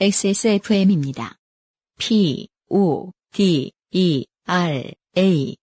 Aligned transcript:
XSFM입니다. 0.00 1.38
P, 1.98 2.46
O, 2.70 3.10
D, 3.32 3.72
E, 3.90 4.26
R, 4.46 4.92
A. 5.16 5.56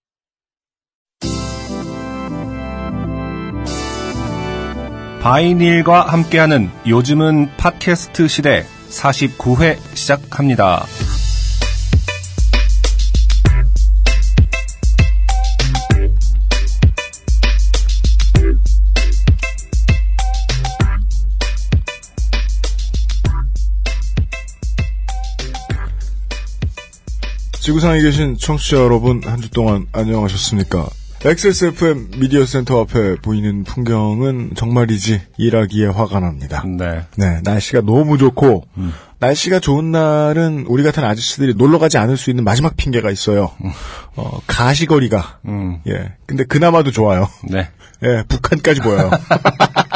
바이닐과 5.22 6.08
함께하는 6.08 6.70
요즘은 6.86 7.56
팟캐스트 7.56 8.28
시대 8.28 8.66
49회 8.90 9.78
시작합니다. 9.96 10.86
지구상에 27.66 28.02
계신 28.02 28.38
청취자 28.38 28.78
여러분 28.78 29.22
한 29.26 29.42
주 29.42 29.50
동안 29.50 29.88
안녕하셨습니까? 29.92 30.88
XSFM 31.24 32.12
미디어 32.20 32.46
센터 32.46 32.82
앞에 32.82 33.16
보이는 33.16 33.64
풍경은 33.64 34.52
정말이지 34.56 35.22
일하기에 35.38 35.88
화가 35.88 36.20
납니다. 36.20 36.64
네. 36.68 37.02
네, 37.16 37.40
날씨가 37.44 37.82
너무 37.82 38.20
좋고 38.20 38.66
날씨가 39.18 39.60
좋은 39.60 39.92
날은 39.92 40.66
우리 40.68 40.84
같은 40.84 41.04
아저씨들이 41.04 41.56
놀러 41.56 41.80
가지 41.80 41.98
않을 41.98 42.16
수 42.18 42.30
있는 42.30 42.44
마지막 42.44 42.78
핑계가 42.78 43.10
있어요. 43.10 43.50
어, 44.16 44.40
가시거리가. 44.46 45.40
음. 45.46 45.80
예. 45.88 46.14
근데 46.28 46.44
그나마도 46.44 46.92
좋아요. 46.92 47.28
네. 47.50 47.70
예, 48.04 48.24
북한까지 48.28 48.82
보여요. 48.82 49.10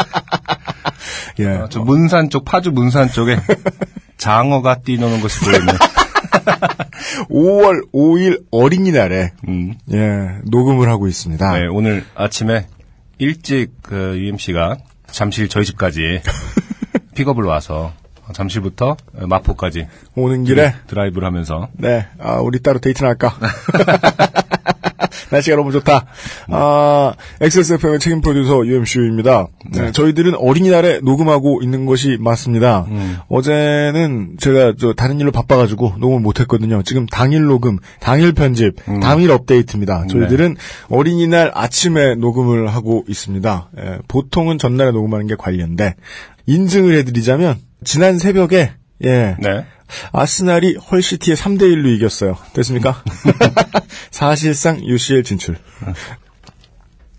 예. 1.40 1.46
어, 1.48 1.68
저 1.70 1.82
문산 1.82 2.32
쪽, 2.32 2.44
파주 2.46 2.72
문산 2.72 3.12
쪽에 3.12 3.38
장어가 4.18 4.80
뛰노는 4.80 5.22
것이 5.22 5.40
보이네. 5.42 5.74
5월 7.30 7.92
5일 7.92 8.44
어린이날에 8.52 9.32
음. 9.48 9.76
예, 9.92 10.40
녹음을 10.46 10.90
하고 10.90 11.08
있습니다. 11.08 11.60
네, 11.60 11.68
오늘 11.68 12.04
아침에 12.16 12.68
일찍 13.18 13.72
그 13.82 14.18
UMC가 14.18 14.78
잠실 15.08 15.50
저희 15.50 15.66
집까지 15.66 16.22
픽업을 17.16 17.44
와서 17.44 17.94
잠실부터 18.34 18.96
마포까지 19.14 19.88
오는 20.16 20.44
길에 20.44 20.74
드라이브를 20.88 21.26
하면서 21.26 21.70
네, 21.74 22.08
아, 22.20 22.36
우리 22.36 22.62
따로 22.62 22.80
데이트나 22.80 23.10
할까? 23.10 23.34
날씨가 25.32 25.56
너무 25.56 25.72
좋다. 25.72 26.06
아, 26.50 27.14
XSFM의 27.42 28.00
책임 28.00 28.22
프로듀서 28.22 28.66
UMCU입니다. 28.66 29.48
네, 29.72 29.92
저희들은 29.92 30.36
어린이날에 30.36 31.00
녹음하고 31.04 31.62
있는 31.62 31.86
것이 31.86 32.18
맞습니다. 32.20 32.86
어제는 33.28 34.38
제가 34.40 34.74
저 34.80 34.94
다른 34.94 35.20
일로 35.20 35.32
바빠가지고 35.32 35.96
녹음을 36.00 36.22
못했거든요. 36.22 36.82
지금 36.84 37.06
당일 37.06 37.44
녹음, 37.44 37.78
당일 38.00 38.34
편집, 38.34 38.76
당일 39.02 39.32
업데이트입니다. 39.32 40.08
저희들은 40.08 40.56
어린이날 40.90 41.52
아침에 41.54 42.16
녹음을 42.16 42.68
하고 42.68 43.04
있습니다. 43.08 43.70
예, 43.80 43.98
보통은 44.08 44.58
전날에 44.58 44.92
녹음하는 44.92 45.28
게 45.28 45.36
관리인데 45.38 45.96
인증을 46.48 46.98
해드리자면 46.98 47.58
지난 47.84 48.18
새벽에 48.18 48.72
예, 49.04 49.36
네. 49.40 49.66
아스날이 50.12 50.76
헐시티에 50.76 51.36
3대 51.36 51.64
1로 51.64 51.88
이겼어요. 51.96 52.38
됐습니까? 52.54 53.04
사실상 54.12 54.84
UCL 54.84 55.24
진출. 55.24 55.58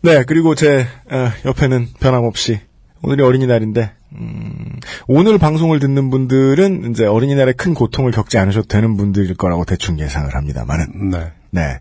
네, 0.02 0.24
그리고 0.24 0.54
제 0.54 0.86
어, 1.10 1.30
옆에는 1.44 1.88
변함없이 2.00 2.60
오늘이 3.02 3.22
어린이날인데 3.22 3.92
음, 4.12 4.80
오늘 5.06 5.38
방송을 5.38 5.78
듣는 5.78 6.10
분들은 6.10 6.90
이제 6.90 7.06
어린이날에 7.06 7.52
큰 7.52 7.74
고통을 7.74 8.10
겪지 8.10 8.38
않으셔도 8.38 8.66
되는 8.66 8.96
분들일 8.96 9.36
거라고 9.36 9.64
대충 9.64 9.98
예상을 9.98 10.34
합니다만은 10.34 11.10
네. 11.10 11.32
네. 11.52 11.80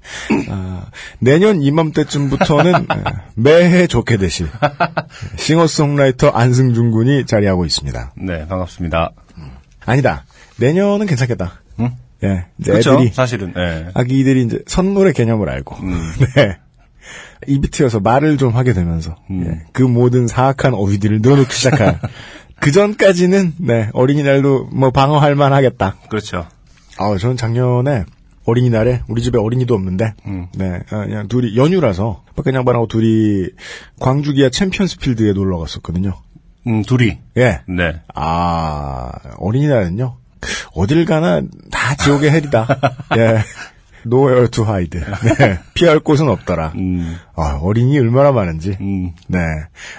아, 0.50 0.86
내년 1.20 1.62
이맘때쯤부터는 1.62 2.74
에, 2.74 3.04
매해 3.36 3.88
좋게 3.88 4.18
되실 4.18 4.50
싱어송라이터 5.38 6.30
안승준 6.30 6.92
군이 6.92 7.26
자리하고 7.26 7.66
있습니다. 7.66 8.14
네, 8.18 8.48
반갑습니다. 8.48 9.12
아니다. 9.86 10.26
내년은 10.60 11.06
괜찮겠다. 11.06 11.62
응? 11.80 11.92
예. 12.24 12.46
이제 12.60 12.72
그렇죠. 12.72 12.94
애들이 12.94 13.10
사실은. 13.14 13.54
네. 13.54 13.88
아기들이 13.94 14.44
이제 14.44 14.60
선물의 14.68 15.14
개념을 15.14 15.50
알고 15.50 15.78
네. 16.36 16.58
입이 17.48 17.70
트여서 17.70 18.02
말을 18.02 18.38
좀 18.38 18.54
하게 18.56 18.74
되면서 18.74 19.16
예, 19.32 19.62
그 19.72 19.82
모든 19.82 20.28
사악한 20.28 20.74
어휘들을 20.74 21.22
늘어놓기 21.22 21.54
시작할 21.54 22.00
그 22.60 22.72
전까지는 22.72 23.54
네 23.60 23.90
어린이날도 23.94 24.70
뭐 24.74 24.92
방어할 24.92 25.36
만하겠다. 25.36 25.96
그렇죠. 26.10 26.46
아 26.98 27.18
저는 27.18 27.38
작년에 27.38 28.04
어린이날에 28.46 29.02
우리 29.08 29.22
집에 29.22 29.40
어린이도 29.40 29.74
없는데 29.74 30.14
음. 30.28 30.48
네 30.56 30.82
아, 30.90 31.06
그냥 31.06 31.30
둘이 31.30 31.56
연휴라서 31.56 32.24
박근 32.36 32.54
양반하고 32.56 32.88
둘이 32.88 33.48
광주 34.02 34.34
기아 34.34 34.50
챔피언스필드에 34.50 35.32
놀러 35.32 35.58
갔었거든요. 35.60 36.14
음, 36.68 36.84
둘이. 36.84 37.18
예. 37.38 37.62
네. 37.68 38.02
아, 38.14 39.12
어린이날은요, 39.38 40.18
어딜 40.74 41.06
가나 41.06 41.42
다 41.72 41.96
지옥의 41.96 42.32
헬이다. 42.32 42.68
예. 43.18 43.44
Nowhere 44.06 44.48
to 44.50 44.64
hide. 44.66 45.02
네. 45.02 45.60
피할 45.74 46.00
곳은 46.00 46.30
없더라. 46.30 46.74
음, 46.76 47.18
아, 47.36 47.60
어린이 47.62 48.00
얼마나 48.00 48.32
많은지. 48.32 48.78
음, 48.80 49.12
네. 49.28 49.40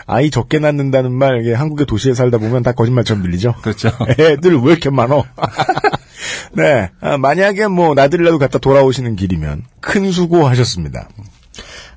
아이 0.06 0.30
적게 0.30 0.58
낳는다는 0.58 1.12
말, 1.12 1.40
이게 1.42 1.52
한국의 1.52 1.86
도시에 1.86 2.14
살다 2.14 2.38
보면 2.38 2.62
다 2.62 2.72
거짓말처럼 2.72 3.22
들리죠? 3.22 3.54
그렇죠. 3.62 3.90
애들 4.18 4.56
왜 4.62 4.72
이렇게 4.72 4.90
많어? 4.90 5.24
네. 6.54 6.90
아, 7.00 7.18
만약에 7.18 7.66
뭐, 7.68 7.94
나들이라도 7.94 8.38
갔다 8.38 8.58
돌아오시는 8.58 9.16
길이면 9.16 9.64
큰 9.80 10.10
수고하셨습니다. 10.10 11.08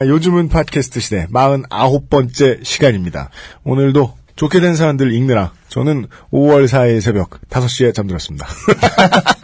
요즘은 0.01 0.49
팟캐스트 0.49 0.99
시대 0.99 1.27
49번째 1.27 2.63
시간입니다. 2.65 3.29
오늘도 3.63 4.13
좋게 4.35 4.59
된 4.59 4.75
사람들 4.75 5.13
읽느라 5.13 5.51
저는 5.69 6.07
5월 6.31 6.65
4일 6.65 7.01
새벽 7.01 7.41
5시에 7.49 7.93
잠들었습니다. 7.93 8.47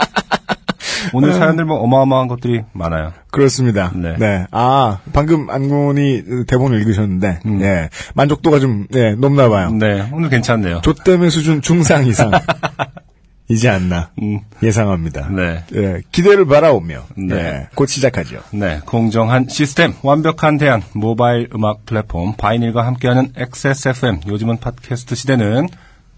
오늘 1.13 1.33
사연들 1.33 1.65
뭐 1.65 1.77
어마어마한 1.77 2.27
것들이 2.27 2.61
많아요. 2.73 3.13
그렇습니다. 3.31 3.91
네. 3.95 4.15
네. 4.17 4.45
아, 4.51 4.99
방금 5.13 5.49
안군이 5.49 6.45
대본을 6.47 6.79
읽으셨는데, 6.81 7.39
예. 7.61 7.89
만족도가 8.15 8.59
좀, 8.59 8.85
예, 8.93 9.11
높나 9.11 9.49
봐요. 9.49 9.71
네, 9.71 10.07
오늘 10.11 10.29
괜찮네요. 10.29 10.81
조땜의 10.81 11.31
수준 11.31 11.61
중상 11.61 12.05
이상. 12.05 12.31
이지 13.49 13.67
않나. 13.67 14.11
음, 14.21 14.41
예상합니다. 14.61 15.29
네. 15.29 15.63
예, 15.73 16.01
기대를 16.11 16.45
바라오며, 16.45 17.05
네. 17.15 17.35
예, 17.35 17.67
곧 17.73 17.87
시작하죠. 17.87 18.41
네, 18.51 18.79
공정한 18.85 19.47
시스템, 19.49 19.93
완벽한 20.03 20.59
대안, 20.59 20.83
모바일 20.93 21.49
음악 21.55 21.83
플랫폼 21.85 22.35
바이닐과 22.37 22.85
함께하는 22.85 23.33
XSFM, 23.35 24.19
요즘은 24.27 24.57
팟캐스트 24.59 25.15
시대는 25.15 25.67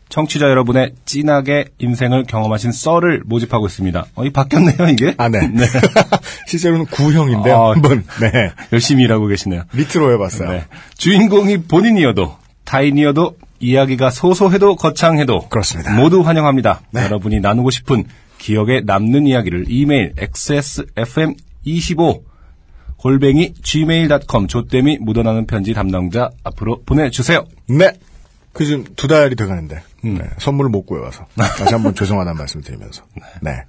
청취자 0.09 0.49
여러분의 0.49 0.91
진하게 1.05 1.69
인생을 1.79 2.25
경험하신 2.25 2.73
썰을 2.73 3.21
모집하고 3.25 3.67
있습니다. 3.67 4.05
어, 4.13 4.25
이 4.25 4.29
바뀌었네요, 4.29 4.89
이게? 4.89 5.15
아, 5.17 5.29
네. 5.29 5.39
실제로는 6.47 6.85
구형인데요. 6.87 7.55
아, 7.55 7.71
한번, 7.71 8.03
네. 8.19 8.51
열심히 8.73 9.05
일하고 9.05 9.27
계시네요. 9.27 9.63
밑으로 9.73 10.11
해봤어요. 10.13 10.49
네. 10.49 10.65
주인공이 10.97 11.63
본인이어도, 11.63 12.35
타인이어도, 12.71 13.35
이야기가 13.59 14.09
소소해도 14.09 14.77
거창해도, 14.77 15.49
그렇습니다. 15.49 15.93
모두 15.93 16.21
환영합니다. 16.21 16.79
네. 16.91 17.03
여러분이 17.03 17.41
나누고 17.41 17.69
싶은 17.69 18.05
기억에 18.37 18.79
남는 18.85 19.27
이야기를 19.27 19.65
이메일 19.67 20.13
xsfm25 20.15 22.21
골뱅이 22.95 23.53
gmail.com 23.61 24.47
조땜이 24.47 24.99
묻어나는 25.01 25.47
편지 25.47 25.73
담당자 25.73 26.29
앞으로 26.43 26.81
보내주세요. 26.85 27.45
네. 27.67 27.91
그 28.53 28.65
지금 28.65 28.85
두 28.95 29.07
달이 29.07 29.35
돼가는데 29.35 29.81
음. 30.05 30.17
네, 30.17 30.29
선물을 30.39 30.69
못 30.69 30.85
구해와서 30.85 31.25
다시 31.35 31.73
한번 31.73 31.93
죄송하다는 31.93 32.37
말씀을 32.37 32.63
드리면서 32.63 33.03
네. 33.41 33.63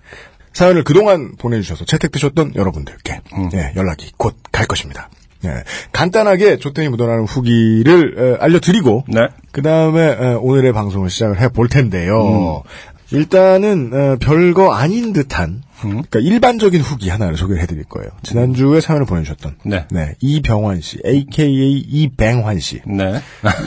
사연을 0.53 0.85
그동안 0.85 1.35
보내주셔서 1.37 1.87
채택되셨던 1.87 2.55
여러분들께 2.55 3.21
음. 3.37 3.51
예, 3.55 3.73
연락이 3.77 4.13
곧 4.17 4.37
갈 4.53 4.67
것입니다. 4.67 5.09
예, 5.45 5.65
간단하게 5.93 6.59
조땡이 6.59 6.89
묻어나는 6.89 7.25
후기를 7.25 8.15
에, 8.19 8.37
알려드리고 8.45 9.05
네. 9.09 9.21
그 9.53 9.63
다음에 9.63 10.35
오늘의 10.41 10.73
방송을 10.73 11.11
시작을 11.11 11.41
해 11.41 11.49
볼 11.49 11.69
텐데요. 11.69 12.63
음. 12.63 13.17
일단은 13.17 13.91
어, 13.93 14.17
별거 14.21 14.73
아닌 14.73 15.13
듯한 15.13 15.63
그러니까 15.91 16.21
일반적인 16.21 16.81
후기 16.81 17.09
하나를 17.09 17.37
소개를 17.37 17.63
해드릴 17.63 17.85
거예요. 17.85 18.11
지난주에 18.23 18.81
사연을 18.81 19.07
보내주셨던 19.07 19.57
네. 19.65 19.87
이병환 20.21 20.81
씨, 20.81 20.99
AKA 21.05 21.79
이뱅환 21.79 22.59
씨, 22.59 22.81
네. 22.87 23.21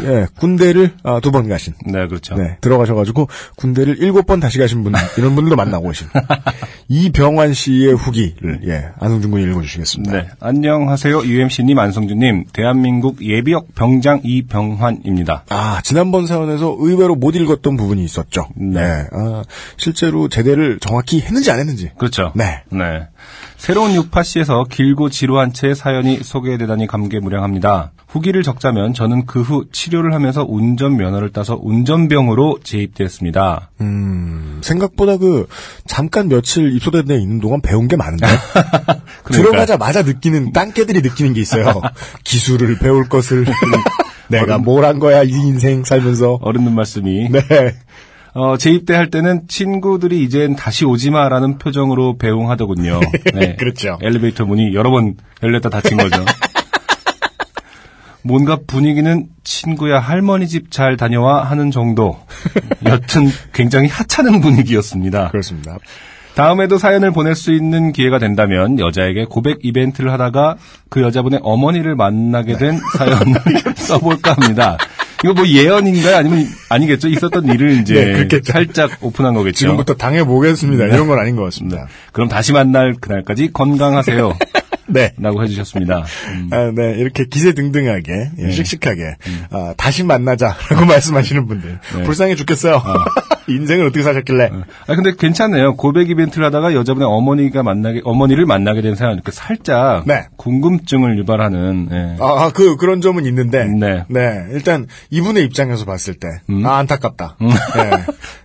예, 0.03 0.27
군대를 0.37 0.93
아, 1.03 1.19
두번 1.19 1.49
가신, 1.49 1.73
네, 1.85 2.07
그렇죠. 2.07 2.35
네, 2.35 2.57
들어가셔가지고 2.61 3.27
군대를 3.55 3.97
일곱 3.99 4.25
번 4.25 4.39
다시 4.39 4.57
가신 4.57 4.83
분 4.83 4.93
이런 5.17 5.35
분들도 5.35 5.55
만나고 5.55 5.87
오신 5.87 6.07
이병환 6.87 7.53
씨의 7.53 7.93
후기를 7.93 8.61
예, 8.67 8.89
안성준 8.99 9.31
군이 9.31 9.43
읽어주시겠습니다. 9.43 10.11
네. 10.11 10.27
안녕하세요. 10.39 11.23
UMC님, 11.23 11.77
안성주님. 11.77 12.45
대한민국 12.53 13.23
예비역 13.23 13.75
병장 13.75 14.21
이병환입니다. 14.23 15.45
아, 15.49 15.81
지난번 15.83 16.27
사연에서 16.27 16.75
의외로 16.79 17.15
못 17.15 17.35
읽었던 17.35 17.75
부분이 17.75 18.03
있었죠. 18.03 18.47
네. 18.55 18.79
아, 19.11 19.43
실제로 19.77 20.27
제대를 20.29 20.79
정확히 20.79 21.21
했는지 21.21 21.51
안 21.51 21.59
했는지. 21.59 21.91
그 21.97 22.04
렇죠. 22.05 22.31
네. 22.35 22.61
네. 22.69 23.07
새로운 23.57 23.93
유파씨에서 23.95 24.65
길고 24.69 25.09
지루한 25.09 25.53
채 25.53 25.73
사연이 25.73 26.19
소개되다니 26.21 26.87
감개무량합니다. 26.87 27.91
후기를 28.07 28.43
적자면 28.43 28.93
저는 28.93 29.25
그 29.25 29.41
후 29.41 29.65
치료를 29.71 30.13
하면서 30.13 30.45
운전면허를 30.47 31.31
따서 31.31 31.57
운전병으로 31.61 32.59
재입됐습니다. 32.63 33.69
음, 33.81 34.59
생각보다 34.63 35.17
그, 35.17 35.47
잠깐 35.85 36.29
며칠 36.29 36.73
입소된 36.75 37.05
데 37.05 37.15
있는 37.19 37.39
동안 37.39 37.61
배운 37.61 37.87
게 37.87 37.95
많은데. 37.95 38.25
들어가자마자 39.31 40.01
느끼는, 40.03 40.51
딴개들이 40.53 41.01
느끼는 41.01 41.33
게 41.33 41.41
있어요. 41.41 41.81
기술을 42.23 42.77
배울 42.79 43.07
것을. 43.09 43.45
내가 44.29 44.57
뭘 44.57 44.85
한 44.85 44.99
거야, 44.99 45.23
이 45.23 45.29
인생 45.29 45.83
살면서. 45.83 46.39
어른들 46.41 46.71
말씀이. 46.71 47.29
네. 47.29 47.41
어, 48.35 48.57
재입대 48.57 48.93
할 48.93 49.09
때는 49.09 49.47
친구들이 49.47 50.21
이젠 50.21 50.57
다시 50.57 50.83
오지 50.83 51.09
마라는 51.09 51.57
표정으로 51.57 52.17
배웅하더군요. 52.17 52.99
네. 53.33 53.55
그렇죠. 53.55 53.97
엘리베이터 54.01 54.45
문이 54.45 54.73
여러 54.75 54.91
번 54.91 55.15
열렸다 55.41 55.69
닫힌 55.69 55.97
거죠. 55.97 56.23
뭔가 58.23 58.57
분위기는 58.67 59.27
친구야 59.43 59.99
할머니 59.99 60.47
집 60.47 60.69
잘 60.71 60.97
다녀와 60.97 61.43
하는 61.43 61.71
정도. 61.71 62.17
여튼 62.85 63.29
굉장히 63.53 63.87
하찮은 63.87 64.41
분위기였습니다. 64.41 65.29
그렇습니다. 65.29 65.77
다음에도 66.33 66.77
사연을 66.77 67.11
보낼 67.11 67.33
수 67.35 67.53
있는 67.53 67.93
기회가 67.93 68.19
된다면 68.19 68.77
여자에게 68.79 69.23
고백 69.25 69.59
이벤트를 69.63 70.11
하다가 70.11 70.57
그 70.89 71.01
여자분의 71.01 71.39
어머니를 71.43 71.95
만나게 71.95 72.57
된 72.57 72.77
사연을 72.97 73.35
써볼까 73.77 74.33
합니다. 74.33 74.77
이거 75.23 75.33
뭐 75.33 75.45
예언인가요? 75.47 76.15
아니면 76.17 76.47
아니겠죠? 76.69 77.07
있었던 77.07 77.45
일을 77.45 77.79
이제 77.81 78.27
네. 78.29 78.39
살짝 78.43 78.91
오픈한 79.01 79.33
거겠죠. 79.33 79.57
지금부터 79.59 79.95
당해 79.95 80.23
보겠습니다. 80.23 80.85
이런 80.85 81.07
건 81.07 81.19
아닌 81.19 81.35
것 81.35 81.43
같습니다. 81.43 81.87
그럼 82.11 82.27
다시 82.29 82.53
만날 82.53 82.95
그날까지 82.99 83.51
건강하세요. 83.53 84.37
네. 84.87 85.13
라고 85.17 85.43
해주셨습니다. 85.43 86.05
음. 86.33 86.49
아, 86.51 86.71
네, 86.73 86.95
이렇게 86.97 87.25
기세등등하게, 87.25 88.31
예, 88.39 88.51
씩씩하게, 88.51 89.15
아, 89.51 89.73
다시 89.77 90.03
만나자라고 90.03 90.85
말씀하시는 90.87 91.47
분들. 91.47 91.79
불쌍해 92.05 92.35
죽겠어요. 92.35 92.81
인생을 93.47 93.85
어떻게 93.85 94.01
사셨길래. 94.01 94.49
아 94.87 94.95
근데 94.95 95.13
괜찮네요. 95.15 95.75
고백 95.75 96.09
이벤트를 96.09 96.47
하다가 96.47 96.73
여자분의 96.73 97.07
어머니가 97.07 97.61
만나게 97.61 98.01
어머니를 98.03 98.47
만나게 98.47 98.81
된 98.81 98.95
사연 98.95 99.13
이렇게 99.13 99.31
살짝 99.31 100.03
네. 100.07 100.25
궁금증을 100.35 101.19
유발하는 101.19 101.89
예. 101.91 102.23
아, 102.23 102.45
아, 102.45 102.49
그, 102.51 102.75
그런 102.77 103.01
점은 103.01 103.25
있는데. 103.25 103.65
네. 103.65 104.45
일단, 104.51 104.87
이분의 105.11 105.43
입장에서 105.45 105.85
봤을 105.85 106.15
때. 106.15 106.27
아, 106.63 106.77
안타깝다. 106.77 107.37
네. 107.39 107.49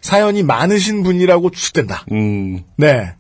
사연이 0.03 0.43
많으신 0.43 1.03
분이라고 1.03 1.51
추측된다. 1.51 2.05
음, 2.13 2.61
네. 2.77 3.13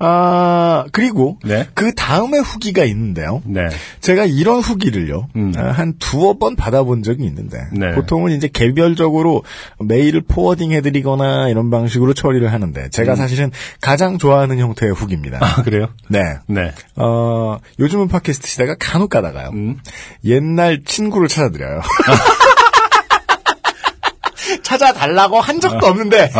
아, 0.00 0.84
그리고. 0.92 1.38
네. 1.44 1.66
그 1.74 1.92
다음에 1.94 2.38
후기가 2.38 2.84
있는데요. 2.84 3.42
네. 3.44 3.68
제가 4.00 4.26
이런 4.26 4.60
후기를요, 4.60 5.28
음. 5.34 5.52
아, 5.56 5.72
한 5.72 5.94
두어 5.98 6.38
번 6.38 6.54
받아본 6.54 7.02
적이 7.02 7.24
있는데, 7.24 7.58
네. 7.72 7.92
보통은 7.94 8.32
이제 8.32 8.48
개별적으로 8.48 9.42
메일을 9.80 10.22
포워딩 10.22 10.72
해 10.72 10.80
드리거나 10.80 11.48
이런 11.48 11.70
방식으로 11.70 12.14
처리를 12.14 12.52
하는데, 12.52 12.88
제가 12.90 13.16
사실은 13.16 13.50
가장 13.80 14.18
좋아하는 14.18 14.58
형태의 14.58 14.92
후기입니다. 14.92 15.38
음. 15.38 15.42
아 15.42 15.62
그래요? 15.62 15.88
네. 16.08 16.20
네. 16.46 16.72
어, 16.96 17.58
요즘은 17.80 18.08
팟캐스트 18.08 18.46
시대가 18.46 18.76
간혹 18.78 19.10
가다가요. 19.10 19.50
음. 19.50 19.78
옛날 20.24 20.82
친구를 20.84 21.28
찾아 21.28 21.50
드려요. 21.50 21.80
찾아달라고 24.62 25.40
한 25.40 25.60
적도 25.60 25.86
없는데, 25.86 26.30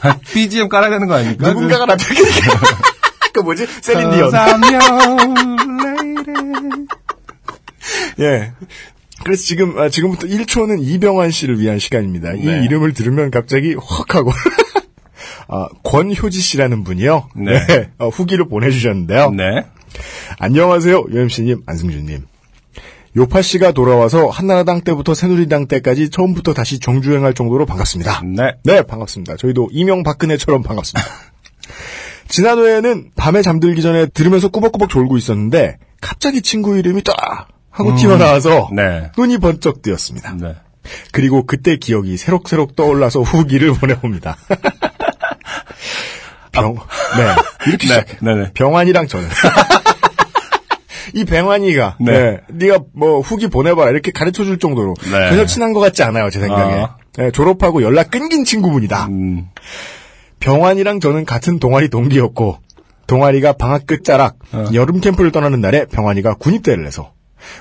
BGM 0.34 0.68
깔아야 0.68 0.90
되는 0.90 1.06
거 1.06 1.14
아닙니까? 1.14 1.48
누군가가 1.48 1.86
나한테 1.86 2.04
그 3.32 3.40
뭐지? 3.40 3.66
셀린디언. 3.82 4.30
예. 8.20 8.52
그래서 9.24 9.42
지금, 9.42 9.78
아, 9.78 9.88
지금부터 9.88 10.26
1초는 10.26 10.78
이병환 10.80 11.30
씨를 11.30 11.60
위한 11.60 11.78
시간입니다. 11.78 12.32
이 12.32 12.44
네. 12.44 12.64
이름을 12.64 12.92
들으면 12.94 13.30
갑자기 13.30 13.74
확 13.74 14.14
하고. 14.14 14.32
아, 15.48 15.68
권효지 15.84 16.40
씨라는 16.40 16.84
분이요. 16.84 17.28
네. 17.36 17.90
어, 17.98 18.08
후기를 18.08 18.48
보내주셨는데요. 18.48 19.30
네. 19.30 19.64
안녕하세요. 20.38 21.06
UMC님, 21.10 21.62
안승준님. 21.66 22.26
요파 23.16 23.40
씨가 23.40 23.72
돌아와서 23.72 24.28
한나라당 24.28 24.82
때부터 24.82 25.14
새누리당 25.14 25.68
때까지 25.68 26.10
처음부터 26.10 26.52
다시 26.52 26.78
정주행할 26.78 27.32
정도로 27.32 27.64
반갑습니다. 27.64 28.22
네. 28.24 28.56
네, 28.62 28.82
반갑습니다. 28.82 29.36
저희도 29.36 29.68
이명박근혜처럼 29.72 30.62
반갑습니다. 30.62 31.08
지난 32.28 32.58
회에는 32.58 33.12
밤에 33.16 33.40
잠들기 33.40 33.80
전에 33.80 34.06
들으면서 34.06 34.48
꾸벅꾸벅 34.48 34.90
졸고 34.90 35.16
있었는데 35.16 35.78
갑자기 36.02 36.42
친구 36.42 36.76
이름이 36.76 37.04
딱 37.04 37.48
하고 37.70 37.96
튀어나와서 37.96 38.68
네. 38.74 39.10
눈이 39.16 39.38
번쩍 39.38 39.80
뜨였습니다. 39.80 40.34
네. 40.38 40.54
그리고 41.12 41.46
그때 41.46 41.76
기억이 41.76 42.18
새록새록 42.18 42.76
떠올라서 42.76 43.22
후기를 43.22 43.72
보내봅니다. 43.80 44.36
병, 46.52 46.74
네, 46.74 47.34
이렇게 47.66 47.86
네. 47.86 47.94
시작해. 47.94 48.18
네. 48.20 48.34
네. 48.34 48.50
병환이랑 48.52 49.08
저는. 49.08 49.28
이 51.14 51.24
병환이가, 51.24 51.96
네. 52.00 52.12
네. 52.12 52.40
네 52.48 52.68
가 52.68 52.78
뭐 52.94 53.20
후기 53.20 53.48
보내봐라 53.48 53.90
이렇게 53.90 54.10
가르쳐 54.10 54.44
줄 54.44 54.58
정도로 54.58 54.94
네. 55.04 55.28
전혀 55.30 55.46
친한 55.46 55.72
것 55.72 55.80
같지 55.80 56.02
않아요, 56.02 56.30
제 56.30 56.40
생각에. 56.40 56.74
아. 56.74 56.96
네, 57.16 57.30
졸업하고 57.30 57.82
연락 57.82 58.10
끊긴 58.10 58.44
친구분이다. 58.44 59.06
음. 59.06 59.48
병환이랑 60.40 61.00
저는 61.00 61.24
같은 61.24 61.58
동아리 61.58 61.88
동기였고, 61.88 62.58
동아리가 63.06 63.54
방학 63.54 63.86
끝자락, 63.86 64.36
어. 64.52 64.66
여름 64.74 65.00
캠프를 65.00 65.30
떠나는 65.32 65.60
날에 65.60 65.86
병환이가 65.86 66.34
군입대를 66.34 66.86
해서, 66.86 67.12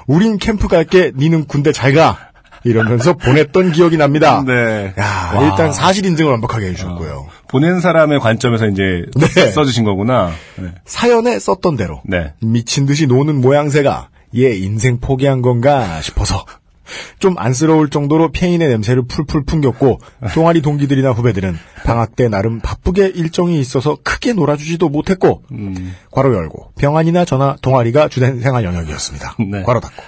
우린 0.08 0.38
캠프 0.38 0.68
갈게, 0.68 1.12
니는 1.16 1.46
군대 1.46 1.72
잘 1.72 1.94
가! 1.94 2.18
이러면서 2.66 3.14
보냈던 3.14 3.72
기억이 3.72 3.96
납니다. 3.96 4.44
네. 4.46 4.94
야, 5.00 5.32
와. 5.36 5.46
일단 5.46 5.72
사실 5.72 6.06
인증을 6.06 6.32
완벽하게 6.32 6.68
해주셨고요. 6.68 7.28
보낸 7.48 7.80
사람의 7.80 8.20
관점에서 8.20 8.68
이제 8.68 9.06
네. 9.16 9.52
써주신 9.52 9.86
거구나. 9.86 10.32
네. 10.58 10.70
사연에 10.86 11.40
썼던 11.40 11.78
대로, 11.78 12.02
네. 12.06 12.34
미친 12.42 12.86
듯이 12.86 13.08
노는 13.08 13.40
모양새가 13.40 14.10
얘 14.38 14.54
인생 14.56 15.00
포기한 15.00 15.42
건가 15.42 16.02
싶어서 16.02 16.44
좀 17.20 17.36
안쓰러울 17.38 17.90
정도로 17.90 18.32
페인의 18.32 18.68
냄새를 18.68 19.04
풀풀 19.08 19.46
풍겼고 19.46 20.00
동아리 20.34 20.62
동기들이나 20.62 21.12
후배들은 21.12 21.58
방학 21.84 22.16
때 22.16 22.28
나름 22.30 22.60
바쁘게 22.60 23.08
일정이 23.08 23.60
있어서 23.60 23.98
크게 24.04 24.34
놀아주지도 24.34 24.90
못했고 24.90 25.44
음. 25.52 25.96
괄호 26.12 26.34
열고 26.34 26.74
병안이나 26.78 27.26
저나 27.26 27.58
동아리가 27.62 28.08
주된 28.10 28.42
생활 28.42 28.64
영역이었습니다. 28.66 29.36
네. 29.52 29.64
괄호 29.64 29.80
닫고 29.80 30.04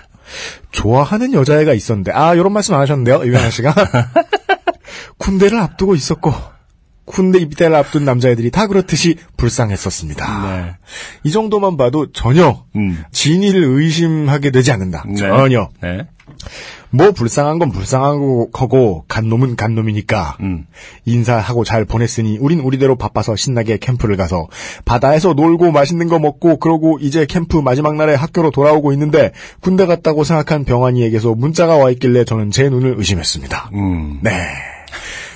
좋아하는 0.72 1.34
여자애가 1.34 1.74
있었는데 1.74 2.12
아 2.12 2.34
이런 2.34 2.54
말씀 2.54 2.74
안 2.74 2.82
하셨는데요 2.82 3.26
유현아 3.26 3.50
씨가 3.50 3.74
군대를 5.18 5.60
앞두고 5.60 5.96
있었고 5.96 6.34
군대 7.06 7.40
입대를 7.40 7.74
앞둔 7.76 8.04
남자애들이 8.04 8.52
다 8.52 8.68
그렇듯이 8.68 9.16
불쌍했었습니다. 9.38 10.58
네. 10.58 10.76
이 11.24 11.32
정도만 11.32 11.78
봐도 11.78 12.12
전혀 12.12 12.66
음. 12.76 13.02
진위를 13.12 13.64
의심하게 13.64 14.52
되지 14.52 14.74
않는다. 14.74 15.06
네. 15.08 15.16
전혀. 15.16 15.70
네. 15.82 16.06
뭐 16.90 17.12
불쌍한 17.12 17.60
건 17.60 17.72
불쌍한 17.72 18.52
거고 18.52 19.06
간 19.08 19.30
놈은 19.30 19.56
간 19.56 19.76
놈이니까 19.76 20.38
음. 20.42 20.66
인사하고 21.06 21.64
잘 21.64 21.86
보냈으니 21.86 22.38
우린 22.40 22.60
우리대로 22.60 22.96
바빠서 22.96 23.36
신나게 23.36 23.78
캠프를 23.78 24.18
가서 24.18 24.48
바다에서 24.86 25.34
놀고 25.34 25.72
맛있는 25.72 26.08
거 26.08 26.20
먹고 26.20 26.60
그러고 26.60 26.98
이제 27.02 27.26
캠프 27.26 27.58
마지막 27.58 27.96
날에 27.96 28.16
학교로 28.16 28.52
돌아오고 28.52 28.94
있는데 28.94 29.32
군대 29.60 29.86
갔다고 29.86 30.24
생각한 30.24 30.66
병환이에게서 30.66 31.36
문자가 31.36 31.78
와 31.78 31.92
있길래 31.92 32.24
저는 32.24 32.52
제 32.52 32.70
눈을 32.70 32.96
의심했습니다. 32.98 33.72
음. 33.74 34.20
네. 34.22 34.32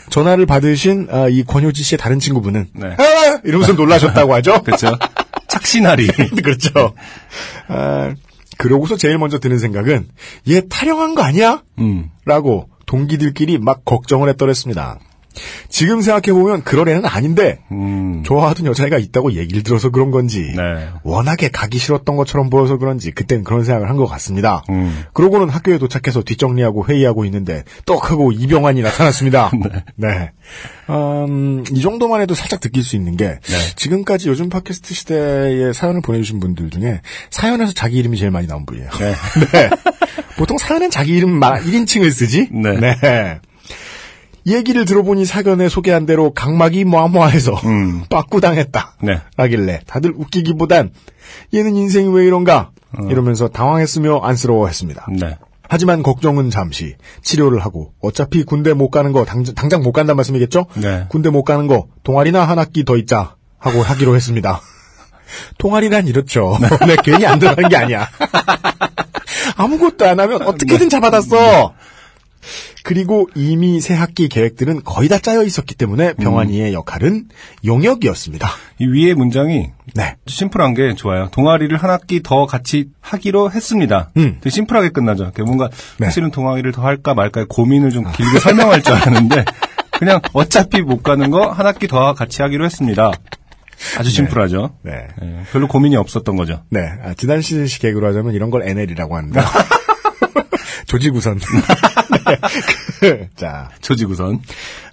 전화를 0.09 0.45
받으신 0.45 1.07
아, 1.09 1.27
이 1.29 1.43
권효지 1.43 1.83
씨의 1.83 1.97
다른 1.97 2.19
친구분은 2.19 2.67
네. 2.73 2.87
아! 2.97 3.39
이러면서 3.43 3.73
놀라셨다고 3.73 4.33
하죠. 4.35 4.61
그렇죠. 4.63 4.97
착신아리. 5.47 6.07
그렇죠. 6.43 6.93
아, 7.67 8.13
그러고서 8.61 8.95
제일 8.95 9.17
먼저 9.17 9.39
드는 9.39 9.57
생각은 9.57 10.07
얘 10.49 10.61
타령한 10.61 11.15
거 11.15 11.23
아니야? 11.23 11.63
음. 11.79 12.11
라고 12.25 12.69
동기들끼리 12.85 13.57
막 13.57 13.83
걱정을 13.85 14.29
했더랬습니다. 14.29 14.99
지금 15.69 16.01
생각해보면 16.01 16.63
그럴 16.63 16.89
애는 16.89 17.05
아닌데 17.05 17.59
음. 17.71 18.23
좋아하던 18.25 18.65
여자애가 18.65 18.97
있다고 18.97 19.33
얘기를 19.33 19.63
들어서 19.63 19.89
그런 19.89 20.11
건지 20.11 20.53
네. 20.55 20.89
워낙에 21.03 21.49
가기 21.49 21.77
싫었던 21.77 22.15
것처럼 22.17 22.49
보여서 22.49 22.77
그런지 22.77 23.11
그땐 23.11 23.43
그런 23.43 23.63
생각을 23.63 23.89
한 23.89 24.01
것 24.01 24.07
같습니다. 24.07 24.63
음. 24.69 25.03
그러고는 25.13 25.49
학교에 25.49 25.77
도착해서 25.77 26.23
뒷정리하고 26.23 26.87
회의하고 26.87 27.23
있는데 27.25 27.63
떡하고 27.85 28.31
이병환이 28.31 28.81
나타났습니다. 28.81 29.51
네. 29.95 30.31
음, 30.89 31.63
이 31.71 31.81
정도만 31.81 32.21
해도 32.21 32.33
살짝 32.33 32.59
느낄 32.61 32.83
수 32.83 32.95
있는 32.95 33.15
게 33.15 33.27
네. 33.41 33.57
지금까지 33.75 34.27
요즘 34.29 34.49
팟캐스트 34.49 34.93
시대에 34.93 35.73
사연을 35.73 36.01
보내주신 36.01 36.39
분들 36.39 36.69
중에 36.71 37.01
사연에서 37.29 37.73
자기 37.73 37.97
이름이 37.97 38.17
제일 38.17 38.31
많이 38.31 38.47
나온 38.47 38.65
분이에요. 38.65 38.89
네. 38.89 39.13
네. 39.53 39.69
보통 40.37 40.57
사연엔 40.57 40.89
자기 40.89 41.13
이름 41.15 41.39
1인칭을 41.39 42.11
쓰지? 42.11 42.49
네. 42.51 43.39
이 44.43 44.55
얘기를 44.55 44.85
들어보니 44.85 45.25
사견에 45.25 45.69
소개한 45.69 46.05
대로 46.05 46.33
각막이 46.33 46.83
뭐뭐해서 46.85 47.53
음. 47.65 48.03
빠꾸당했다. 48.09 48.95
네. 49.03 49.21
라길래 49.37 49.81
다들 49.85 50.13
웃기기보단 50.15 50.91
얘는 51.53 51.75
인생이 51.75 52.13
왜 52.13 52.25
이런가? 52.25 52.71
이러면서 53.09 53.47
당황했으며 53.47 54.19
안쓰러워했습니다. 54.21 55.07
네. 55.17 55.37
하지만 55.69 56.03
걱정은 56.03 56.49
잠시 56.49 56.97
치료를 57.21 57.59
하고 57.59 57.93
어차피 58.01 58.43
군대 58.43 58.73
못 58.73 58.89
가는 58.89 59.13
거 59.13 59.23
당, 59.23 59.43
당장 59.43 59.81
못 59.83 59.93
간다는 59.93 60.17
말씀이겠죠? 60.17 60.65
네. 60.75 61.05
군대 61.07 61.29
못 61.29 61.43
가는 61.45 61.67
거 61.67 61.87
동아리나 62.03 62.43
한 62.43 62.59
학기 62.59 62.83
더 62.83 62.97
있자 62.97 63.35
하고 63.57 63.81
하기로 63.81 64.15
했습니다. 64.15 64.59
동아리란 65.57 66.07
이렇죠. 66.07 66.57
네, 66.85 66.97
괜히 67.03 67.25
안 67.25 67.39
들어가는 67.39 67.69
게 67.69 67.77
아니야. 67.77 68.09
아무것도 69.55 70.05
안 70.05 70.19
하면 70.19 70.41
어떻게든 70.41 70.89
잡아놨어. 70.89 71.73
그리고 72.83 73.29
이미 73.35 73.79
새 73.79 73.93
학기 73.93 74.27
계획들은 74.27 74.83
거의 74.83 75.07
다 75.09 75.19
짜여 75.19 75.43
있었기 75.43 75.75
때문에 75.75 76.13
병환이의 76.13 76.73
역할은 76.73 77.25
용역이었습니다. 77.65 78.49
이 78.79 78.85
위에 78.87 79.13
문장이 79.13 79.67
네. 79.93 80.15
심플한 80.27 80.73
게 80.73 80.93
좋아요. 80.95 81.29
동아리를 81.31 81.75
한 81.77 81.89
학기 81.89 82.23
더 82.23 82.45
같이 82.45 82.89
하기로 83.01 83.51
했습니다. 83.51 84.09
음. 84.17 84.37
되게 84.41 84.49
심플하게 84.49 84.89
끝나죠. 84.89 85.31
뭔가 85.45 85.69
네. 85.97 86.05
사실은 86.07 86.31
동아리를 86.31 86.71
더 86.71 86.81
할까 86.83 87.13
말까 87.13 87.45
고민을 87.47 87.91
좀 87.91 88.11
길게 88.11 88.39
설명할 88.39 88.81
줄 88.81 88.93
알았는데 88.95 89.45
그냥 89.99 90.19
어차피 90.33 90.81
못 90.81 91.03
가는 91.03 91.29
거 91.29 91.51
한 91.51 91.65
학기 91.67 91.87
더 91.87 92.13
같이 92.13 92.41
하기로 92.41 92.65
했습니다. 92.65 93.11
아주 93.97 94.09
심플하죠. 94.09 94.75
네. 94.83 94.91
예, 95.23 95.41
별로 95.51 95.67
고민이 95.67 95.95
없었던 95.95 96.35
거죠. 96.35 96.63
네. 96.69 96.81
아, 97.03 97.13
지난 97.15 97.41
시즌 97.41 97.65
시 97.67 97.79
개그로 97.79 98.07
하자면 98.07 98.33
이런 98.33 98.49
걸 98.51 98.67
NL이라고 98.67 99.17
합니다. 99.17 99.43
조지구선. 100.87 101.39
네. 102.25 102.37
그, 102.99 103.27
자, 103.35 103.69
조지구선. 103.81 104.41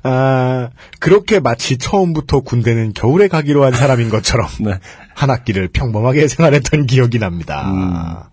아, 0.03 0.71
그렇게 1.00 1.41
마치 1.41 1.77
처음부터 1.79 2.41
군대는 2.41 2.95
겨울에 2.95 3.29
가기로 3.29 3.65
한 3.65 3.73
사람인 3.73 4.09
것처럼 4.09 4.49
네. 4.61 4.79
한 5.15 5.31
학기를 5.31 5.69
평범하게 5.69 6.29
생활했던 6.29 6.87
기억이 6.87 7.19
납니다. 7.19 8.31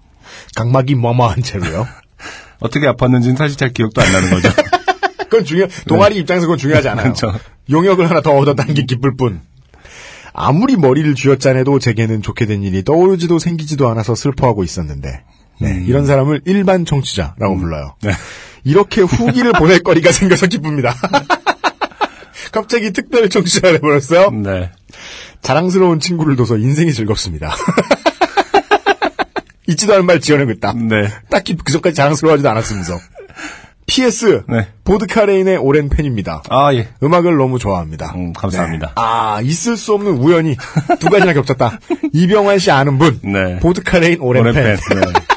각막이 0.55 0.95
뭐뭐한 0.95 1.41
채로요. 1.41 1.87
어떻게 2.59 2.87
아팠는지는 2.87 3.37
사실 3.37 3.57
잘 3.57 3.69
기억도 3.69 4.01
안 4.01 4.11
나는 4.11 4.29
거죠. 4.29 4.49
그건 5.17 5.43
중요, 5.43 5.67
동아리 5.87 6.17
입장에서 6.17 6.45
그건 6.45 6.57
중요하지 6.57 6.87
않아요. 6.89 7.13
그렇죠. 7.13 7.33
용역을 7.69 8.09
하나 8.09 8.21
더게 8.21 8.53
기쁠 8.85 9.15
뿐. 9.17 9.41
아무리 10.33 10.75
머리를 10.75 11.15
쥐어짜내도 11.15 11.79
제게는 11.79 12.21
좋게 12.21 12.45
된 12.45 12.61
일이 12.61 12.83
떠오르지도 12.83 13.39
생기지도 13.39 13.87
않아서 13.89 14.15
슬퍼하고 14.15 14.63
있었는데, 14.63 15.23
네, 15.61 15.83
이런 15.87 16.05
사람을 16.05 16.41
일반 16.45 16.85
정치자라고 16.85 17.57
불러요. 17.57 17.95
네. 18.01 18.11
이렇게 18.65 19.01
후기를 19.01 19.53
보낼 19.53 19.81
거리가 19.81 20.11
생겨서 20.11 20.47
기쁩니다. 20.47 20.93
갑자기 22.51 22.91
특별 22.91 23.29
정치자가 23.29 23.73
돼버렸어요. 23.73 24.31
네. 24.31 24.71
자랑스러운 25.41 25.99
친구를 25.99 26.35
둬서 26.35 26.57
인생이 26.57 26.93
즐겁습니다. 26.93 27.55
있지도 29.67 29.93
않은 29.93 30.05
말 30.05 30.19
지어내고 30.19 30.51
있다. 30.51 30.73
네. 30.73 31.09
딱히 31.29 31.55
그 31.55 31.71
전까지 31.71 31.95
자랑스러워하지도 31.95 32.49
않았으면서. 32.49 32.97
PS 33.87 34.43
네. 34.49 34.67
보드카레인의 34.83 35.57
오랜 35.57 35.89
팬입니다. 35.89 36.41
아, 36.49 36.73
예. 36.73 36.89
음악을 37.03 37.37
너무 37.37 37.59
좋아합니다. 37.59 38.13
음, 38.15 38.33
감사합니다. 38.33 38.87
네. 38.87 38.93
아 38.95 39.41
있을 39.43 39.77
수 39.77 39.93
없는 39.93 40.13
우연이 40.13 40.57
두 40.99 41.09
가지나 41.09 41.33
겹쳤다. 41.33 41.79
이병환 42.11 42.57
씨 42.57 42.71
아는 42.71 42.97
분, 42.97 43.19
네. 43.23 43.59
보드카레인 43.59 44.21
오랜, 44.21 44.41
오랜 44.41 44.55
팬. 44.55 44.77
팬. 44.89 45.01
네. 45.01 45.34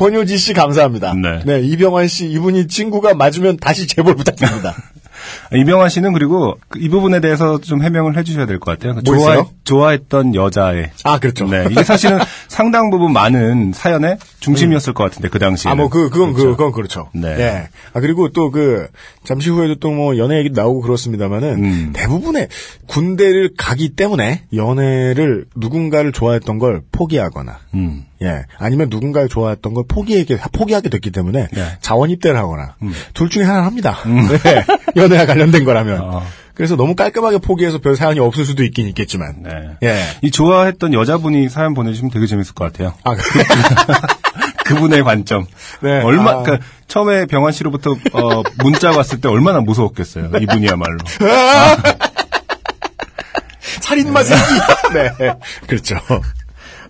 권효지 0.00 0.38
씨 0.38 0.54
감사합니다. 0.54 1.14
네. 1.44 1.60
이병환 1.60 2.08
씨 2.08 2.26
이분이 2.30 2.68
친구가 2.68 3.12
맞으면 3.14 3.58
다시 3.58 3.86
제보 3.86 4.14
부탁드립니다. 4.14 4.74
이병환 5.54 5.90
씨는 5.90 6.14
그리고 6.14 6.56
그이 6.68 6.88
부분에 6.88 7.20
대해서 7.20 7.60
좀 7.60 7.82
해명을 7.82 8.16
해주셔야 8.16 8.46
될 8.46 8.58
것 8.58 8.78
같아요. 8.78 8.94
그뭐 9.04 9.18
좋아? 9.18 9.44
좋아했던 9.64 10.34
여자의. 10.34 10.90
아 11.04 11.18
그렇죠. 11.18 11.46
네. 11.46 11.66
이게 11.70 11.84
사실은 11.84 12.18
상당 12.48 12.88
부분 12.90 13.12
많은 13.12 13.72
사연의 13.74 14.16
중심이었을 14.40 14.94
것 14.94 15.04
같은데, 15.04 15.28
그 15.28 15.38
당시에. 15.38 15.70
아, 15.70 15.74
뭐, 15.74 15.90
그, 15.90 16.08
그건, 16.08 16.32
그, 16.32 16.44
그건 16.44 16.72
그렇죠. 16.72 17.10
네. 17.12 17.28
예. 17.38 17.68
아, 17.92 18.00
그리고 18.00 18.30
또 18.30 18.50
그, 18.50 18.88
잠시 19.24 19.50
후에도 19.50 19.74
또 19.74 19.90
뭐, 19.90 20.16
연애 20.16 20.38
얘기도 20.38 20.60
나오고 20.62 20.80
그렇습니다만은, 20.80 21.64
음. 21.64 21.90
대부분의 21.92 22.48
군대를 22.86 23.50
가기 23.58 23.90
때문에, 23.90 24.44
연애를, 24.54 25.44
누군가를 25.54 26.12
좋아했던 26.12 26.58
걸 26.58 26.80
포기하거나, 26.90 27.58
음. 27.74 28.04
예. 28.22 28.44
아니면 28.58 28.88
누군가를 28.90 29.28
좋아했던 29.28 29.74
걸 29.74 29.84
포기하게, 29.88 30.38
포기하게 30.52 30.88
됐기 30.90 31.10
때문에, 31.10 31.48
네. 31.52 31.78
자원 31.80 32.10
입대를 32.10 32.38
하거나, 32.38 32.74
둘 33.14 33.30
중에 33.30 33.44
하나는 33.44 33.66
합니다. 33.66 33.98
네. 34.04 34.64
연애와 34.96 35.26
관련된 35.26 35.64
거라면. 35.64 36.00
어. 36.00 36.22
그래서 36.54 36.76
너무 36.76 36.94
깔끔하게 36.94 37.38
포기해서 37.38 37.78
별 37.78 37.96
사연이 37.96 38.20
없을 38.20 38.44
수도 38.44 38.62
있긴 38.62 38.86
있겠지만. 38.88 39.42
네. 39.42 39.70
예. 39.82 40.02
이 40.20 40.30
좋아했던 40.30 40.92
여자분이 40.92 41.48
사연 41.48 41.72
보내주시면 41.72 42.10
되게 42.10 42.26
재밌을 42.26 42.54
것 42.54 42.70
같아요. 42.70 42.92
아, 43.04 43.14
그, 43.14 43.22
그분의 44.74 45.02
관점. 45.02 45.46
네. 45.80 46.02
얼마, 46.02 46.32
아. 46.32 46.42
그러니까 46.42 46.66
처음에 46.86 47.24
병환 47.24 47.52
씨로부터 47.52 47.92
어, 48.12 48.42
문자가 48.62 48.98
왔을 48.98 49.22
때 49.22 49.28
얼마나 49.28 49.60
무서웠겠어요. 49.60 50.30
이분이야말로. 50.38 50.98
살인마 53.80 54.22
새끼. 54.22 54.40
네. 54.92 55.10
그렇죠. 55.66 55.96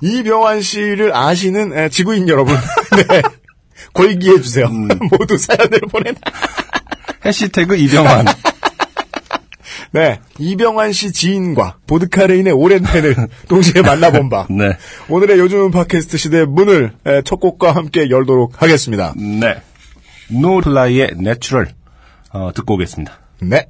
이병환 0.00 0.61
씨를 0.61 1.14
아시는 1.14 1.76
에, 1.76 1.88
지구인 1.88 2.28
여러분. 2.28 2.57
네. 3.09 3.23
골기해 3.92 4.40
주세요. 4.40 4.69
모두 5.11 5.37
사연을 5.37 5.80
보내라. 5.90 6.16
해시태그 7.25 7.76
이병환. 7.76 8.26
네. 9.92 10.21
이병환 10.38 10.92
씨 10.92 11.12
지인과 11.12 11.78
보드카레인의 11.87 12.52
오랜 12.52 12.83
팬을 12.83 13.16
동시에 13.49 13.83
만나본 13.83 14.30
바. 14.30 14.47
네. 14.49 14.76
오늘의 15.09 15.38
요즘 15.38 15.71
팟캐스트 15.71 16.16
시대 16.16 16.45
문을 16.45 16.92
에, 17.07 17.23
첫 17.25 17.40
곡과 17.40 17.73
함께 17.73 18.09
열도록 18.11 18.62
하겠습니다. 18.62 19.14
네. 19.16 19.61
노리플라이의 20.29 21.14
Natural. 21.17 21.69
어, 22.33 22.52
듣고 22.54 22.75
오겠습니다. 22.75 23.19
네. 23.42 23.66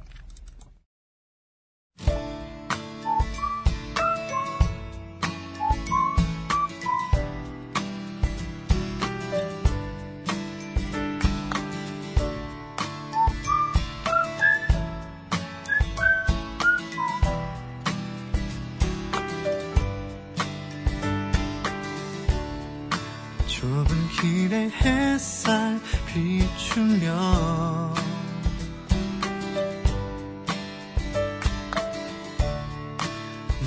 햇살 24.69 25.79
비추며 26.07 27.93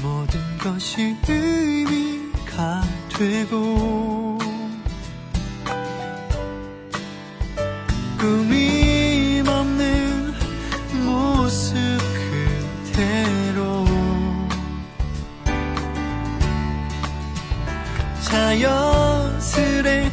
모든 0.03 0.59
것이 0.59 1.17
의미가 1.27 2.83
되고 3.17 4.39
꾸밈 8.19 9.47
없는 9.47 10.35
모습 11.05 11.75
그대로 12.93 13.85
자연스레 18.23 20.11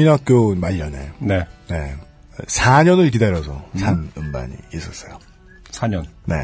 국민학교 0.00 0.54
말년에 0.54 1.10
네. 1.18 1.46
네. 1.68 1.94
4년을 2.46 3.12
기다려서 3.12 3.62
산 3.76 4.10
음반이 4.16 4.54
있었어요. 4.74 5.18
4년. 5.70 6.06
네. 6.24 6.36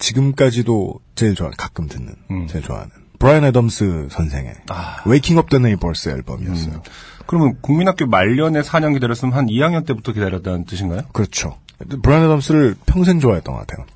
지금까지도 0.00 0.98
제일 1.14 1.34
좋아 1.36 1.50
가끔 1.56 1.86
듣는 1.86 2.14
음. 2.30 2.46
제일 2.48 2.64
좋아하는 2.64 2.90
브라이언 3.20 3.44
애덤스 3.44 4.08
선생의 4.10 4.54
아. 4.68 5.02
Up 5.06 5.48
the 5.48 5.60
Neighbors 5.62 6.08
앨범이었어요. 6.08 6.82
그러면 7.26 7.58
국민학교 7.60 8.06
말년에 8.06 8.62
4년 8.62 8.94
기다렸으면 8.94 9.34
한 9.34 9.46
2학년 9.46 9.86
때부터 9.86 10.12
기다렸다는 10.12 10.64
뜻인가요? 10.64 11.02
그렇죠. 11.12 11.56
브라이언 12.02 12.24
애덤스를 12.24 12.74
평생 12.86 13.20
좋아했던 13.20 13.54
것 13.54 13.64
같아요. 13.66 13.86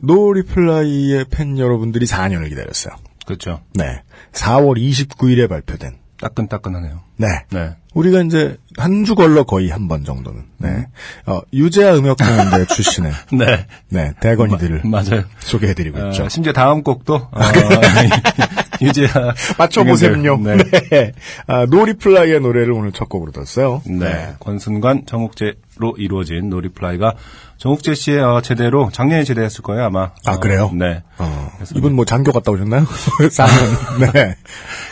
No 0.00 0.32
Reply의 0.32 1.24
팬 1.30 1.58
여러분들이 1.58 2.06
4년을 2.06 2.48
기다렸어요. 2.50 2.94
그렇죠. 3.26 3.62
네. 3.74 4.02
4월 4.32 4.76
29일에 4.78 5.48
발표된 5.48 5.96
따끈따끈하네요. 6.20 7.00
네. 7.16 7.26
네. 7.50 7.74
우리가 7.96 8.20
이제 8.22 8.56
한 8.78 9.04
주 9.04 9.14
걸러 9.14 9.44
거의 9.44 9.70
한 9.70 9.88
번 9.88 10.04
정도는 10.04 10.42
네. 10.58 10.86
어, 11.26 11.40
유재하 11.52 11.94
음역대연대 11.96 12.66
출신의 12.74 13.12
네. 13.32 13.66
네, 13.88 14.12
대건이들을 14.20 14.82
맞아요. 14.84 15.24
소개해드리고 15.38 16.08
있죠. 16.08 16.24
어, 16.24 16.28
심지어 16.28 16.52
다음 16.52 16.82
곡도 16.82 17.14
어, 17.14 17.30
유재하 18.82 19.32
맞춰보셈요. 19.58 20.36
네. 20.38 20.56
네. 20.90 21.12
아, 21.46 21.64
노리플라이의 21.66 22.40
노래를 22.40 22.72
오늘 22.72 22.92
첫 22.92 23.08
곡으로 23.08 23.32
들었어요. 23.32 23.80
네. 23.86 24.34
권순관, 24.40 25.06
정욱재 25.06 25.54
로 25.78 25.94
이루어진 25.98 26.48
노리플라이가 26.48 27.14
정욱재 27.58 27.94
씨의 27.94 28.20
어, 28.20 28.40
제대로 28.42 28.88
작년에 28.90 29.24
제대했을 29.24 29.62
거예요 29.62 29.84
아마. 29.84 30.10
아, 30.24 30.32
어, 30.32 30.40
그래요? 30.40 30.70
네. 30.74 31.02
어, 31.18 31.50
이분 31.74 31.94
뭐 31.94 32.06
장교 32.06 32.32
갔다 32.32 32.50
오셨나요? 32.50 32.84
4년. 32.84 34.12
네. 34.12 34.36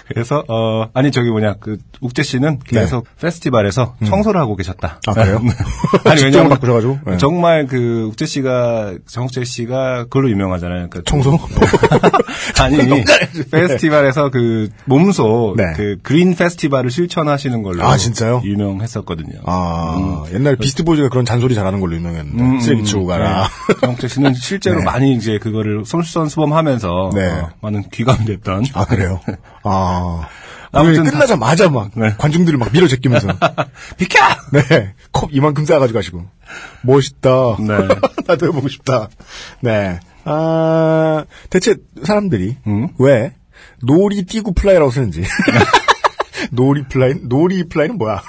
그래서 0.09 0.45
어 0.49 0.89
아니 0.93 1.11
저기 1.11 1.31
뭐냐 1.31 1.55
그 1.61 1.79
욱재 2.03 2.23
씨는 2.23 2.59
계속 2.59 3.07
페스티벌에서 3.19 3.97
청소를 4.05 4.39
하고 4.39 4.55
계셨다. 4.57 5.01
아, 5.07 5.13
그래요? 5.15 5.41
아니 6.05 6.21
직종을 6.21 6.25
왜냐면 6.25 6.49
바꾸셔가지고? 6.51 6.99
네. 7.07 7.17
정말 7.17 7.67
그 7.67 8.09
욱재 8.11 8.27
씨가 8.27 8.95
정욱재 9.07 9.45
씨가 9.45 10.05
그걸로 10.05 10.31
유명하잖아요. 10.31 10.91
그 10.91 11.03
청소? 11.05 11.39
아니 12.61 12.77
페스티벌에서 13.51 14.29
그 14.31 14.69
몸소 14.85 15.55
네. 15.57 15.73
그 15.75 15.97
그린 16.03 16.35
페스티벌을 16.35 16.91
실천하시는 16.91 17.63
걸로 17.63 17.83
아, 17.85 17.97
진짜요? 17.97 18.43
유명했었거든요. 18.45 19.41
아, 19.47 20.25
옛날 20.35 20.57
Beastie 20.57 20.83
Boys가 20.83 21.09
그런 21.09 21.25
잔소리 21.25 21.55
잘하는 21.55 21.79
걸로 21.79 21.95
유명했는데. 21.95 22.61
쓰레기 22.61 22.83
치우고 22.83 23.07
가라. 23.07 23.49
네. 23.69 23.75
정욱재 23.81 24.09
씨는 24.09 24.35
실제로 24.35 24.79
네. 24.79 24.85
많이 24.85 25.15
이제 25.15 25.39
그거를 25.39 25.85
솔선수범하면서 25.85 27.11
네. 27.15 27.29
어, 27.29 27.51
많은 27.61 27.85
귀감이 27.93 28.25
됐던 28.25 28.65
아, 28.75 28.85
그래요? 28.85 29.21
아. 29.63 30.27
아무튼 30.73 31.05
끝나자마자 31.05 31.71
막 31.71 31.93
네. 31.95 32.13
관중들을 32.19 32.59
막 32.59 32.73
밀어 32.73 32.89
제끼면서 32.89 33.29
비켜! 33.97 34.19
네. 34.53 34.95
컵 35.13 35.29
이만큼 35.33 35.65
싸가지고 35.65 35.97
가시고. 35.97 36.25
멋있다. 36.83 37.31
네. 37.61 37.89
나도 38.27 38.49
해보고 38.49 38.67
싶다. 38.67 39.09
네. 39.61 40.01
아, 40.25 41.25
대체 41.51 41.77
사람들이 42.03 42.57
음? 42.67 42.89
왜 42.99 43.33
노리 43.81 44.25
띄고 44.25 44.55
플라이라고 44.55 44.91
쓰는지. 44.91 45.23
노리 46.51 46.83
플라이, 46.89 47.15
노리 47.23 47.63
플라이는 47.69 47.97
뭐야? 47.97 48.21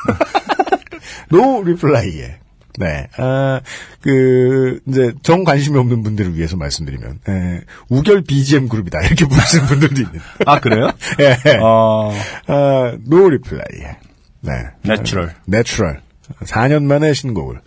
노 1.30 1.64
리플라이에. 1.64 2.40
네. 2.78 3.08
아, 3.18 3.62
그, 4.02 4.80
이제, 4.88 5.14
정 5.24 5.44
관심이 5.46 5.78
없는 5.78 6.04
분들을 6.04 6.36
위해서 6.36 6.58
말씀드리면, 6.58 7.20
에, 7.30 7.62
우결 7.90 8.22
BGM 8.22 8.68
그룹이다. 8.68 9.00
이렇게 9.08 9.26
부르시는 9.26 9.66
분들도 9.66 10.02
있는. 10.02 10.20
아 10.46 10.60
그래요? 10.60 10.92
예. 11.22 11.58
어 11.62 12.12
아, 12.48 12.98
노 13.06 13.30
리플라이에. 13.30 13.98
네. 14.42 14.52
내추럴. 14.84 15.34
내추럴. 15.46 16.02
4년 16.44 16.84
만에 16.84 17.14
신곡을 17.14 17.62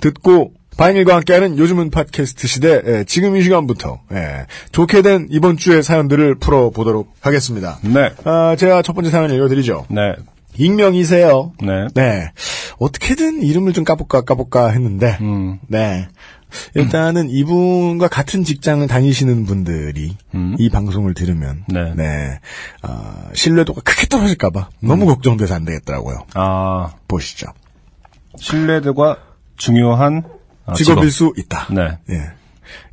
듣고 0.00 0.52
바인일과 0.76 1.14
함께하는 1.16 1.56
요즘은 1.56 1.90
팟캐스트 1.90 2.46
시대 2.48 2.82
예, 2.84 3.04
지금 3.04 3.36
이 3.36 3.42
시간부터 3.42 4.00
예, 4.12 4.46
좋게 4.72 5.02
된 5.02 5.28
이번 5.30 5.56
주의 5.56 5.82
사연들을 5.82 6.36
풀어보도록 6.36 7.12
하겠습니다. 7.20 7.78
네. 7.82 8.10
아, 8.24 8.56
제가 8.56 8.82
첫 8.82 8.92
번째 8.94 9.10
사연 9.10 9.32
읽어드리죠. 9.32 9.86
네. 9.88 10.14
익명이세요. 10.56 11.52
네. 11.62 11.86
네. 11.94 12.30
어떻게든 12.78 13.42
이름을 13.42 13.72
좀 13.72 13.84
까볼까 13.84 14.22
까볼까 14.22 14.68
했는데 14.70 15.18
음. 15.20 15.58
네. 15.68 16.08
일단은 16.74 17.30
이분과 17.30 18.06
같은 18.08 18.44
직장을 18.44 18.86
다니시는 18.86 19.44
분들이 19.44 20.16
음. 20.34 20.54
이 20.58 20.70
방송을 20.70 21.14
들으면 21.14 21.64
네. 21.68 22.38
아, 22.82 23.28
신뢰도가 23.34 23.80
크게 23.84 24.06
떨어질까봐 24.06 24.68
너무 24.80 25.06
걱정돼서 25.06 25.54
안 25.56 25.64
되겠더라고요. 25.64 26.26
아, 26.34 26.92
보시죠. 27.08 27.48
신뢰도가 28.38 29.16
중요한 29.56 30.22
아, 30.66 30.74
직업일 30.74 31.10
직업. 31.10 31.34
수 31.36 31.40
있다. 31.40 31.66
네. 31.72 31.98
예. 32.10 32.22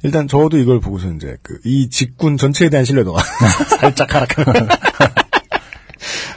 일단 0.04 0.28
저도 0.28 0.58
이걸 0.58 0.80
보고서 0.80 1.12
이제 1.14 1.38
그 1.44 1.60
이 1.64 1.90
직군 1.90 2.38
전체에 2.38 2.70
대한 2.70 2.84
신뢰도가 2.84 3.22
살짝 3.80 4.14
하락하는 4.14 4.68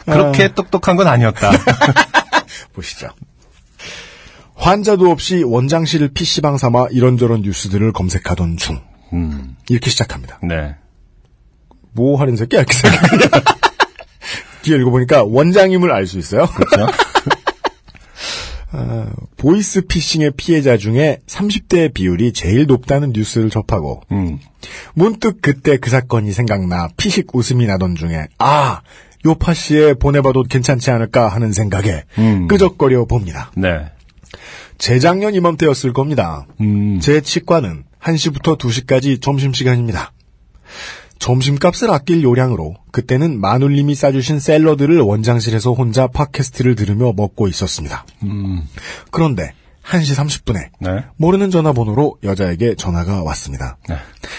그렇게 0.05 0.53
똑똑한 0.53 0.97
건 0.97 1.07
아니었다. 1.07 1.51
보시죠. 2.73 3.09
환자도 4.55 5.11
없이 5.11 5.43
원장실을 5.43 6.09
PC방 6.15 6.59
삼아 6.59 6.89
이런저런 6.91 7.43
뉴스들을 7.43 7.93
검색하던 7.93 8.57
중 8.57 8.81
음. 9.13 9.57
이렇게 9.69 9.91
시작합니다. 9.91 10.39
네. 10.43 10.77
뭐 11.93 12.19
하는 12.21 12.37
새끼야 12.37 12.61
이렇게 12.61 12.75
생각해요. 12.75 13.31
뒤에 14.63 14.77
읽어보니까 14.79 15.25
원장임을 15.25 15.93
알 15.93 16.07
수 16.07 16.19
있어요. 16.19 16.47
그렇죠. 16.47 16.87
어, 18.73 19.07
보이스 19.37 19.83
피싱의 19.83 20.33
피해자 20.37 20.77
중에 20.77 21.19
30대 21.27 21.93
비율이 21.93 22.33
제일 22.33 22.67
높다는 22.67 23.13
뉴스를 23.15 23.51
접하고 23.51 24.03
음. 24.11 24.39
문득 24.95 25.43
그때 25.43 25.77
그 25.77 25.91
사건이 25.91 26.33
생각나 26.33 26.89
피식 26.97 27.35
웃음이 27.35 27.67
나던 27.67 27.95
중에 27.97 28.27
아 28.39 28.81
요파 29.25 29.55
씨에 29.55 29.95
보내봐도 29.95 30.43
괜찮지 30.43 30.91
않을까 30.91 31.29
하는 31.29 31.53
생각에 31.53 32.05
음. 32.19 32.47
끄적거려 32.49 33.07
봅니다. 33.07 33.51
네. 33.57 33.91
재작년 34.79 35.35
이맘때였을 35.35 35.93
겁니다. 35.93 36.47
음. 36.61 37.01
제 37.01 37.21
치과는 37.21 37.85
1시부터 38.01 38.59
2시까지 38.59 39.21
점심시간입니다. 39.21 40.13
점심값을 41.19 41.91
아낄 41.91 42.23
요량으로 42.23 42.75
그때는 42.91 43.41
마눌님이 43.41 43.95
싸주신 43.95 44.41
샐러드를 44.41 45.01
원장실에서 45.01 45.73
혼자 45.73 46.07
팟캐스트를 46.07 46.75
들으며 46.75 47.13
먹고 47.17 47.49
있었습니다. 47.49 48.05
음. 48.25 48.63
그런데 49.11 49.55
1시 49.87 50.17
30분에 50.17 50.69
네. 50.81 51.05
모르는 51.17 51.51
전화번호로 51.51 52.17
여자에게 52.23 52.75
전화가 52.75 53.23
왔습니다. 53.23 53.77
네. 53.89 53.97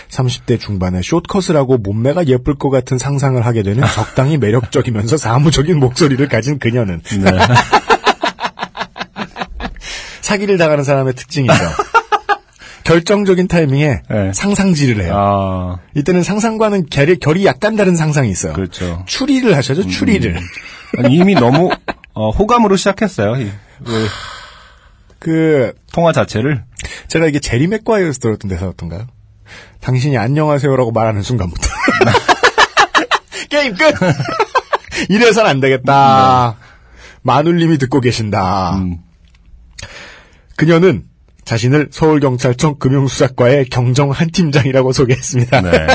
30대 0.10 0.60
중반에 0.60 1.02
숏컷을 1.02 1.56
하고 1.56 1.78
몸매가 1.78 2.28
예쁠 2.28 2.56
것 2.56 2.70
같은 2.70 2.98
상상을 2.98 3.44
하게 3.46 3.62
되는 3.64 3.84
적당히 3.94 4.38
매력적이면서 4.38 5.18
사무적인 5.18 5.80
목소리를 5.80 6.28
가진 6.28 6.58
그녀는 6.58 7.02
네. 7.02 7.32
사기를 10.22 10.58
당하는 10.58 10.84
사람의 10.84 11.14
특징이죠. 11.14 11.54
결정적인 12.84 13.48
타이밍에 13.48 14.02
네. 14.10 14.32
상상질을 14.34 15.04
해요. 15.04 15.14
아, 15.16 15.78
이때는 15.96 16.24
상상과는 16.24 16.88
결이, 16.90 17.18
결이 17.20 17.46
약간 17.46 17.76
다른 17.76 17.96
상상이 17.96 18.30
있어요. 18.30 18.54
그렇죠. 18.54 19.04
추리를 19.08 19.56
하셔죠, 19.56 19.88
추리를. 19.88 20.40
아니, 21.00 21.16
이미 21.16 21.34
너무 21.34 21.72
어, 22.14 22.30
호감으로 22.30 22.76
시작했어요. 22.76 23.42
이, 23.42 23.52
그 25.26 25.32
그, 25.32 25.74
통화 25.92 26.12
자체를. 26.12 26.64
제가 27.08 27.26
이게 27.26 27.40
제리 27.40 27.66
맥과이어에서 27.66 28.20
들었던 28.20 28.48
대사였던가요? 28.48 29.08
당신이 29.82 30.20
안녕하세요라고 30.20 30.92
말하는 30.92 31.24
순간부터. 31.24 31.68
게임 33.50 33.74
끝! 33.74 33.96
이래선 35.10 35.48
안 35.48 35.60
되겠다. 35.60 36.58
마눌님이 37.24 37.80
듣고 37.80 38.02
계신다. 38.02 38.76
음. 38.76 39.00
그녀는 40.58 41.06
자신을 41.44 41.90
서울경찰청 41.92 42.78
금융수사과의 42.78 43.66
경정 43.70 44.12
한 44.12 44.30
팀장이라고 44.30 44.92
소개했습니다. 44.92 45.62
네. 45.62 45.88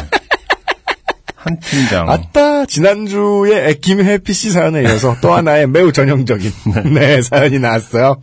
한 1.42 1.58
팀장. 1.58 2.06
아따 2.10 2.66
지난주에 2.66 3.70
애킴 3.70 4.04
해피 4.04 4.34
씨 4.34 4.50
사연에 4.50 4.82
이어서 4.82 5.16
또 5.22 5.32
하나의 5.32 5.66
매우 5.68 5.90
전형적인 5.90 6.52
네 6.92 7.22
사연이 7.22 7.58
나왔어요. 7.58 8.20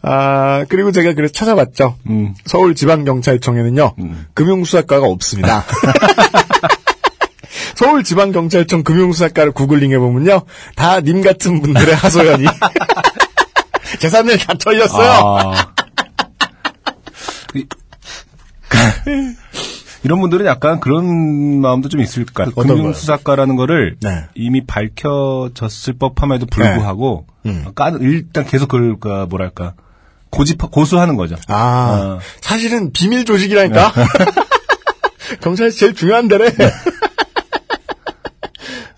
아 0.00 0.64
그리고 0.70 0.90
제가 0.90 1.12
그래서 1.12 1.30
찾아봤죠. 1.34 1.96
음. 2.08 2.32
서울지방경찰청에는요 2.46 3.96
금융수사과가 4.32 5.06
없습니다. 5.06 5.62
서울지방경찰청 7.76 8.82
금융수사과를 8.82 9.52
구글링 9.52 9.92
해 9.92 9.98
보면요 9.98 10.40
다 10.74 11.00
님 11.00 11.20
같은 11.20 11.60
분들의 11.60 11.94
하소연이 11.94 12.46
재산을 14.00 14.38
다 14.38 14.54
털렸어요. 14.54 15.10
아. 15.10 15.74
이- 20.08 20.10
이런 20.10 20.20
분들은 20.20 20.46
약간 20.46 20.80
그런 20.80 21.60
마음도 21.60 21.88
좀 21.90 22.00
있을 22.00 22.24
것 22.24 22.34
같아요. 22.54 22.54
금융수사과라는 22.54 23.56
거를 23.56 23.96
네. 24.00 24.24
이미 24.34 24.64
밝혀졌을 24.66 25.94
법함에도 25.98 26.46
불구하고 26.46 27.26
음. 27.46 27.64
까- 27.74 27.90
일단 28.00 28.44
계속 28.46 28.68
그걸 28.68 28.96
그 28.98 29.26
뭐랄까 29.28 29.74
고집 30.30 30.58
고수하는 30.70 31.16
거죠. 31.16 31.36
아 31.48 32.16
어. 32.16 32.18
사실은 32.40 32.92
비밀 32.92 33.24
조직이라니까. 33.24 33.92
경찰이 35.42 35.72
제일 35.72 35.94
중요한 35.94 36.28
데래. 36.28 36.50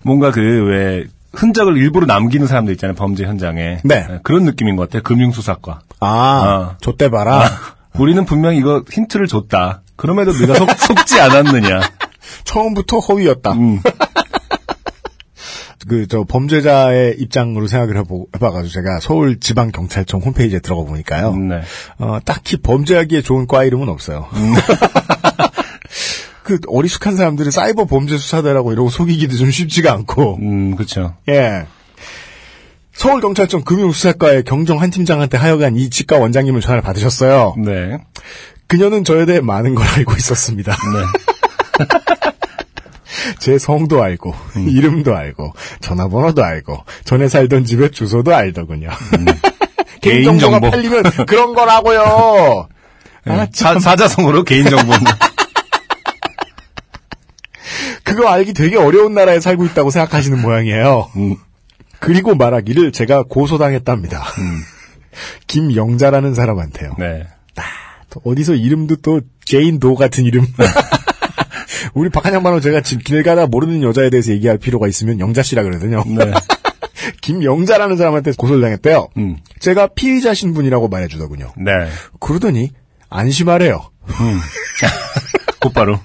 뭔가 0.03 0.31
그 0.31 0.39
왜 0.41 1.05
흔적을 1.33 1.77
일부러 1.77 2.05
남기는 2.07 2.45
사람들 2.47 2.73
있잖아요 2.73 2.95
범죄 2.95 3.23
현장에 3.23 3.79
네. 3.85 4.19
그런 4.23 4.43
느낌인 4.43 4.75
것 4.75 4.83
같아요. 4.89 5.01
금융수사과. 5.03 5.79
아, 6.01 6.07
어. 6.07 6.77
좆대 6.81 7.09
봐라. 7.09 7.49
우리는 7.97 8.25
분명 8.25 8.53
히 8.53 8.57
이거 8.57 8.83
힌트를 8.91 9.27
줬다. 9.27 9.81
그럼에도 10.01 10.33
네가 10.33 10.55
속, 10.55 10.69
속지 10.97 11.21
않았느냐. 11.21 11.81
처음부터 12.43 12.97
허위였다. 12.97 13.51
음. 13.51 13.79
그, 15.87 16.07
저, 16.07 16.23
범죄자의 16.23 17.17
입장으로 17.19 17.67
생각을 17.67 17.97
해보, 17.97 18.27
해봐가지고 18.35 18.73
제가 18.73 18.99
서울지방경찰청 18.99 20.21
홈페이지에 20.21 20.59
들어가 20.59 20.83
보니까요. 20.83 21.35
네. 21.35 21.61
어, 21.99 22.17
딱히 22.25 22.57
범죄하기에 22.57 23.21
좋은 23.21 23.45
과 23.45 23.63
이름은 23.63 23.89
없어요. 23.89 24.27
그, 26.43 26.57
어리숙한 26.67 27.15
사람들이 27.15 27.51
사이버 27.51 27.85
범죄 27.85 28.17
수사대라고 28.17 28.71
이러고 28.71 28.89
속이기도 28.89 29.37
좀 29.37 29.51
쉽지가 29.51 29.93
않고, 29.93 30.39
음, 30.41 30.75
그렇죠. 30.75 31.15
예. 31.29 31.67
서울경찰청 32.93 33.63
금융수사과의 33.63 34.43
경정 34.43 34.81
한 34.81 34.89
팀장한테 34.89 35.37
하여간 35.37 35.75
이 35.75 35.89
치과 35.89 36.17
원장님을 36.17 36.61
전화를 36.61 36.81
받으셨어요. 36.81 37.55
네. 37.63 37.97
그녀는 38.71 39.03
저에 39.03 39.25
대해 39.25 39.41
많은 39.41 39.75
걸 39.75 39.85
알고 39.85 40.13
있었습니다. 40.15 40.71
네. 40.71 41.85
제 43.37 43.57
성도 43.57 44.01
알고, 44.01 44.33
이름도 44.55 45.13
알고, 45.13 45.51
전화번호도 45.81 46.41
알고, 46.41 46.85
전에 47.03 47.27
살던 47.27 47.65
집의 47.65 47.91
주소도 47.91 48.33
알더군요. 48.33 48.87
개인정보가 49.99 50.59
개인정보. 50.61 50.71
팔리면 50.71 51.03
그런 51.25 51.53
거라고요. 51.53 52.69
아, 53.25 53.47
사, 53.51 53.77
사자성어로 53.77 54.45
개인정보. 54.45 54.93
그거 58.05 58.29
알기 58.29 58.53
되게 58.53 58.77
어려운 58.77 59.13
나라에 59.13 59.41
살고 59.41 59.65
있다고 59.65 59.89
생각하시는 59.89 60.41
모양이에요. 60.41 61.09
음. 61.17 61.35
그리고 61.99 62.35
말하기를 62.35 62.93
제가 62.93 63.23
고소당했답니다. 63.23 64.23
김영자라는 65.47 66.33
사람한테요. 66.33 66.95
네. 66.99 67.27
또 68.11 68.21
어디서 68.23 68.53
이름도 68.53 68.97
또 68.97 69.21
제인 69.43 69.79
도 69.79 69.95
같은 69.95 70.25
이름. 70.25 70.45
우리 71.95 72.09
박한 72.09 72.33
양반은 72.33 72.61
제가 72.61 72.81
지금 72.81 73.01
길 73.03 73.23
가다 73.23 73.47
모르는 73.47 73.81
여자에 73.81 74.09
대해서 74.11 74.31
얘기할 74.31 74.57
필요가 74.57 74.87
있으면 74.87 75.19
영자 75.19 75.41
씨라 75.41 75.63
그러거든요. 75.63 76.03
네. 76.05 76.31
김영자라는 77.21 77.97
사람한테 77.97 78.33
고소를 78.37 78.61
당했대요. 78.61 79.09
음. 79.17 79.37
제가 79.59 79.87
피의자 79.87 80.33
신분이라고 80.33 80.89
말해주더군요. 80.89 81.53
네. 81.57 81.71
그러더니 82.19 82.71
안심하래요. 83.09 83.89
곧바로. 85.59 85.99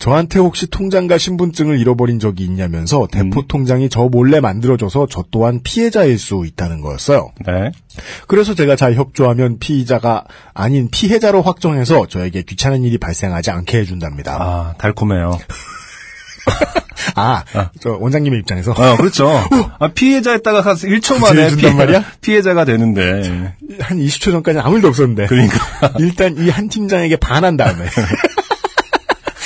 저한테 0.00 0.38
혹시 0.38 0.66
통장과 0.66 1.18
신분증을 1.18 1.78
잃어버린 1.78 2.18
적이 2.18 2.44
있냐면서 2.44 3.06
대포 3.12 3.42
통장이 3.48 3.90
저 3.90 4.04
몰래 4.04 4.40
만들어줘서 4.40 5.06
저 5.10 5.24
또한 5.30 5.60
피해자일 5.62 6.18
수 6.18 6.44
있다는 6.46 6.80
거였어요. 6.80 7.30
네. 7.46 7.70
그래서 8.26 8.54
제가 8.54 8.76
잘 8.76 8.94
협조하면 8.94 9.58
피의자가 9.58 10.24
아닌 10.54 10.88
피해자로 10.90 11.42
확정해서 11.42 12.06
저에게 12.06 12.40
귀찮은 12.42 12.82
일이 12.82 12.96
발생하지 12.96 13.50
않게 13.50 13.78
해준답니다. 13.78 14.36
아, 14.40 14.74
달콤해요. 14.78 15.38
아, 17.16 17.44
저 17.80 17.90
원장님의 18.00 18.40
입장에서 18.40 18.72
아, 18.72 18.96
그렇죠. 18.96 19.28
아, 19.78 19.88
피해자였다가 19.88 20.62
가서 20.62 20.86
1초 20.86 21.20
만에 21.20 21.44
해준단 21.44 21.76
말이야? 21.76 22.04
피해자가 22.22 22.64
되는데. 22.64 23.54
한 23.80 23.98
20초 23.98 24.32
전까지 24.32 24.58
아무 24.60 24.76
일도 24.76 24.88
없었는데. 24.88 25.26
그러니까. 25.26 25.92
일단 25.98 26.36
이 26.38 26.48
한 26.50 26.68
팀장에게 26.68 27.16
반한 27.16 27.56
다음에. 27.56 27.84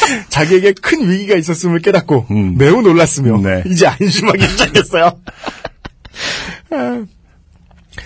자기에게 0.29 0.73
큰 0.81 1.09
위기가 1.09 1.35
있었음을 1.37 1.81
깨닫고 1.81 2.27
음. 2.31 2.57
매우 2.57 2.83
놀랐으며 2.83 3.39
네. 3.39 3.63
이제 3.67 3.87
안심하기 3.87 4.47
시작했어요. 4.47 5.13
아. 6.71 7.05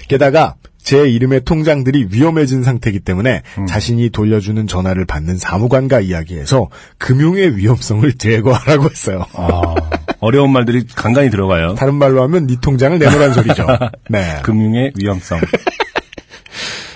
게다가 0.09 0.55
제 0.89 1.07
이름의 1.07 1.45
통장들이 1.45 2.09
위험해진 2.11 2.63
상태이기 2.63 3.01
때문에 3.01 3.43
음. 3.59 3.67
자신이 3.67 4.09
돌려주는 4.09 4.67
전화를 4.67 5.05
받는 5.05 5.37
사무관과 5.37 6.01
이야기해서 6.01 6.69
금융의 6.97 7.57
위험성을 7.59 8.11
제거하라고 8.15 8.85
했어요. 8.85 9.27
아, 9.35 9.75
어려운 10.21 10.51
말들이 10.51 10.87
간간히 10.87 11.29
들어가요. 11.29 11.75
다른 11.75 11.95
말로 11.95 12.23
하면 12.23 12.47
네 12.47 12.57
통장을 12.59 12.99
내놓으란 12.99 13.35
소리죠. 13.35 13.67
네. 14.09 14.41
금융의 14.45 14.93
위험성. 14.97 15.41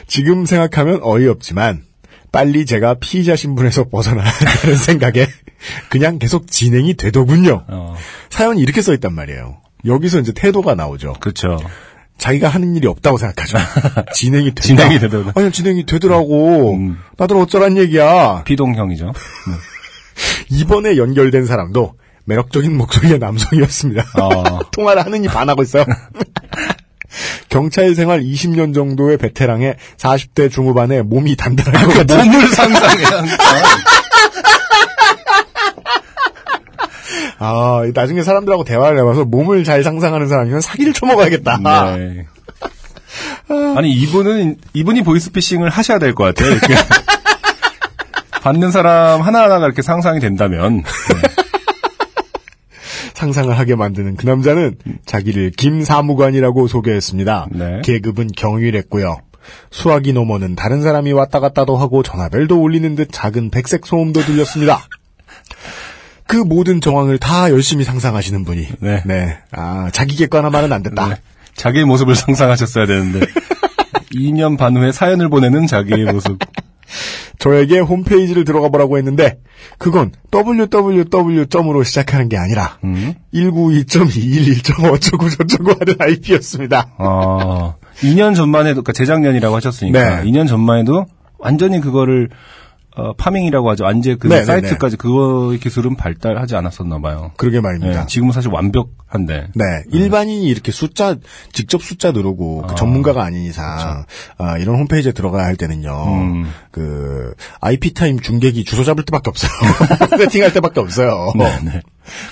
지금 0.07 0.47
생각하면 0.47 1.01
어이없지만 1.03 1.83
빨리 2.33 2.65
제가 2.67 2.95
피의자 2.95 3.37
신분에서 3.37 3.89
벗어나야 3.89 4.29
한다는 4.29 4.77
생각에 4.81 5.27
그냥 5.91 6.19
계속 6.19 6.51
진행이 6.51 6.95
되더군요. 6.95 7.65
어, 7.69 7.95
사연이 8.31 8.61
이렇게 8.63 8.81
써 8.83 8.93
있단 8.95 9.15
말이에요. 9.15 9.59
여기서 9.85 10.21
이제 10.21 10.33
태도가 10.33 10.75
나오죠. 10.75 11.15
그렇죠. 11.21 11.59
자기가 12.19 12.49
하는 12.49 12.75
일이 12.77 12.87
없다고 12.87 13.19
생각하죠. 13.19 13.59
진행이 14.15 14.47
된다. 14.55 14.63
진행이 14.63 14.99
되더라. 15.01 15.33
아니 15.35 15.53
진행이 15.53 15.87
되더라고. 15.87 16.75
음. 16.75 16.99
나들 17.19 17.37
어쩌란 17.37 17.77
얘기야. 17.77 18.45
피동형이죠. 18.45 19.13
이번에 20.51 20.97
연결된 20.97 21.47
사람도 21.47 21.95
매력적인 22.25 22.77
목소리의 22.77 23.19
남성이었습니다. 23.19 24.05
어. 24.21 24.61
통화를 24.71 25.05
하느니 25.05 25.27
반하고 25.27 25.63
있어요. 25.63 25.85
경찰 27.53 27.95
생활 27.95 28.23
20년 28.23 28.75
정도의 28.75 29.19
베테랑의 29.19 29.77
40대 29.99 30.51
중후반에 30.51 31.03
몸이 31.03 31.37
단단할 31.37 31.85
것 31.87 31.95
같은 31.99 32.31
몸을 32.31 32.49
상상해. 32.49 33.05
아, 37.39 37.83
나중에 37.93 38.23
사람들하고 38.23 38.65
대화를 38.65 38.99
해봐서 39.01 39.25
몸을 39.27 39.65
잘 39.65 39.83
상상하는 39.85 40.29
사람이면 40.29 40.63
사기를 40.63 40.95
쳐먹어야겠다. 40.95 41.59
네. 41.97 42.27
아니 43.77 43.91
이분은 43.93 44.57
이분이 44.73 45.03
보이스피싱을 45.03 45.69
하셔야 45.69 45.99
될 45.99 46.15
것 46.15 46.25
같아요. 46.25 46.53
이렇게 46.53 46.75
받는 48.43 48.71
사람 48.71 49.21
하나하나가 49.21 49.67
이렇게 49.67 49.83
상상이 49.83 50.21
된다면 50.21 50.83
네. 50.83 51.42
상상을 53.23 53.57
하게 53.57 53.77
만드는 53.77 54.17
그 54.17 54.27
남자는 54.27 54.75
자기를 55.07 55.53
김사무관이라고 55.53 56.67
소개했습니다. 56.67 57.47
네. 57.53 57.81
계급은 57.85 58.31
경위랬고요. 58.37 59.19
수학이 59.71 60.13
넘어는 60.13 60.57
다른 60.57 60.83
사람이 60.83 61.13
왔다 61.13 61.39
갔다도 61.39 61.77
하고 61.77 62.03
전화벨도 62.03 62.61
울리는 62.61 62.97
듯 62.97 63.11
작은 63.13 63.51
백색 63.51 63.87
소음도 63.87 64.23
들렸습니다. 64.23 64.81
그 66.27 66.37
모든 66.37 66.81
정황을 66.81 67.19
다 67.19 67.49
열심히 67.51 67.85
상상하시는 67.85 68.45
분이 68.45 68.67
네. 68.81 69.39
아 69.53 69.89
자기 69.93 70.17
객관화만은 70.17 70.73
안 70.73 70.83
됐다. 70.83 71.09
네. 71.09 71.15
자기의 71.55 71.85
모습을 71.85 72.17
상상하셨어야 72.17 72.87
되는데 72.87 73.21
2년 74.17 74.59
반 74.59 74.77
후에 74.77 74.91
사연을 74.91 75.29
보내는 75.29 75.69
자기의 75.69 76.13
모습. 76.13 76.39
저에게 77.39 77.79
홈페이지를 77.81 78.45
들어가 78.45 78.69
보라고 78.69 78.99
했는데 78.99 79.39
그건 79.79 80.13
www.으로 80.33 81.83
시작하는 81.83 82.29
게 82.29 82.37
아니라 82.37 82.79
음? 82.85 83.15
192.211. 83.35 84.93
어쩌고 84.93 85.29
저쩌고 85.29 85.73
하는 85.73 85.95
IP였습니다. 85.99 86.93
아, 86.99 87.75
2년 88.01 88.35
전만 88.35 88.67
해도, 88.67 88.83
그러니까 88.83 88.93
재작년이라고 88.93 89.57
하셨으니까, 89.57 90.23
네. 90.23 90.31
2년 90.31 90.49
전만 90.49 90.81
해도 90.81 91.07
완전히 91.39 91.81
그거를, 91.81 92.29
어, 92.95 93.15
파밍이라고 93.15 93.71
하죠. 93.71 93.85
완전 93.85 94.19
그 94.19 94.27
네, 94.29 94.41
네, 94.41 94.45
사이트까지 94.45 94.97
그거 94.97 95.57
기술은 95.61 95.97
발달하지 95.97 96.57
않았었나 96.57 96.99
봐요. 97.01 97.33
그러게 97.39 97.61
말입니다. 97.61 98.01
네, 98.01 98.07
지금은 98.07 98.33
사실 98.33 98.51
완벽한데. 98.51 99.49
네, 99.55 99.65
일반인이 99.91 100.47
이렇게 100.47 100.73
숫자 100.73 101.17
직접 101.53 101.83
숫자 101.83 102.13
누르고 102.13 102.63
그 102.63 102.73
아, 102.73 102.75
전문가가 102.75 103.25
아닌 103.25 103.43
이상 103.43 104.05
아, 104.37 104.59
이런 104.59 104.77
홈페이지에 104.77 105.13
들어가야 105.13 105.45
할 105.45 105.57
때는요. 105.57 106.05
음. 106.07 106.51
그 106.71 107.35
IP 107.61 107.95
타임 107.95 108.21
중계기 108.21 108.65
주소 108.65 108.85
잡을 108.85 109.05
때밖에 109.05 109.31
없어요. 109.31 109.51
세팅할 110.19 110.53
때밖에 110.53 110.81
없어요. 110.81 111.33
네, 111.37 111.59
네. 111.65 111.81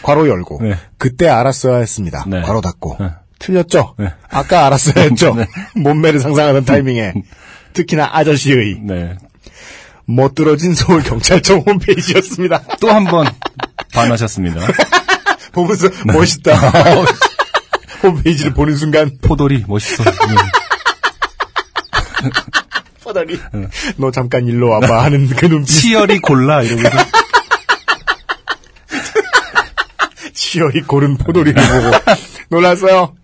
괄호 0.02 0.28
열고 0.28 0.58
네. 0.62 0.74
그때 0.98 1.28
알았어야 1.28 1.78
했습니다. 1.78 2.24
네. 2.28 2.42
괄호 2.42 2.60
닫고 2.60 2.96
네. 3.00 3.10
틀렸죠. 3.38 3.94
네. 3.98 4.12
아까 4.28 4.66
알았어야 4.66 5.04
했죠. 5.08 5.34
몸매를 5.74 6.20
상상하는 6.20 6.66
타이밍에 6.66 7.14
특히나 7.72 8.10
아저씨의 8.12 8.80
네. 8.82 9.16
멋들어진 10.14 10.74
서울 10.74 11.02
경찰청 11.02 11.60
홈페이지였습니다. 11.66 12.62
또 12.80 12.88
한 12.90 13.04
번 13.06 13.26
반하셨습니다. 13.92 14.60
보면서 15.52 15.88
멋있다. 16.06 16.54
홈페이지를 18.02 18.54
보는 18.54 18.76
순간 18.76 19.10
포돌이 19.22 19.64
멋있어. 19.66 20.04
네. 20.04 20.10
퍼다리 23.02 23.40
너 23.96 24.10
잠깐 24.10 24.46
일로 24.46 24.68
와봐 24.70 25.04
하는 25.04 25.28
그 25.28 25.46
눈빛 25.46 25.66
치열이 25.68 26.20
골라 26.20 26.62
이러면서. 26.62 26.98
치열이 30.34 30.82
고른 30.82 31.16
포도리를 31.16 31.60
보고 31.62 32.14
놀랐어요. 32.50 33.14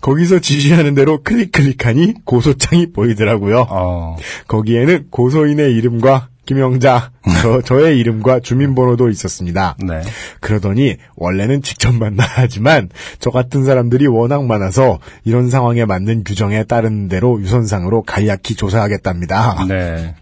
거기서 0.00 0.40
지시하는 0.40 0.94
대로 0.94 1.22
클릭 1.22 1.52
클릭하니 1.52 2.24
고소장이 2.24 2.92
보이더라고요. 2.92 3.66
어, 3.68 4.16
거기에는 4.46 5.08
고소인의 5.10 5.74
이름과 5.74 6.28
김영자, 6.48 7.10
저, 7.42 7.60
저의 7.60 7.98
이름과 7.98 8.40
주민번호도 8.40 9.10
있었습니다. 9.10 9.76
네. 9.86 10.00
그러더니 10.40 10.96
원래는 11.14 11.60
직접 11.60 11.92
만나야 11.92 12.26
하지만 12.36 12.88
저 13.18 13.30
같은 13.30 13.66
사람들이 13.66 14.06
워낙 14.06 14.46
많아서 14.46 14.98
이런 15.24 15.50
상황에 15.50 15.84
맞는 15.84 16.24
규정에 16.24 16.64
따른 16.64 17.08
대로 17.08 17.38
유선상으로 17.38 18.02
간략히 18.02 18.54
조사하겠답니다. 18.56 19.66
네. 19.68 20.14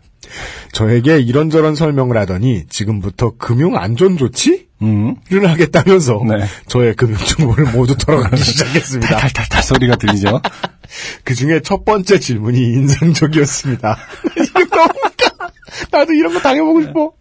저에게 0.72 1.20
이런저런 1.20 1.76
설명을 1.76 2.16
하더니 2.16 2.64
지금부터 2.68 3.34
금융 3.38 3.76
안전 3.76 4.16
조치? 4.16 4.65
음. 4.82 5.16
를 5.30 5.50
하겠다면서 5.50 6.22
네. 6.28 6.44
저의 6.66 6.94
금융 6.94 7.16
정보를 7.18 7.72
모두 7.72 7.96
털어가기 7.96 8.36
시작했습니다. 8.42 9.16
탈탈탈 9.16 9.62
소리가 9.62 9.96
들리죠? 9.96 10.40
그 11.24 11.34
중에 11.34 11.60
첫 11.62 11.84
번째 11.84 12.18
질문이 12.20 12.58
인상적이었습니다. 12.58 13.96
나도 15.90 16.12
이런 16.12 16.32
거 16.34 16.40
당해보고 16.40 16.82
싶어. 16.82 17.12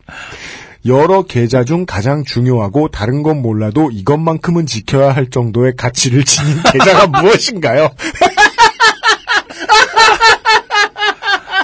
여러 0.85 1.23
계좌 1.23 1.63
중 1.63 1.85
가장 1.85 2.23
중요하고 2.23 2.89
다른 2.89 3.23
건 3.23 3.41
몰라도 3.41 3.89
이것만큼은 3.91 4.67
지켜야 4.67 5.15
할 5.15 5.29
정도의 5.29 5.75
가치를 5.75 6.23
지닌 6.25 6.57
계좌가 6.71 7.07
무엇인가요? 7.07 7.89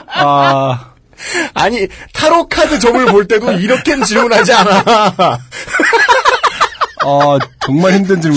아, 0.08 0.91
아니 1.54 1.88
타로 2.14 2.48
카드 2.48 2.80
점을 2.80 3.06
볼 3.08 3.28
때도 3.28 3.52
이렇게는 3.54 4.04
질문하지 4.06 4.54
않아. 4.54 5.40
어, 7.04 7.38
정말 7.66 7.94
힘든 7.94 8.22
거죠. 8.22 8.32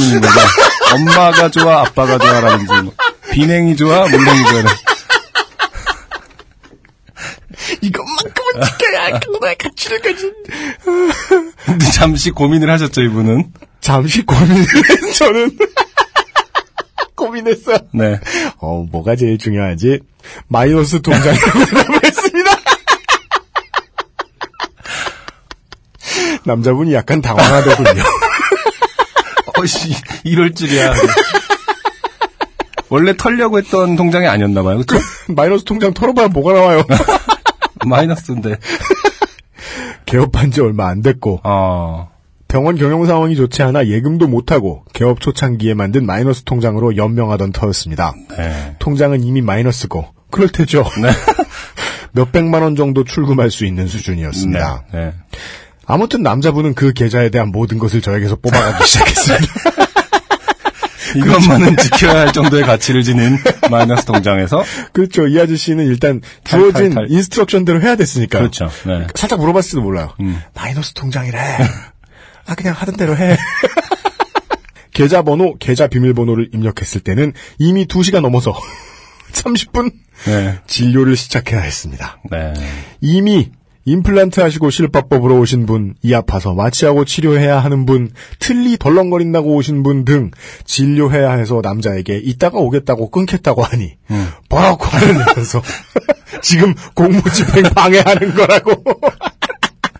엄마가 0.95 1.51
좋아, 1.51 1.81
아빠가 1.83 2.19
좋아라는 2.19 2.67
질문. 2.67 2.93
비냉이 3.33 3.77
좋아, 3.77 4.07
물냉이 4.09 4.45
좋아. 4.49 4.63
이것만큼은 7.81 8.65
지켜야 8.65 9.03
할 9.05 9.21
정도의 9.21 9.57
가치를 9.59 10.01
가진. 10.01 10.33
근데 11.65 11.91
잠시 11.93 12.31
고민을 12.31 12.71
하셨죠, 12.71 13.03
이분은. 13.03 13.53
잠시 13.81 14.23
고민을 14.25 14.65
했 14.91 15.13
저는. 15.15 15.59
고민했어요. 17.17 17.79
네. 17.93 18.19
어, 18.59 18.85
뭐가 18.91 19.17
제일 19.17 19.39
중요하지? 19.39 20.01
마이너스 20.49 21.01
대답을 21.01 21.35
했습니다. 22.05 22.51
남자분이 26.45 26.95
약간 26.95 27.21
당황하더군요. 27.21 28.03
어씨, 29.61 29.95
이럴 30.25 30.53
줄이야. 30.55 30.93
원래 32.91 33.17
털려고 33.17 33.59
했던 33.59 33.97
통장이 33.97 34.27
아니었나 34.27 34.63
봐요. 34.63 34.79
그쵸? 34.79 34.97
마이너스 35.35 35.65
통장 35.65 35.93
털어봐야 35.95 36.29
뭐가 36.29 36.53
나와요. 36.53 36.83
마이너스인데. 37.87 38.57
개업한 40.07 40.51
지 40.51 40.61
얼마 40.61 40.89
안 40.89 41.03
됐고, 41.03 41.41
어, 41.43 42.11
병원 42.47 42.77
경영 42.77 43.05
상황이 43.07 43.35
좋지 43.35 43.63
않아 43.63 43.87
예금도 43.87 44.29
못하고, 44.29 44.85
개업 44.93 45.21
초창기에 45.21 45.75
만든 45.75 46.07
마이너스 46.07 46.45
통장으로 46.45 46.97
연명하던 46.97 47.53
터였습니다. 47.53 48.15
네. 48.37 48.77
통장은 48.79 49.25
이미 49.25 49.41
마이너스고, 49.41 50.07
그럴 50.31 50.51
테죠. 50.51 50.85
네. 51.03 51.09
몇백만 52.13 52.63
원 52.63 52.77
정도 52.77 53.03
출금할 53.03 53.51
수 53.51 53.67
있는 53.67 53.89
수준이었습니다. 53.89 54.85
네. 54.93 55.13
네. 55.87 55.95
아무튼 55.95 56.23
남자분은 56.23 56.75
그 56.75 56.93
계좌에 56.93 57.31
대한 57.31 57.49
모든 57.49 57.79
것을 57.79 58.01
저에게서 58.01 58.37
뽑아가기 58.37 58.87
시작했습니다. 58.87 59.47
이것만은 61.17 61.77
지켜야 61.77 62.21
할 62.21 62.33
정도의 62.33 62.65
가치를 62.65 63.03
지닌 63.05 63.39
마이너스 63.71 64.05
통장에서. 64.05 64.65
그렇죠. 64.93 65.29
이 65.29 65.39
아저씨는 65.39 65.87
일단 65.87 66.21
주어진 66.45 66.91
탈, 66.91 67.07
탈. 67.07 67.07
인스트럭션대로 67.09 67.81
해야 67.83 67.95
됐으니까. 67.97 68.39
그렇죠. 68.39 68.69
네. 68.85 69.07
살짝 69.15 69.39
물어봤을지도 69.39 69.81
몰라요. 69.81 70.13
음. 70.21 70.41
마이너스 70.55 70.93
통장이래. 70.95 71.39
아 72.47 72.55
그냥 72.55 72.75
하던 72.75 72.97
대로 72.97 73.17
해. 73.17 73.37
계좌번호, 74.93 75.57
계좌 75.59 75.89
비밀번호를 75.89 76.51
입력했을 76.53 77.01
때는 77.01 77.33
이미 77.59 77.87
2시가 77.87 78.21
넘어서 78.21 78.55
30분 79.33 79.93
네. 80.27 80.59
진료를 80.67 81.17
시작해야 81.17 81.61
했습니다. 81.61 82.19
네. 82.31 82.55
이미 83.01 83.51
임플란트 83.87 84.41
하시고 84.41 84.71
실밥법으로 84.71 85.39
오신 85.41 85.67
분, 85.67 85.95
이 86.03 86.15
아파서 86.15 86.55
마취하고 86.55 87.05
치료해야 87.05 87.59
하는 87.59 87.85
분, 87.87 88.11
틀리 88.39 88.79
덜렁거린다고 88.79 89.55
오신 89.55 89.83
분 89.83 90.05
등 90.05 90.31
진료해야 90.65 91.33
해서 91.33 91.61
남자에게 91.63 92.19
이따가 92.19 92.59
오겠다고 92.59 93.11
끊겠다고 93.11 93.63
하니 93.63 93.97
뭐라고 94.51 94.85
화를 94.85 95.15
내면서 95.19 95.63
지금 96.43 96.75
공무집행 96.95 97.63
방해하는 97.75 98.35
거라고 98.35 98.85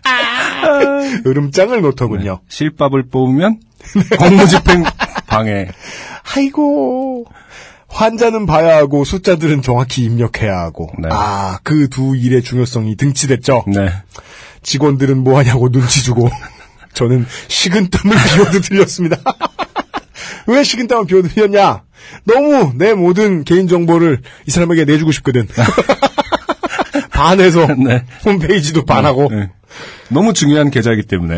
으름장을 1.25 1.81
놓더군요. 1.81 2.39
실밥을 2.49 3.07
뽑으면 3.09 3.59
공무집행 4.19 4.83
방해. 5.27 5.67
아이고 6.35 7.25
환자는 7.95 8.45
봐야 8.45 8.75
하고 8.75 9.05
숫자들은 9.05 9.61
정확히 9.61 10.03
입력해야 10.03 10.57
하고 10.57 10.91
네. 10.99 11.07
아그 11.09 11.87
두 11.89 12.15
일의 12.17 12.43
중요성이 12.43 12.97
등치됐죠. 12.97 13.63
네. 13.67 13.89
직원들은 14.63 15.19
뭐하냐고 15.19 15.69
눈치 15.69 16.03
주고 16.03 16.29
저는 16.93 17.25
식은땀을 17.47 18.17
비 18.35 18.59
오듯 18.59 18.71
흘렸습니다. 18.71 19.17
왜 20.47 20.63
식은땀을 20.63 21.05
비 21.05 21.29
오듯 21.29 21.43
흘렸냐? 21.43 21.83
너무 22.25 22.73
내 22.75 22.93
모든 22.93 23.45
개인 23.45 23.69
정보를 23.69 24.21
이 24.45 24.51
사람에게 24.51 24.83
내주고 24.83 25.13
싶거든. 25.13 25.47
반해서 27.11 27.65
네. 27.67 28.03
홈페이지도 28.25 28.83
반하고 28.83 29.29
네. 29.31 29.49
너무 30.09 30.33
중요한 30.33 30.69
계좌이기 30.69 31.03
때문에. 31.03 31.37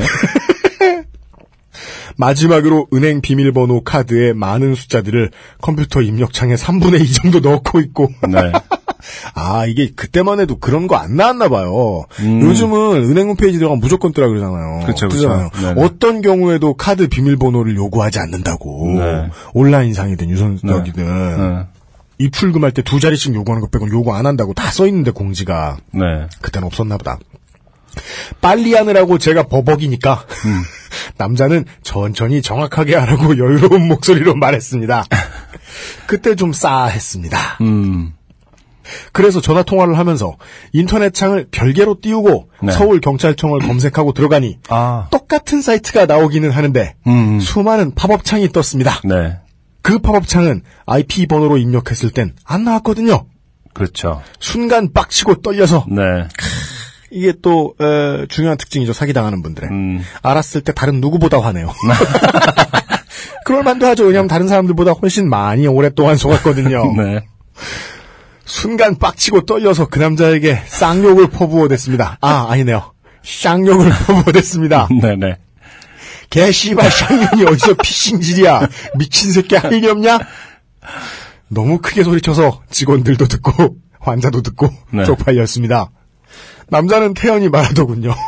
마지막으로 2.17 2.87
은행 2.93 3.21
비밀번호 3.21 3.83
카드의 3.83 4.33
많은 4.33 4.75
숫자들을 4.75 5.31
컴퓨터 5.61 6.01
입력창에 6.01 6.55
3분의 6.55 7.01
2 7.01 7.13
정도 7.13 7.39
넣고 7.39 7.79
있고 7.79 8.09
네. 8.27 8.51
아 9.35 9.65
이게 9.67 9.91
그때만 9.95 10.39
해도 10.39 10.57
그런 10.59 10.87
거 10.87 10.95
안 10.97 11.15
나왔나 11.15 11.47
봐요. 11.47 12.05
음. 12.21 12.41
요즘은 12.41 13.03
은행 13.09 13.29
홈페이지 13.29 13.59
들어가면 13.59 13.79
무조건 13.79 14.11
뜨라 14.13 14.27
그러잖아요. 14.27 14.85
그쵸. 14.87 15.07
뜨잖아요. 15.07 15.49
네네. 15.61 15.81
어떤 15.83 16.21
경우에도 16.21 16.73
카드 16.73 17.07
비밀번호를 17.07 17.75
요구하지 17.75 18.17
않는다고 18.19 18.93
네. 18.97 19.29
온라인상이든 19.53 20.29
유선적이든 20.31 21.05
네. 21.37 21.65
입출금할 22.17 22.71
때 22.71 22.81
두 22.81 22.99
자리씩 22.99 23.35
요구하는 23.35 23.61
것 23.61 23.69
빼고는 23.69 23.93
요구 23.93 24.15
안 24.15 24.25
한다고 24.25 24.53
다 24.55 24.71
써 24.71 24.87
있는데 24.87 25.11
공지가 25.11 25.77
네. 25.93 26.01
그때는 26.41 26.65
없었나 26.65 26.97
보다. 26.97 27.19
빨리 28.41 28.73
하느라고 28.73 29.17
제가 29.19 29.43
버벅이니까 29.43 30.23
음. 30.45 30.61
남자는 31.17 31.65
천천히 31.83 32.41
정확하게 32.41 32.95
하라고 32.95 33.37
여유로운 33.39 33.87
목소리로 33.87 34.35
말했습니다. 34.35 35.05
그때 36.07 36.35
좀 36.35 36.53
싸했습니다. 36.53 37.37
음. 37.61 38.13
그래서 39.11 39.41
전화 39.41 39.63
통화를 39.63 39.97
하면서 39.97 40.37
인터넷 40.71 41.13
창을 41.13 41.47
별개로 41.51 41.99
띄우고 42.01 42.49
네. 42.63 42.71
서울 42.71 43.01
경찰청을 43.01 43.59
검색하고 43.59 44.13
들어가니 44.13 44.59
아. 44.69 45.07
똑같은 45.11 45.61
사이트가 45.61 46.05
나오기는 46.05 46.49
하는데 46.51 46.95
음. 47.05 47.39
수많은 47.39 47.95
팝업 47.95 48.23
창이 48.23 48.49
떴습니다. 48.49 49.01
네. 49.03 49.39
그 49.81 49.99
팝업 49.99 50.27
창은 50.27 50.63
IP 50.85 51.27
번호로 51.27 51.57
입력했을 51.57 52.11
땐 52.11 52.33
안 52.45 52.63
나왔거든요. 52.63 53.25
그렇죠. 53.73 54.21
순간 54.39 54.91
빡치고 54.91 55.41
떨려서 55.41 55.85
네. 55.89 56.01
이게 57.09 57.33
또 57.41 57.73
에, 57.79 58.25
중요한 58.27 58.57
특징이죠 58.57 58.93
사기당하는 58.93 59.41
분들의 59.41 59.69
음. 59.69 60.03
알았을 60.21 60.61
때 60.61 60.73
다른 60.73 60.99
누구보다 61.01 61.39
화내요. 61.39 61.73
그럴 63.45 63.63
만도 63.63 63.87
하죠. 63.87 64.03
왜냐하면 64.05 64.27
다른 64.27 64.47
사람들보다 64.47 64.91
훨씬 64.91 65.29
많이 65.29 65.67
오랫동안 65.67 66.17
속았거든요. 66.17 66.93
네. 66.97 67.23
순간 68.45 68.97
빡치고 68.97 69.41
떨려서 69.45 69.87
그 69.87 69.99
남자에게 69.99 70.61
쌍욕을 70.65 71.29
퍼부어댔습니다. 71.29 72.17
아 72.21 72.47
아니네요. 72.49 72.93
쌍욕을 73.23 73.89
퍼부어댔습니다. 74.07 74.89
네네. 75.01 75.37
개 76.29 76.51
씨발 76.51 76.91
쌍년이 76.91 77.45
어디서 77.45 77.75
피싱질이야. 77.75 78.67
미친 78.97 79.31
새끼 79.31 79.55
할 79.55 79.71
일이 79.73 79.87
없냐? 79.89 80.19
너무 81.47 81.79
크게 81.79 82.03
소리쳐서 82.03 82.61
직원들도 82.69 83.27
듣고 83.27 83.77
환자도 83.99 84.41
듣고 84.41 84.69
네. 84.91 85.05
쪽팔렸습니다. 85.05 85.89
남자는 86.69 87.13
태연히 87.13 87.49
말하더군요. 87.49 88.13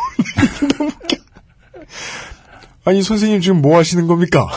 아니 2.86 3.04
선생님 3.04 3.42
지금 3.42 3.62
뭐 3.62 3.78
하시는 3.78 4.08
겁니까? 4.08 4.48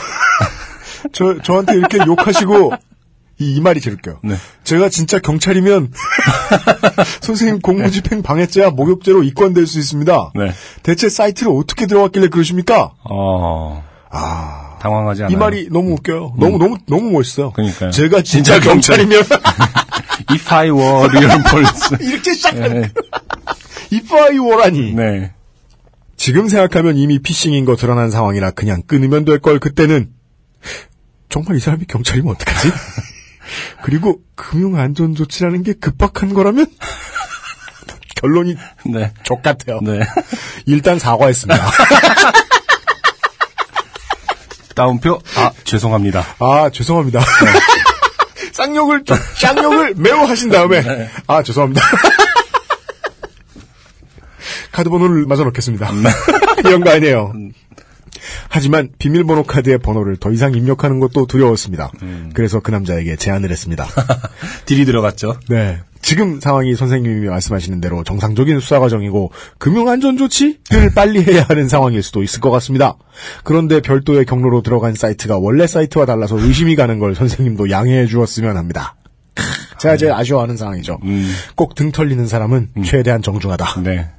저 1.11 1.39
저한테 1.41 1.75
이렇게 1.75 1.99
욕하시고 1.99 2.71
이, 3.39 3.55
이 3.55 3.61
말이 3.61 3.81
제일 3.81 3.95
웃겨요. 3.97 4.19
네. 4.23 4.35
제가 4.63 4.89
진짜 4.89 5.19
경찰이면 5.19 5.91
선생님 7.21 7.59
공무집행 7.61 8.21
방해죄와 8.23 8.71
목욕죄로 8.71 9.23
입건될 9.23 9.67
수 9.67 9.79
있습니다. 9.79 10.31
네. 10.35 10.51
대체 10.83 11.09
사이트를 11.09 11.51
어떻게 11.51 11.85
들어갔길래 11.85 12.29
그러십니까? 12.29 12.93
어. 13.09 13.83
아, 14.09 14.77
당황하지 14.79 15.23
않아요. 15.23 15.35
이 15.35 15.37
말이 15.37 15.67
너무 15.71 15.93
웃겨요. 15.93 16.35
너무 16.37 16.57
너무 16.57 16.77
너무 16.87 17.11
멋있어요. 17.11 17.51
그러니까요. 17.51 17.91
제가 17.91 18.21
진짜, 18.21 18.59
진짜 18.59 18.69
경찰이면 18.69 19.23
If 20.31 20.53
I 20.53 20.69
were 20.69 21.05
real 21.09 21.43
police. 21.49 21.97
이렇게 21.99 22.33
시작하는 22.33 22.91
네. 23.91 24.01
Were라니. 24.39 24.93
네. 24.93 25.31
지금 26.17 26.47
생각하면 26.47 26.97
이미 26.97 27.19
피싱인 27.19 27.65
거 27.65 27.75
드러난 27.75 28.09
상황이라 28.11 28.51
그냥 28.51 28.81
끊으면 28.83 29.25
될 29.25 29.39
걸 29.39 29.59
그때는 29.59 30.11
정말 31.29 31.57
이 31.57 31.59
사람이 31.59 31.85
경찰이면 31.85 32.33
어떡하지? 32.35 32.71
그리고 33.83 34.21
금융 34.35 34.77
안전 34.79 35.15
조치라는 35.15 35.63
게 35.63 35.73
급박한 35.73 36.33
거라면 36.33 36.65
결론이 38.15 38.55
네. 38.85 39.11
족 39.23 39.41
같아요. 39.43 39.79
네. 39.81 39.99
일단 40.65 40.97
사과했습니다. 40.99 41.61
다운표. 44.75 45.19
아, 45.35 45.51
죄송합니다. 45.65 46.25
아 46.39 46.69
죄송합니다. 46.71 47.19
쌍욕을 48.53 49.03
좀 49.03 49.17
쌍욕을 49.35 49.93
매우 49.97 50.23
하신 50.25 50.49
다음에 50.49 51.09
아 51.27 51.43
죄송합니다. 51.43 51.81
카드 54.73 54.89
번호를 54.89 55.25
맞아 55.27 55.43
놓겠습니다. 55.45 55.89
이런 56.65 56.83
거 56.83 56.89
아니에요. 56.89 57.31
하지만 58.49 58.89
비밀번호 58.97 59.43
카드의 59.43 59.77
번호를 59.77 60.17
더 60.17 60.31
이상 60.31 60.53
입력하는 60.55 60.99
것도 60.99 61.27
두려웠습니다. 61.27 61.91
그래서 62.33 62.59
그 62.59 62.71
남자에게 62.71 63.15
제안을 63.15 63.51
했습니다. 63.51 63.85
딜이 64.65 64.85
들어갔죠. 64.85 65.39
네. 65.47 65.79
지금 66.01 66.41
상황이 66.41 66.75
선생님이 66.75 67.27
말씀하시는 67.27 67.79
대로 67.79 68.03
정상적인 68.03 68.59
수사 68.59 68.79
과정이고 68.79 69.31
금융안전 69.57 70.17
조치를 70.17 70.91
빨리 70.95 71.23
해야 71.23 71.43
하는 71.43 71.69
상황일 71.69 72.03
수도 72.03 72.21
있을 72.23 72.41
것 72.41 72.51
같습니다. 72.51 72.97
그런데 73.43 73.79
별도의 73.79 74.25
경로로 74.25 74.61
들어간 74.63 74.95
사이트가 74.95 75.37
원래 75.37 75.65
사이트와 75.65 76.05
달라서 76.05 76.39
의심이 76.39 76.75
가는 76.75 76.99
걸 76.99 77.15
선생님도 77.15 77.69
양해해 77.69 78.05
주었으면 78.05 78.57
합니다. 78.57 78.95
제가 79.79 79.97
제일 79.97 80.11
아쉬워하는 80.11 80.57
상황이죠. 80.57 80.99
음. 81.03 81.31
꼭등 81.55 81.91
털리는 81.91 82.27
사람은 82.27 82.69
최대한 82.85 83.21
정중하다. 83.21 83.81
네. 83.83 84.09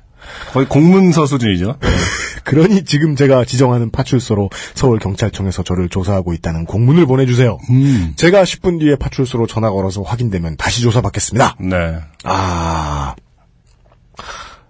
거의 0.52 0.66
공문서 0.66 1.26
수준이죠. 1.26 1.76
그러니 2.44 2.84
지금 2.84 3.16
제가 3.16 3.44
지정하는 3.44 3.90
파출소로 3.90 4.50
서울경찰청에서 4.74 5.62
저를 5.62 5.88
조사하고 5.88 6.34
있다는 6.34 6.66
공문을 6.66 7.06
보내주세요. 7.06 7.58
음. 7.70 8.12
제가 8.16 8.44
10분 8.44 8.80
뒤에 8.80 8.96
파출소로 8.96 9.46
전화 9.46 9.70
걸어서 9.70 10.02
확인되면 10.02 10.56
다시 10.56 10.82
조사받겠습니다. 10.82 11.56
네. 11.60 12.00
아, 12.24 13.14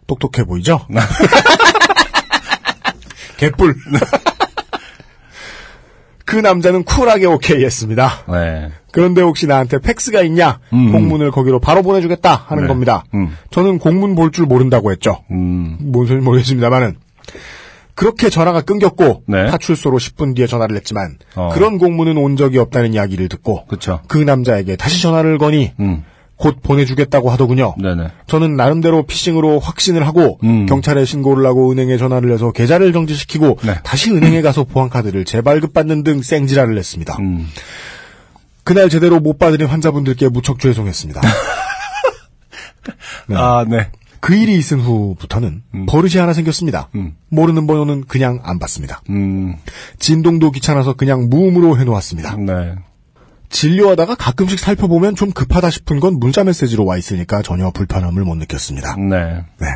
똑똑해 0.06 0.46
보이죠? 0.46 0.86
개뿔. 3.36 3.74
그 6.24 6.36
남자는 6.36 6.84
쿨하게 6.84 7.26
오케이 7.26 7.64
했습니다. 7.64 8.24
네. 8.28 8.70
그런데 8.94 9.22
혹시 9.22 9.48
나한테 9.48 9.78
팩스가 9.80 10.22
있냐? 10.22 10.60
음. 10.72 10.92
공문을 10.92 11.32
거기로 11.32 11.58
바로 11.58 11.82
보내주겠다 11.82 12.44
하는 12.46 12.62
네. 12.64 12.68
겁니다. 12.68 13.02
음. 13.14 13.36
저는 13.50 13.80
공문 13.80 14.14
볼 14.14 14.30
줄 14.30 14.46
모른다고 14.46 14.92
했죠. 14.92 15.18
음. 15.32 15.76
뭔 15.80 16.06
소리인지 16.06 16.24
모르겠습니다만은. 16.24 16.94
그렇게 17.96 18.28
전화가 18.30 18.60
끊겼고 18.62 19.22
네. 19.26 19.46
파출소로 19.46 19.98
10분 19.98 20.34
뒤에 20.36 20.46
전화를 20.46 20.76
했지만 20.76 21.16
어. 21.34 21.50
그런 21.52 21.78
공문은 21.78 22.16
온 22.16 22.36
적이 22.36 22.58
없다는 22.58 22.92
이야기를 22.94 23.28
듣고 23.28 23.66
그쵸. 23.66 24.00
그 24.06 24.18
남자에게 24.18 24.76
다시 24.76 25.02
전화를 25.02 25.38
거니 25.38 25.72
음. 25.80 26.04
곧 26.36 26.56
보내주겠다고 26.62 27.30
하더군요. 27.30 27.74
네네. 27.80 28.08
저는 28.26 28.56
나름대로 28.56 29.04
피싱으로 29.04 29.60
확신을 29.60 30.06
하고 30.06 30.38
음. 30.44 30.66
경찰에 30.66 31.04
신고를 31.04 31.46
하고 31.46 31.70
은행에 31.70 31.96
전화를 31.96 32.32
해서 32.32 32.50
계좌를 32.52 32.92
정지시키고 32.92 33.58
네. 33.64 33.74
다시 33.84 34.10
은행에 34.12 34.42
가서 34.42 34.64
보안카드를 34.64 35.24
재발급받는 35.24 36.02
등 36.04 36.22
생지랄을 36.22 36.76
했습니다. 36.78 37.16
음. 37.20 37.46
그날 38.64 38.88
제대로 38.88 39.20
못 39.20 39.38
받으린 39.38 39.68
환자분들께 39.68 40.28
무척 40.28 40.58
죄송했습니다. 40.58 41.20
네. 43.28 43.36
아, 43.36 43.64
네. 43.68 43.90
그 44.20 44.34
일이 44.34 44.56
있은 44.56 44.80
후부터는 44.80 45.62
버릇이 45.86 46.16
하나 46.16 46.32
생겼습니다. 46.32 46.88
음. 46.94 47.14
모르는 47.28 47.66
번호는 47.66 48.04
그냥 48.08 48.40
안 48.42 48.58
받습니다. 48.58 49.02
음. 49.10 49.54
진동도 49.98 50.50
귀찮아서 50.50 50.94
그냥 50.94 51.28
무음으로 51.28 51.78
해놓았습니다. 51.78 52.36
네. 52.38 52.74
진료하다가 53.50 54.14
가끔씩 54.14 54.58
살펴보면 54.58 55.14
좀 55.14 55.30
급하다 55.30 55.68
싶은 55.68 56.00
건 56.00 56.18
문자 56.18 56.42
메시지로 56.42 56.86
와 56.86 56.96
있으니까 56.96 57.42
전혀 57.42 57.70
불편함을 57.70 58.24
못 58.24 58.34
느꼈습니다. 58.36 58.96
네. 58.96 59.44
네. 59.60 59.66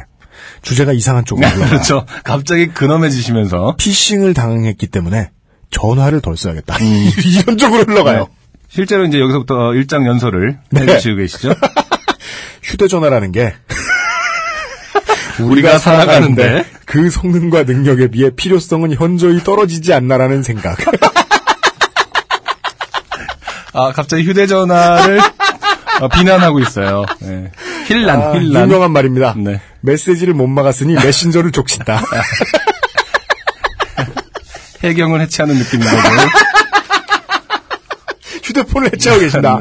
주제가 0.62 0.94
이상한 0.94 1.22
쪽으로 1.26 1.46
그렇죠. 1.68 2.06
갑자기 2.24 2.68
근엄해지시면서. 2.68 3.76
피싱을 3.76 4.32
당했기 4.32 4.86
때문에 4.86 5.30
전화를 5.70 6.22
덜 6.22 6.38
써야겠다. 6.38 6.78
이런 6.80 7.58
쪽으로 7.58 7.84
흘러가요. 7.84 8.28
네. 8.68 8.74
실제로 8.74 9.04
이제 9.04 9.18
여기서부터 9.18 9.74
일장 9.74 10.06
연설을 10.06 10.58
네. 10.70 10.82
해주시고 10.82 11.16
계시죠. 11.16 11.54
휴대전화라는 12.62 13.32
게 13.32 13.54
우리가 15.40 15.78
살아가는데 15.78 16.64
그 16.84 17.10
성능과 17.10 17.62
능력에 17.64 18.08
비해 18.08 18.30
필요성은 18.30 18.94
현저히 18.94 19.42
떨어지지 19.42 19.92
않나라는 19.94 20.42
생각. 20.42 20.78
아 23.72 23.92
갑자기 23.92 24.24
휴대전화를 24.24 25.20
어, 26.00 26.08
비난하고 26.08 26.60
있어요. 26.60 27.04
네. 27.20 27.50
힐난 27.86 28.20
아, 28.20 28.32
힐난. 28.34 28.64
유명한 28.68 28.92
말입니다. 28.92 29.34
네. 29.36 29.60
메시지를 29.80 30.34
못 30.34 30.46
막았으니 30.46 30.94
메신저를 30.94 31.52
족친다. 31.52 32.02
해경을 34.82 35.20
해체하는 35.22 35.56
느낌인 35.56 35.86
거죠. 35.86 35.98
휴대폰을 38.48 38.92
해체하고 38.92 39.20
계신다. 39.22 39.60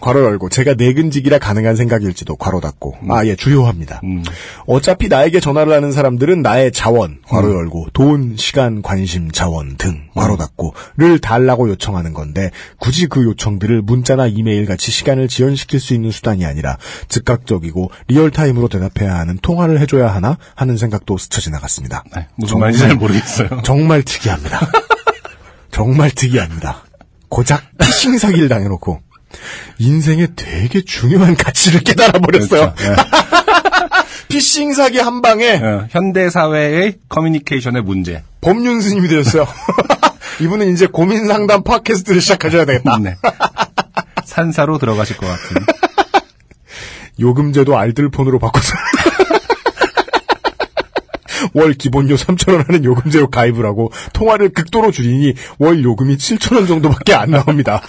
괄호 0.00 0.24
열고 0.24 0.48
제가 0.48 0.74
내근직이라 0.74 1.38
가능한 1.38 1.76
생각일지도 1.76 2.36
괄호 2.36 2.60
닫고 2.60 2.96
아예 3.10 3.36
주요합니다. 3.36 4.00
음. 4.04 4.22
어차피 4.66 5.08
나에게 5.08 5.40
전화를 5.40 5.72
하는 5.72 5.92
사람들은 5.92 6.42
나의 6.42 6.72
자원 6.72 7.18
괄호 7.28 7.52
열고 7.52 7.88
돈, 7.92 8.36
시간, 8.36 8.82
관심, 8.82 9.30
자원 9.30 9.76
등 9.76 10.08
괄호 10.14 10.38
닫고를 10.38 11.18
달라고 11.20 11.68
요청하는 11.68 12.14
건데 12.14 12.50
굳이 12.78 13.06
그 13.06 13.24
요청들을 13.24 13.82
문자나 13.82 14.26
이메일 14.26 14.66
같이 14.66 14.90
시간을 14.90 15.28
지연시킬 15.28 15.78
수 15.78 15.94
있는 15.94 16.10
수단이 16.10 16.46
아니라 16.46 16.78
즉각적이고 17.08 17.90
real 18.08 18.28
time으로 18.28 18.68
대답해야 18.68 19.14
하는 19.16 19.38
통화를 19.42 19.80
해줘야 19.80 20.08
하나 20.14 20.38
하는 20.54 20.76
생각도 20.76 21.18
스쳐 21.18 21.40
지나갔습니다. 21.40 22.04
네, 22.16 22.26
무슨 22.36 22.58
말인지 22.58 22.80
잘 22.80 22.94
모르겠어요. 22.94 23.60
정말 23.64 24.02
특이합니다. 24.02 24.60
정말 25.70 26.10
특이합니다. 26.10 26.84
고작 27.30 27.62
피싱 27.78 28.18
사기를 28.18 28.50
당해놓고 28.50 29.00
인생에 29.78 30.28
되게 30.36 30.82
중요한 30.82 31.36
가치를 31.36 31.80
깨달아 31.80 32.18
버렸어요. 32.18 32.74
그렇죠. 32.74 32.92
예. 32.92 32.96
피싱 34.28 34.74
사기 34.74 34.98
한 34.98 35.22
방에 35.22 35.54
어, 35.56 35.86
현대 35.90 36.28
사회의 36.30 36.96
커뮤니케이션의 37.08 37.82
문제. 37.82 38.22
법륜 38.40 38.80
스님이 38.80 39.08
되었어요. 39.08 39.46
이분은 40.40 40.72
이제 40.72 40.86
고민 40.86 41.26
상담 41.26 41.62
팟캐스트를 41.62 42.20
시작하셔야 42.20 42.64
되겠다. 42.64 42.98
네. 42.98 43.16
산사로 44.24 44.78
들어가실 44.78 45.16
것 45.16 45.26
같은. 45.26 45.64
요금제도 47.18 47.76
알뜰폰으로 47.76 48.38
바꿔서 48.38 48.72
월 51.54 51.74
기본료 51.74 52.16
3,000원 52.16 52.66
하는 52.66 52.84
요금제로 52.84 53.28
가입을 53.30 53.64
하고 53.64 53.92
통화를 54.12 54.50
극도로 54.50 54.90
줄이니 54.90 55.34
월 55.58 55.82
요금이 55.82 56.16
7,000원 56.16 56.68
정도밖에 56.68 57.14
안 57.14 57.30
나옵니다. 57.30 57.82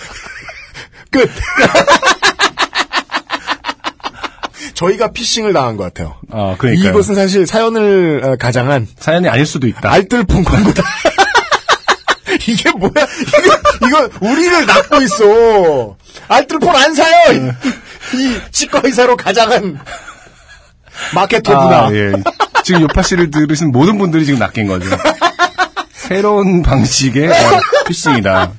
끝. 1.11 1.29
저희가 4.73 5.11
피싱을 5.11 5.53
당한 5.53 5.77
것 5.77 5.83
같아요. 5.83 6.15
아, 6.31 6.55
그러니까요. 6.57 6.89
이것은 6.89 7.13
사실 7.15 7.45
사연을 7.45 8.21
어, 8.23 8.35
가장한 8.37 8.87
사연이 8.97 9.27
아닐 9.29 9.45
수도 9.45 9.67
있다. 9.67 9.91
알뜰폰 9.91 10.43
광고다. 10.43 10.83
이게 12.47 12.71
뭐야? 12.71 12.91
이거, 12.91 13.87
이거 13.87 14.09
우리를 14.21 14.65
낚고 14.65 15.01
있어. 15.01 15.95
알뜰폰 16.27 16.75
안 16.75 16.95
사요. 16.95 17.33
이, 17.33 18.17
이 18.17 18.41
치과 18.51 18.81
의사로 18.83 19.15
가장한 19.17 19.79
마케터구나. 21.13 21.87
아, 21.87 21.93
예. 21.93 22.11
지금 22.63 22.81
요파 22.81 23.01
씨를 23.01 23.31
들으신 23.31 23.71
모든 23.71 23.97
분들이 23.97 24.25
지금 24.25 24.39
낚인 24.39 24.67
거죠. 24.67 24.89
새로운 25.93 26.61
방식의 26.61 27.29
어, 27.29 27.33
피싱이다. 27.87 28.51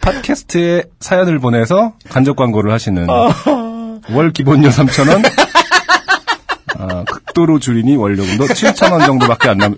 팟캐스트에 0.00 0.84
사연을 1.00 1.38
보내서 1.38 1.92
간접 2.08 2.36
광고를 2.36 2.72
하시는 2.72 3.06
월 4.12 4.32
기본료 4.32 4.70
3,000원, 4.70 5.22
아, 6.78 7.04
극도로 7.04 7.58
줄이니 7.58 7.96
원료금도 7.96 8.46
7,000원 8.46 9.04
정도밖에 9.06 9.48
안 9.50 9.58
남. 9.58 9.76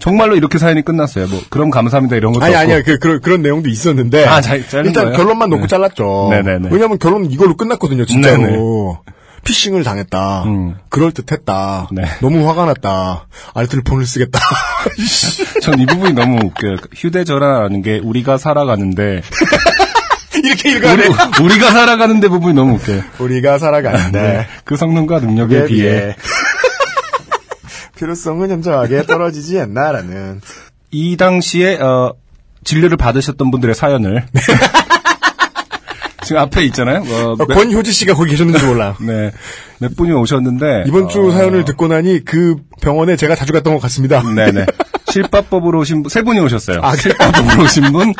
정말로 0.00 0.34
이렇게 0.34 0.58
사연이 0.58 0.82
끝났어요. 0.82 1.26
뭐 1.28 1.40
그럼 1.50 1.70
감사합니다 1.70 2.16
이런 2.16 2.32
것도 2.32 2.44
아니 2.44 2.54
없고. 2.54 2.62
아니야 2.64 2.82
그 2.82 2.98
그런 2.98 3.20
그런 3.20 3.42
내용도 3.42 3.68
있었는데 3.68 4.24
아, 4.26 4.40
자- 4.40 4.54
일단 4.56 4.92
거예요? 4.92 5.12
결론만 5.12 5.50
놓고 5.50 5.62
네. 5.62 5.68
잘랐죠. 5.68 6.28
네네네. 6.30 6.68
왜냐하면 6.72 6.98
결론은 6.98 7.30
이걸로 7.30 7.54
끝났거든요. 7.56 8.06
진짜로 8.06 8.38
네네. 8.38 8.58
피싱을 9.44 9.82
당했다. 9.84 10.44
음. 10.44 10.76
그럴 10.88 11.12
듯했다. 11.12 11.88
네. 11.92 12.04
너무 12.20 12.48
화가 12.48 12.66
났다. 12.66 13.26
알뜰폰을 13.54 14.06
쓰겠다. 14.06 14.38
전 15.62 15.78
이 15.80 15.86
부분이 15.86 16.12
너무 16.12 16.38
웃겨요. 16.44 16.76
휴대전화라는 16.94 17.82
게 17.82 17.98
우리가 18.02 18.36
살아가는데 18.38 19.22
이렇게 20.44 20.72
읽어야 20.72 20.96
돼. 20.96 21.06
우리, 21.06 21.44
우리가 21.44 21.70
살아가는데 21.70 22.28
부분이 22.28 22.54
너무 22.54 22.74
웃겨요. 22.74 23.02
우리가 23.18 23.58
살아가는데 23.58 24.20
네. 24.20 24.46
그 24.64 24.76
성능과 24.76 25.20
능력에 25.20 25.64
비해 25.64 25.90
비해 25.90 26.16
필요성은 27.96 28.50
현저하게 28.50 29.04
떨어지지 29.04 29.58
않나라는 29.60 30.40
이 30.90 31.16
당시에 31.16 31.76
어, 31.76 32.14
진료를 32.64 32.96
받으셨던 32.96 33.50
분들의 33.50 33.74
사연을 33.74 34.24
지금 36.30 36.42
앞에 36.42 36.62
있잖아요. 36.66 36.98
어, 37.00 37.34
몇- 37.36 37.48
권효지 37.48 37.90
씨가 37.90 38.14
거기 38.14 38.30
계셨는지 38.30 38.64
몰라요. 38.64 38.94
네, 39.02 39.32
몇 39.80 39.96
분이 39.96 40.12
오셨는데 40.12 40.84
이번 40.86 41.08
주 41.08 41.26
어, 41.26 41.30
사연을 41.32 41.64
듣고 41.64 41.88
나니 41.88 42.24
그 42.24 42.54
병원에 42.80 43.16
제가 43.16 43.34
자주 43.34 43.52
갔던 43.52 43.74
것 43.74 43.80
같습니다. 43.82 44.22
네네 44.22 44.64
실밥법으로 45.10 45.80
오신 45.80 46.04
분, 46.04 46.08
세 46.08 46.22
분이 46.22 46.38
오셨어요. 46.38 46.78
아, 46.84 46.94
실밥법으로 46.94 47.64
오신 47.64 47.90
분, 47.90 48.14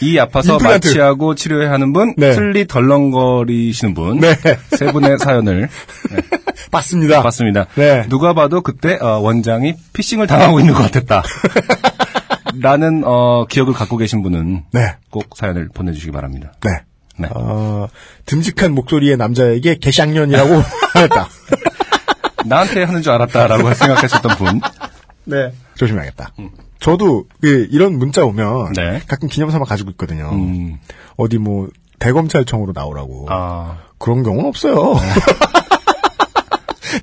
이 0.00 0.18
아파서 0.18 0.54
임플란트. 0.54 0.88
마취하고 0.88 1.34
치료해야 1.34 1.70
하는 1.70 1.92
분, 1.92 2.14
네. 2.16 2.32
틀리 2.32 2.66
덜렁거리시는 2.66 3.92
분, 3.92 4.18
네. 4.20 4.34
세 4.70 4.86
분의 4.90 5.18
사연을 5.18 5.68
봤습니다. 6.72 7.22
봤습니다. 7.22 7.66
네. 7.74 8.06
누가 8.08 8.32
봐도 8.32 8.62
그때 8.62 8.96
어, 8.98 9.18
원장이 9.18 9.74
피싱을 9.92 10.26
당하고 10.26 10.58
있는 10.58 10.72
것 10.72 10.90
같았다. 10.90 11.22
라는 12.62 13.02
어, 13.04 13.44
기억을 13.46 13.74
갖고 13.74 13.98
계신 13.98 14.22
분은 14.22 14.62
네. 14.72 14.94
꼭 15.10 15.36
사연을 15.36 15.68
보내주시기 15.74 16.12
바랍니다. 16.12 16.52
네. 16.64 16.70
네. 17.18 17.28
어, 17.34 17.88
듬직한 18.26 18.72
목소리의 18.72 19.16
남자에게 19.16 19.76
개샹년이라고 19.76 20.62
했다. 20.96 21.28
나한테 22.46 22.84
하는 22.84 23.02
줄 23.02 23.12
알았다라고 23.12 23.74
생각하셨던 23.74 24.36
분. 24.36 24.60
네. 25.24 25.52
조심해야겠다. 25.76 26.32
저도 26.80 27.26
그 27.40 27.68
이런 27.70 27.98
문자 27.98 28.24
오면 28.24 28.72
네. 28.72 29.00
가끔 29.06 29.28
기념삼아 29.28 29.64
가지고 29.64 29.90
있거든요. 29.90 30.30
음, 30.32 30.78
어디 31.16 31.38
뭐 31.38 31.68
대검찰청으로 32.00 32.72
나오라고. 32.74 33.26
아, 33.30 33.78
그런 33.98 34.24
경우는 34.24 34.48
없어요. 34.48 34.96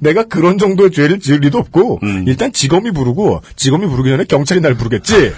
내가 0.02 0.24
그런 0.24 0.58
정도의 0.58 0.92
죄를 0.92 1.20
지을 1.20 1.40
리도 1.40 1.58
없고 1.58 2.00
음. 2.04 2.26
일단 2.28 2.52
지검이 2.52 2.92
부르고 2.92 3.42
지검이 3.56 3.88
부르기 3.88 4.10
전에 4.10 4.24
경찰이 4.26 4.62
날 4.62 4.76
부르겠지. 4.76 5.34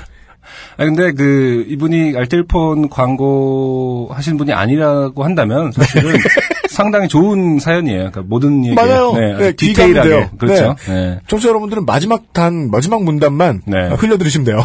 아 0.81 0.85
근데 0.85 1.11
그 1.11 1.63
이분이 1.69 2.15
알뜰폰 2.17 2.89
광고 2.89 4.09
하신 4.11 4.37
분이 4.37 4.51
아니라고 4.51 5.23
한다면 5.23 5.71
사실은 5.71 6.15
상당히 6.71 7.07
좋은 7.07 7.59
사연이에요. 7.59 7.97
그러니까 7.97 8.23
모든 8.25 8.65
얘기 8.65 8.73
맞아요. 8.73 9.13
네, 9.13 9.37
네, 9.37 9.51
디테일하게 9.51 10.09
귀감돼요. 10.09 10.29
그렇죠. 10.39 10.75
네. 10.87 11.19
청취자 11.27 11.49
여러분들은 11.49 11.85
마지막 11.85 12.33
단 12.33 12.71
마지막 12.71 13.03
문단만 13.03 13.61
네. 13.67 13.89
흘려 13.89 14.17
들으시면 14.17 14.45
돼요. 14.45 14.63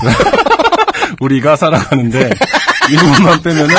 우리가 1.21 1.57
살아가는데 1.57 2.31
이 2.91 2.97
부분만 2.97 3.43
빼면은 3.43 3.75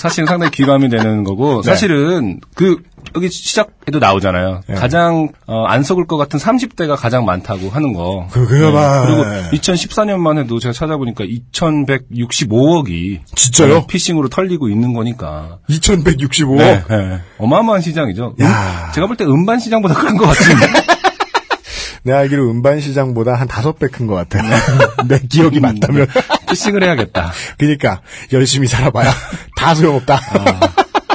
사실은 0.00 0.26
상당히 0.26 0.50
귀감이 0.50 0.88
되는 0.88 1.24
거고 1.24 1.60
네. 1.62 1.70
사실은 1.70 2.40
그 2.54 2.76
여기 3.14 3.28
시작에도 3.28 3.98
나오잖아요. 3.98 4.62
네. 4.66 4.74
가장 4.74 5.28
어, 5.46 5.64
안 5.66 5.82
속을 5.82 6.06
것 6.06 6.16
같은 6.16 6.38
30대가 6.38 6.96
가장 6.96 7.24
많다고 7.26 7.68
하는 7.68 7.92
거. 7.92 8.26
그, 8.30 8.46
그거 8.46 8.72
봐. 8.72 9.04
그리고 9.06 9.24
2014년만 9.62 10.38
해도 10.38 10.58
제가 10.58 10.72
찾아보니까 10.72 11.24
2,165억이 11.24 13.20
진짜요? 13.34 13.86
피싱으로 13.86 14.28
털리고 14.28 14.68
있는 14.68 14.92
거니까. 14.94 15.58
2165. 15.68 16.56
네, 16.56 16.82
네. 16.88 17.20
어마어마한 17.38 17.80
시장이죠. 17.82 18.34
음, 18.38 18.44
야. 18.44 18.90
제가 18.94 19.06
볼 19.06 19.16
때 19.16 19.24
음반 19.24 19.58
시장보다 19.58 19.94
큰 19.94 20.16
것 20.16 20.26
같은데. 20.26 20.66
내 22.02 22.14
알기로 22.14 22.50
음반 22.50 22.80
시장보다 22.80 23.34
한 23.34 23.46
다섯 23.46 23.78
배 23.78 23.86
큰 23.88 24.06
것 24.06 24.14
같아. 24.14 24.40
네. 24.42 24.56
내 25.08 25.18
기억이 25.28 25.60
맞다면. 25.60 26.06
피싱을 26.50 26.82
해야겠다. 26.82 27.32
그러니까 27.58 28.02
열심히 28.32 28.66
살아봐야 28.66 29.10
다 29.56 29.74
소용없다. 29.74 30.20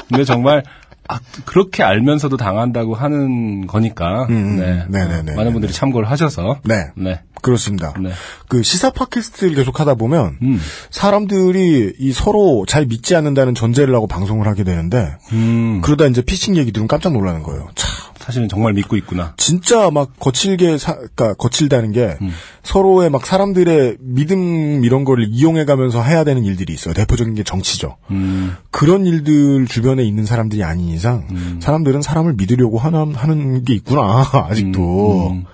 근데 0.09 0.23
정말 0.23 0.63
아, 1.07 1.19
그렇게 1.45 1.83
알면서도 1.83 2.37
당한다고 2.37 2.95
하는 2.95 3.67
거니까. 3.67 4.25
음, 4.29 4.57
네. 4.57 4.85
네네네. 4.89 5.33
어, 5.33 5.35
많은 5.35 5.51
분들이 5.51 5.71
참고를 5.71 6.09
하셔서. 6.09 6.59
네. 6.63 6.87
네. 6.95 7.21
그렇습니다. 7.41 7.93
네. 7.99 8.09
그 8.47 8.63
시사 8.63 8.89
팟캐스트를 8.89 9.53
계속 9.53 9.79
하다 9.79 9.95
보면 9.95 10.39
음. 10.41 10.59
사람들이 10.89 11.93
이 11.99 12.11
서로 12.11 12.65
잘 12.67 12.87
믿지 12.87 13.15
않는다는 13.15 13.53
전제를 13.53 13.93
하고 13.93 14.07
방송을 14.07 14.47
하게 14.47 14.63
되는데 14.63 15.15
음. 15.31 15.81
그러다 15.81 16.07
이제 16.07 16.23
피싱 16.23 16.57
얘기 16.57 16.71
들으면 16.71 16.87
깜짝 16.87 17.13
놀라는 17.13 17.43
거예요. 17.43 17.67
참 17.75 18.14
사실은 18.25 18.49
정말 18.49 18.73
믿고 18.73 18.95
있구나. 18.97 19.35
진짜 19.37 19.91
막 19.91 20.19
거칠게 20.19 20.79
사, 20.79 20.95
그러니까 20.95 21.35
거칠다는 21.35 21.91
게 21.91 22.17
음. 22.21 22.31
서로의 22.63 23.11
막 23.11 23.23
사람들의 23.23 23.97
믿음 23.99 24.83
이런 24.83 25.05
거를 25.05 25.27
이용해 25.29 25.65
가면서 25.65 26.01
해야 26.01 26.23
되는 26.23 26.43
일들이 26.43 26.73
있어요. 26.73 26.95
대표적인 26.95 27.35
게 27.35 27.43
정치죠. 27.43 27.97
음. 28.09 28.55
그런 28.71 29.05
일들 29.05 29.67
주변에 29.67 30.03
있는 30.03 30.25
사람들이 30.25 30.63
아닌 30.63 30.87
이상 30.87 31.27
사람들은 31.59 32.01
사람을 32.01 32.33
믿으려고 32.33 32.79
하는 32.79 33.13
하는 33.13 33.63
게 33.63 33.75
있구나 33.75 34.25
아직도. 34.49 35.29
음. 35.29 35.45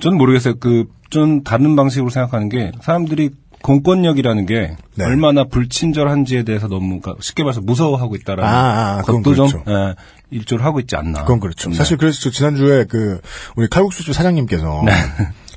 전 0.00 0.16
모르겠어요. 0.16 0.54
그, 0.58 0.86
좀 1.10 1.44
다른 1.44 1.76
방식으로 1.76 2.10
생각하는 2.10 2.48
게, 2.48 2.72
사람들이 2.82 3.30
공권력이라는 3.62 4.46
게 4.46 4.76
네. 4.96 5.04
얼마나 5.04 5.44
불친절한지에 5.44 6.42
대해서 6.42 6.68
너무 6.68 7.00
그러니까 7.00 7.14
쉽게 7.20 7.42
말해서 7.42 7.60
무서워하고 7.60 8.16
있다라는 8.16 8.52
아, 8.52 8.98
아, 8.98 9.02
것도 9.02 9.34
좀 9.34 9.50
그렇죠. 9.50 9.64
예, 9.68 9.94
일조를 10.30 10.64
하고 10.64 10.80
있지 10.80 10.96
않나. 10.96 11.22
그건 11.22 11.40
그렇죠. 11.40 11.70
네. 11.70 11.76
사실 11.76 11.96
그래서 11.96 12.20
저 12.20 12.30
지난주에 12.30 12.84
그 12.84 13.20
우리 13.56 13.68
칼국수집 13.68 14.14
사장님께서 14.14 14.82
네. 14.84 14.92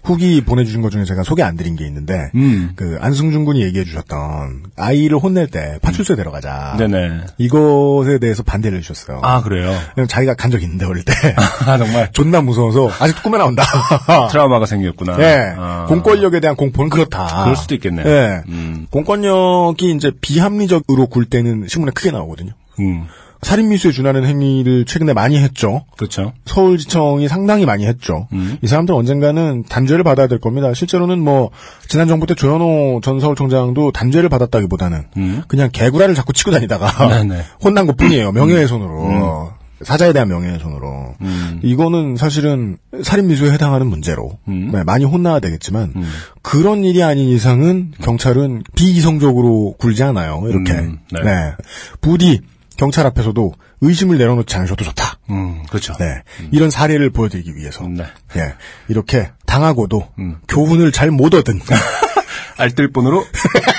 후기 0.05 0.41
보내주신 0.41 0.81
것 0.81 0.91
중에 0.91 1.03
제가 1.03 1.23
소개 1.23 1.41
안 1.41 1.57
드린 1.57 1.75
게 1.75 1.85
있는데 1.87 2.29
음. 2.35 2.71
그 2.75 2.97
안승준 3.01 3.43
군이 3.45 3.61
얘기해 3.63 3.83
주셨던 3.85 4.65
아이를 4.77 5.17
혼낼 5.17 5.47
때 5.47 5.79
파출소에 5.81 6.15
데려가자. 6.15 6.75
네네. 6.77 7.21
이것에 7.37 8.19
대해서 8.19 8.43
반대를 8.43 8.77
해주셨어요. 8.77 9.19
아, 9.23 9.41
그래요? 9.41 9.69
왜냐면 9.95 10.07
자기가 10.07 10.35
간 10.35 10.51
적이 10.51 10.65
있는데 10.65 10.85
어릴 10.85 11.03
때 11.03 11.13
아, 11.65 11.77
정말. 11.77 12.11
존나 12.11 12.41
무서워서 12.41 12.89
아직도 12.99 13.23
꿈에 13.23 13.37
나온다. 13.37 13.63
트라우마가 14.31 14.65
생겼구나. 14.65 15.17
예, 15.19 15.53
아. 15.57 15.85
공권력에 15.89 16.39
대한 16.39 16.55
공포는 16.55 16.89
그렇다. 16.89 17.43
그럴 17.43 17.55
수도 17.55 17.73
있겠네요. 17.75 18.05
예, 18.07 18.41
음. 18.47 18.87
공권력이 18.91 19.91
이제 19.91 20.11
비합리적으로 20.21 21.07
굴 21.07 21.25
때는 21.25 21.65
신문에 21.67 21.91
크게 21.93 22.11
나오거든요. 22.11 22.51
음. 22.79 23.05
살인미수에 23.45 23.91
준하는 23.91 24.25
행위를 24.25 24.85
최근에 24.85 25.13
많이 25.13 25.37
했죠. 25.37 25.85
그렇죠. 25.97 26.33
서울지청이 26.47 27.27
상당히 27.27 27.67
많이 27.67 27.85
했죠. 27.85 28.27
음. 28.33 28.57
이 28.63 28.67
사람들 28.67 28.95
언젠가는 28.95 29.63
단죄를 29.69 30.03
받아야 30.03 30.25
될 30.25 30.39
겁니다. 30.39 30.73
실제로는 30.73 31.19
뭐 31.19 31.51
지난 31.87 32.07
정부 32.07 32.25
때 32.25 32.33
조현호 32.33 33.01
전 33.03 33.19
서울청장도 33.19 33.91
단죄를 33.91 34.29
받았다기보다는 34.29 35.03
음. 35.17 35.43
그냥 35.47 35.69
개구라를 35.71 36.15
자꾸 36.15 36.33
치고 36.33 36.49
다니다가 36.49 37.07
네네. 37.07 37.43
혼난 37.63 37.85
것뿐이에요. 37.85 38.31
명예훼손으로 38.31 39.51
사자에 39.83 40.11
대한 40.11 40.27
명예훼손으로 40.29 41.13
음. 41.21 41.59
이거는 41.61 42.15
사실은 42.15 42.77
살인미수에 43.03 43.51
해당하는 43.51 43.85
문제로 43.85 44.39
음. 44.47 44.71
네, 44.73 44.83
많이 44.83 45.05
혼나야 45.05 45.39
되겠지만 45.39 45.93
음. 45.95 46.03
그런 46.41 46.83
일이 46.83 47.03
아닌 47.03 47.27
이상은 47.29 47.91
경찰은 48.01 48.63
비이성적으로 48.73 49.75
굴지 49.77 50.01
않아요. 50.01 50.41
이렇게 50.47 50.73
음, 50.73 50.97
네. 51.11 51.21
네. 51.23 51.53
부디 52.01 52.41
경찰 52.78 53.05
앞에서도 53.05 53.53
의심을 53.82 54.17
내려놓지 54.17 54.55
않으셔도 54.55 54.84
좋다. 54.84 55.17
음, 55.30 55.63
그렇죠. 55.69 55.93
네. 55.99 56.23
이런 56.51 56.69
사례를 56.69 57.09
보여드리기 57.09 57.55
위해서. 57.55 57.88
네. 57.88 58.05
예. 58.38 58.53
이렇게 58.88 59.32
당하고도 59.45 60.07
음. 60.19 60.38
교훈을 60.47 60.91
잘 60.91 61.11
못 61.11 61.34
얻은 61.34 61.59
알뜰폰으로 62.57 63.26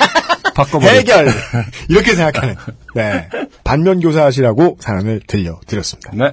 바꿔버려. 0.55 0.91
해결! 0.93 1.29
이렇게 1.89 2.15
생각하는, 2.15 2.57
네. 2.95 3.29
반면 3.65 4.01
교사하시라고 4.01 4.79
사연을 4.81 5.21
들려드렸습니다. 5.27 6.13
네. 6.15 6.33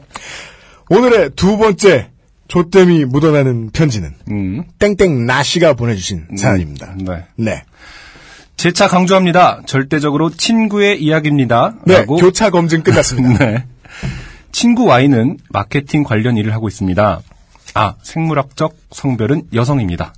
오늘의 0.90 1.32
두 1.36 1.58
번째 1.58 2.10
조땜이 2.48 3.06
묻어나는 3.06 3.72
편지는 3.72 4.14
음. 4.30 4.64
땡땡 4.80 5.26
나씨가 5.26 5.74
보내주신 5.74 6.28
사연입니다. 6.38 6.96
네. 6.98 7.26
네. 7.36 7.64
재차 8.64 8.88
강조합니다. 8.88 9.64
절대적으로 9.66 10.30
친구의 10.30 11.04
이야기입니다. 11.04 11.74
네. 11.84 11.98
라고 11.98 12.16
교차 12.16 12.50
검증 12.50 12.82
끝났습니다. 12.82 13.44
네. 13.46 13.66
친구 14.54 14.86
Y는 14.86 15.38
마케팅 15.50 16.04
관련 16.04 16.38
일을 16.38 16.54
하고 16.54 16.70
있습니다. 16.70 17.20
아, 17.74 17.96
생물학적 18.02 18.78
성별은 18.90 19.48
여성입니다. 19.54 20.14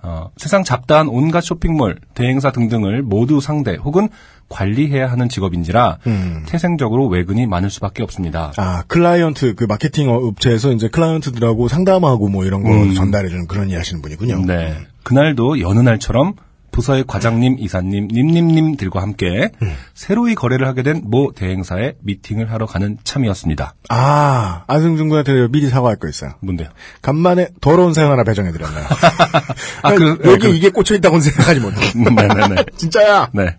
어, 0.00 0.30
세상 0.38 0.64
잡다한 0.64 1.08
온갖 1.08 1.42
쇼핑몰, 1.42 1.98
대행사 2.14 2.50
등등을 2.50 3.02
모두 3.02 3.42
상대 3.42 3.74
혹은 3.74 4.08
관리해야 4.48 5.10
하는 5.10 5.28
직업인지라 5.28 5.98
음. 6.06 6.44
태생적으로 6.46 7.08
외근이 7.08 7.46
많을 7.46 7.68
수밖에 7.68 8.02
없습니다. 8.04 8.54
아, 8.56 8.84
클라이언트, 8.86 9.54
그 9.54 9.64
마케팅 9.64 10.08
업체에서 10.08 10.72
이제 10.72 10.88
클라이언트들하고 10.88 11.68
상담하고 11.68 12.30
뭐 12.30 12.46
이런 12.46 12.62
거 12.62 12.70
음. 12.70 12.94
전달해 12.94 13.28
주는 13.28 13.46
그런 13.46 13.68
일 13.68 13.78
하시는 13.78 14.00
분이군요. 14.00 14.46
네. 14.46 14.78
그날도 15.02 15.60
여느 15.60 15.80
날처럼 15.80 16.36
부서의 16.72 17.04
과장님, 17.06 17.56
이사님, 17.60 18.08
님님님들과 18.10 19.00
함께 19.02 19.50
음. 19.62 19.74
새로이 19.94 20.34
거래를 20.34 20.66
하게 20.66 20.82
된 20.82 21.02
모 21.04 21.32
대행사에 21.32 21.94
미팅을 22.00 22.50
하러 22.50 22.66
가는 22.66 22.96
참이었습니다. 23.04 23.74
아, 23.90 24.64
안승준 24.66 25.08
군한테 25.10 25.48
미리 25.48 25.68
사과할 25.68 25.96
거 25.96 26.08
있어요. 26.08 26.32
뭔데요? 26.40 26.68
간만에 27.02 27.48
더러운 27.60 27.92
사연 27.92 28.10
하나 28.10 28.24
배정해드렸나요? 28.24 28.86
아, 29.82 29.94
그- 29.94 30.18
여기 30.24 30.38
그- 30.48 30.54
이게 30.54 30.70
꽂혀있다고는 30.70 31.20
생각하지 31.22 31.60
못해. 31.60 31.76
네네네. 31.94 32.64
진짜야? 32.76 33.28
네. 33.32 33.56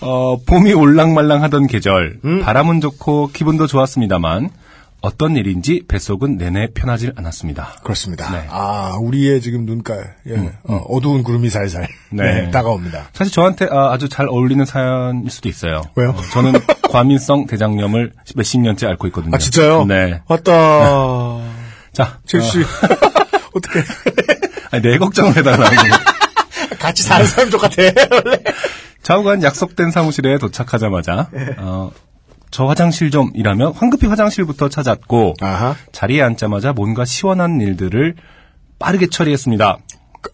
어, 0.00 0.36
봄이 0.46 0.72
올랑말랑 0.74 1.42
하던 1.44 1.66
계절, 1.66 2.20
음. 2.24 2.40
바람은 2.42 2.80
좋고 2.80 3.30
기분도 3.32 3.66
좋았습니다만, 3.66 4.50
어떤 5.04 5.36
일인지 5.36 5.84
뱃속은 5.86 6.38
내내 6.38 6.68
편하질 6.72 7.12
않았습니다. 7.16 7.80
그렇습니다. 7.82 8.30
네. 8.30 8.46
아, 8.48 8.96
우리의 8.98 9.42
지금 9.42 9.66
눈깔, 9.66 10.16
예, 10.28 10.52
어, 10.64 11.00
두운 11.02 11.22
구름이 11.22 11.50
살살, 11.50 11.86
네. 12.10 12.22
네, 12.22 12.50
다가옵니다. 12.50 13.10
사실 13.12 13.30
저한테 13.30 13.68
아, 13.70 13.98
주잘 13.98 14.28
어울리는 14.30 14.64
사연일 14.64 15.30
수도 15.30 15.50
있어요. 15.50 15.82
왜요? 15.94 16.10
어, 16.10 16.22
저는 16.32 16.54
과민성 16.90 17.46
대장염을 17.46 18.12
몇십 18.34 18.62
년째 18.62 18.86
앓고 18.86 19.06
있거든요. 19.08 19.34
아, 19.34 19.38
진짜요? 19.38 19.84
네. 19.84 20.22
왔다. 20.26 20.52
자, 21.92 22.18
칠씨. 22.26 22.62
어 22.62 23.60
떻게 23.60 23.80
아니, 24.72 24.82
내 24.82 24.96
걱정을 24.96 25.36
해달라고. 25.36 25.76
같이 26.78 27.02
사는 27.02 27.26
사람 27.26 27.50
똑같아, 27.50 27.74
원래. 28.10 28.42
좌우간 29.02 29.42
약속된 29.42 29.90
사무실에 29.90 30.38
도착하자마자, 30.38 31.28
네. 31.30 31.54
어, 31.58 31.90
저 32.54 32.66
화장실 32.66 33.10
좀 33.10 33.32
이라며 33.34 33.72
황급히 33.72 34.06
화장실부터 34.06 34.68
찾았고, 34.68 35.34
아하. 35.40 35.74
자리에 35.90 36.22
앉자마자 36.22 36.72
뭔가 36.72 37.04
시원한 37.04 37.60
일들을 37.60 38.14
빠르게 38.78 39.08
처리했습니다. 39.08 39.78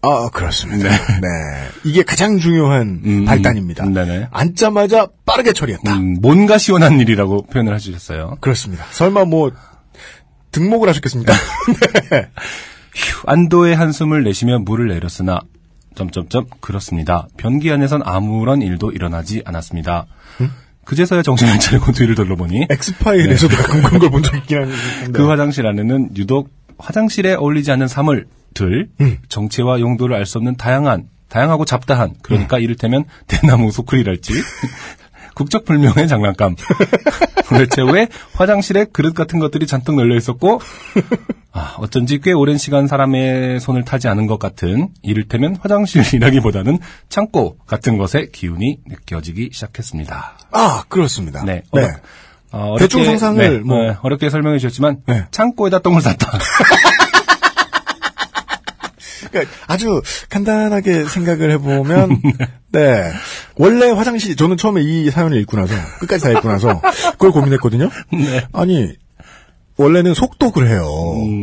아, 0.03 0.29
그렇습니다. 0.31 0.87
네. 0.87 1.27
이게 1.83 2.03
가장 2.03 2.37
중요한 2.37 3.01
음, 3.03 3.25
발단입니다. 3.25 3.85
네네. 3.85 4.27
앉자마자 4.29 5.07
빠르게 5.25 5.51
처리했다. 5.51 5.95
음, 5.95 6.17
뭔가 6.21 6.59
시원한 6.59 6.99
일이라고 6.99 7.47
표현을 7.47 7.73
해주셨어요. 7.73 8.37
그렇습니다. 8.39 8.85
설마 8.91 9.25
뭐, 9.25 9.51
등록을 10.51 10.89
하셨겠습니까? 10.89 11.33
네. 12.11 12.29
휴, 12.93 13.23
안도의 13.25 13.75
한숨을 13.75 14.23
내쉬며 14.25 14.59
물을 14.59 14.89
내렸으나 14.89 15.39
점점점 15.95 16.45
그렇습니다. 16.59 17.27
변기 17.37 17.71
안에선 17.71 18.03
아무런 18.05 18.61
일도 18.61 18.91
일어나지 18.91 19.41
않았습니다. 19.43 20.05
그제서야 20.91 21.21
정신을 21.23 21.57
차리고 21.59 21.91
뒤를 21.93 22.15
돌려보니 22.15 22.67
엑스파일에서도 22.69 23.55
가끔 23.55 23.81
그런 23.81 23.99
걸 24.01 24.09
본 24.09 24.23
적 24.23 24.35
있긴 24.35 24.57
한데. 24.57 24.75
그 25.13 25.25
화장실 25.29 25.65
안에는 25.65 26.17
유독 26.17 26.49
화장실에 26.77 27.35
어울리지 27.35 27.71
않는 27.71 27.87
사물들, 27.87 28.89
정체와 29.29 29.79
용도를 29.79 30.17
알 30.17 30.25
수 30.25 30.37
없는 30.37 30.57
다양한, 30.57 31.07
다양하고 31.29 31.63
잡다한, 31.63 32.15
그러니까 32.23 32.59
이를테면 32.59 33.05
대나무 33.27 33.71
소쿠리랄지, 33.71 34.33
국적불명의 35.41 36.07
장난감. 36.07 36.55
도대체 37.49 37.81
왜 37.81 38.07
화장실에 38.33 38.85
그릇 38.93 39.13
같은 39.13 39.39
것들이 39.39 39.67
잔뜩 39.67 39.95
널려 39.95 40.15
있었고, 40.15 40.61
아, 41.51 41.75
어쩐지 41.79 42.19
꽤 42.21 42.31
오랜 42.31 42.57
시간 42.57 42.87
사람의 42.87 43.59
손을 43.59 43.83
타지 43.83 44.07
않은 44.07 44.27
것 44.27 44.39
같은, 44.39 44.89
이를테면 45.01 45.57
화장실이라기보다는 45.61 46.79
창고 47.09 47.57
같은 47.67 47.97
것의 47.97 48.31
기운이 48.31 48.77
느껴지기 48.87 49.49
시작했습니다. 49.51 50.37
아, 50.51 50.83
그렇습니다. 50.87 51.43
네. 51.43 51.63
네. 51.73 51.81
어렵- 51.81 51.99
어, 52.53 52.75
대충 52.79 53.01
어렵게- 53.01 53.05
상상을 53.05 53.37
네, 53.53 53.59
뭐- 53.59 53.77
네, 53.81 53.95
어렵게 54.01 54.29
설명해 54.29 54.59
주셨지만 54.59 54.97
네. 55.07 55.25
창고에다 55.31 55.79
똥을 55.79 56.01
쌌다. 56.01 56.31
그러니까 59.31 59.51
아주 59.67 60.01
간단하게 60.29 61.05
생각을 61.05 61.51
해보면, 61.51 62.21
네. 62.71 63.11
원래 63.55 63.89
화장실, 63.89 64.35
저는 64.35 64.57
처음에 64.57 64.81
이 64.81 65.09
사연을 65.09 65.37
읽고 65.41 65.57
나서, 65.57 65.73
끝까지 65.99 66.23
다 66.25 66.31
읽고 66.31 66.47
나서, 66.47 66.81
그걸 67.13 67.31
고민했거든요? 67.31 67.89
네. 68.13 68.45
아니, 68.53 68.93
원래는 69.77 70.13
속독을 70.13 70.69
해요. 70.69 70.85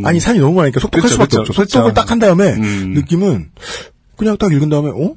아니, 0.05 0.20
산이 0.20 0.39
너무 0.39 0.55
많으니까 0.55 0.80
속독할 0.80 1.09
음. 1.09 1.11
수밖에 1.11 1.28
그쵸, 1.30 1.41
없죠. 1.41 1.53
그쵸. 1.55 1.62
속독을 1.64 1.95
딱 1.95 2.11
한 2.11 2.18
다음에, 2.18 2.53
음. 2.55 2.93
느낌은, 2.95 3.51
그냥 4.16 4.36
딱 4.39 4.53
읽은 4.53 4.68
다음에, 4.68 4.91
어? 4.91 5.14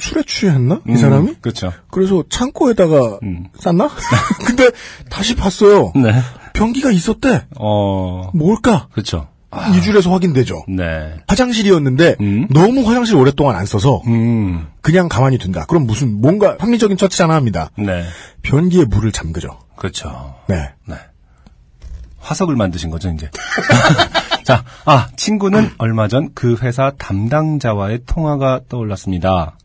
술에 0.00 0.22
취했나? 0.26 0.80
이 0.88 0.96
사람이? 0.96 1.34
그렇죠. 1.40 1.72
그래서 1.90 2.22
창고에다가 2.30 3.18
음. 3.24 3.46
쌌나? 3.58 3.90
근데 4.46 4.70
다시 5.10 5.34
봤어요. 5.34 5.92
네. 5.96 6.12
변기가 6.52 6.92
있었대. 6.92 7.46
어, 7.58 8.30
뭘까? 8.32 8.86
그렇죠. 8.92 9.26
이 9.74 9.80
줄에서 9.80 10.10
확인되죠. 10.12 10.64
네. 10.68 11.14
화장실이었는데 11.26 12.16
음. 12.20 12.48
너무 12.50 12.86
화장실 12.86 13.16
오랫동안 13.16 13.56
안 13.56 13.64
써서 13.64 14.02
음, 14.06 14.66
그냥 14.82 15.08
가만히 15.08 15.38
둔다. 15.38 15.64
그럼 15.66 15.86
무슨 15.86 16.20
뭔가 16.20 16.56
합리적인 16.58 16.96
처치 16.98 17.22
하나 17.22 17.34
합니다. 17.34 17.70
네. 17.78 18.04
변기에 18.42 18.84
물을 18.84 19.10
잠그죠. 19.10 19.58
그렇죠. 19.76 20.34
네. 20.48 20.72
네. 20.86 20.96
화석을 22.18 22.56
만드신 22.56 22.90
거죠, 22.90 23.10
이제. 23.10 23.30
자, 24.44 24.64
아, 24.84 25.08
친구는 25.16 25.70
얼마 25.78 26.08
전 26.08 26.30
그 26.34 26.56
회사 26.60 26.92
담당자와의 26.98 28.00
통화가 28.06 28.60
떠올랐습니다. 28.68 29.56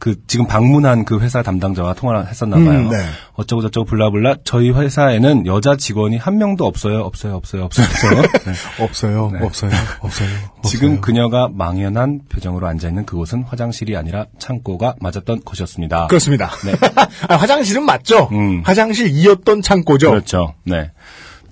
그, 0.00 0.16
지금 0.26 0.46
방문한 0.46 1.04
그 1.04 1.20
회사 1.20 1.42
담당자와 1.42 1.92
통화를 1.92 2.26
했었나 2.26 2.56
봐요. 2.56 2.70
음, 2.70 2.88
네. 2.88 2.96
어쩌고 3.34 3.60
저쩌고 3.60 3.84
블라블라. 3.84 4.36
저희 4.44 4.70
회사에는 4.70 5.46
여자 5.46 5.76
직원이 5.76 6.16
한 6.16 6.38
명도 6.38 6.64
없어요, 6.64 7.00
없어요, 7.00 7.34
없어요, 7.36 7.64
없어요, 7.64 7.86
없어요. 7.86 8.22
네. 8.46 8.84
없어요. 8.84 9.30
네. 9.30 9.44
없어요. 9.44 9.70
없어요. 10.00 10.28
지금 10.64 10.88
없어요. 10.88 11.00
그녀가 11.02 11.48
망연한 11.52 12.22
표정으로 12.30 12.66
앉아 12.66 12.88
있는 12.88 13.04
그곳은 13.04 13.42
화장실이 13.42 13.94
아니라 13.94 14.24
창고가 14.38 14.94
맞았던 15.00 15.42
곳이었습니다. 15.42 16.06
그렇습니다. 16.06 16.50
네. 16.64 16.72
아, 17.28 17.36
화장실은 17.36 17.84
맞죠. 17.84 18.30
음. 18.32 18.62
화장실이었던 18.64 19.60
창고죠. 19.60 20.10
그렇죠. 20.10 20.54
네. 20.64 20.92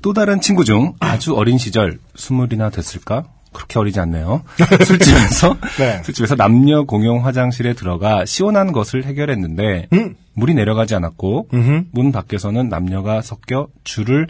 또 0.01 0.15
다른 0.15 0.41
친구 0.41 0.65
중 0.65 0.95
아주 1.01 1.35
어린 1.35 1.59
시절 1.59 1.99
스물이나 2.17 2.71
됐을까? 2.71 3.25
그렇게 3.59 3.79
어리지 3.81 3.99
않네요. 4.01 4.43
술집에서 4.87 5.57
네. 5.79 6.01
술집에서 6.05 6.37
남녀 6.37 6.85
공용 6.85 7.27
화장실에 7.27 7.73
들어가 7.75 8.25
시원한 8.25 8.71
것을 8.71 9.05
해결했는데 9.05 9.89
음. 9.93 10.15
물이 10.35 10.55
내려가지 10.55 10.95
않았고 10.95 11.49
음흠. 11.53 11.85
문 11.91 12.13
밖에서는 12.13 12.69
남녀가 12.69 13.21
섞여 13.21 13.67
줄을 13.83 14.29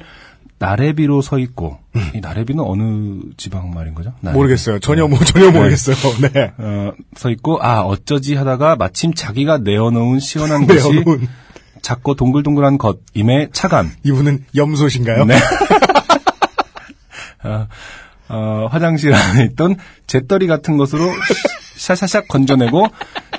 나래비로 0.58 1.20
서 1.20 1.38
있고 1.38 1.78
이 2.14 2.20
나래비는 2.20 2.64
어느 2.64 3.20
지방 3.36 3.70
말인 3.70 3.94
거죠? 3.94 4.12
나래비. 4.22 4.36
모르겠어요. 4.38 4.78
전혀 4.80 5.06
뭐 5.06 5.18
전혀 5.20 5.50
모르겠어요. 5.52 5.96
네. 6.32 6.52
어, 6.56 6.92
서 7.14 7.30
있고 7.30 7.62
아 7.62 7.82
어쩌지 7.82 8.34
하다가 8.34 8.76
마침 8.76 9.12
자기가 9.14 9.58
내어놓은 9.58 10.18
시원한 10.18 10.66
것이 10.66 11.04
작고 11.82 12.14
동글동글한 12.14 12.78
것임에 12.78 13.50
차감. 13.52 13.92
이분은 14.04 14.46
염소신가요? 14.56 15.26
네. 15.26 15.36
어, 17.44 17.68
어, 18.28 18.68
화장실 18.70 19.14
안에 19.14 19.44
있던 19.52 19.76
재떨이 20.06 20.46
같은 20.46 20.76
것으로 20.76 21.10
샤샤샥 21.76 22.28
건져내고 22.28 22.86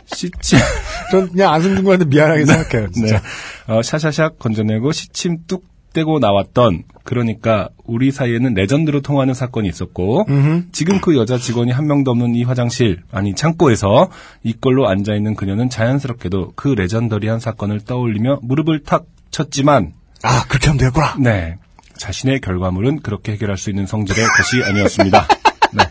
시침 0.05 0.59
전 1.11 1.29
그냥 1.29 1.53
안승준 1.53 1.83
군한테 1.83 2.05
미안하게 2.05 2.45
생각해요. 2.45 2.91
진짜. 2.91 3.21
네. 3.21 3.73
어, 3.73 3.81
샤샤샥 3.81 4.39
건져내고 4.39 4.91
시침 4.91 5.37
뚝 5.47 5.67
떼고 5.91 6.19
나왔던 6.19 6.83
그러니까 7.03 7.69
우리 7.83 8.11
사이에는 8.11 8.53
레전드로 8.53 9.01
통하는 9.01 9.33
사건이 9.33 9.67
있었고 9.67 10.27
지금 10.71 11.01
그 11.01 11.17
여자 11.17 11.39
직원이 11.39 11.71
한 11.71 11.87
명도 11.87 12.11
없는 12.11 12.35
이 12.35 12.43
화장실 12.43 13.01
아니 13.11 13.33
창고에서 13.33 14.09
이걸로 14.43 14.87
앉아 14.87 15.15
있는 15.15 15.33
그녀는 15.33 15.67
자연스럽게도 15.67 16.53
그 16.55 16.67
레전더리한 16.67 17.39
사건을 17.39 17.79
떠올리며 17.85 18.41
무릎을 18.43 18.83
탁 18.83 19.05
쳤지만 19.31 19.93
아 20.21 20.43
그렇게 20.47 20.67
하면 20.67 20.77
되겠구나. 20.77 21.15
네 21.17 21.55
자신의 21.99 22.39
결과물은 22.41 23.01
그렇게 23.01 23.33
해결할 23.33 23.57
수 23.57 23.69
있는 23.69 23.85
성질의 23.85 24.25
것이 24.25 24.63
아니었습니다. 24.63 25.27
네. 25.73 25.83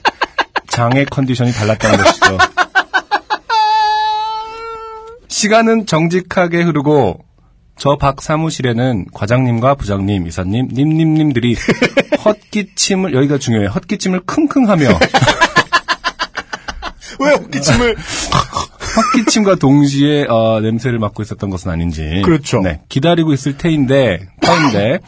장의 0.69 1.07
컨디션이 1.07 1.53
달랐다는 1.53 2.03
것이죠. 2.03 2.39
시간은 5.29 5.87
정직하게 5.87 6.63
흐르고 6.63 7.25
저 7.79 7.97
박 7.97 8.21
사무실에는 8.21 9.07
과장님과 9.15 9.77
부장님, 9.77 10.27
이사님, 10.27 10.69
님님님들이 10.73 11.55
헛기침을 12.25 13.15
여기가 13.15 13.39
중요해요. 13.39 13.69
헛기침을 13.71 14.23
킁킁하며 14.27 14.89
왜 17.21 17.31
헛기침을 17.35 17.97
헛기침과 18.97 19.57
동시에 19.57 20.27
어, 20.29 20.61
냄새를 20.61 20.99
맡고 20.99 21.23
있었던 21.23 21.51
것은 21.51 21.71
아닌지. 21.71 22.23
그렇죠. 22.25 22.61
네, 22.61 22.81
기다리고 22.89 23.33
있을 23.33 23.57
테인데, 23.57 24.29
터인데, 24.41 24.99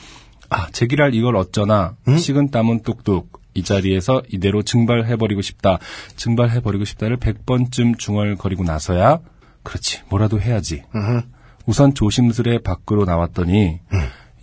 아, 0.50 0.68
제기랄 0.72 1.14
이걸 1.14 1.36
어쩌나, 1.36 1.94
식은 2.18 2.50
땀은 2.50 2.82
뚝뚝, 2.82 3.40
이 3.54 3.62
자리에서 3.62 4.22
이대로 4.32 4.62
증발해버리고 4.62 5.42
싶다, 5.42 5.78
증발해버리고 6.16 6.84
싶다를 6.84 7.16
100번쯤 7.18 7.98
중얼거리고 7.98 8.64
나서야, 8.64 9.20
그렇지, 9.62 10.02
뭐라도 10.08 10.40
해야지. 10.40 10.82
우선 11.66 11.94
조심스레 11.94 12.58
밖으로 12.58 13.04
나왔더니, 13.04 13.80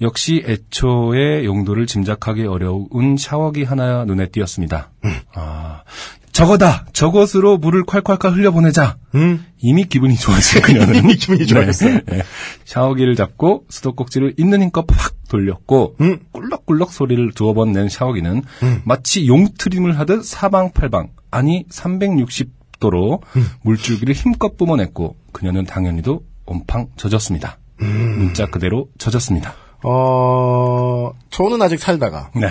역시 0.02 0.44
애초에 0.46 1.44
용도를 1.44 1.88
짐작하기 1.88 2.46
어려운 2.46 3.18
샤워기 3.18 3.64
하나 3.64 4.06
눈에 4.06 4.28
띄었습니다. 4.30 4.92
아, 5.34 5.84
저거다! 6.32 6.86
저것으로 6.94 7.58
물을 7.58 7.84
콸콸콸 7.84 8.36
흘려보내자! 8.36 8.98
음? 9.16 9.44
이미 9.58 9.86
기분이 9.86 10.16
좋아진 10.16 10.62
그녀는 10.64 10.96
이미 10.98 11.16
기분이 11.16 11.48
좋아졌어요. 11.48 11.96
네, 11.96 12.02
네. 12.06 12.24
샤워기를 12.64 13.16
잡고 13.16 13.66
수도꼭지를 13.70 14.36
있는 14.38 14.62
힘껏 14.62 14.86
팍 14.86 15.17
돌렸고 15.30 15.96
음. 16.02 16.20
꿀럭꿀럭 16.32 16.92
소리를 16.92 17.32
두어 17.34 17.54
번 17.54 17.72
낸 17.72 17.90
샤워기는 17.90 18.44
마치 18.86 19.28
용트림을 19.28 20.00
하듯 20.00 20.24
사방팔방 20.26 21.10
아니 21.32 21.66
360도로 21.70 23.22
음. 23.36 23.48
물줄기를 23.64 24.14
힘껏 24.16 24.56
뿜어냈고 24.58 25.16
그녀는 25.34 25.66
당연히도 25.66 26.22
온팡 26.46 26.88
젖었습니다. 26.96 27.58
음. 27.82 28.16
문자 28.18 28.46
그대로 28.48 28.88
젖었습니다. 28.98 29.54
어 29.84 31.12
저는 31.30 31.62
아직 31.62 31.80
살다가 31.80 32.32
네. 32.36 32.48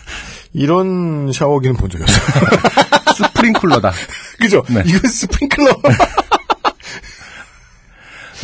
이런 0.52 1.32
샤워기는 1.32 1.76
본 1.76 1.90
적이 1.90 2.04
없어요. 2.04 2.50
스프링쿨러다. 3.28 3.92
그죠? 4.40 4.62
네. 4.68 4.82
이건 4.84 5.10
스프링클러. 5.10 5.72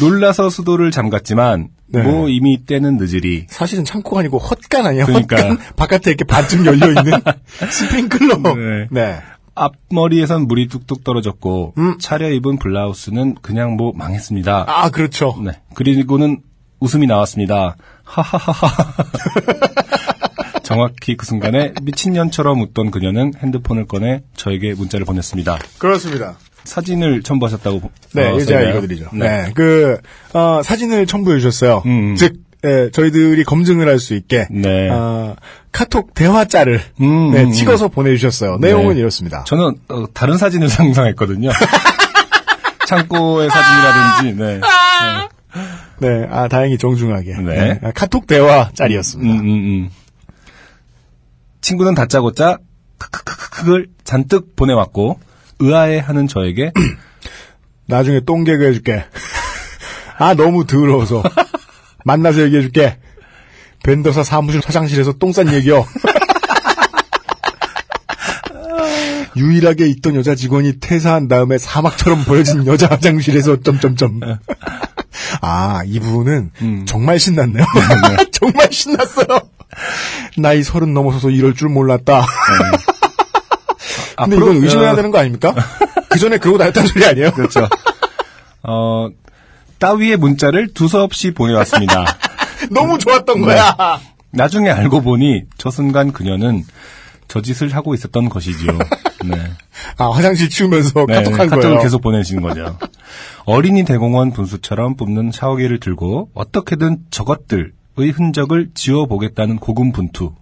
놀라서 0.00 0.48
수도를 0.50 0.90
잠갔지만 0.90 1.68
네. 1.92 2.02
뭐 2.02 2.28
이미 2.28 2.64
때는 2.64 2.96
늦으리 2.96 3.46
사실은 3.48 3.84
창고가 3.84 4.20
아니고 4.20 4.38
헛간 4.38 4.86
아니야? 4.86 5.04
그러니까. 5.04 5.36
헛간 5.36 5.58
바깥에 5.76 6.10
이렇게 6.10 6.24
반쯤 6.24 6.66
열려 6.66 6.88
있는 6.88 7.20
스프링클러. 7.70 8.36
네. 8.36 8.88
네. 8.90 9.18
앞머리에선 9.54 10.46
물이 10.48 10.68
뚝뚝 10.68 11.04
떨어졌고 11.04 11.74
음. 11.76 11.98
차려입은 11.98 12.58
블라우스는 12.58 13.36
그냥 13.42 13.76
뭐 13.76 13.92
망했습니다. 13.94 14.64
아 14.66 14.90
그렇죠. 14.90 15.38
네. 15.44 15.52
그리고는 15.74 16.40
웃음이 16.80 17.06
나왔습니다. 17.06 17.76
하하하하. 18.04 18.92
정확히 20.62 21.16
그 21.16 21.26
순간에 21.26 21.74
미친년처럼 21.82 22.60
웃던 22.62 22.90
그녀는 22.90 23.32
핸드폰을 23.36 23.86
꺼내 23.86 24.22
저에게 24.36 24.74
문자를 24.74 25.04
보냈습니다. 25.04 25.58
그렇습니다. 25.78 26.36
사진을 26.64 27.22
첨부하셨다고 27.22 27.90
네, 28.14 28.28
어, 28.28 28.36
이제 28.36 28.54
써있나요? 28.54 28.70
읽어드리죠. 28.70 29.08
네. 29.12 29.28
네. 29.28 29.52
그, 29.54 29.98
어, 30.32 30.60
사진을 30.62 31.06
첨부해 31.06 31.38
주셨어요. 31.38 31.82
음. 31.86 32.14
즉, 32.16 32.34
예, 32.64 32.90
저희들이 32.92 33.42
검증을 33.44 33.88
할 33.88 33.98
수 33.98 34.14
있게, 34.14 34.46
네. 34.50 34.88
어, 34.88 35.34
카톡 35.72 36.14
대화짤을, 36.14 36.80
음, 37.00 37.30
네, 37.32 37.42
음, 37.44 37.52
찍어서 37.52 37.88
보내주셨어요. 37.88 38.58
내용은 38.60 38.94
네. 38.94 39.00
이렇습니다. 39.00 39.42
저는 39.44 39.74
어, 39.88 40.04
다른 40.14 40.36
사진을 40.38 40.68
상상했거든요. 40.70 41.50
창고의 42.86 43.48
사진이라든지. 43.50 44.42
네. 44.42 44.60
네, 45.98 46.26
아, 46.30 46.46
다행히 46.48 46.78
정중하게. 46.78 47.36
네. 47.38 47.80
아, 47.82 47.90
카톡 47.92 48.26
대화 48.26 48.70
짤이었습니다. 48.74 49.34
음, 49.34 49.40
음, 49.40 49.48
음. 49.48 49.90
친구는 51.60 51.94
다짜고짜 51.94 52.58
크크크크크를 52.98 53.88
잔뜩 54.04 54.54
보내왔고 54.56 55.18
의아해하는 55.62 56.26
저에게 56.26 56.72
나중에 57.86 58.20
똥 58.20 58.44
개그 58.44 58.64
해줄게. 58.64 59.04
아, 60.18 60.34
너무 60.34 60.66
더러워서. 60.66 61.22
만나서 62.04 62.42
얘기해줄게. 62.42 62.98
벤더사 63.84 64.22
사무실 64.22 64.60
화장실에서 64.64 65.12
똥 65.14 65.32
싼 65.32 65.52
얘기요. 65.52 65.86
유일하게 69.34 69.86
있던 69.86 70.14
여자 70.14 70.34
직원이 70.34 70.78
퇴사한 70.78 71.26
다음에 71.26 71.56
사막처럼 71.58 72.24
보여진 72.24 72.66
여자 72.66 72.86
화장실에서 72.88 73.62
점점점. 73.62 74.20
아, 75.40 75.80
이분은 75.86 76.50
음. 76.60 76.84
정말 76.86 77.18
신났네요. 77.18 77.64
정말 78.32 78.68
신났어요. 78.70 79.40
나이 80.36 80.62
서른 80.62 80.92
넘어서서 80.92 81.30
이럴 81.30 81.54
줄 81.54 81.70
몰랐다. 81.70 82.26
근데 84.16 84.36
이건 84.36 84.62
의심해야 84.62 84.92
어, 84.92 84.96
되는 84.96 85.10
거 85.10 85.18
아닙니까? 85.18 85.54
그 86.08 86.18
전에 86.18 86.38
그러고 86.38 86.58
다녔다는 86.58 86.88
소리 86.88 87.04
아니에요? 87.04 87.32
그렇죠. 87.32 87.68
어, 88.62 89.08
따위의 89.78 90.16
문자를 90.16 90.72
두서없이 90.74 91.32
보내왔습니다. 91.32 92.04
너무 92.70 92.98
좋았던 92.98 93.40
네. 93.40 93.46
거야. 93.46 94.00
나중에 94.30 94.70
알고 94.70 95.02
보니 95.02 95.42
저 95.58 95.70
순간 95.70 96.12
그녀는 96.12 96.64
저 97.28 97.40
짓을 97.40 97.74
하고 97.74 97.94
있었던 97.94 98.28
것이지요. 98.28 98.78
네. 99.24 99.36
아, 99.96 100.10
화장실 100.10 100.48
치우면서 100.50 101.06
네, 101.08 101.14
카톡한 101.14 101.48
카톡을 101.48 101.62
거예요. 101.62 101.82
계속 101.82 102.02
보내시는 102.02 102.42
거죠. 102.42 102.78
어린이 103.44 103.84
대공원 103.84 104.32
분수처럼 104.32 104.96
뿜는 104.96 105.32
샤워기를 105.32 105.80
들고 105.80 106.30
어떻게든 106.34 106.98
저것들의 107.10 107.70
흔적을 108.12 108.70
지워보겠다는 108.74 109.56
고군분투. 109.56 110.34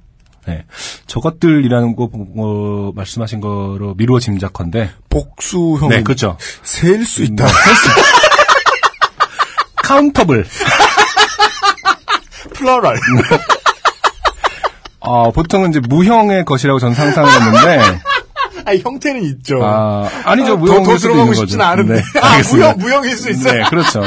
네. 0.50 0.64
저것들이라는 1.06 1.94
거 1.94 2.10
어, 2.12 2.92
말씀하신 2.94 3.40
거로 3.40 3.94
미루어 3.96 4.18
짐작컨대. 4.18 4.90
복수형은 5.08 5.88
네, 5.88 6.02
그렇죠. 6.02 6.36
셀수 6.64 7.22
있다. 7.22 7.46
Countable. 9.76 10.44
Plural. 12.54 12.96
아, 15.00 15.30
보통은 15.34 15.70
이제 15.70 15.80
무형의 15.80 16.44
것이라고 16.44 16.78
전 16.80 16.94
상상했는데. 16.94 18.00
아, 18.66 18.74
형태는 18.74 19.22
있죠. 19.24 19.64
아, 19.64 20.08
아니죠. 20.24 20.54
아, 20.54 20.56
무형일 20.56 20.84
더, 20.84 20.90
더 20.92 20.98
수도 20.98 21.12
들어가고 21.14 21.32
있는 21.32 21.34
싶진 21.34 21.58
거죠. 21.58 21.70
않은데. 21.70 21.94
네, 21.94 22.02
아. 22.20 22.38
무형, 22.50 22.74
무형일 22.78 23.16
수 23.16 23.30
있어요. 23.30 23.62
네, 23.62 23.70
그렇죠. 23.70 24.02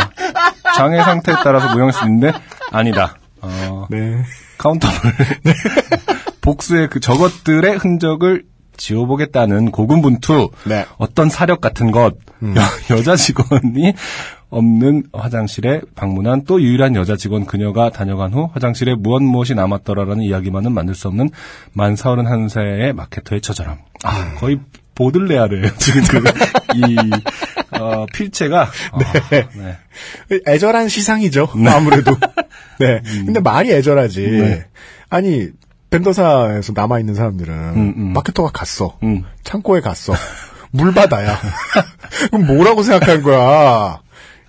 장애 0.75 1.01
상태에 1.03 1.35
따라서 1.43 1.73
무형일 1.73 1.93
수 1.93 2.03
있는데 2.05 2.33
아니다. 2.71 3.15
어, 3.41 3.87
네. 3.89 4.23
카운터를 4.57 4.95
복수의 6.43 6.89
그 6.89 6.99
저것들의 6.99 7.77
흔적을 7.77 8.43
지워보겠다는 8.77 9.71
고군분투 9.71 10.51
네. 10.67 10.85
어떤 10.97 11.29
사력 11.29 11.61
같은 11.61 11.91
것 11.91 12.15
여, 12.43 12.95
여자 12.95 13.15
직원이 13.15 13.93
없는 14.49 15.03
화장실에 15.13 15.81
방문한 15.95 16.43
또 16.45 16.61
유일한 16.61 16.95
여자 16.95 17.15
직원 17.15 17.45
그녀가 17.45 17.89
다녀간 17.89 18.33
후 18.33 18.49
화장실에 18.53 18.93
무엇 18.95 19.23
무엇이 19.23 19.55
남았더라라는 19.55 20.23
이야기만은 20.23 20.71
만들 20.73 20.93
수 20.93 21.07
없는 21.07 21.29
만 21.71 21.95
31세의 21.95 22.93
마케터의 22.93 23.41
처절함. 23.41 23.77
아, 24.03 24.33
거의 24.35 24.59
보들레아르예요. 24.95 25.69
지금 25.77 26.03
그, 26.03 26.23
이, 26.75 26.95
어, 27.79 28.05
필체가. 28.13 28.69
네. 28.99 29.05
아, 29.41 29.49
네. 30.29 30.39
애절한 30.47 30.87
시상이죠. 30.87 31.49
아무래도. 31.67 32.15
네. 32.79 33.01
근데 33.25 33.39
말이 33.39 33.71
애절하지. 33.71 34.21
네. 34.21 34.65
아니, 35.09 35.47
벤더사에서 35.93 36.73
남아있는 36.75 37.13
사람들은 37.13 37.53
음, 37.53 37.93
음. 37.95 38.13
마케터가 38.13 38.49
갔어. 38.51 38.97
음. 39.03 39.23
창고에 39.43 39.79
갔어. 39.79 40.15
물 40.71 40.91
받아야. 40.91 41.39
그럼 42.31 42.47
뭐라고 42.47 42.81
생각한 42.81 43.21
거야? 43.21 43.99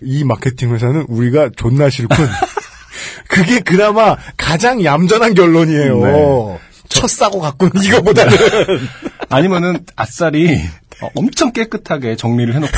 이 0.01 0.25
마케팅 0.25 0.73
회사는 0.73 1.05
우리가 1.09 1.51
존나 1.55 1.91
싫군. 1.91 2.17
그게 3.29 3.61
그나마 3.61 4.17
가장 4.39 4.83
얌전한 4.83 5.35
결론이에요. 5.35 6.01
네. 6.01 6.59
첫 6.89 7.09
사고 7.09 7.41
갔군, 7.41 7.73
이거보다는. 7.83 8.37
아니면은, 9.29 9.85
아싸리 9.97 10.55
어, 11.03 11.11
엄청 11.15 11.53
깨끗하게 11.53 12.17
정리를 12.17 12.55
해놓고. 12.55 12.73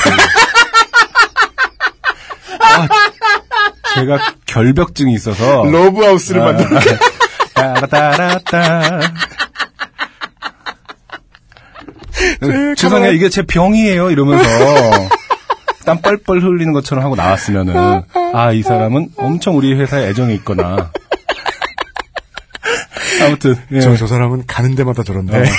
아, 2.59 2.87
제가 3.93 4.33
결벽증이 4.45 5.13
있어서. 5.13 5.63
러브하우스를 5.65 6.41
만든 6.41 6.65
따라따라따. 7.57 8.99
네, 12.41 12.75
죄송해요. 12.75 13.11
이게 13.11 13.29
제 13.29 13.41
병이에요. 13.43 14.11
이러면서 14.11 14.49
땀 15.85 16.01
뻘뻘 16.01 16.41
흘리는 16.41 16.73
것처럼 16.73 17.03
하고 17.03 17.15
나왔으면은 17.15 18.03
아, 18.33 18.51
이 18.51 18.61
사람은 18.61 19.09
엄청 19.17 19.55
우리 19.57 19.73
회사에 19.73 20.09
애정이 20.09 20.33
있거나. 20.35 20.91
아무튼 23.25 23.55
예. 23.71 23.81
저, 23.81 23.95
저 23.95 24.05
사람은 24.05 24.43
가는 24.45 24.75
데마다 24.75 25.03
저런데. 25.03 25.45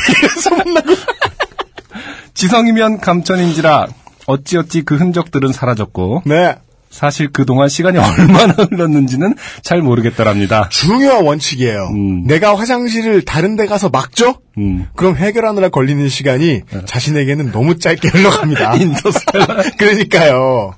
지성이면 2.35 3.01
감천인지라 3.01 3.87
어찌어찌 4.27 4.83
그 4.83 4.97
흔적들은 4.97 5.53
사라졌고 5.53 6.23
네. 6.27 6.57
사실 6.91 7.31
그동안 7.33 7.69
시간이 7.69 7.99
얼마나 8.01 8.55
흘렀는지는 8.55 9.35
잘 9.63 9.83
모르겠더랍니다. 9.83 10.69
중요한 10.71 11.25
원칙이에요. 11.25 11.89
음. 11.95 12.25
내가 12.27 12.57
화장실을 12.57 13.23
다른 13.23 13.57
데 13.57 13.67
가서 13.67 13.89
막죠? 13.89 14.37
음. 14.57 14.87
그럼 14.97 15.17
해결하느라 15.17 15.69
걸리는 15.69 16.09
시간이 16.09 16.63
자신에게는 16.87 17.53
너무 17.53 17.79
짧게 17.79 18.09
흘러갑니다. 18.09 18.75
인터스텔라. 18.81 19.47
그러니까요. 19.79 20.75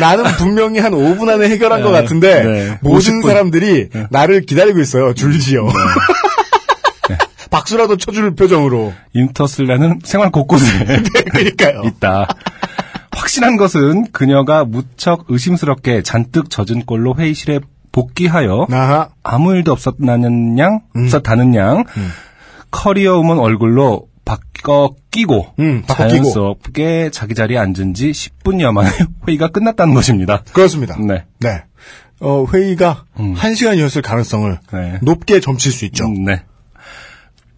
나는 0.00 0.24
분명히 0.36 0.78
한 0.78 0.92
5분 0.92 1.28
안에 1.28 1.48
해결한 1.48 1.82
것 1.82 1.90
네, 1.90 2.00
같은데 2.02 2.42
네. 2.44 2.78
모든 2.80 3.20
50분. 3.20 3.26
사람들이 3.26 3.88
나를 4.10 4.42
기다리고 4.42 4.80
있어요. 4.80 5.14
줄지요. 5.14 5.66
박수라도 7.50 7.96
쳐줄 7.96 8.34
표정으로. 8.34 8.92
인터슬라는 9.12 10.00
생활 10.04 10.30
곳곳에 10.30 10.66
그러니까요. 11.32 11.82
있다. 11.84 12.26
확실한 13.34 13.56
것은 13.56 14.12
그녀가 14.12 14.64
무척 14.64 15.24
의심스럽게 15.28 16.02
잔뜩 16.02 16.50
젖은 16.50 16.84
꼴로 16.84 17.16
회의실에 17.18 17.60
복귀하여 17.90 18.66
아하. 18.70 19.08
아무 19.22 19.54
일도 19.54 19.72
없었다는 19.72 20.58
양, 20.58 20.82
음. 20.94 21.04
없었다는 21.04 21.54
양, 21.56 21.84
커리어 22.70 23.18
우먼 23.18 23.38
얼굴로 23.38 24.06
바꿔 24.24 24.94
끼고 25.10 25.46
음, 25.58 25.82
바꿔. 25.86 26.08
자연스럽게 26.08 27.10
자기 27.10 27.34
자리에 27.34 27.58
앉은 27.58 27.94
지 27.94 28.12
10분여 28.12 28.72
만에 28.72 28.88
회의가 29.26 29.48
끝났다는 29.48 29.94
것입니다. 29.94 30.42
그렇습니다. 30.52 30.96
네. 31.00 31.24
네. 31.40 31.62
어, 32.20 32.46
회의가 32.52 33.04
음. 33.18 33.34
한 33.34 33.54
시간이었을 33.54 34.02
가능성을 34.02 34.58
네. 34.72 34.98
높게 35.02 35.40
점칠 35.40 35.72
수 35.72 35.84
있죠. 35.86 36.04
음, 36.06 36.24
네. 36.24 36.42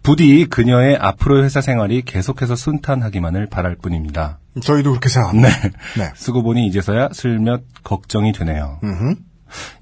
부디 0.07 0.45
그녀의 0.49 0.95
앞으로의 1.01 1.43
회사 1.43 1.59
생활이 1.59 2.01
계속해서 2.01 2.55
순탄하기만을 2.55 3.47
바랄 3.47 3.75
뿐입니다. 3.75 4.39
저희도 4.61 4.91
그렇게 4.91 5.09
생각합니다. 5.09 5.49
네. 5.49 5.71
네. 5.97 6.11
쓰고 6.15 6.43
보니 6.43 6.65
이제서야 6.67 7.09
슬몇 7.11 7.83
걱정이 7.83 8.31
되네요. 8.31 8.79
음흠. 8.85 9.15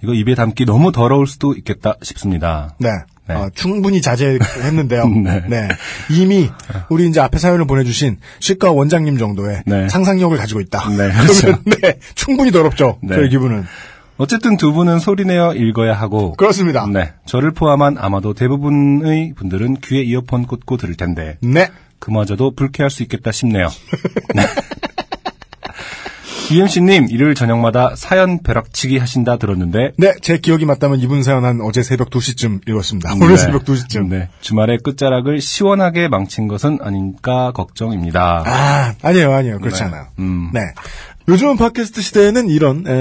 이거 0.02 0.16
입에 0.16 0.34
담기 0.34 0.66
너무 0.66 0.92
더러울 0.92 1.28
수도 1.28 1.54
있겠다 1.54 1.94
싶습니다. 2.02 2.74
네. 2.80 2.90
네. 3.28 3.36
어, 3.36 3.52
충분히 3.54 4.02
자제했는데요. 4.02 5.08
네. 5.24 5.44
네. 5.48 5.68
이미 6.10 6.50
우리 6.90 7.08
이제 7.08 7.20
앞에 7.20 7.38
사연을 7.38 7.68
보내주신 7.68 8.18
치과 8.40 8.72
원장님 8.72 9.20
정도의 9.20 9.62
네. 9.68 9.90
상상력을 9.90 10.36
가지고 10.40 10.60
있다. 10.60 10.90
네, 10.90 10.96
그러면 11.14 11.22
그렇죠. 11.22 11.60
네, 11.66 12.00
충분히 12.16 12.52
더럽죠. 12.52 12.98
네. 13.04 13.16
저희 13.16 13.30
기분은 13.30 13.64
어쨌든 14.18 14.58
두 14.58 14.72
분은 14.74 15.00
소리내어 15.00 15.56
읽어야 15.56 15.94
하고 15.94 16.34
그렇습니다. 16.34 16.86
네. 16.88 17.14
저를 17.26 17.52
포함한 17.52 17.98
아마도 18.00 18.34
대부분의 18.34 19.34
분들은 19.36 19.78
귀에 19.84 20.02
이어폰 20.04 20.48
꽂고 20.48 20.78
들을 20.78 20.96
텐데 20.96 21.38
네. 21.42 21.70
그마저도 22.00 22.52
불쾌할 22.56 22.90
수 22.90 23.04
있겠다 23.04 23.32
싶네요. 23.32 23.68
네. 24.34 24.44
UMC님 26.52 27.08
일요일 27.10 27.34
저녁마다 27.34 27.96
사연 27.96 28.44
벼락치기 28.44 29.00
하신다 29.00 29.38
들었는데 29.38 29.94
네, 29.98 30.14
제 30.22 30.38
기억이 30.38 30.66
맞다면 30.66 31.00
이분 31.00 31.24
사연 31.24 31.44
한 31.44 31.60
어제 31.62 31.82
새벽 31.82 32.12
2시쯤 32.12 32.70
읽었습니다. 32.70 33.14
오늘 33.20 33.30
네. 33.30 33.38
새벽 33.38 33.66
2시쯤. 33.66 34.10
네. 34.10 34.30
주말에 34.42 34.78
끝자락을 34.78 35.42
시원하게 35.42 36.08
망친 36.08 36.48
것은 36.48 36.80
아닌가 36.82 37.52
걱정입니다. 37.52 38.44
아, 38.46 38.94
아니에요, 39.02 39.34
아니에요. 39.34 39.60
그렇지 39.60 39.82
네. 39.82 39.88
않아요. 39.88 40.08
음. 40.20 40.52
네. 40.54 40.62
요즘은 41.28 41.58
팟캐스트 41.58 42.02
시대에는 42.02 42.50
이런 42.50 42.86
에, 42.88 42.92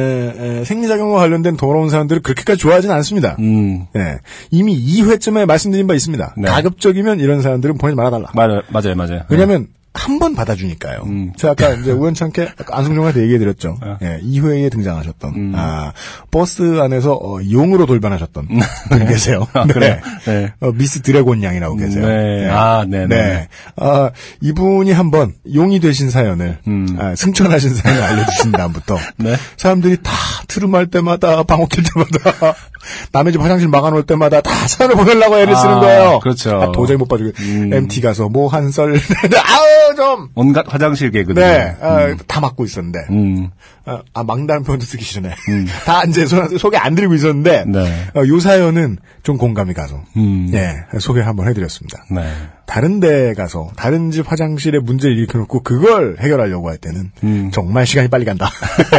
에, 0.61 0.65
생리작용과 0.65 1.19
관련된 1.19 1.57
더러운 1.57 1.91
사연들을 1.91 2.23
그렇게까지 2.23 2.59
좋아하진 2.59 2.91
않습니다. 2.91 3.37
음. 3.39 3.87
네. 3.93 4.19
이미 4.51 4.77
2회쯤에 4.79 5.45
말씀드린 5.47 5.87
바 5.87 5.95
있습니다. 5.95 6.35
네. 6.39 6.49
가급적이면 6.49 7.21
이런 7.21 7.43
사연들은 7.43 7.77
보내지 7.77 7.97
말아달라. 7.97 8.31
맞아요, 8.35 8.63
맞아요, 8.69 8.95
맞아요. 8.95 9.23
왜냐면 9.29 9.69
한 9.97 10.19
번 10.19 10.35
받아주니까요. 10.35 11.03
음. 11.07 11.33
제가 11.37 11.53
아까 11.53 11.73
이제 11.75 11.93
우연찮게 11.93 12.49
아까 12.59 12.79
안승종한테 12.79 13.23
얘기해드렸죠. 13.23 13.77
어. 13.81 13.97
예, 14.03 14.21
2회에 14.25 14.71
등장하셨던 14.71 15.35
음. 15.35 15.53
아 15.57 15.93
버스 16.31 16.81
안에서 16.81 17.15
어, 17.15 17.39
용으로 17.51 17.87
돌변하셨던 17.87 18.49
분이 18.91 19.07
계세요. 19.07 19.47
아, 19.55 19.67
그래요? 19.67 19.99
네. 20.27 20.53
어, 20.61 20.73
미스 20.73 21.01
드래곤 21.03 21.43
양이라고 21.43 21.77
계세요. 21.77 22.07
네. 22.07 22.49
아, 22.51 22.85
네, 22.89 23.07
네. 23.07 23.49
아, 23.77 24.11
이분이 24.41 24.93
한번 24.93 25.33
용이 25.55 25.79
되신 25.81 26.11
사연을 26.11 26.59
음. 26.67 26.97
아, 26.99 27.15
승천하신 27.17 27.75
사연을 27.75 28.03
알려주신 28.03 28.53
다음부터 28.53 28.99
네. 29.19 29.37
사람들이 29.57 29.99
다 30.03 30.13
트름할 30.49 30.89
때마다 30.89 31.43
방옥 31.45 31.69
킬 31.71 31.83
때마다 31.85 32.55
남의 33.13 33.33
집 33.33 33.41
화장실 33.41 33.69
막아놓을 33.69 34.05
때마다 34.05 34.41
다 34.43 34.51
사연을 34.69 34.97
보내려고 34.97 35.39
애를 35.39 35.57
쓰는 35.57 35.75
아, 35.77 35.81
거예요. 35.81 36.19
그렇죠. 36.21 36.61
아, 36.61 36.73
도저히 36.73 36.97
못 36.99 37.07
봐주고 37.09 37.31
음. 37.41 37.73
MT 37.73 38.01
가서 38.01 38.29
뭐 38.29 38.49
한 38.49 38.71
썰 38.71 38.93
아우 38.95 39.84
좀 39.95 40.29
온갖 40.35 40.65
화장실 40.69 41.11
개그들. 41.11 41.43
네, 41.43 41.77
아, 41.81 42.15
다 42.27 42.41
막고 42.41 42.65
있었는데. 42.65 43.01
음. 43.11 43.51
아, 43.87 44.01
아, 44.15 44.25
막다는 44.25 44.65
표현도 44.65 44.85
쓰기 44.85 45.05
싫네. 45.05 45.35
다 45.85 46.05
이제 46.05 46.25
소, 46.27 46.57
소개 46.59 46.79
안 46.79 46.95
드리고 46.95 47.15
있었는데, 47.15 47.65
네. 47.67 48.07
어, 48.17 48.27
요 48.27 48.41
사연은 48.41 48.99
좀 49.23 49.37
공감이 49.37 49.75
가서, 49.75 50.03
음. 50.17 50.51
예, 50.55 50.77
소개 50.99 51.21
한번 51.21 51.49
해드렸습니다. 51.49 52.05
네. 52.11 52.25
다른 52.67 53.01
데 53.01 53.35
가서, 53.35 53.71
다른 53.77 54.11
집 54.11 54.31
화장실에 54.31 54.79
문제를 54.79 55.17
일으켜놓고 55.19 55.63
그걸 55.63 56.17
해결하려고 56.19 56.71
할 56.71 56.79
때는, 56.79 57.13
음. 57.23 57.51
정말 57.53 57.87
시간이 57.87 58.09
빨리 58.09 58.25
간다. 58.25 58.51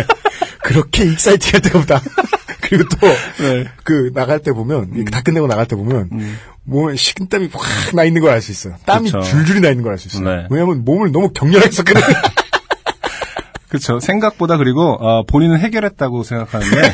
그렇게 0.63 1.05
익사이팅할 1.05 1.77
없다. 1.77 2.01
그리고 2.61 2.83
또, 2.89 3.07
네. 3.07 3.65
그, 3.83 4.11
나갈 4.13 4.39
때 4.39 4.51
보면, 4.51 4.91
음. 4.93 5.05
다 5.05 5.21
끝내고 5.21 5.47
나갈 5.47 5.67
때 5.67 5.75
보면, 5.75 6.09
몸에 6.65 6.95
식은땀이 6.95 7.49
확 7.53 7.95
나 7.95 8.03
있는 8.03 8.21
걸 8.21 8.31
알 8.31 8.41
수 8.41 8.51
있어요. 8.51 8.75
땀이 8.85 9.11
그쵸. 9.11 9.21
줄줄이 9.21 9.61
나 9.61 9.69
있는 9.69 9.83
걸 9.83 9.91
알 9.93 9.99
수 9.99 10.07
있어요. 10.07 10.23
네. 10.27 10.47
왜냐면 10.49 10.83
몸을 10.83 11.11
너무 11.11 11.29
격렬하게 11.31 11.71
썼거든요. 11.71 12.03
그렇죠. 13.69 13.99
생각보다 13.99 14.57
그리고 14.57 14.93
어, 14.99 15.23
본인은 15.25 15.59
해결했다고 15.59 16.23
생각하는데 16.23 16.93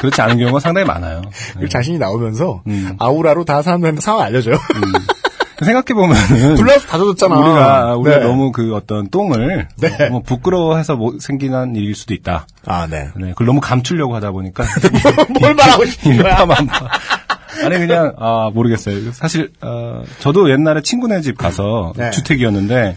그렇지 0.00 0.20
않은 0.22 0.38
경우가 0.38 0.60
상당히 0.60 0.86
많아요. 0.86 1.22
그 1.60 1.68
자신이 1.68 1.98
나오면서 1.98 2.62
음. 2.66 2.96
아우라로 2.98 3.44
다 3.44 3.62
사람들한테 3.62 4.00
상황 4.00 4.22
알려줘요. 4.26 4.56
생각해 5.64 5.94
보면은 5.94 6.56
불러서 6.56 6.86
다 6.88 6.98
젖었잖아. 6.98 7.36
우리가 7.36 7.94
우리가 7.96 8.18
네. 8.18 8.24
너무 8.24 8.50
그 8.50 8.74
어떤 8.74 9.08
똥을 9.10 9.68
네. 9.76 9.96
너무 10.08 10.22
부끄러워해서 10.24 10.96
뭐 10.96 11.14
생기는 11.20 11.76
일일 11.76 11.94
수도 11.94 12.14
있다. 12.14 12.46
아, 12.66 12.88
네. 12.90 13.10
네, 13.16 13.28
그걸 13.30 13.46
너무 13.46 13.60
감추려고 13.60 14.14
하다 14.16 14.32
보니까 14.32 14.64
뭘 15.40 15.54
말하고 15.54 15.84
싶은 15.84 16.16
거야? 16.20 16.32
일파만파. 16.32 16.88
아니 17.64 17.78
그냥 17.78 18.14
아 18.18 18.50
모르겠어요. 18.52 19.12
사실 19.12 19.52
어, 19.60 20.02
저도 20.20 20.50
옛날에 20.50 20.80
친구네 20.82 21.20
집 21.20 21.36
가서 21.38 21.92
네. 21.96 22.10
주택이었는데 22.10 22.96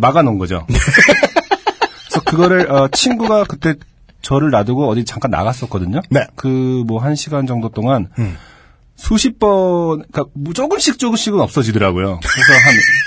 막아놓은 0.00 0.38
거죠. 0.38 0.66
그래서 0.66 2.20
그거를 2.24 2.70
어, 2.70 2.88
친구가 2.88 3.44
그때 3.44 3.74
저를 4.22 4.50
놔두고 4.50 4.88
어디 4.88 5.04
잠깐 5.04 5.30
나갔었거든요. 5.30 6.00
네. 6.10 6.26
그 6.34 6.84
뭐 6.86 6.98
한 6.98 7.14
시간 7.14 7.46
정도 7.46 7.68
동안 7.68 8.08
음. 8.18 8.36
수십 8.96 9.38
번, 9.38 10.02
그러니까 10.10 10.24
뭐 10.34 10.52
조금씩 10.52 10.98
조금씩은 10.98 11.40
없어지더라고요. 11.40 12.18
그래서 12.20 12.52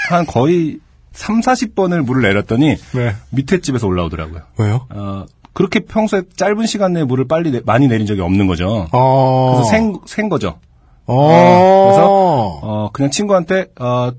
한, 0.10 0.18
한 0.20 0.26
거의 0.26 0.80
3, 1.12 1.42
40번을 1.42 2.02
물을 2.06 2.22
내렸더니 2.22 2.78
네. 2.94 3.16
밑에 3.32 3.60
집에서 3.60 3.88
올라오더라고요. 3.88 4.42
왜요? 4.58 4.88
어, 4.90 5.26
그렇게 5.54 5.82
평소에 5.82 6.24
짧은 6.36 6.66
시간 6.66 6.94
내에 6.94 7.04
물을 7.04 7.28
빨리 7.28 7.52
내- 7.52 7.62
많이 7.66 7.88
내린 7.88 8.06
적이 8.08 8.22
없는 8.22 8.48
거죠. 8.48 8.88
어. 8.92 9.54
그래서 9.56 9.70
생, 9.70 10.00
생 10.06 10.30
거죠. 10.30 10.60
어. 11.08 11.28
그래서 11.88 12.60
어, 12.64 12.90
그냥 12.94 13.12
친구한테 13.12 13.68
어, 13.80 14.12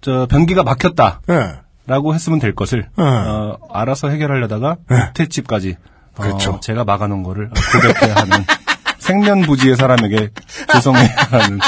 저 0.00 0.26
변기가 0.28 0.62
막혔다. 0.62 1.20
예. 1.30 1.52
라고 1.86 2.14
했으면 2.14 2.38
될 2.38 2.54
것을 2.54 2.88
네. 2.96 3.04
어, 3.04 3.58
알아서 3.70 4.08
해결하려다가 4.08 4.76
호텔집까지 5.08 5.76
어, 6.16 6.22
그렇죠. 6.22 6.58
제가 6.62 6.84
막아놓은 6.84 7.22
거를 7.22 7.50
고백해야 7.72 8.14
하는 8.16 8.44
생면부지의 9.00 9.76
사람에게 9.76 10.30
죄송해야 10.72 11.08
하는 11.30 11.58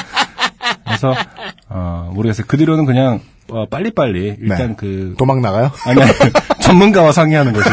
그래서 0.86 1.14
어, 1.68 2.10
모르겠어요. 2.14 2.46
그 2.48 2.56
뒤로는 2.56 2.86
그냥 2.86 3.20
어, 3.50 3.66
빨리빨리 3.68 4.36
일단 4.40 4.68
네. 4.68 4.74
그 4.78 5.14
도망 5.18 5.42
나가요? 5.42 5.70
아니 5.84 6.00
아니 6.00 6.10
전문가와 6.62 7.12
상의하는 7.12 7.52
거지. 7.52 7.68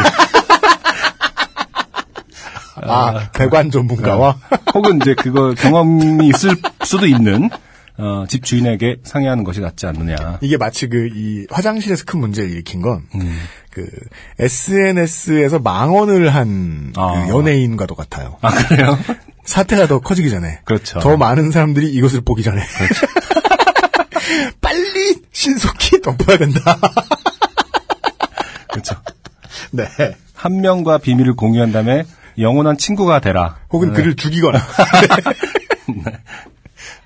아, 2.76 3.30
배관 3.34 3.72
전문가와? 3.72 4.38
혹은 4.74 4.98
이제 5.02 5.14
그거 5.16 5.54
경험이 5.54 6.28
있을 6.28 6.56
수도 6.84 7.06
있는 7.06 7.50
어, 7.98 8.26
집 8.28 8.44
주인에게 8.44 8.98
상의하는 9.04 9.44
것이 9.44 9.60
낫지 9.60 9.86
않느냐. 9.86 10.40
이게 10.42 10.58
마치 10.58 10.88
그, 10.88 11.10
이, 11.14 11.46
화장실에서 11.52 12.06
큰 12.06 12.20
문제를 12.22 12.50
일으킨 12.50 12.82
건, 12.82 13.04
음. 13.14 13.40
그, 13.70 13.86
SNS에서 14.40 15.60
망언을 15.60 16.34
한 16.34 16.94
아. 16.96 17.26
그 17.26 17.30
연예인과도 17.30 17.94
같아요. 17.94 18.38
아 18.42 18.50
그래요? 18.50 18.98
사태가 19.46 19.88
더 19.88 20.00
커지기 20.00 20.30
전에. 20.32 20.60
그렇죠. 20.66 21.00
더 21.00 21.18
많은 21.18 21.52
사람들이 21.52 21.92
이것을 21.94 22.22
보기 22.22 22.44
전에. 22.44 22.64
빨리 24.62 25.22
신속히 25.32 26.02
덮어야 26.02 26.38
된다. 26.38 26.80
그렇죠. 28.72 28.96
네. 29.72 29.86
한 30.34 30.62
명과 30.62 30.98
비밀을 30.98 31.36
공유한 31.36 31.72
다음에 31.72 32.06
영원한 32.38 32.78
친구가 32.78 33.20
되라. 33.20 33.58
혹은 33.72 33.90
네. 33.90 33.96
그를 33.96 34.16
죽이거나. 34.16 34.60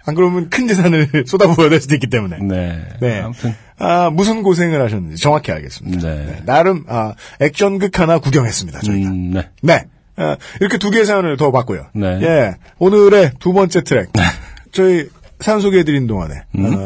안 0.06 0.16
그러면 0.16 0.50
큰 0.50 0.68
재산을 0.68 1.10
쏟아부어야 1.28 1.70
될 1.70 1.82
수도 1.82 1.94
있기 1.96 2.08
때문에. 2.08 2.38
네. 2.42 2.82
네. 3.02 3.20
아무튼 3.20 3.54
아, 3.78 4.10
무슨 4.10 4.42
고생을 4.42 4.82
하셨는지 4.82 5.22
정확히 5.22 5.52
알겠습니다. 5.52 6.08
네. 6.08 6.26
네, 6.26 6.42
나름, 6.46 6.86
아, 6.88 7.14
액션극 7.42 8.00
하나 8.00 8.18
구경했습니다, 8.20 8.80
저희가. 8.80 9.10
음, 9.10 9.32
네. 9.34 9.50
네. 9.62 9.86
아, 10.16 10.38
이렇게 10.62 10.78
두 10.78 10.90
개의 10.90 11.06
사연을 11.06 11.38
더 11.38 11.52
봤고요. 11.52 11.88
네. 11.94 12.20
예. 12.22 12.56
오늘의 12.80 13.34
두 13.40 13.54
번째 13.54 13.84
트랙. 13.84 14.10
저희 14.72 15.10
사연 15.40 15.62
소개해드린 15.62 16.08
동안에, 16.08 16.34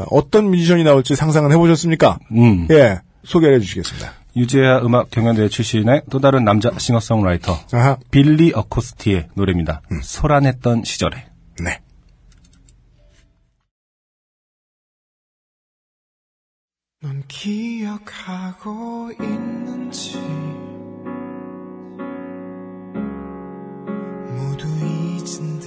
어, 0.10 0.30
떤 0.30 0.50
뮤지션이 0.50 0.84
나올지 0.84 1.16
상상은 1.16 1.52
해보셨습니까? 1.54 2.20
음. 2.34 2.68
예. 2.72 3.00
소개를 3.24 3.56
해주시겠습니다. 3.56 4.12
유재하 4.36 4.80
음악 4.80 5.10
경연대 5.12 5.50
출신의 5.50 6.04
또 6.10 6.20
다른 6.20 6.44
남자 6.44 6.72
싱어송라이터 6.78 7.54
아하. 7.74 7.98
빌리 8.12 8.54
어코스티의 8.54 9.30
노래입니다. 9.36 9.82
소란했던 10.02 10.84
시절에. 10.84 11.26
네. 11.62 11.80
넌 17.04 17.24
기억하고 17.28 19.12
있는지 19.20 20.18
모두 24.38 24.68
잊은 24.68 25.61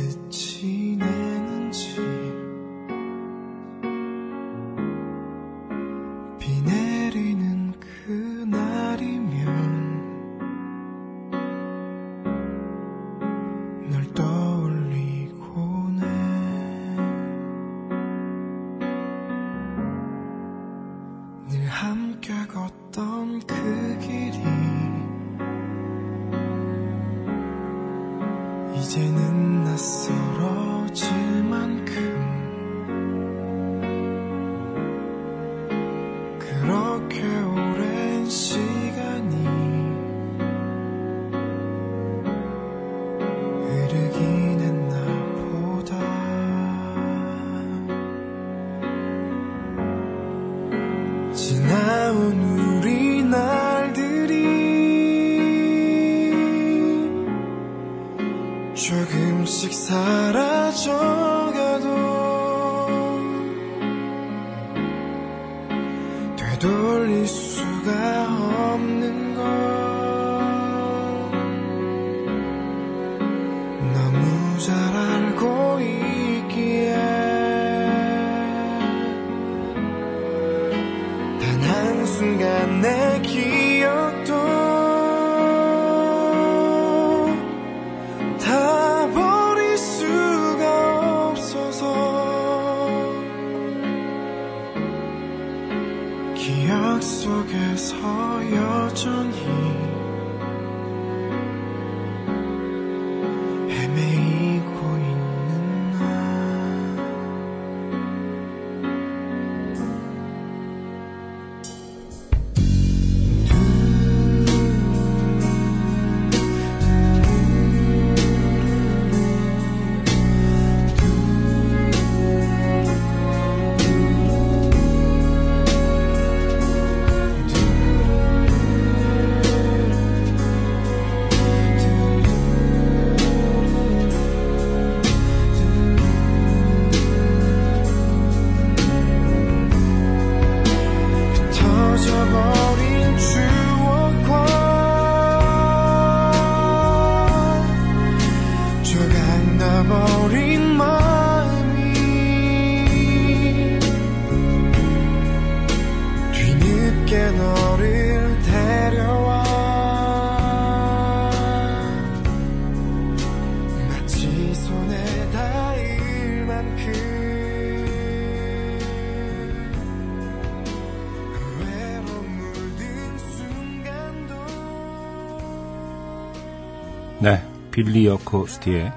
빌리 177.74 178.06
어코스티의 178.08 178.92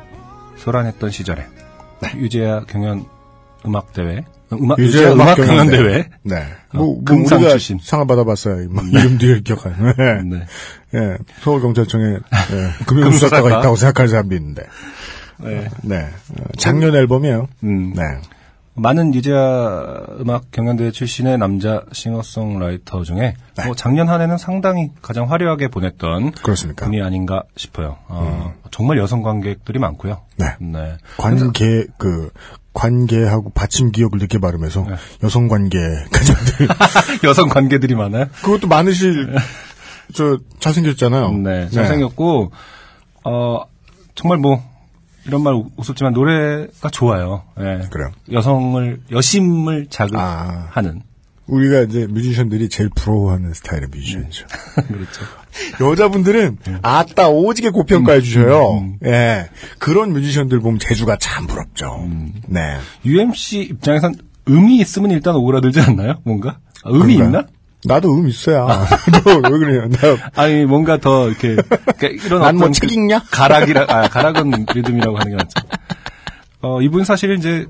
소란했던 0.58 1.10
시절에. 1.10 1.48
유재하 2.18 2.64
경연 2.66 3.06
음악 3.66 3.92
대회. 3.92 4.24
음악, 4.54 4.78
유재하 4.78 5.14
음악 5.14 5.34
경연 5.36 5.70
대회. 5.72 6.08
네. 6.22 6.36
어, 6.74 6.78
뭐, 6.78 6.86
뭐 6.86 7.04
금상 7.04 7.40
우리가 7.40 7.54
출신. 7.54 7.80
상을 7.82 8.06
받아봤어요. 8.06 8.70
막 8.70 8.88
이름 8.94 9.18
뒤를 9.18 9.42
기억하는. 9.42 9.94
네. 10.30 10.38
네. 10.38 10.46
예. 10.94 11.18
서울 11.42 11.60
경찰청에 11.62 12.06
예, 12.06 12.86
금융수사과가. 12.86 13.60
있다고 13.60 13.76
생각하는 13.76 14.10
사람도 14.12 14.36
있는데. 14.36 14.64
네. 15.40 15.68
네. 15.82 16.10
어, 16.40 16.44
작년 16.60 16.94
앨범이에요. 16.94 17.48
음. 17.64 17.94
네. 17.96 18.02
많은 18.78 19.12
니제아 19.12 20.06
음악 20.20 20.52
경연대회 20.52 20.92
출신의 20.92 21.38
남자 21.38 21.84
싱어송라이터 21.92 23.04
중에 23.04 23.34
네. 23.56 23.66
뭐 23.66 23.76
작년 23.76 24.08
한 24.08 24.22
해는 24.22 24.38
상당히 24.38 24.92
가장 25.02 25.30
화려하게 25.32 25.70
보냈던 25.70 26.32
그렇습니까? 26.32 26.86
분이 26.86 27.02
아닌가 27.02 27.44
싶어요. 27.56 27.98
어, 28.08 28.54
정말 28.72 28.98
여성 29.00 29.24
관객들이 29.24 29.80
많고요. 29.80 30.22
네. 30.38 30.56
네. 30.60 30.98
관계 31.18 31.86
그 31.98 32.30
관계하고 32.74 33.50
받침 33.50 33.92
기억을 33.92 34.20
늦게 34.20 34.38
발음해서 34.40 34.86
네. 34.88 34.96
여성 35.24 35.48
관계 35.48 35.80
가장들 36.12 36.68
여성 37.28 37.50
관계들이 37.50 37.96
많아요. 37.96 38.28
그것도 38.44 38.68
많으실 38.68 39.36
저 40.14 40.38
잘생겼잖아요. 40.60 41.32
네, 41.34 41.70
잘생겼고, 41.70 42.52
어, 43.26 43.66
정말 44.16 44.38
뭐, 44.38 44.64
이런 45.28 45.44
말 45.44 45.54
우- 45.54 45.70
우습지만 45.78 46.14
노래가 46.14 46.90
좋아요. 46.92 47.44
예. 47.60 47.82
그래요. 47.92 48.12
여성을, 48.32 49.02
여심을 49.12 49.88
자극하는. 49.90 51.02
우리가 51.48 51.82
이제 51.84 52.08
뮤지션들이 52.08 52.68
제일 52.68 52.90
부러워하는 52.94 53.54
스타일의 53.54 53.88
뮤지션이죠. 53.90 54.46
그렇죠. 54.88 55.26
여자분들은 55.82 56.58
아따 56.82 57.30
오지게 57.30 57.70
고평가해 57.70 58.20
주셔요. 58.22 58.94
예. 59.06 59.50
그런 59.80 60.12
뮤지션들 60.12 60.60
보면 60.60 60.80
재주가 60.80 61.16
참 61.18 61.48
부럽죠. 61.48 62.06
네. 62.48 62.78
UMC 63.06 63.60
입장에선 63.62 64.16
음이 64.50 64.78
있으면 64.80 65.12
일단 65.12 65.36
오그라들지 65.36 65.80
않나요? 65.82 66.16
뭔가? 66.24 66.60
아, 66.84 66.90
음이 66.90 67.16
그런가요? 67.16 67.26
있나? 67.26 67.48
나도 67.86 68.14
음 68.14 68.28
있어야. 68.28 68.66
너왜 69.26 69.42
그래요? 69.60 69.88
나 69.90 70.32
아니, 70.36 70.66
뭔가 70.66 70.98
더 70.98 71.28
이렇게, 71.28 71.56
그러니까 71.56 72.08
이런 72.26 72.42
난뭐 72.42 72.62
어떤 72.62 72.74
책그 72.74 72.94
읽냐? 72.94 73.24
가락이라, 73.32 73.86
아, 73.88 74.10
가락은 74.10 74.66
리듬이라고 74.74 75.18
하는 75.18 75.32
게 75.32 75.36
낫죠. 75.36 75.68
어, 76.62 76.82
이분 76.82 77.04
사실 77.04 77.32
이제 77.38 77.68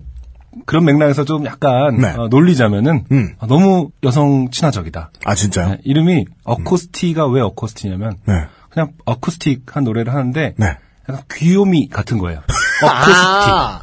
그런 0.65 0.85
맥락에서 0.85 1.25
좀 1.25 1.45
약간 1.45 1.97
네. 1.97 2.07
어, 2.17 2.27
놀리자면은 2.29 3.05
음. 3.11 3.35
아, 3.39 3.47
너무 3.47 3.91
여성 4.03 4.49
친화적이다. 4.49 5.11
아 5.25 5.35
진짜요? 5.35 5.69
네, 5.69 5.77
이름이 5.83 6.25
어쿠스티가 6.43 7.27
왜 7.27 7.41
어쿠스티냐면 7.41 8.17
네. 8.25 8.33
그냥 8.69 8.93
어쿠스틱한 9.05 9.83
노래를 9.83 10.13
하는데 10.13 10.55
네. 10.57 10.65
약간 11.09 11.21
귀요미 11.33 11.89
같은 11.89 12.17
거예요. 12.17 12.39
어쿠스틱. 12.83 13.53
아, 13.53 13.81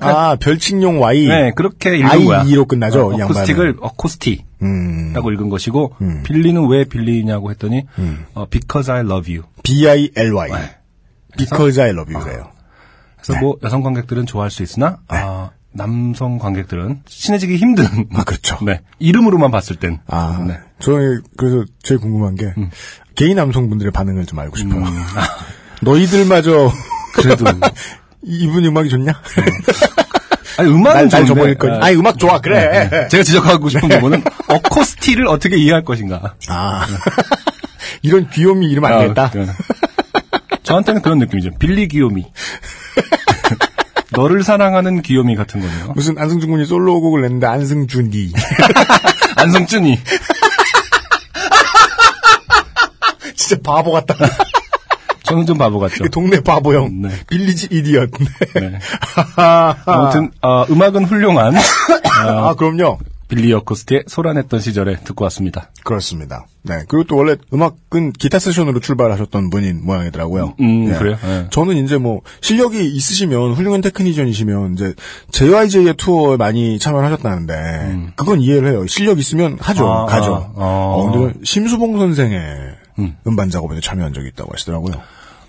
아 0.00 0.36
별칭용 0.36 1.00
Y. 1.00 1.26
네, 1.26 1.52
그렇게 1.54 1.96
읽은 1.96 2.10
I 2.10 2.24
거야. 2.24 2.44
로 2.44 2.64
끝나죠, 2.64 3.08
어, 3.12 3.18
양반은. 3.18 3.76
어쿠스티라고 3.80 4.48
음. 4.62 5.14
읽은 5.14 5.48
것이고 5.48 5.94
음. 6.00 6.22
빌리는 6.24 6.68
왜 6.68 6.84
빌리냐고 6.84 7.50
했더니 7.50 7.84
어, 8.34 8.46
because 8.50 8.90
I 8.90 9.00
love 9.00 9.32
you. 9.32 9.46
B 9.62 9.88
I 9.88 10.10
L 10.16 10.34
Y. 10.34 10.50
네. 10.50 10.76
Because 11.36 11.80
I 11.80 11.90
love 11.90 12.12
you래요. 12.14 12.50
그래서 13.16 13.34
네. 13.34 13.40
뭐 13.40 13.56
여성 13.62 13.82
관객들은 13.82 14.26
좋아할 14.26 14.50
수 14.50 14.62
있으나 14.62 14.98
아, 15.08 15.50
남성 15.72 16.38
관객들은 16.38 17.02
친해지기 17.06 17.56
힘든. 17.56 17.84
아 18.14 18.24
그렇죠. 18.24 18.58
네, 18.64 18.80
이름으로만 18.98 19.50
봤을 19.50 19.76
땐. 19.76 20.00
아, 20.06 20.44
네. 20.46 20.58
저희 20.80 21.18
그래서 21.36 21.64
제일 21.82 22.00
궁금한 22.00 22.34
게 22.34 22.52
게이 23.14 23.34
남성분들의 23.34 23.92
반응을 23.92 24.26
좀 24.26 24.38
알고 24.38 24.56
싶어요. 24.56 24.82
음. 24.84 24.84
너희들마저 25.82 26.70
그래도 27.14 27.44
이분 28.22 28.64
음악이 28.64 28.88
좋냐? 28.88 29.12
아니 30.58 30.68
음악은 30.70 30.84
날, 30.84 31.08
날 31.08 31.10
좋은데 31.10 31.26
줘버릴 31.26 31.54
거니. 31.56 31.76
아, 31.76 31.84
아니 31.86 31.96
음악 31.96 32.18
좋아 32.18 32.40
그래. 32.40 33.08
제가 33.10 33.22
지적하고 33.22 33.68
싶은 33.68 33.88
부분은 33.88 34.22
어코스티를 34.48 35.26
어떻게 35.26 35.56
이해할 35.56 35.84
것인가. 35.84 36.34
아 36.48 36.86
이런 38.02 38.28
귀요미 38.30 38.68
이름 38.70 38.84
안 38.84 38.98
되겠다. 39.00 39.24
아. 39.24 39.30
저한테는 40.62 41.02
그런 41.02 41.18
느낌이죠. 41.18 41.50
빌리 41.58 41.88
귀요미. 41.88 42.26
너를 44.12 44.42
사랑하는 44.42 45.02
귀요미 45.02 45.36
같은 45.36 45.60
거네요. 45.60 45.92
무슨 45.94 46.18
안승준 46.18 46.50
군이 46.50 46.66
솔로곡을 46.66 47.22
냈는데 47.22 47.46
안승준이 47.46 48.32
안성준이. 49.36 49.98
진짜 53.36 53.62
바보 53.62 53.92
같다. 53.92 54.14
저는 55.30 55.46
좀 55.46 55.58
바보 55.58 55.78
같죠. 55.78 56.04
그 56.04 56.10
동네 56.10 56.40
바보 56.40 56.74
형 56.74 57.02
네. 57.02 57.10
빌리지 57.28 57.68
이디엇. 57.70 58.10
네. 58.54 58.78
아무튼 59.86 60.30
어, 60.42 60.64
음악은 60.70 61.04
훌륭한 61.04 61.54
아 62.20 62.54
그럼요. 62.54 62.98
빌리 63.30 63.52
어코스티의 63.52 64.04
소란했던 64.08 64.58
시절에 64.58 64.96
듣고 65.04 65.22
왔습니다. 65.26 65.70
그렇습니다. 65.84 66.46
네. 66.62 66.82
그리고 66.88 67.04
또 67.04 67.16
원래 67.16 67.36
음악은 67.54 68.12
기타 68.18 68.40
세션으로 68.40 68.80
출발하셨던 68.80 69.50
분인 69.50 69.86
모양이더라고요. 69.86 70.56
음, 70.60 70.86
네. 70.86 70.98
그래요? 70.98 71.16
네. 71.22 71.46
저는 71.50 71.76
이제 71.76 71.96
뭐 71.96 72.22
실력이 72.40 72.84
있으시면 72.92 73.52
훌륭한 73.52 73.82
테크니션이시면 73.82 74.74
이제 74.74 74.94
JYJ의 75.30 75.94
투어에 75.96 76.38
많이 76.38 76.80
참여를 76.80 77.06
하셨다는데 77.06 78.12
그건 78.16 78.40
이해를 78.40 78.72
해요. 78.72 78.86
실력 78.88 79.20
있으면 79.20 79.58
하죠. 79.60 79.88
아, 79.88 80.06
가죠. 80.06 80.52
아, 80.56 80.60
아. 80.60 80.64
어, 80.64 81.32
심수봉 81.44 81.98
선생의 81.98 82.40
음. 82.98 83.16
음. 83.26 83.36
반 83.36 83.48
작업에 83.48 83.78
참여한 83.80 84.12
적이 84.12 84.28
있다고 84.28 84.52
하시더라고요. 84.52 84.94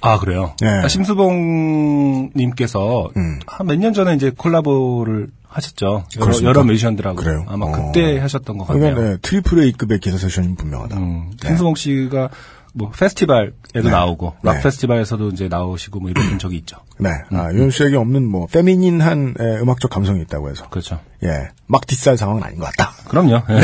아 0.02 0.20
그래요? 0.20 0.54
네. 0.60 0.68
아, 0.68 0.88
심수봉 0.88 2.32
님께서 2.36 3.10
음. 3.16 3.40
한몇 3.46 3.78
년 3.78 3.94
전에 3.94 4.16
이제 4.16 4.32
콜라보를 4.36 5.28
하셨죠. 5.48 6.06
여러? 6.20 6.42
여러 6.44 6.64
뮤지션들하고 6.64 7.18
그래요? 7.18 7.46
아마 7.48 7.68
어. 7.68 7.72
그때 7.72 8.18
하셨던 8.18 8.58
것. 8.58 8.68
그러니까 8.68 9.02
네, 9.02 9.18
triple 9.22 9.62
A급의 9.64 10.00
기타 10.00 10.18
세션이 10.18 10.56
분명하다. 10.56 10.98
음, 10.98 11.32
네. 11.42 11.50
심수봉 11.50 11.76
씨가 11.76 12.30
뭐 12.74 12.90
페스티벌에도 12.90 13.54
네. 13.74 13.90
나오고 13.90 14.36
락 14.44 14.54
네. 14.54 14.62
페스티벌에서도 14.62 15.30
이제 15.30 15.48
나오시고 15.50 16.00
뭐 16.00 16.10
이런 16.10 16.40
적이 16.40 16.58
있죠. 16.58 16.78
네. 17.00 17.10
아, 17.32 17.52
유현 17.54 17.70
씨에게 17.70 17.98
없는 17.98 18.26
뭐 18.26 18.48
feminine한 18.48 19.36
에, 19.40 19.60
음악적 19.60 19.92
감성이 19.92 20.22
있다고 20.22 20.50
해서 20.50 20.70
그렇죠. 20.70 21.00
예, 21.24 21.50
막 21.68 21.86
디스할 21.86 22.18
상황은 22.18 22.44
아닌 22.44 22.60
것 22.60 22.66
같다. 22.66 22.94
그럼요. 23.10 23.42
예. 23.50 23.60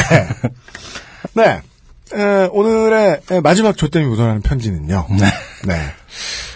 네. 1.34 1.62
에, 2.14 2.50
오늘의 2.52 3.22
에, 3.32 3.40
마지막 3.42 3.76
조땜이 3.78 4.06
묻어나는 4.06 4.42
편지는요. 4.42 5.08
네. 5.12 5.26
네. 5.68 5.82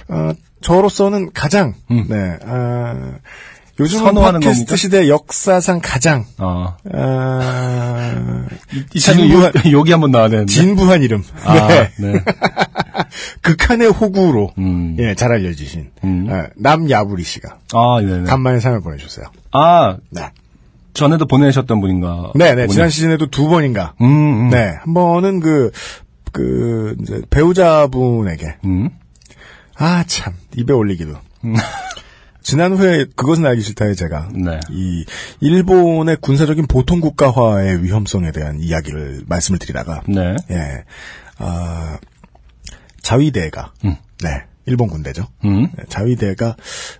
어, 0.08 0.34
저로서는 0.62 1.32
가장, 1.34 1.74
네, 1.89 2.38
어, 2.45 3.14
요즘은 3.80 4.04
선호하는 4.06 4.39
팟캐스트 4.41 4.66
겁니까? 4.66 4.76
시대 4.76 5.10
역사상 5.10 5.80
가장, 5.82 6.26
어. 6.38 6.76
어, 6.93 8.45
이차는 8.93 9.28
진부한, 9.28 9.54
욕이 9.72 9.89
한번 9.91 10.12
나와야 10.12 10.30
되는데. 10.30 10.52
진부한 10.54 11.02
이름. 11.02 11.24
아, 11.43 11.68
네. 11.68 11.91
네. 11.97 12.14
극한의 13.41 13.88
호구로, 13.89 14.52
음. 14.60 14.97
예, 14.99 15.16
잘 15.16 15.32
알려지신, 15.32 15.89
음. 16.04 16.28
어, 16.30 16.43
남야부리 16.58 17.24
씨가 17.24 17.58
아, 17.74 18.02
네네. 18.02 18.24
간만에 18.26 18.60
사연을 18.60 18.82
보내주셨어요. 18.82 19.26
아, 19.52 19.97
네. 20.12 20.30
전에도 20.94 21.26
보내셨던 21.26 21.82
분인가? 21.82 22.32
네네, 22.36 22.64
보군요. 22.64 22.68
지난 22.68 22.89
시즌에도 22.89 23.28
두 23.28 23.48
번인가. 23.48 23.94
음, 24.02 24.06
음. 24.06 24.50
네, 24.50 24.76
한 24.80 24.94
번은 24.94 25.39
그, 25.39 25.72
그, 26.32 26.96
이제, 27.02 27.22
배우자분에게, 27.30 28.58
음. 28.66 28.89
아, 29.78 30.04
참, 30.06 30.34
입에 30.56 30.74
올리기도. 30.74 31.14
지난 32.44 32.74
후에 32.74 33.06
그것은 33.16 33.46
알기 33.46 33.62
싫다에 33.62 33.94
제가 33.94 34.30
네. 34.34 34.60
이 34.72 35.06
일본의 35.42 36.18
군사적인 36.22 36.66
보통 36.68 37.00
국가화의 37.00 37.84
위험성에 37.84 38.32
대한 38.32 38.60
이야기를 38.60 39.24
말씀을 39.28 39.60
드리다가 39.60 40.02
네. 40.08 40.36
예, 40.50 40.84
아, 41.38 42.00
자위대가 43.04 43.74
음. 43.86 43.96
네 44.24 44.44
일본 44.72 44.88
군대죠. 44.89 45.28
음. 45.45 45.67
네, 45.78 45.84
자위대가 45.89 46.55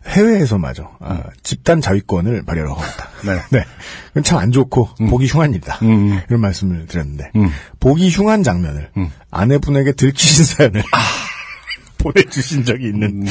해외에서마저 0.08 0.90
아, 1.00 1.24
집단 1.42 1.82
자위권을 1.82 2.44
발휘하려고 2.46 2.80
합니다. 2.82 3.08
네. 3.26 3.40
네, 3.60 3.66
그건 4.10 4.24
참 4.24 4.40
안 4.40 4.52
좋고 4.52 4.90
보기 5.10 5.26
흉한 5.28 5.52
일이다. 5.54 5.80
음. 5.84 6.20
이런 6.28 6.42
말씀을 6.42 6.86
드렸는데 6.88 7.32
음. 7.36 7.50
보기 7.80 8.10
흉한 8.10 8.44
장면을 8.44 8.90
음. 8.98 9.10
아내분에게 9.32 9.94
들키신 9.94 10.46
사연을 10.56 10.84
보내주신 11.98 12.66
적이 12.66 12.86
있는 12.88 13.22
네. 13.22 13.30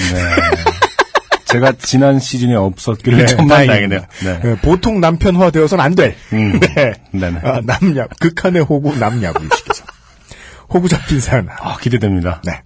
제가 1.46 1.72
지난 1.72 2.20
시즌에 2.20 2.54
없었기를 2.54 3.18
네, 3.18 3.26
천만. 3.26 3.66
다행이네요. 3.66 4.00
네. 4.24 4.40
네, 4.40 4.56
보통 4.62 5.00
남편화 5.00 5.50
되어서는 5.50 5.84
안 5.84 5.94
될. 5.96 6.14
음. 6.32 6.60
네. 6.60 6.92
네네. 7.12 7.40
아, 7.42 7.60
남야, 7.64 8.06
극한의 8.20 8.62
호구 8.62 8.96
남야부이시께서. 8.96 9.84
호구 10.72 10.88
잡힌 10.88 11.18
사연. 11.18 11.48
아, 11.58 11.76
기대됩니다. 11.78 12.40
네. 12.44 12.62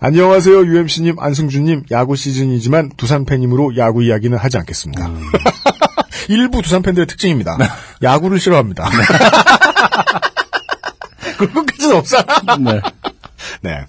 안녕하세요, 0.00 0.58
UMC님, 0.58 1.18
안승준님. 1.18 1.86
야구 1.90 2.14
시즌이지만 2.14 2.90
두산 2.96 3.24
팬이므로 3.24 3.76
야구 3.76 4.04
이야기는 4.04 4.38
하지 4.38 4.56
않겠습니다. 4.58 5.06
음. 5.08 5.20
일부 6.30 6.62
두산 6.62 6.82
팬들의 6.82 7.06
특징입니다. 7.08 7.56
네. 7.58 7.64
야구를 8.02 8.38
싫어합니다. 8.38 8.88
그것까지는 11.38 11.96
없잖아. 11.96 12.56
네. 12.60 12.80
네. 13.62 13.86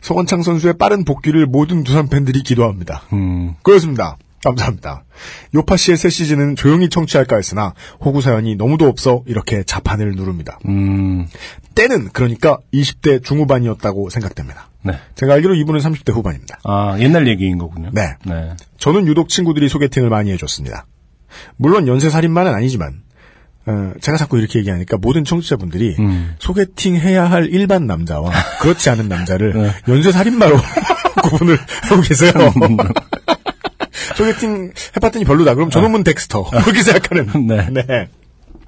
서건창 0.00 0.42
선수의 0.42 0.74
빠른 0.78 1.04
복귀를 1.04 1.46
모든 1.46 1.84
두산 1.84 2.08
팬들이 2.08 2.42
기도합니다. 2.42 3.02
음. 3.12 3.54
그렇습니다. 3.62 4.16
감사합니다. 4.42 5.04
요파 5.54 5.76
씨의 5.76 5.96
새 5.96 6.08
시즌은 6.08 6.56
조용히 6.56 6.88
청취할까 6.88 7.36
했으나 7.36 7.74
호구 8.04 8.22
사연이 8.22 8.56
너무도 8.56 8.86
없어 8.86 9.22
이렇게 9.26 9.62
자판을 9.62 10.12
누릅니다. 10.12 10.58
음. 10.66 11.26
때는 11.74 12.08
그러니까 12.12 12.58
20대 12.72 13.22
중후반이었다고 13.22 14.10
생각됩니다. 14.10 14.70
네. 14.82 14.94
제가 15.14 15.34
알기로 15.34 15.54
이분은 15.54 15.80
30대 15.80 16.12
후반입니다. 16.12 16.58
아, 16.64 16.96
옛날 17.00 17.28
얘기인 17.28 17.58
거군요. 17.58 17.90
네. 17.92 18.14
네. 18.24 18.54
저는 18.78 19.06
유독 19.06 19.28
친구들이 19.28 19.68
소개팅을 19.68 20.08
많이 20.08 20.30
해줬습니다. 20.32 20.86
물론 21.56 21.86
연쇄살인만은 21.86 22.54
아니지만 22.54 23.02
어, 23.66 23.92
제가 24.00 24.16
자꾸 24.16 24.38
이렇게 24.38 24.58
얘기하니까 24.58 24.96
모든 24.96 25.24
청취자분들이 25.24 25.96
음. 25.98 26.34
소개팅 26.38 26.96
해야 26.96 27.30
할 27.30 27.46
일반 27.50 27.86
남자와 27.86 28.30
그렇지 28.62 28.88
않은 28.90 29.08
남자를 29.08 29.52
네. 29.52 29.70
연쇄살인마로 29.86 30.56
구분을 31.22 31.58
하고 31.82 32.02
계세요. 32.02 32.32
소개팅 34.16 34.72
해봤더니 34.96 35.24
별로다. 35.24 35.54
그럼 35.54 35.70
저놈은 35.70 36.04
덱스터. 36.04 36.44
그렇게 36.64 36.82
생각하는. 36.82 37.46
네. 37.74 38.08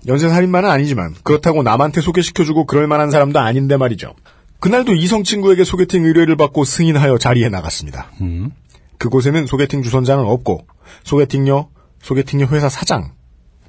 연쇄살인마는 0.07 0.69
아니지만 0.69 1.15
그렇다고 1.23 1.63
남한테 1.63 2.01
소개시켜주고 2.01 2.67
그럴 2.67 2.87
만한 2.87 3.11
사람도 3.11 3.39
아닌데 3.39 3.77
말이죠. 3.77 4.15
그날도 4.61 4.95
이성 4.95 5.25
친구에게 5.25 5.65
소개팅 5.65 6.05
의뢰를 6.05 6.37
받고 6.37 6.65
승인하여 6.65 7.19
자리에 7.19 7.49
나갔습니다. 7.49 8.11
음. 8.21 8.51
그곳에는 8.99 9.47
소개팅 9.47 9.83
주선자는 9.83 10.25
없고 10.25 10.67
소개팅녀, 11.05 11.69
소개팅녀 12.03 12.47
회사 12.47 12.69
사장. 12.69 13.13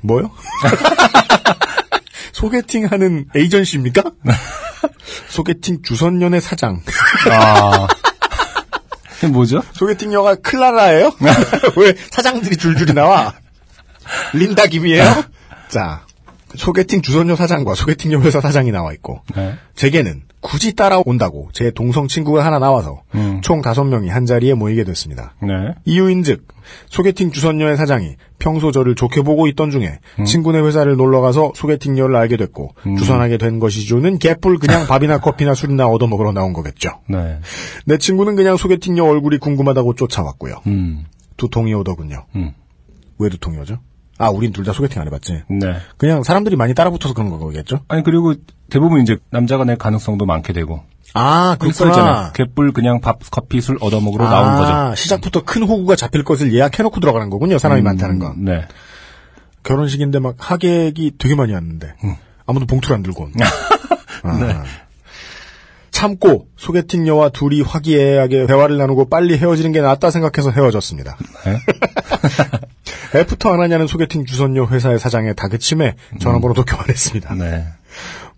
뭐요? 0.02 0.32
소개팅하는 2.34 3.28
에이전시입니까? 3.36 4.04
소개팅 5.30 5.82
주선연의 5.82 6.42
사장. 6.42 6.82
아. 7.32 7.88
뭐죠? 9.32 9.62
소개팅녀가 9.74 10.36
클라라예요? 10.36 11.14
왜 11.78 11.96
사장들이 12.12 12.58
줄줄이 12.58 12.94
나와? 12.94 13.34
린다 14.34 14.68
김이에요? 14.68 15.24
자, 15.70 16.06
소개팅 16.56 17.02
주선녀 17.02 17.36
사장과 17.36 17.76
소개팅녀 17.76 18.20
회사 18.22 18.42
사장이 18.42 18.72
나와 18.72 18.94
있고 18.94 19.22
네. 19.36 19.54
제게는 19.76 20.24
굳이 20.40 20.76
따라온다고 20.76 21.50
제 21.54 21.72
동성 21.72 22.08
친구가 22.08 22.46
하나 22.46 22.60
나와서 22.60 23.04
음. 23.16 23.40
총 23.42 23.62
다섯 23.62 23.86
명이 23.86 24.10
한 24.10 24.26
자리에 24.26 24.54
모이게 24.54 24.84
됐습니다. 24.84 25.36
네. 25.42 25.74
이유인즉 25.86 26.48
소개팅 26.90 27.32
주선녀의 27.32 27.78
사장이 27.78 28.16
평소 28.40 28.72
저를 28.72 28.96
좋게 28.96 29.22
보고 29.22 29.48
있던 29.48 29.72
중에 29.72 30.00
친구네 30.26 30.60
회사를 30.60 30.98
놀러 30.98 31.22
가서 31.22 31.54
소개팅녀를 31.56 32.16
알게 32.16 32.36
됐고 32.36 32.76
주선하게 32.98 33.38
된 33.38 33.60
것이죠는 33.60 34.20
개뿔 34.20 34.60
그냥 34.60 34.86
밥이나 34.88 35.20
커피나 35.20 35.54
술이나 35.54 35.88
얻어 35.88 36.08
먹으러 36.08 36.34
나온 36.34 36.52
거겠죠. 36.52 36.90
네. 37.08 37.40
내 37.86 37.98
친구는 37.98 38.36
그냥 38.36 38.58
소개팅녀 38.58 39.06
얼굴이 39.06 39.38
궁금하다고 39.38 39.96
쫓아왔고요. 39.96 40.56
음. 40.68 41.06
두통이 41.38 41.74
오더군요. 41.74 42.26
음. 42.36 42.52
왜 43.18 43.30
두통이 43.30 43.58
오죠? 43.60 43.80
아, 44.18 44.30
우린 44.30 44.52
둘 44.54 44.64
다 44.64 44.74
소개팅 44.74 45.02
안 45.02 45.08
해봤지. 45.08 45.44
네. 45.50 45.76
그냥 45.98 46.24
사람들이 46.24 46.56
많이 46.56 46.74
따라붙어서 46.74 47.14
그런 47.14 47.30
거겠죠? 47.30 47.80
아니 47.88 48.04
그리고 48.04 48.34
대부분 48.70 49.02
이제 49.02 49.18
남자가 49.32 49.64
낼 49.66 49.78
가능성도 49.78 50.26
많게 50.26 50.54
되고 50.54 50.84
아, 51.16 51.58
그렇잖아요. 51.60 52.32
개뿔 52.34 52.72
그냥 52.74 53.00
밥, 53.02 53.20
커피, 53.30 53.62
술 53.62 53.78
얻어먹으러 53.82 54.28
나온 54.30 54.58
거죠. 54.60 54.72
아, 54.74 54.96
시작부터 54.96 55.44
큰 55.44 55.64
호구가 55.64 55.96
잡힐 55.96 56.24
것을 56.24 56.54
예약해놓고 56.54 57.00
들어가는 57.00 57.30
거군요. 57.30 57.58
사람이 57.58 57.82
음, 57.82 57.86
많다는 57.86 58.20
건. 58.20 58.44
네. 58.46 58.68
결혼식인데 59.64 60.20
막 60.20 60.36
하객이 60.40 61.14
되게 61.18 61.36
많이 61.36 61.54
왔는데 61.54 61.94
아무도 62.46 62.66
봉투를 62.66 62.96
안 62.96 63.04
들고 63.04 63.24
온. 63.26 63.34
아. 64.24 64.38
네. 64.38 64.56
참고 66.04 66.48
소개팅녀와 66.58 67.30
둘이 67.30 67.62
화기애애하게 67.62 68.46
대화를 68.48 68.78
나누고 68.78 69.08
빨리 69.08 69.38
헤어지는 69.38 69.72
게 69.72 69.80
낫다 69.80 70.12
생각해서 70.12 70.52
헤어졌습니다. 70.52 71.16
네. 71.46 71.60
애프터 73.22 73.54
안 73.54 73.62
하냐는 73.62 73.88
소개팅 73.88 74.26
주선녀 74.26 74.66
회사의 74.66 75.00
사장의 75.00 75.34
다그침에 75.36 75.96
전화번호도 76.20 76.66
교환했습니다. 76.66 77.36
네. 77.36 77.68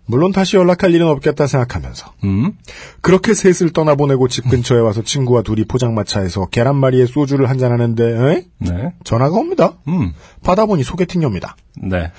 물론 0.04 0.30
다시 0.30 0.56
연락할 0.56 0.94
일은 0.94 1.08
없겠다 1.08 1.48
생각하면서 1.48 2.12
음. 2.22 2.52
그렇게 3.00 3.34
셋을 3.34 3.72
떠나보내고 3.72 4.28
집 4.28 4.48
근처에 4.48 4.78
와서 4.78 5.02
친구와 5.02 5.42
둘이 5.42 5.64
포장마차에서 5.64 6.46
계란말이에 6.46 7.06
소주를 7.06 7.50
한잔하는데 7.50 8.04
에? 8.04 8.44
네. 8.58 8.92
전화가 9.02 9.34
옵니다. 9.34 9.72
음. 9.88 10.12
받아보니 10.44 10.84
소개팅녀입니다. 10.84 11.56
네. 11.82 12.12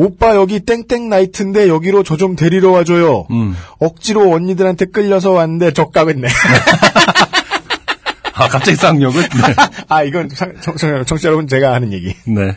오빠 0.00 0.34
여기 0.34 0.60
땡땡 0.60 1.08
나이트인데 1.10 1.68
여기로 1.68 2.02
저 2.04 2.16
좀 2.16 2.36
데리러 2.36 2.70
와줘요. 2.70 3.26
음. 3.30 3.54
억지로 3.78 4.32
언니들한테 4.32 4.86
끌려서 4.86 5.32
왔는데 5.32 5.72
좆같네. 5.72 6.28
아 8.34 8.48
갑자기 8.48 8.76
쌍욕을. 8.76 9.22
네. 9.22 9.54
아 9.88 10.02
이건 10.02 10.30
상- 10.30 10.54
청, 10.62 10.76
청, 10.76 11.04
청취자 11.04 11.28
여러분 11.28 11.46
제가 11.46 11.72
하는 11.74 11.92
얘기. 11.92 12.14
네. 12.26 12.54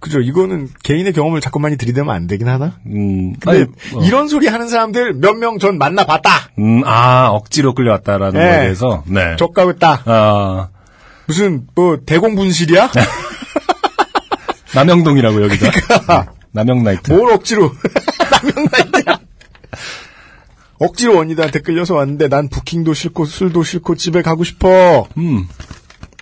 그죠? 0.00 0.20
이거는 0.20 0.68
개인의 0.82 1.12
경험을 1.12 1.40
자꾸 1.42 1.60
많이 1.60 1.76
들이대면 1.76 2.12
안 2.14 2.26
되긴 2.26 2.48
하나? 2.48 2.78
음. 2.86 3.34
근데 3.34 3.58
아니, 3.58 3.62
어. 3.94 4.04
이런 4.06 4.28
소리 4.28 4.46
하는 4.48 4.68
사람들 4.68 5.14
몇 5.14 5.36
명 5.36 5.58
전 5.58 5.76
만나봤다. 5.78 6.48
음, 6.58 6.82
아, 6.86 7.28
억지로 7.28 7.74
끌려왔다라는 7.74 8.40
네. 8.40 8.46
거에 8.46 8.60
대해서, 8.62 9.04
네. 9.06 9.36
적각했다. 9.38 10.02
아, 10.06 10.68
무슨 11.26 11.66
뭐 11.74 11.98
대공분실이야? 12.04 12.90
남영동이라고 14.74 15.42
여기가. 15.44 15.70
네. 15.70 16.24
남영나이트. 16.52 17.12
뭘 17.12 17.32
억지로 17.32 17.72
남영 18.30 18.68
나이트야. 18.70 19.20
억지로 20.78 21.18
언니들한테 21.18 21.60
끌려서 21.60 21.94
왔는데 21.94 22.28
난 22.28 22.48
부킹도 22.48 22.92
싫고 22.94 23.24
술도 23.24 23.62
싫고 23.62 23.94
집에 23.96 24.22
가고 24.22 24.44
싶어. 24.44 25.06
음, 25.16 25.46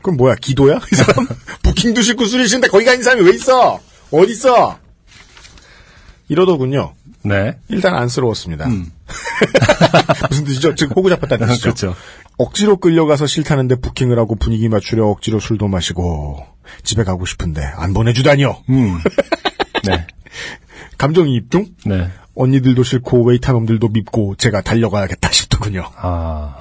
그럼 0.02 0.16
뭐야 0.16 0.34
기도야? 0.36 0.80
이 0.92 0.96
사람 0.96 1.26
부킹도 1.62 2.02
싫고 2.02 2.26
술이 2.26 2.46
싫은데 2.46 2.68
거기 2.68 2.84
가 2.84 2.92
있는 2.92 3.04
사람이 3.04 3.22
왜 3.22 3.34
있어? 3.34 3.80
어디 4.10 4.32
있어? 4.32 4.78
이러더군요. 6.28 6.94
네. 7.22 7.58
일단 7.68 7.94
안쓰러웠습니다. 7.94 8.66
음. 8.66 8.90
무슨 10.30 10.44
뜻이죠? 10.44 10.74
즉 10.74 10.92
호구 10.94 11.10
잡혔다는 11.10 11.46
뜻이죠. 11.48 11.62
그렇죠. 11.62 11.96
억지로 12.38 12.76
끌려가서 12.76 13.26
싫다는데 13.26 13.76
부킹을 13.76 14.18
하고 14.18 14.36
분위기 14.36 14.68
맞추려 14.68 15.06
억지로 15.06 15.40
술도 15.40 15.68
마시고 15.68 16.46
집에 16.84 17.04
가고 17.04 17.26
싶은데 17.26 17.62
안 17.62 17.92
보내주다니요. 17.92 18.62
음. 18.70 18.98
네. 19.84 20.06
감정이입 20.98 21.50
중 21.50 21.66
네. 21.86 22.08
언니들도 22.34 22.82
싫고 22.82 23.24
웨이터 23.24 23.52
놈들도 23.52 23.88
밉고 23.88 24.36
제가 24.36 24.60
달려가야겠다 24.62 25.30
싶더군요. 25.32 25.84
아, 25.96 26.56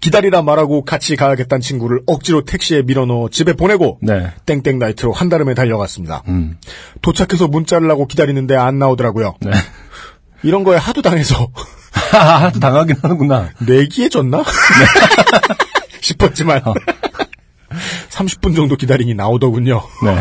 기다리라 0.00 0.40
말하고 0.42 0.84
같이 0.84 1.14
가야겠다는 1.16 1.60
친구를 1.60 2.00
억지로 2.06 2.44
택시에 2.44 2.82
밀어넣어 2.82 3.28
집에 3.28 3.52
보내고 3.52 3.98
네. 4.02 4.32
땡땡 4.46 4.78
나이트로 4.78 5.12
한달음에 5.12 5.54
달려갔습니다. 5.54 6.22
음. 6.28 6.56
도착해서 7.02 7.48
문자를 7.48 7.90
하고 7.90 8.06
기다리는데 8.06 8.56
안 8.56 8.78
나오더라고요. 8.78 9.36
네. 9.40 9.50
이런 10.42 10.64
거에 10.64 10.78
하도 10.78 11.02
당해서 11.02 11.48
하도 12.12 12.60
당하긴 12.60 12.96
하는구나. 13.02 13.50
내기에 13.66 14.08
졌나? 14.08 14.42
싶었지만 16.00 16.62
30분 18.08 18.56
정도 18.56 18.76
기다리니 18.76 19.14
나오더군요. 19.14 19.82
네. 20.02 20.18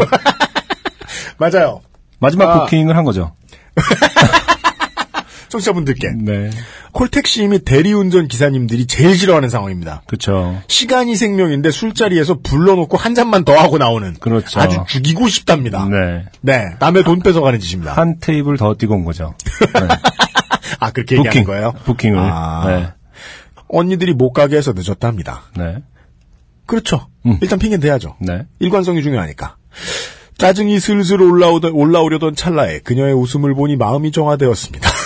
맞아요. 1.38 1.82
마지막 2.20 2.49
아. 2.49 2.59
부킹을 2.61 2.95
한 2.97 3.03
거죠. 3.05 3.34
청취자분들께 5.49 6.09
네. 6.15 6.51
콜택시 6.91 7.47
및 7.47 7.65
대리운전 7.65 8.28
기사님들이 8.28 8.86
제일 8.86 9.15
싫어하는 9.17 9.49
상황입니다. 9.49 10.03
그쵸. 10.05 10.61
시간이 10.67 11.15
생명인데 11.15 11.72
술자리에서 11.72 12.39
불러놓고 12.43 12.97
한 12.97 13.15
잔만 13.15 13.43
더 13.45 13.57
하고 13.57 13.78
나오는 13.80 14.13
그렇죠. 14.20 14.59
아주 14.59 14.84
죽이고 14.88 15.28
싶답니다. 15.28 15.86
네. 15.86 16.26
네, 16.41 16.65
남의 16.80 17.03
돈 17.03 17.19
뺏어가는 17.19 17.60
짓입니다. 17.60 17.94
한 17.94 18.19
테이블 18.19 18.57
더 18.57 18.76
뛰고 18.76 18.94
온 18.94 19.06
거죠. 19.06 19.34
네. 19.73 19.88
아 20.80 20.91
그렇게 20.91 21.15
얘기하는 21.18 21.31
부킹. 21.31 21.44
거예요? 21.45 21.73
부킹을. 21.84 22.19
아. 22.19 22.64
네. 22.68 22.88
언니들이 23.69 24.14
못 24.14 24.34
가게 24.34 24.56
해서 24.57 24.73
늦었답니다. 24.76 25.44
네. 25.57 25.77
그렇죠. 26.68 27.07
음. 27.26 27.39
일단 27.41 27.57
핑계는 27.57 27.81
대야죠. 27.81 28.18
네. 28.19 28.45
일관성이 28.60 29.02
중요하니까. 29.02 29.57
짜증이 30.40 30.80
슬슬 30.80 31.22
올라오던, 31.22 31.74
올라오려던 31.74 32.36
찰나에 32.36 32.80
그녀의 32.80 33.14
웃음을 33.14 33.53
보니 33.53 33.76
마음이 33.76 34.11
정화되었습니다. 34.11 34.90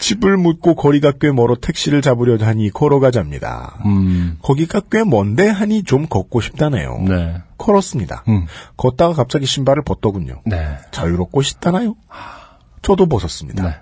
집을 0.00 0.36
묻고 0.36 0.74
거리가 0.74 1.12
꽤 1.20 1.30
멀어 1.32 1.56
택시를 1.60 2.02
잡으려 2.02 2.36
하니 2.44 2.70
걸어가자입니다. 2.70 3.78
음. 3.86 4.36
거기가 4.42 4.80
꽤 4.90 5.04
먼데 5.04 5.48
하니 5.48 5.84
좀 5.84 6.06
걷고 6.06 6.40
싶다네요. 6.40 6.98
네. 7.08 7.36
걸었습니다. 7.56 8.24
음. 8.28 8.46
걷다가 8.76 9.14
갑자기 9.14 9.46
신발을 9.46 9.82
벗더군요. 9.84 10.42
네. 10.44 10.76
자유롭고 10.90 11.42
싶다나요? 11.42 11.96
저도 12.82 13.06
벗었습니다. 13.06 13.64
네. 13.64 13.74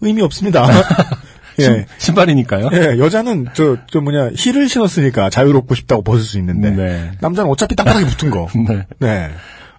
의미 0.00 0.22
없습니다. 0.22 0.66
예. 1.58 1.62
신- 1.64 1.84
신발이니까요. 1.98 2.70
예, 2.72 2.98
여자는 2.98 3.48
저, 3.54 3.76
저 3.90 4.00
뭐냐, 4.00 4.30
힐을 4.36 4.68
신었으니까 4.68 5.30
자유롭고 5.30 5.74
싶다고 5.74 6.02
벗을 6.02 6.24
수 6.24 6.38
있는데, 6.38 6.70
네. 6.70 7.12
남자는 7.20 7.50
어차피 7.50 7.74
땅바닥에 7.76 8.06
붙은 8.06 8.30
거. 8.30 8.48
네. 8.68 8.86
네. 8.98 9.30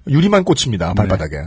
유리만 0.07 0.43
꽂힙니다, 0.43 0.93
발바닥에. 0.93 1.37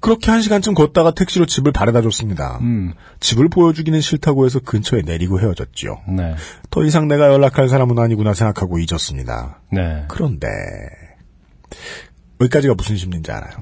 그렇게 0.00 0.30
한 0.30 0.42
시간쯤 0.42 0.74
걷다가 0.74 1.12
택시로 1.12 1.46
집을 1.46 1.72
바래다 1.72 2.02
줬습니다. 2.02 2.58
음. 2.60 2.92
집을 3.20 3.48
보여주기는 3.48 3.98
싫다고 4.02 4.44
해서 4.44 4.60
근처에 4.60 5.00
내리고 5.00 5.40
헤어졌지요. 5.40 6.02
네. 6.08 6.34
더 6.70 6.84
이상 6.84 7.08
내가 7.08 7.28
연락할 7.32 7.70
사람은 7.70 7.98
아니구나 7.98 8.34
생각하고 8.34 8.78
잊었습니다. 8.78 9.60
네. 9.72 10.04
그런데, 10.08 10.46
여기까지가 12.40 12.74
무슨 12.74 12.96
심리인지 12.98 13.30
알아요. 13.32 13.52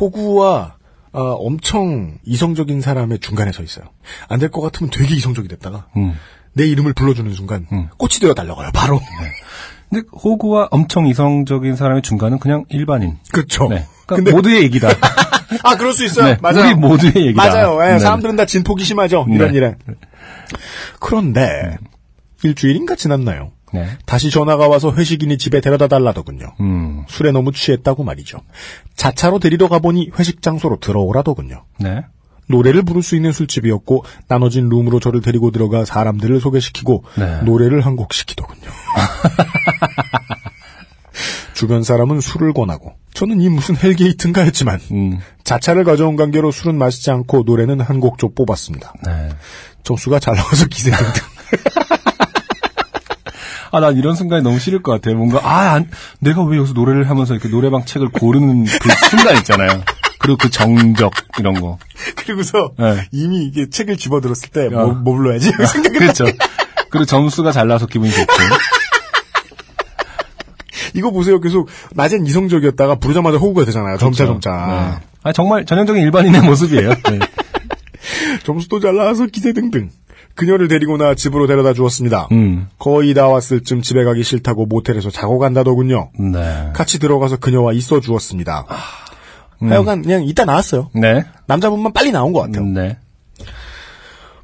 호구와 0.00 0.76
아, 1.16 1.20
엄청 1.38 2.18
이성적인 2.24 2.80
사람의 2.82 3.20
중간에 3.20 3.50
서 3.52 3.62
있어요. 3.62 3.86
안 4.28 4.38
될 4.38 4.50
것 4.50 4.60
같으면 4.60 4.90
되게 4.90 5.14
이성적이 5.16 5.48
됐다가 5.48 5.86
음. 5.96 6.14
내 6.52 6.66
이름을 6.66 6.92
불러주는 6.92 7.32
순간 7.32 7.66
음. 7.72 7.88
꽃이 7.96 8.14
되어 8.20 8.34
달려가요. 8.34 8.70
바로. 8.74 9.00
근데 9.88 10.06
호구와 10.12 10.68
엄청 10.70 11.06
이성적인 11.06 11.76
사람의 11.76 12.02
중간은 12.02 12.38
그냥 12.38 12.64
일반인. 12.68 13.16
그렇죠. 13.32 13.68
네. 13.68 13.86
그러니까 14.06 14.16
근데 14.16 14.30
모두의 14.32 14.62
얘기다. 14.64 14.88
아 15.62 15.76
그럴 15.76 15.92
수 15.94 16.04
있어요. 16.04 16.26
네, 16.34 16.38
맞아요. 16.42 16.66
우리 16.66 16.74
모두의 16.74 17.12
얘기다. 17.28 17.42
맞아요. 17.44 17.78
예, 17.84 17.92
네. 17.94 17.98
사람들은 17.98 18.36
다 18.36 18.44
진폭이 18.46 18.84
심하죠. 18.84 19.26
이런 19.30 19.52
네. 19.52 19.56
일에. 19.58 19.74
그런데 21.00 21.78
일주일인가 22.42 22.94
지났나요? 22.96 23.52
네. 23.72 23.88
다시 24.06 24.30
전화가 24.30 24.68
와서 24.68 24.92
회식인이 24.92 25.38
집에 25.38 25.60
데려다 25.60 25.88
달라더군요. 25.88 26.54
음. 26.60 27.04
술에 27.08 27.32
너무 27.32 27.52
취했다고 27.52 28.04
말이죠. 28.04 28.38
자차로 28.96 29.38
데리러 29.40 29.68
가보니 29.68 30.10
회식 30.18 30.40
장소로 30.42 30.78
들어오라더군요. 30.80 31.64
네. 31.80 32.02
노래를 32.48 32.82
부를 32.84 33.02
수 33.02 33.16
있는 33.16 33.32
술집이었고 33.32 34.04
나눠진 34.28 34.68
룸으로 34.68 35.00
저를 35.00 35.20
데리고 35.20 35.50
들어가 35.50 35.84
사람들을 35.84 36.40
소개시키고 36.40 37.02
네. 37.18 37.42
노래를 37.42 37.84
한 37.84 37.96
곡 37.96 38.14
시키더군요. 38.14 38.70
주변 41.54 41.82
사람은 41.82 42.20
술을 42.20 42.52
권하고 42.52 42.92
저는 43.14 43.40
이 43.40 43.48
무슨 43.48 43.76
헬게이트인가 43.76 44.42
했지만 44.42 44.78
음. 44.92 45.18
자차를 45.42 45.84
가져온 45.84 46.14
관계로 46.16 46.50
술은 46.52 46.76
마시지 46.76 47.10
않고 47.10 47.44
노래는 47.46 47.80
한 47.80 47.98
곡 48.00 48.18
좀 48.18 48.30
뽑았습니다. 48.34 48.92
네. 49.06 49.30
점수가 49.82 50.18
잘 50.20 50.34
나와서 50.36 50.66
기세등 50.66 50.98
등. 51.14 51.24
아, 53.76 53.80
난 53.80 53.96
이런 53.96 54.14
순간이 54.14 54.42
너무 54.42 54.58
싫을 54.58 54.82
것 54.82 54.92
같아요. 54.92 55.16
뭔가, 55.16 55.40
아, 55.42 55.72
안- 55.74 55.90
내가 56.20 56.42
왜 56.44 56.56
여기서 56.56 56.72
노래를 56.74 57.08
하면서 57.10 57.34
이렇게 57.34 57.48
노래방 57.48 57.84
책을 57.84 58.08
고르는 58.08 58.64
그 58.64 58.88
순간 59.10 59.36
있잖아요. 59.38 59.82
그리고 60.18 60.38
그 60.38 60.50
정적, 60.50 61.12
이런 61.38 61.60
거. 61.60 61.78
그리고서 62.16 62.72
네. 62.78 63.06
이미 63.12 63.44
이게 63.44 63.68
책을 63.68 63.96
집어들었을 63.96 64.48
때 64.50 64.68
뭐, 64.68 64.82
어. 64.82 64.86
뭐 64.92 65.14
불러야지 65.16 65.50
생각이 65.50 65.90
그렇죠. 65.98 66.24
그리고 66.90 67.04
점수가 67.04 67.52
잘 67.52 67.68
나서 67.68 67.86
기분이 67.86 68.10
좋고. 68.12 68.32
이거 70.94 71.10
보세요. 71.10 71.40
계속 71.40 71.68
낮엔 71.94 72.26
이성적이었다가 72.26 72.96
부르자마자 72.96 73.36
호구가 73.38 73.64
되잖아요. 73.66 73.98
점차 73.98 74.24
그렇죠. 74.24 74.40
점차. 74.40 74.66
네. 75.00 75.06
아, 75.22 75.32
정말 75.32 75.66
전형적인 75.66 76.02
일반인의 76.02 76.42
모습이에요. 76.42 76.88
네. 76.90 77.18
점수도 78.44 78.80
잘 78.80 78.96
나와서 78.96 79.26
기세 79.26 79.52
등등. 79.52 79.90
그녀를 80.36 80.68
데리고 80.68 80.96
나 80.96 81.14
집으로 81.14 81.46
데려다 81.46 81.72
주었습니다. 81.72 82.28
음. 82.32 82.68
거의 82.78 83.14
다 83.14 83.26
왔을 83.28 83.62
쯤 83.64 83.82
집에 83.82 84.04
가기 84.04 84.22
싫다고 84.22 84.66
모텔에서 84.66 85.10
자고 85.10 85.38
간다더군요. 85.38 86.10
네. 86.18 86.70
같이 86.74 86.98
들어가서 86.98 87.38
그녀와 87.38 87.72
있어 87.72 88.00
주었습니다. 88.00 88.66
음. 89.62 89.70
하여간 89.70 90.02
그냥 90.02 90.24
이따 90.24 90.44
나왔어요. 90.44 90.90
네. 90.94 91.24
남자분만 91.46 91.92
빨리 91.92 92.12
나온 92.12 92.32
것 92.32 92.40
같아요. 92.42 92.64
네. 92.66 92.98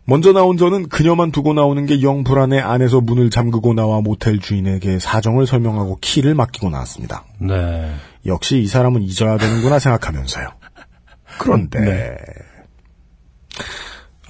먼저 0.04 0.32
나온 0.32 0.56
저는 0.56 0.88
그녀만 0.88 1.30
두고 1.30 1.52
나오는 1.52 1.86
게 1.86 2.02
영 2.02 2.24
불안해 2.24 2.58
안에서 2.58 3.00
문을 3.00 3.30
잠그고 3.30 3.72
나와 3.74 4.00
모텔 4.00 4.40
주인에게 4.40 4.98
사정을 4.98 5.46
설명하고 5.46 5.98
키를 6.00 6.34
맡기고 6.34 6.70
나왔습니다. 6.70 7.24
네. 7.38 7.94
역시 8.26 8.58
이 8.58 8.66
사람은 8.66 9.02
잊어야 9.02 9.36
되는구나 9.36 9.78
생각하면서요. 9.78 10.48
그런데 11.38 11.80
네. 11.80 12.16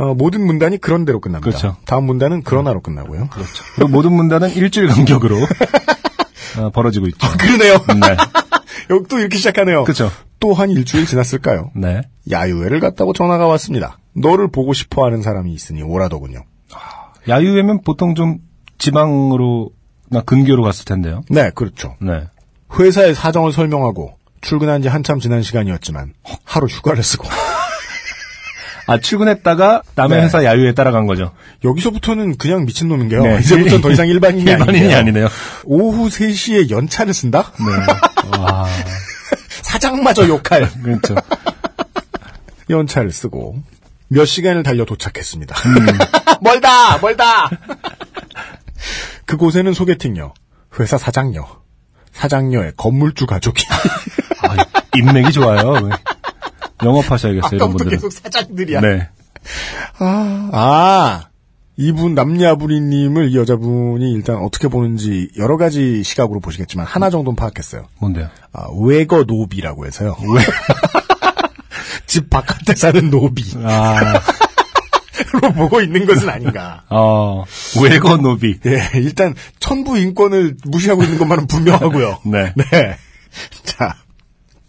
어, 0.03 0.15
모든 0.15 0.45
문단이 0.45 0.79
그런 0.79 1.05
대로 1.05 1.21
끝납니다. 1.21 1.49
그렇죠. 1.49 1.77
다음 1.85 2.05
문단은 2.05 2.43
그러나로 2.43 2.81
끝나고요. 2.81 3.29
그렇죠. 3.29 3.65
그리고 3.77 3.89
모든 3.89 4.13
문단은 4.13 4.51
일주일 4.55 4.89
간격으로 4.89 5.37
어, 6.59 6.71
벌어지고 6.71 7.07
있죠. 7.07 7.29
그러네요. 7.39 7.75
네. 8.01 8.17
여기 8.91 9.09
또 9.09 9.19
이렇게 9.21 9.39
시작하네요. 9.39 9.85
그렇죠. 9.85 10.11
또 10.41 10.55
한 10.55 10.71
일주일 10.71 11.07
지났을까요? 11.07 11.71
네. 11.77 12.01
야유회를 12.29 12.81
갔다고 12.81 13.13
전화가 13.13 13.47
왔습니다. 13.47 13.99
너를 14.13 14.51
보고 14.51 14.73
싶어 14.73 15.05
하는 15.05 15.23
사람이 15.23 15.53
있으니 15.53 15.83
오라더군요. 15.85 16.43
야유회면 17.29 17.83
보통 17.85 18.17
좀 18.17 18.39
지방으로, 18.79 19.71
나 20.11 20.21
근교로 20.23 20.65
갔을 20.65 20.85
텐데요. 20.85 21.23
네, 21.31 21.51
그렇죠. 21.55 21.95
네. 22.01 22.25
회사의 22.77 23.15
사정을 23.15 23.53
설명하고 23.53 24.17
출근한 24.41 24.83
지 24.83 24.89
한참 24.89 25.21
지난 25.21 25.43
시간이었지만 25.43 26.15
하루 26.45 26.67
휴가를 26.67 27.05
쓰고 27.05 27.29
아, 28.93 28.99
출근했다가 28.99 29.83
남의 29.95 30.19
네. 30.19 30.25
회사 30.25 30.45
야유회 30.45 30.75
따라간 30.75 31.07
거죠. 31.07 31.33
여기서부터는 31.65 32.37
그냥 32.37 32.65
미친놈인 32.67 33.09
게요. 33.09 33.23
네. 33.23 33.39
이제부터는 33.41 33.81
더 33.81 33.91
이상 33.91 34.07
일반인이, 34.07 34.45
일반인이. 34.51 34.95
아니네요. 34.95 35.29
오후 35.65 36.09
3시에 36.09 36.71
연차를 36.71 37.15
쓴다? 37.15 37.53
네. 37.59 38.37
와. 38.39 38.67
사장마저 39.63 40.29
욕할 40.29 40.69
그렇죠. 40.83 41.15
연차를 42.69 43.11
쓰고 43.11 43.57
몇 44.09 44.27
시간을 44.27 44.63
달려 44.63 44.85
도착했습니다. 44.85 45.57
음. 45.69 45.87
멀다, 46.43 46.99
멀다. 46.99 47.49
그곳에는 49.25 49.73
소개팅녀, 49.73 50.35
회사 50.79 50.99
사장녀, 50.99 51.47
사장녀의 52.13 52.73
건물주 52.77 53.25
가족이 53.27 53.65
아, 54.43 54.57
인맥이 54.97 55.33
좋아요. 55.33 55.89
영업하셔야겠어요, 56.85 57.57
이런 57.57 57.71
분들은. 57.71 57.91
계속 57.93 58.13
사장들이야. 58.13 58.81
네. 58.81 59.09
아, 59.99 60.51
아, 60.53 61.29
이분 61.77 62.15
남야부리님을 62.15 63.31
이 63.31 63.37
여자분이 63.37 64.13
일단 64.13 64.37
어떻게 64.37 64.69
보는지 64.69 65.31
여러 65.39 65.57
가지 65.57 66.03
시각으로 66.03 66.41
보시겠지만 66.41 66.87
하나 66.87 67.11
정도는 67.11 67.37
파악했어요. 67.37 67.89
뭔데요? 67.99 68.29
아, 68.53 68.67
외거 68.85 69.25
노비라고 69.25 69.87
해서요. 69.87 70.17
집 72.07 72.29
바깥에 72.29 72.75
사는 72.75 73.11
노비로 73.11 73.61
아, 73.65 74.21
보고 75.57 75.81
있는 75.81 76.05
것은 76.07 76.29
아닌가. 76.29 76.83
어, 76.91 77.45
외거 77.83 78.19
노비. 78.19 78.59
예, 78.67 78.91
일단 78.95 79.35
천부 79.61 79.99
인권을 79.99 80.57
무시하고 80.65 81.03
있는 81.03 81.19
것만은 81.19 81.47
분명하고요. 81.47 82.21
네. 82.27 82.53
네. 82.55 82.97
자, 83.65 83.97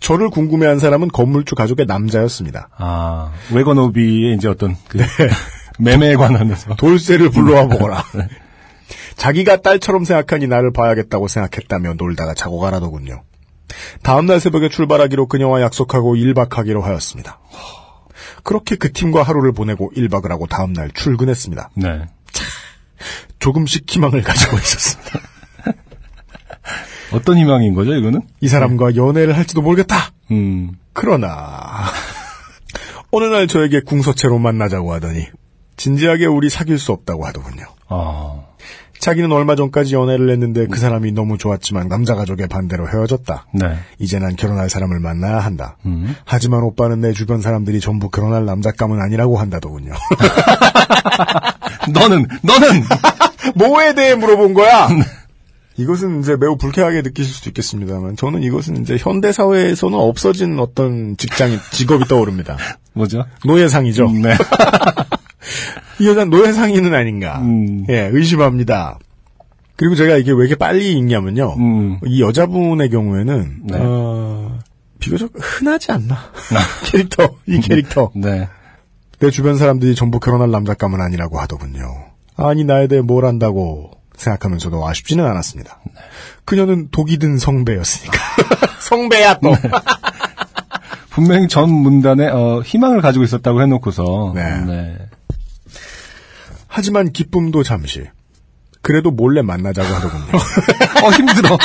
저를 0.04 0.30
궁금해한 0.30 0.80
사람은 0.80 1.08
건물주 1.08 1.56
가족의 1.56 1.86
남자였습니다. 1.86 2.68
아, 2.78 3.32
외거 3.54 3.74
노비의 3.74 4.36
이제 4.36 4.50
어떤 4.50 4.76
그 4.90 4.98
네. 4.98 5.06
매매에 5.80 6.16
관한해서. 6.16 6.76
돌쇠를 6.76 7.30
불러와 7.30 7.68
보거라. 7.68 8.04
자기가 9.16 9.62
딸처럼 9.62 10.04
생각하니 10.04 10.48
나를 10.48 10.74
봐야겠다고 10.74 11.30
생각했다며 11.30 11.94
놀다가 11.94 12.34
자고 12.34 12.60
가라더군요. 12.60 13.24
다음날 14.04 14.42
새벽에 14.42 14.68
출발하기로 14.68 15.28
그녀와 15.28 15.62
약속하고 15.62 16.16
1박하기로 16.16 16.82
하였습니다. 16.82 17.40
그렇게 18.44 18.76
그 18.76 18.92
팀과 18.92 19.24
하루를 19.24 19.54
보내고 19.54 19.94
1박을 19.96 20.28
하고 20.28 20.48
다음날 20.48 20.92
출근했습니다. 20.92 21.70
네. 21.76 22.08
조금씩 23.40 23.86
희망을 23.90 24.22
가지고 24.22 24.58
있었습니다. 24.58 25.20
어떤 27.14 27.38
희망인 27.38 27.74
거죠, 27.74 27.94
이거는? 27.94 28.22
이 28.42 28.48
사람과 28.48 28.96
연애를 28.96 29.38
할지도 29.38 29.62
모르겠다. 29.62 30.12
음, 30.32 30.72
그러나 30.94 31.86
어느 33.12 33.26
날 33.26 33.48
저에게 33.48 33.82
궁서체로 33.82 34.40
만나자고 34.40 34.94
하더니 34.94 35.26
진지하게 35.78 36.26
우리 36.26 36.50
사귈 36.50 36.80
수 36.80 36.92
없다고 36.92 37.26
하더군요. 37.26 37.66
아, 37.90 38.42
자기는 39.00 39.32
얼마 39.32 39.56
전까지 39.56 39.96
연애를 39.96 40.30
했는데 40.30 40.66
그 40.68 40.80
사람이 40.80 41.12
너무 41.12 41.38
좋았지만 41.38 41.90
남자 41.90 42.16
가족의 42.16 42.48
반대로 42.48 42.88
헤어졌다. 42.88 43.48
네. 43.54 43.76
이제 44.00 44.18
난 44.18 44.36
결혼할 44.36 44.70
사람을 44.70 45.00
만나야 45.00 45.40
한다. 45.40 45.78
음. 45.86 46.16
하지만 46.26 46.64
오빠는 46.64 47.02
내 47.02 47.12
주변 47.12 47.42
사람들이 47.42 47.82
전부 47.82 48.10
결혼할 48.10 48.46
남자감은 48.46 49.02
아니라고 49.02 49.38
한다더군요. 49.38 49.92
너는, 51.94 52.28
너는! 52.44 52.84
뭐에 53.56 53.94
대해 53.94 54.16
물어본 54.16 54.54
거야? 54.54 54.88
이것은 55.78 56.20
이제 56.20 56.36
매우 56.36 56.56
불쾌하게 56.56 57.02
느끼실 57.02 57.34
수도 57.34 57.50
있겠습니다만 57.50 58.16
저는 58.16 58.44
이것은 58.44 58.82
이제 58.82 58.98
현대 59.00 59.32
사회에서는 59.32 59.98
없어진 59.98 60.60
어떤 60.60 61.18
직장이 61.18 61.58
직업이 61.72 62.06
떠오릅니다. 62.06 62.58
뭐죠? 62.94 63.26
노예상이죠. 63.46 64.12
네. 64.12 64.36
이 66.00 66.08
여자는 66.08 66.30
노예상인은 66.30 66.94
아닌가. 66.94 67.40
음. 67.40 67.86
예, 67.90 68.10
의심합니다. 68.12 69.00
그리고 69.76 69.96
제가 69.96 70.18
이게 70.18 70.32
왜 70.32 70.38
이렇게 70.40 70.56
빨리 70.56 70.94
읽냐면요. 70.94 71.56
음. 71.58 72.00
이 72.06 72.22
여자분의 72.22 72.90
경우에는 72.90 73.60
네. 73.64 73.78
어, 73.80 74.60
비교적 75.00 75.32
흔하지 75.36 75.92
않나 75.92 76.18
캐릭터 76.86 77.36
이 77.48 77.60
캐릭터 77.60 78.12
네. 78.16 78.48
내 79.20 79.30
주변 79.32 79.58
사람들이 79.58 79.96
전부 79.96 80.20
결혼할 80.20 80.52
남자감은 80.52 81.02
아니라고 81.02 81.40
하더군요. 81.40 81.84
아니 82.36 82.64
나에 82.64 82.88
대해 82.88 83.02
뭘 83.02 83.26
안다고 83.26 83.92
생각하면서도 84.18 84.88
아쉽지는 84.88 85.26
않았습니다. 85.26 85.80
그녀는 86.46 86.90
독이 86.92 87.18
든 87.18 87.38
성배였으니까 87.38 88.18
성배야 88.80 89.40
또. 89.40 89.56
분명히 91.10 91.48
전 91.48 91.70
문단에, 91.70 92.28
어, 92.28 92.62
희망을 92.66 93.02
가지고 93.02 93.24
있었다고 93.24 93.62
해놓고서. 93.62 94.34
네. 94.36 94.98
하지만 96.68 97.12
기쁨도 97.12 97.62
잠시. 97.62 98.04
그래도 98.82 99.12
몰래 99.12 99.42
만나자고 99.42 99.94
하더군요. 99.94 100.26
어, 101.06 101.12
힘들어. 101.12 101.58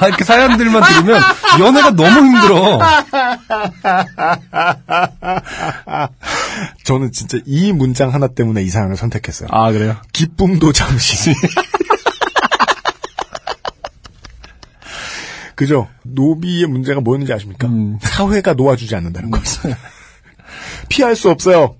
아, 0.00 0.06
이렇게 0.06 0.24
사연들만 0.24 0.82
들으면 0.82 1.22
연애가 1.60 1.90
너무 1.92 2.26
힘들어. 2.26 2.78
저는 6.84 7.12
진짜 7.12 7.38
이 7.46 7.72
문장 7.72 8.12
하나 8.12 8.28
때문에 8.28 8.62
이 8.62 8.70
사연을 8.70 8.96
선택했어요. 8.96 9.48
아, 9.52 9.72
그래요? 9.72 9.96
기쁨도 10.12 10.72
잠시. 10.72 11.32
그죠? 15.54 15.88
노비의 16.02 16.66
문제가 16.66 17.00
뭐였는지 17.00 17.32
아십니까? 17.32 17.68
음. 17.68 17.98
사회가 18.00 18.54
놓아주지 18.54 18.94
않는다는 18.94 19.30
것을. 19.30 19.74
피할 20.88 21.16
수 21.16 21.30
없어요. 21.30 21.76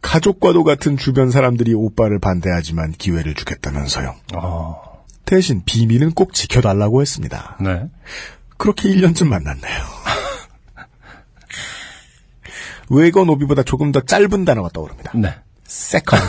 가족과도 0.00 0.64
같은 0.64 0.96
주변 0.96 1.30
사람들이 1.30 1.74
오빠를 1.74 2.18
반대하지만 2.18 2.92
기회를 2.92 3.34
주겠다면서요. 3.34 4.14
어, 4.36 5.04
대신 5.24 5.62
비밀은 5.64 6.12
꼭 6.12 6.34
지켜달라고 6.34 7.02
했습니다. 7.02 7.56
네. 7.60 7.88
그렇게 8.56 8.88
1년쯤 8.88 9.26
만났네요. 9.26 9.84
외거 12.90 13.24
노비보다 13.24 13.62
조금 13.62 13.92
더 13.92 14.00
짧은 14.00 14.44
단어가 14.44 14.68
떠오릅니다. 14.70 15.12
네. 15.14 15.34
세컨. 15.64 16.18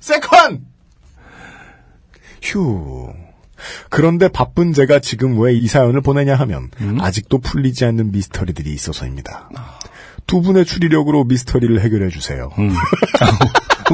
세컨! 0.00 0.66
휴. 2.42 3.12
그런데 3.90 4.26
바쁜 4.28 4.72
제가 4.72 4.98
지금 4.98 5.38
왜 5.40 5.54
이 5.54 5.68
사연을 5.68 6.00
보내냐 6.00 6.34
하면 6.34 6.68
아직도 7.00 7.38
풀리지 7.38 7.84
않는 7.84 8.10
미스터리들이 8.12 8.72
있어서입니다. 8.72 9.48
두 10.26 10.40
분의 10.40 10.64
추리력으로 10.64 11.24
미스터리를 11.24 11.80
해결해 11.80 12.08
주세요. 12.08 12.50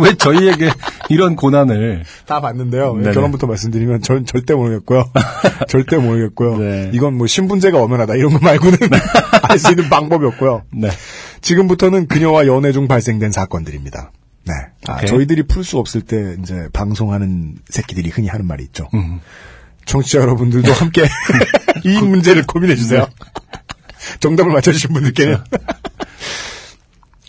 왜 0.00 0.14
저희에게 0.14 0.70
이런 1.08 1.34
고난을 1.36 2.04
다 2.26 2.40
봤는데요. 2.40 2.94
네네. 2.96 3.12
결론부터 3.12 3.46
말씀드리면 3.46 4.02
전 4.02 4.24
절대 4.24 4.54
모르겠고요. 4.54 5.10
절대 5.68 5.96
모르겠고요. 5.96 6.58
네. 6.58 6.90
이건 6.94 7.16
뭐 7.18 7.26
신분제가 7.26 7.82
엄연하다 7.82 8.14
이런 8.14 8.32
거 8.34 8.38
말고는 8.38 8.78
알 9.50 9.58
수 9.58 9.70
있는 9.70 9.88
방법이 9.90 10.24
없고요. 10.26 10.62
네. 10.72 10.88
지금부터는 11.40 12.06
그녀와 12.06 12.46
연애 12.46 12.72
중 12.72 12.86
발생된 12.88 13.32
사건들입니다. 13.32 14.12
네. 14.48 14.54
아. 14.86 15.04
저희들이 15.04 15.44
풀 15.46 15.62
수 15.64 15.78
없을 15.78 16.00
때 16.00 16.36
이제 16.40 16.68
방송하는 16.72 17.58
새끼들이 17.68 18.10
흔히 18.10 18.28
하는 18.28 18.46
말이 18.46 18.64
있죠. 18.64 18.88
음. 18.94 19.20
청취자 19.84 20.20
여러분들도 20.20 20.72
함께 20.72 21.04
이 21.84 22.00
문제를 22.00 22.46
고민해 22.46 22.74
주세요. 22.76 23.06
정답을 24.20 24.52
맞춰주신 24.52 24.92
분들께는 24.92 25.36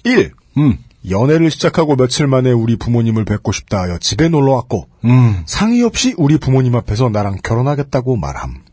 1. 0.03 0.31
음. 0.57 0.77
연애를 1.09 1.49
시작하고 1.49 1.95
며칠 1.95 2.27
만에 2.27 2.51
우리 2.51 2.75
부모님을 2.75 3.23
뵙고 3.25 3.51
싶다 3.51 3.81
하여 3.81 3.97
집에 3.99 4.27
놀러 4.29 4.51
왔고 4.53 4.87
음. 5.05 5.43
상의 5.45 5.81
없이 5.83 6.13
우리 6.17 6.37
부모님 6.37 6.75
앞에서 6.75 7.09
나랑 7.09 7.37
결혼하겠다고 7.43 8.17
말함. 8.17 8.63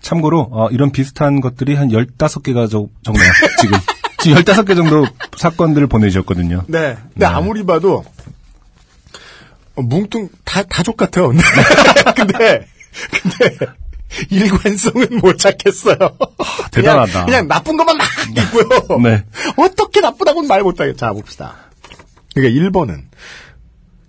참고로 0.00 0.48
어, 0.52 0.68
이런 0.70 0.92
비슷한 0.92 1.40
것들이 1.40 1.74
한 1.74 1.88
15개가 1.88 2.70
저, 2.70 2.86
정도 3.02 3.20
지금 3.60 3.78
지금 4.24 4.42
15개 4.42 4.74
정도 4.74 5.06
사건들을 5.36 5.86
보내주셨거든요. 5.86 6.64
네. 6.66 6.96
근데 7.12 7.26
아무리 7.26 7.62
봐도 7.62 8.02
어, 9.76 9.82
뭉뚱 9.82 10.30
다 10.44 10.62
다족 10.62 10.96
같아요. 10.96 11.28
근데 12.16 12.66
근데 13.10 13.66
일관성은 14.30 15.20
못 15.20 15.38
찾겠어요. 15.38 15.96
대단하다. 16.72 17.12
그냥, 17.12 17.26
그냥 17.26 17.48
나쁜 17.48 17.76
것만 17.76 17.98
막 17.98 18.06
있고요. 18.38 18.98
네. 19.02 19.24
어떻게 19.56 20.00
나쁘다고는 20.00 20.48
말 20.48 20.62
못하겠. 20.62 20.96
자 20.96 21.12
봅시다. 21.12 21.56
그러니까 22.34 22.62
1번은 22.70 23.02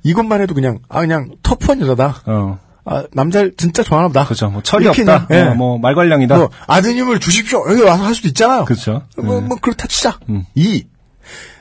이것만 0.04 0.40
해도 0.40 0.54
그냥 0.54 0.80
아 0.88 1.02
그냥 1.02 1.32
터프한 1.44 1.82
여자다. 1.82 2.22
어. 2.26 2.60
아 2.88 3.04
남자를 3.14 3.54
진짜 3.58 3.82
좋아하나 3.84 4.08
보다. 4.10 4.26
그렇죠. 4.26 4.50
뭐 4.50 4.62
철이 4.62 4.88
없다. 4.88 5.26
그냥, 5.26 5.28
예. 5.32 5.50
어, 5.50 5.56
뭐 5.56 5.78
말괄량이다. 5.80 6.38
뭐 6.38 6.50
아드님을 6.68 7.20
주십시오. 7.20 7.64
여기 7.70 7.82
와서 7.82 8.04
할 8.04 8.14
수도 8.14 8.28
있잖아요. 8.28 8.66
그렇죠. 8.66 9.02
뭐, 9.18 9.42
네. 9.42 9.48
뭐 9.48 9.58
그렇다 9.60 9.88
치자. 9.88 10.20
2. 10.54 10.86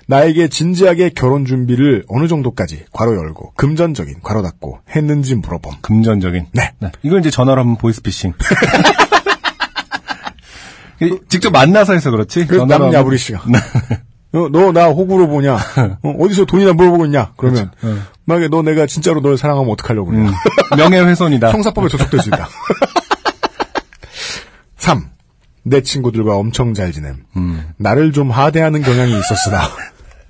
나에게 0.06 0.48
진지하게 0.48 1.12
결혼 1.16 1.46
준비를 1.46 2.04
어느 2.08 2.28
정도까지 2.28 2.84
괄호 2.92 3.16
열고 3.16 3.54
금전적인 3.56 4.16
괄호 4.22 4.42
닫고 4.42 4.80
했는지 4.94 5.34
물어봄. 5.34 5.76
금전적인. 5.80 6.48
네. 6.52 6.74
이걸 7.02 7.20
이제 7.20 7.30
전화로 7.30 7.62
하면 7.62 7.76
보이스피싱. 7.78 8.34
그, 10.98 11.20
직접 11.28 11.50
만나서 11.50 11.94
해서 11.94 12.10
그렇지. 12.10 12.44
하면- 12.44 12.68
남야부리 12.68 13.16
씨가 13.18 13.38
어, 13.38 13.42
너 14.50 14.72
나 14.72 14.86
호구로 14.88 15.28
보냐? 15.28 15.54
어, 16.02 16.28
디서 16.28 16.44
돈이나 16.44 16.72
물어보고 16.72 17.04
있냐? 17.06 17.32
그러면 17.36 17.70
그렇죠. 17.80 18.00
만약에 18.24 18.48
너 18.48 18.62
내가 18.62 18.86
진짜로 18.86 19.20
널 19.20 19.38
사랑하면 19.38 19.70
어떡하려고 19.72 20.10
그래? 20.10 20.18
음, 20.20 20.30
명예훼손이다. 20.76 21.50
형사법에 21.52 21.88
저촉될 21.88 22.20
수 22.20 22.28
있다. 22.30 22.48
3. 24.78 25.08
내 25.62 25.82
친구들과 25.82 26.36
엄청 26.36 26.74
잘 26.74 26.92
지냄. 26.92 27.24
음. 27.36 27.68
나를 27.78 28.12
좀 28.12 28.30
하대하는 28.30 28.82
경향이 28.82 29.12
있었으나 29.18 29.62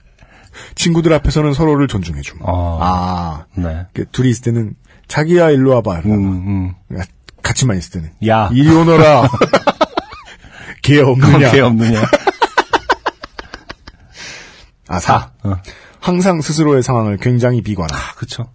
친구들 0.76 1.12
앞에서는 1.14 1.52
서로를 1.54 1.88
존중해줌. 1.88 2.38
어. 2.42 2.78
아, 2.80 3.44
네. 3.56 3.86
그 3.94 4.04
둘이 4.12 4.30
있을 4.30 4.42
때는 4.44 4.74
자기야 5.08 5.50
일로 5.50 5.70
와봐. 5.74 6.02
음, 6.04 6.12
음. 6.12 6.72
같이만 7.42 7.76
있을 7.78 7.92
때는 7.92 8.10
야. 8.28 8.48
이리 8.52 8.70
오너라. 8.74 9.28
개 10.82 11.00
없느냐? 11.00 11.50
개 11.50 11.60
없느냐. 11.60 12.02
아, 14.88 15.00
4. 15.00 15.30
어. 15.44 15.56
항상 16.00 16.40
스스로의 16.40 16.82
상황을 16.82 17.16
굉장히 17.16 17.62
비관함. 17.62 17.96
아, 17.96 18.14
그쵸. 18.14 18.50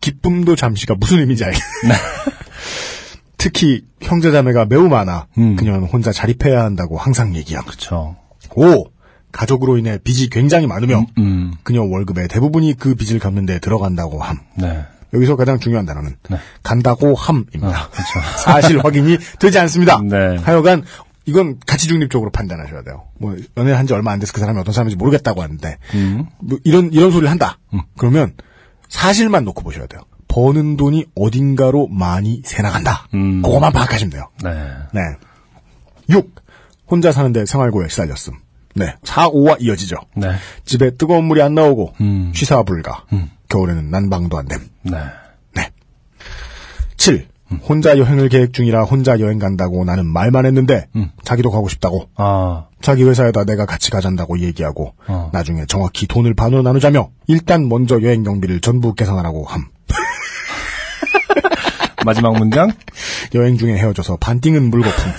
기쁨도 0.00 0.56
잠시가 0.56 0.94
무슨 0.98 1.18
의미인지 1.18 1.44
알겠네. 1.44 1.94
특히 3.36 3.84
형제자매가 4.00 4.66
매우 4.66 4.88
많아 4.88 5.26
음. 5.38 5.56
그녀는 5.56 5.84
혼자 5.84 6.12
자립해야 6.12 6.64
한다고 6.64 6.98
항상 6.98 7.34
얘기함. 7.34 7.64
그쵸. 7.64 8.16
5. 8.54 8.84
가족으로 9.30 9.76
인해 9.76 9.98
빚이 10.02 10.30
굉장히 10.30 10.66
많으며 10.66 11.04
음, 11.18 11.52
그녀 11.62 11.82
월급의 11.82 12.28
대부분이 12.28 12.74
그 12.78 12.94
빚을 12.94 13.18
갚는 13.20 13.46
데 13.46 13.58
들어간다고 13.58 14.22
함. 14.22 14.38
네. 14.56 14.84
여기서 15.12 15.36
가장 15.36 15.58
중요한 15.58 15.86
단어는 15.86 16.16
네. 16.28 16.38
간다고 16.62 17.14
함입니다. 17.14 17.84
어, 17.84 17.90
그쵸. 17.90 18.20
사실 18.38 18.82
확인이 18.84 19.18
되지 19.38 19.58
않습니다. 19.58 20.00
네. 20.02 20.36
하여간 20.36 20.84
이건 21.28 21.58
가치 21.66 21.86
중립적으로 21.88 22.30
판단하셔야 22.30 22.82
돼요. 22.82 23.04
뭐 23.18 23.36
연애 23.58 23.72
한 23.72 23.86
지 23.86 23.92
얼마 23.92 24.12
안 24.12 24.18
돼서 24.18 24.32
그 24.32 24.40
사람이 24.40 24.58
어떤 24.60 24.72
사람인지 24.72 24.96
모르겠다고 24.96 25.42
하는데 25.42 25.76
음. 25.94 26.26
뭐 26.40 26.58
이런 26.64 26.90
이런 26.92 27.10
소리를 27.10 27.30
한다. 27.30 27.58
그러면 27.98 28.32
사실만 28.88 29.44
놓고 29.44 29.62
보셔야 29.62 29.86
돼요. 29.86 30.00
버는 30.28 30.76
돈이 30.76 31.04
어딘가로 31.14 31.88
많이 31.88 32.40
새 32.44 32.62
나간다. 32.62 33.06
음. 33.14 33.42
그거만 33.42 33.72
파악하시면 33.72 34.10
돼요. 34.10 34.28
네. 34.42 34.50
네. 34.92 35.00
6. 36.10 36.34
혼자 36.90 37.12
사는데 37.12 37.44
생활고에 37.46 37.88
시달렸음. 37.88 38.34
네. 38.74 38.94
4, 39.04 39.28
5와 39.30 39.56
이어지죠. 39.60 39.96
네. 40.16 40.32
집에 40.64 40.90
뜨거운 40.96 41.24
물이 41.24 41.42
안 41.42 41.54
나오고 41.54 41.94
음. 42.00 42.32
취사 42.34 42.62
불가. 42.62 43.04
음. 43.12 43.30
겨울에는 43.48 43.90
난방도 43.90 44.38
안 44.38 44.46
됨. 44.46 44.60
네. 44.82 44.96
네. 45.54 45.70
7. 46.96 47.28
혼자 47.62 47.98
여행을 47.98 48.28
계획 48.28 48.52
중이라 48.52 48.84
혼자 48.84 49.18
여행 49.20 49.38
간다고 49.38 49.84
나는 49.84 50.06
말만 50.06 50.46
했는데 50.46 50.86
음. 50.96 51.10
자기도 51.24 51.50
가고 51.50 51.68
싶다고 51.68 52.08
아, 52.16 52.66
자기 52.80 53.04
회사에다 53.04 53.44
내가 53.44 53.66
같이 53.66 53.90
가잔다고 53.90 54.40
얘기하고 54.40 54.94
어. 55.06 55.30
나중에 55.32 55.64
정확히 55.66 56.06
돈을 56.06 56.34
반으로 56.34 56.62
나누자며 56.62 57.10
일단 57.26 57.68
먼저 57.68 58.00
여행 58.02 58.22
경비를 58.22 58.60
전부 58.60 58.94
계산하라고 58.94 59.44
함. 59.44 59.66
마지막 62.04 62.38
문장. 62.38 62.70
여행 63.34 63.58
중에 63.58 63.76
헤어져서 63.76 64.16
반띵은 64.18 64.70
물거품. 64.70 65.12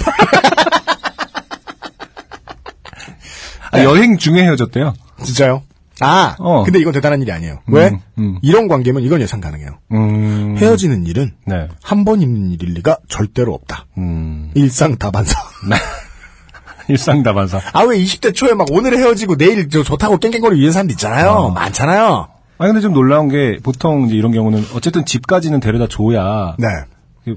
아, 3.72 3.84
여행 3.84 4.18
중에 4.18 4.44
헤어졌대요. 4.44 4.94
진짜요? 5.24 5.64
아, 6.02 6.36
어. 6.40 6.64
근데 6.64 6.80
이건 6.80 6.94
대단한 6.94 7.22
일이 7.22 7.32
아니에요. 7.32 7.60
왜? 7.68 7.92
음. 8.18 8.38
이런 8.42 8.68
관계면 8.68 9.04
이건 9.04 9.22
예상 9.22 9.42
가능해요. 9.42 9.80
음. 9.92 10.56
헤어지는 10.58 11.06
일은 11.06 11.32
네. 11.46 11.68
한번 11.84 12.22
있는 12.22 12.52
일일 12.52 12.74
리가 12.76 12.98
절대로 13.08 13.54
없다. 13.54 13.86
음. 13.98 14.52
일상 14.56 14.98
다반사. 14.98 15.36
일상 16.88 17.22
다반사. 17.24 17.62
아, 17.74 17.84
왜 17.84 17.98
20대 18.00 18.34
초에 18.34 18.54
막 18.54 18.68
오늘 18.72 18.98
헤어지고 18.98 19.36
내일 19.38 19.70
저 19.70 19.84
좋다고 19.84 20.18
깽깽거리고 20.18 20.60
이런 20.60 20.72
사람도 20.72 20.92
있잖아요. 20.94 21.30
어. 21.30 21.50
많잖아요. 21.52 22.28
아니, 22.58 22.70
근데 22.70 22.82
좀 22.82 22.94
놀라운 22.94 23.30
게, 23.30 23.58
보통 23.64 24.08
이제 24.08 24.16
이런 24.16 24.32
경우는, 24.34 24.66
어쨌든 24.76 25.06
집까지는 25.06 25.60
데려다 25.62 25.88
줘야, 25.88 26.56
네. 26.58 26.68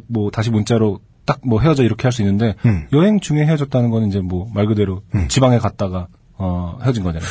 뭐, 0.08 0.30
다시 0.32 0.50
문자로 0.50 0.98
딱 1.26 1.38
뭐 1.44 1.60
헤어져 1.60 1.84
이렇게 1.84 2.02
할 2.04 2.12
수 2.12 2.22
있는데, 2.22 2.56
음. 2.66 2.88
여행 2.92 3.20
중에 3.20 3.44
헤어졌다는 3.46 3.90
거는 3.90 4.08
이제 4.08 4.18
뭐, 4.20 4.48
말 4.52 4.66
그대로, 4.66 5.02
지방에 5.28 5.58
갔다가, 5.58 6.08
어, 6.38 6.78
헤어진 6.82 7.04
거잖아요. 7.04 7.30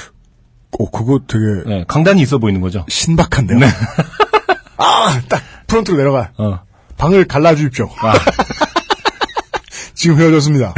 어, 0.79 0.89
그거 0.89 1.19
되게 1.27 1.43
네, 1.67 1.85
강단이 1.87 2.21
있어 2.21 2.37
보이는 2.37 2.61
거죠. 2.61 2.85
신박한데요. 2.87 3.59
아, 4.77 5.21
딱 5.29 5.41
프론트로 5.67 5.97
내려가. 5.97 6.31
어. 6.37 6.59
방을 6.97 7.25
갈라주십시오. 7.25 7.89
아, 8.01 8.13
지금 9.93 10.19
헤어졌습니다. 10.19 10.73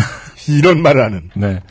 이런 0.48 0.82
말을 0.82 1.04
하는. 1.04 1.30
네. 1.36 1.62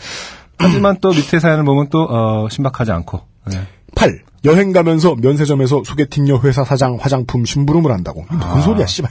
하지만 0.59 0.99
또 1.01 1.11
밑에 1.11 1.41
사연을 1.41 1.65
보면 1.65 1.89
또, 1.91 2.03
어, 2.09 2.49
신박하지 2.49 2.93
않고, 2.93 3.27
네. 3.51 3.67
8. 3.97 4.23
여행 4.45 4.73
가면서 4.73 5.15
면세점에서 5.17 5.83
소개팅녀 5.85 6.41
회사 6.43 6.65
사장 6.65 6.99
화장품 7.01 7.45
심부름을 7.45 7.91
한다고. 7.93 8.25
이게 8.29 8.45
뭔 8.45 8.63
소리야, 8.63 8.87
씨발. 8.87 9.11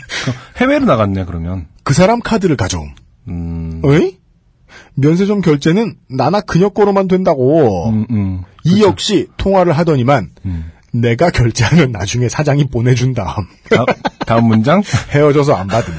해외로 0.57 0.85
나갔네, 0.85 1.25
그러면. 1.25 1.67
그 1.83 1.93
사람 1.93 2.19
카드를 2.19 2.55
가져옴. 2.57 2.93
음, 3.27 3.81
어이? 3.83 4.17
면세점 4.95 5.41
결제는 5.41 5.95
나나 6.09 6.41
그녀 6.41 6.69
거로만 6.69 7.07
된다고. 7.07 7.89
음, 7.89 8.05
음. 8.09 8.43
이 8.63 8.81
역시 8.83 9.27
통화를 9.37 9.73
하더니만 9.73 10.29
음. 10.45 10.71
내가 10.93 11.29
결제하면 11.29 11.91
나중에 11.93 12.27
사장이 12.27 12.65
보내준 12.67 13.13
다음 13.13 13.45
다, 13.69 13.85
다음 14.27 14.45
문장. 14.47 14.81
헤어져서 15.11 15.53
안 15.55 15.67
받음. 15.67 15.93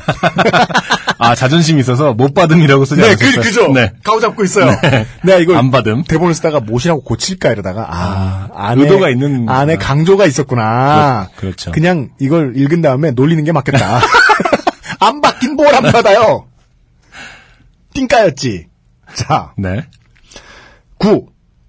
아, 1.19 1.35
자존심이 1.35 1.81
있어서 1.81 2.13
못 2.15 2.35
받음이라고 2.35 2.85
쓰지 2.85 3.01
네, 3.01 3.09
않으셨어요? 3.09 3.33
그, 3.37 3.41
그죠? 3.41 3.73
네. 3.73 3.93
가오 4.05 4.21
잡고 4.21 4.45
있어요. 4.45 4.71
내가 5.25 5.39
이걸 5.39 5.57
안 5.57 5.71
받음. 5.71 6.03
대본을 6.05 6.35
쓰다가 6.35 6.61
못이라고 6.61 7.03
고칠까 7.05 7.51
이러다가, 7.53 7.87
아, 7.89 8.49
안에, 8.55 8.83
의도가 8.83 9.09
있는 9.09 9.49
안에. 9.49 9.77
강조가 9.77 10.27
있었구나. 10.27 11.29
그- 11.37 11.43
그렇죠. 11.43 11.71
그냥 11.71 12.11
이걸 12.21 12.53
읽은 12.57 12.83
다음에 12.83 13.13
놀리는 13.13 13.43
게 13.45 13.53
맞겠다. 13.53 14.01
안 15.01 15.21
받긴 15.21 15.55
뭘 15.57 15.75
안 15.75 15.83
받아요. 15.85 16.47
띵까였지. 17.95 18.67
자, 19.15 19.55
네. 19.57 19.87
9. 20.99 21.27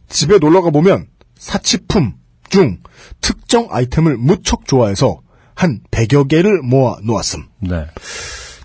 집에 0.10 0.38
놀러가 0.38 0.70
보면 0.70 1.08
사치품 1.38 2.14
중 2.50 2.80
특정 3.22 3.68
아이템을 3.72 4.18
무척 4.18 4.68
좋아해서 4.68 5.22
한 5.56 5.82
100여 5.92 6.28
개를 6.28 6.62
모아 6.62 6.98
놓았음. 7.04 7.46
네. 7.60 7.86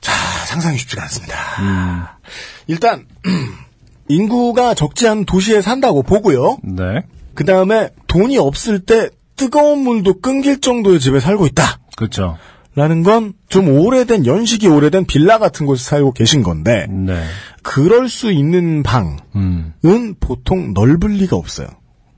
자, 0.00 0.12
상상이 0.46 0.78
쉽지가 0.78 1.02
않습니다. 1.02 2.18
일단 2.66 3.06
인구가 4.08 4.74
적지 4.74 5.08
않은 5.08 5.24
도시에 5.24 5.60
산다고 5.60 6.02
보고요. 6.02 6.58
네. 6.62 7.02
그 7.34 7.44
다음에 7.44 7.90
돈이 8.06 8.38
없을 8.38 8.80
때 8.80 9.10
뜨거운 9.36 9.80
물도 9.80 10.20
끊길 10.20 10.60
정도의 10.60 10.98
집에 11.00 11.20
살고 11.20 11.46
있다. 11.46 11.78
그렇죠. 11.96 12.36
라는 12.78 13.02
건 13.02 13.32
좀 13.48 13.68
오래된 13.68 14.26
연식이 14.26 14.68
오래된 14.68 15.06
빌라 15.06 15.38
같은 15.38 15.66
곳에 15.66 15.82
살고 15.82 16.12
계신 16.12 16.42
건데 16.42 16.86
네. 16.88 17.24
그럴 17.62 18.08
수 18.08 18.30
있는 18.30 18.82
방은 18.84 19.16
음. 19.34 19.72
보통 20.20 20.74
넓을 20.74 21.10
리가 21.14 21.34
없어요. 21.34 21.66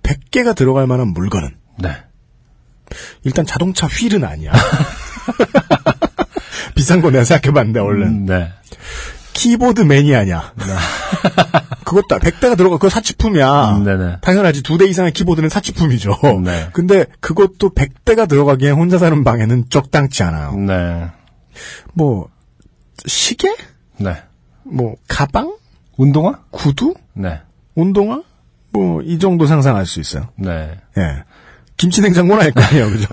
100개가 0.02 0.54
들어갈 0.54 0.86
만한 0.86 1.14
물건은 1.14 1.56
네. 1.78 1.90
일단 3.22 3.46
자동차 3.46 3.86
휠은 3.86 4.24
아니야. 4.24 4.52
비싼 6.74 7.00
거 7.00 7.10
내가 7.10 7.24
생각해봤는데 7.24 7.80
얼른 7.80 8.06
음, 8.06 8.26
네. 8.26 8.50
키보드 9.32 9.82
매니아냐. 9.82 10.52
그것도 11.90 12.20
100대가 12.20 12.56
들어가 12.56 12.76
그거 12.76 12.88
사치품이야. 12.88 13.70
음, 13.78 13.84
네네. 13.84 14.18
당연하지 14.20 14.62
두 14.62 14.78
대 14.78 14.86
이상의 14.86 15.12
키보드는 15.12 15.48
사치품이죠. 15.48 16.12
네. 16.44 16.68
근데 16.72 17.04
그것도 17.18 17.70
100대가 17.74 18.28
들어가기엔 18.28 18.74
혼자 18.74 18.96
사는 18.96 19.24
방에는 19.24 19.64
적당치 19.70 20.22
않아요. 20.22 20.52
네. 20.54 21.08
뭐 21.94 22.28
시계? 23.06 23.54
네. 23.98 24.16
뭐 24.62 24.94
가방? 25.08 25.56
운동화? 25.96 26.38
구두? 26.50 26.94
네. 27.14 27.40
운동화? 27.74 28.22
뭐 28.72 29.02
이 29.04 29.18
정도 29.18 29.46
상상할 29.46 29.84
수 29.84 29.98
있어요. 29.98 30.28
네. 30.36 30.78
예. 30.96 31.24
김치 31.76 32.00
냉장고는 32.02 32.40
아닐 32.42 32.52
거 32.54 32.62
아니에요, 32.62 32.88
그죠? 32.90 33.08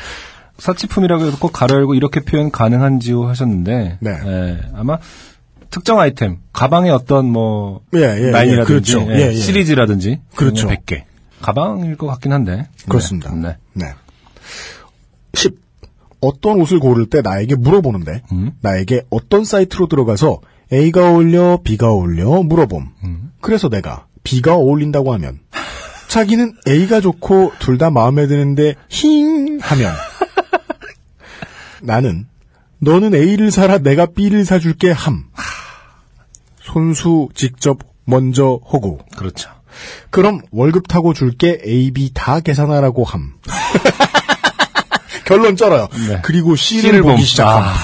사치품이라고 0.58 1.24
해서 1.24 1.38
꼭 1.38 1.52
가로 1.54 1.76
열고 1.76 1.94
이렇게 1.94 2.20
표현 2.20 2.50
가능한지요 2.50 3.26
하셨는데 3.26 3.96
네. 4.00 4.10
예, 4.26 4.58
아마 4.74 4.98
특정 5.70 5.98
아이템 6.00 6.38
가방의 6.52 6.90
어떤 6.90 7.26
뭐 7.30 7.80
예, 7.94 8.00
예, 8.00 8.26
예, 8.26 8.30
라인이라든지 8.30 8.66
그렇죠. 8.92 9.06
예, 9.12 9.16
예, 9.16 9.26
예. 9.28 9.34
시리즈라든지 9.34 10.20
그렇죠. 10.34 10.68
100개 10.68 11.04
가방일 11.40 11.96
것 11.96 12.06
같긴 12.06 12.32
한데 12.32 12.68
그렇습니다. 12.88 13.32
네. 13.34 13.56
네. 13.72 13.86
네. 13.86 13.94
10. 15.34 15.54
어떤 16.20 16.60
옷을 16.60 16.80
고를 16.80 17.06
때 17.06 17.22
나에게 17.22 17.54
물어보는데 17.56 18.22
음. 18.32 18.52
나에게 18.60 19.02
어떤 19.10 19.44
사이트로 19.44 19.86
들어가서 19.86 20.40
A가 20.72 21.10
어울려 21.10 21.60
B가 21.64 21.88
어울려 21.90 22.42
물어봄. 22.42 22.88
음. 23.04 23.32
그래서 23.40 23.68
내가 23.68 24.06
B가 24.22 24.54
어울린다고 24.56 25.14
하면 25.14 25.38
자기는 26.08 26.52
A가 26.68 27.00
좋고 27.00 27.52
둘 27.60 27.78
다 27.78 27.90
마음에 27.90 28.26
드는데 28.26 28.74
힝 28.88 29.58
하면 29.62 29.94
나는 31.82 32.26
너는 32.80 33.14
A를 33.14 33.50
사라 33.50 33.78
내가 33.78 34.06
B를 34.06 34.44
사줄게 34.44 34.90
함. 34.90 35.24
손수 36.72 37.28
직접 37.34 37.78
먼저 38.04 38.60
호구. 38.64 38.98
그렇죠. 39.16 39.50
그럼 40.10 40.40
월급 40.50 40.88
타고 40.88 41.12
줄게 41.14 41.60
A, 41.66 41.90
B 41.90 42.10
다 42.14 42.40
계산하라고 42.40 43.04
함. 43.04 43.34
결론 45.26 45.56
쩔어요. 45.56 45.88
네. 46.08 46.20
그리고 46.22 46.56
C를, 46.56 46.82
C를 46.82 47.02
보기 47.02 47.14
봄. 47.16 47.24
시작함. 47.24 47.62
아. 47.64 47.74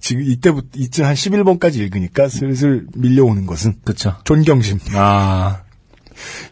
지금 0.00 0.24
이때부터 0.24 0.68
이쯤 0.76 1.04
한 1.04 1.14
11번까지 1.14 1.76
읽으니까 1.76 2.28
슬슬 2.28 2.86
밀려오는 2.94 3.46
것은 3.46 3.76
그렇죠. 3.84 4.16
존경심. 4.24 4.80
아 4.94 5.62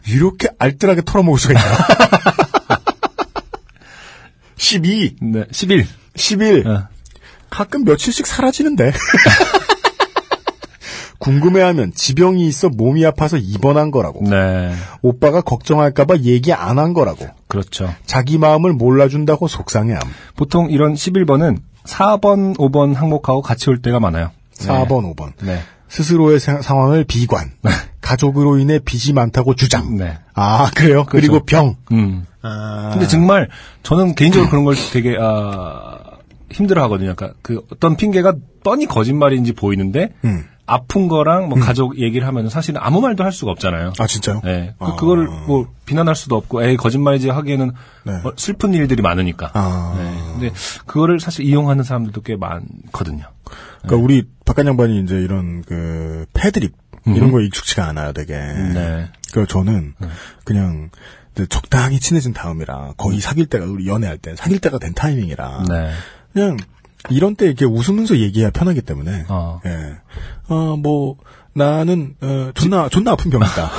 이렇게 0.07 0.47
알뜰하게 0.57 1.01
털어먹을 1.05 1.37
수가 1.39 1.53
있나? 1.53 2.81
12, 4.57 5.15
네. 5.21 5.43
11. 5.51 5.85
11. 6.15 6.67
어. 6.67 6.87
가끔 7.51 7.83
며칠씩 7.83 8.25
사라지는데. 8.25 8.91
궁금해하면 11.19 11.91
지병이 11.93 12.47
있어 12.47 12.69
몸이 12.69 13.05
아파서 13.05 13.37
입원한 13.37 13.91
거라고. 13.91 14.27
네. 14.27 14.73
오빠가 15.03 15.41
걱정할까봐 15.41 16.17
얘기 16.23 16.51
안 16.51 16.79
한 16.79 16.93
거라고. 16.93 17.27
그렇죠. 17.47 17.93
자기 18.07 18.39
마음을 18.39 18.73
몰라준다고 18.73 19.47
속상해함. 19.47 20.01
보통 20.35 20.71
이런 20.71 20.95
11번은 20.95 21.57
4번, 21.85 22.55
5번 22.57 22.95
항목하고 22.95 23.41
같이 23.43 23.69
올 23.69 23.81
때가 23.83 23.99
많아요. 23.99 24.31
4번, 24.57 25.13
5번. 25.15 25.33
네. 25.43 25.59
스스로의 25.89 26.39
사- 26.39 26.61
상황을 26.63 27.03
비관. 27.03 27.51
가족으로 28.01 28.57
인해 28.57 28.79
빚이 28.79 29.13
많다고 29.13 29.53
주장. 29.55 29.97
네. 29.97 30.17
아, 30.33 30.71
그래요? 30.75 31.05
그리고 31.07 31.41
병. 31.45 31.75
음. 31.91 32.25
아, 32.41 32.89
근데 32.93 33.05
정말 33.07 33.47
저는 33.83 34.15
개인적으로 34.15 34.49
그런 34.49 34.63
걸 34.63 34.75
되게 34.91 35.15
아 35.19 35.99
힘들어 36.51 36.83
하거든요. 36.83 37.13
그러니까 37.15 37.37
그 37.41 37.61
어떤 37.71 37.95
핑계가 37.95 38.35
뻔히 38.63 38.85
거짓말인지 38.85 39.53
보이는데 39.53 40.13
음. 40.23 40.45
아픈 40.65 41.09
거랑 41.09 41.49
뭐 41.49 41.59
가족 41.59 41.99
얘기를 41.99 42.25
하면 42.27 42.47
사실은 42.49 42.79
아무 42.81 43.01
말도 43.01 43.25
할 43.25 43.33
수가 43.33 43.51
없잖아요. 43.51 43.91
아, 43.99 44.07
진짜요? 44.07 44.39
네. 44.43 44.73
그, 44.79 44.85
아. 44.85 44.95
그거를 44.95 45.27
뭐 45.27 45.67
비난할 45.85 46.15
수도 46.15 46.37
없고, 46.37 46.63
에이, 46.63 46.77
거짓말이지 46.77 47.29
하기에는 47.29 47.71
네. 48.05 48.19
뭐 48.23 48.31
슬픈 48.37 48.73
일들이 48.73 49.01
많으니까. 49.01 49.51
아. 49.53 49.95
네. 49.97 50.31
근데 50.31 50.53
그거를 50.85 51.19
사실 51.19 51.45
이용하는 51.45 51.83
사람들도 51.83 52.21
꽤 52.21 52.37
많거든요. 52.37 53.25
그러니까 53.81 54.03
우리 54.03 54.23
바깥 54.45 54.65
양반이 54.65 55.01
이제 55.01 55.15
이런 55.15 55.61
그 55.63 56.25
패드립 56.33 56.73
이런 57.05 57.31
거 57.31 57.41
익숙치가 57.41 57.87
않아요, 57.87 58.13
되게. 58.13 58.33
네. 58.35 59.09
그 59.33 59.47
저는 59.47 59.95
그냥 60.45 60.89
이제 61.35 61.45
적당히 61.47 61.99
친해진 61.99 62.33
다음이라 62.33 62.93
거의 62.97 63.19
사귈 63.19 63.47
때가 63.47 63.65
우리 63.65 63.87
연애할 63.87 64.17
때 64.17 64.35
사귈 64.35 64.59
때가 64.59 64.79
된 64.79 64.93
타이밍이라 64.93 65.65
네. 65.69 65.91
그냥 66.33 66.57
이런 67.09 67.35
때 67.35 67.45
이렇게 67.45 67.65
웃으면서 67.65 68.17
얘기해야 68.17 68.51
편하기 68.51 68.81
때문에 68.81 69.25
어. 69.29 69.59
예. 69.65 69.95
어, 70.47 70.75
뭐, 70.77 71.17
나는, 71.53 72.15
어, 72.21 72.51
존나, 72.53 72.89
존나 72.89 73.11
아픈 73.11 73.31
병이다. 73.31 73.71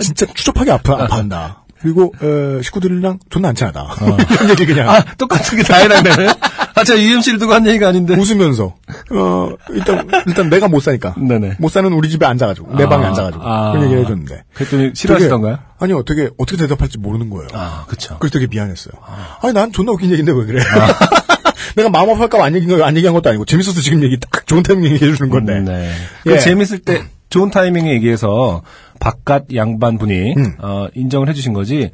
진짜 0.00 0.26
추접하게 0.26 0.70
아파, 0.72 1.02
아파한다. 1.04 1.64
그리고, 1.80 2.12
어, 2.20 2.62
식구들이랑 2.62 3.18
존나 3.30 3.48
안 3.48 3.54
친하다. 3.54 3.88
이런 4.30 4.50
얘기 4.50 4.66
그냥. 4.66 4.88
아, 4.90 5.02
똑같은 5.18 5.56
게 5.58 5.64
다 5.64 5.76
해당되네? 5.78 6.28
아, 6.74 6.84
제가 6.84 7.00
UMC를 7.00 7.38
두고 7.38 7.52
한 7.52 7.66
얘기가 7.66 7.88
아닌데. 7.88 8.14
웃으면서, 8.16 8.74
어, 9.12 9.48
일단, 9.70 10.08
일단 10.26 10.48
내가 10.50 10.68
못 10.68 10.80
사니까. 10.80 11.14
네네. 11.18 11.56
못 11.58 11.70
사는 11.70 11.92
우리 11.92 12.08
집에 12.08 12.24
앉아가지고, 12.26 12.76
내 12.76 12.84
아, 12.84 12.88
방에 12.88 13.04
앉아가지고. 13.06 13.42
아. 13.44 13.72
그런 13.72 13.84
얘기를 13.84 14.02
해줬는데. 14.04 14.44
그랬더니 14.54 14.90
싫어하시던가요? 14.94 15.56
되게- 15.56 15.66
아니요, 15.78 16.02
되게, 16.04 16.30
어떻게 16.38 16.56
대답할지 16.56 16.98
모르는 16.98 17.28
거예요. 17.30 17.48
아, 17.52 17.84
그쵸. 17.88 18.16
그래서 18.20 18.32
되게 18.38 18.46
미안했어요. 18.48 18.92
아 19.04 19.46
니, 19.48 19.52
난 19.52 19.72
존나 19.72 19.92
웃긴 19.92 20.10
얘기인데 20.10 20.32
왜 20.32 20.44
그래? 20.46 20.62
내가 21.76 21.88
마음 21.90 22.10
아파할까 22.10 22.42
안 22.44 22.54
얘기한 22.54 22.78
거, 22.78 22.84
안 22.84 22.96
얘기한 22.96 23.14
것도 23.14 23.28
아니고, 23.28 23.44
재밌어서 23.44 23.80
지금 23.80 24.02
얘기 24.02 24.18
딱 24.20 24.46
좋은 24.46 24.62
타이밍 24.62 24.92
얘기해주는 24.92 25.30
건데. 25.30 25.60
네. 25.60 25.90
예. 26.26 26.30
그 26.30 26.40
재밌을 26.40 26.78
때 26.80 27.02
좋은 27.30 27.50
타이밍에 27.50 27.92
얘기해서 27.94 28.62
바깥 29.00 29.46
양반 29.54 29.98
분이 29.98 30.34
음. 30.36 30.54
어, 30.58 30.86
인정을 30.94 31.28
해주신 31.30 31.52
거지. 31.54 31.90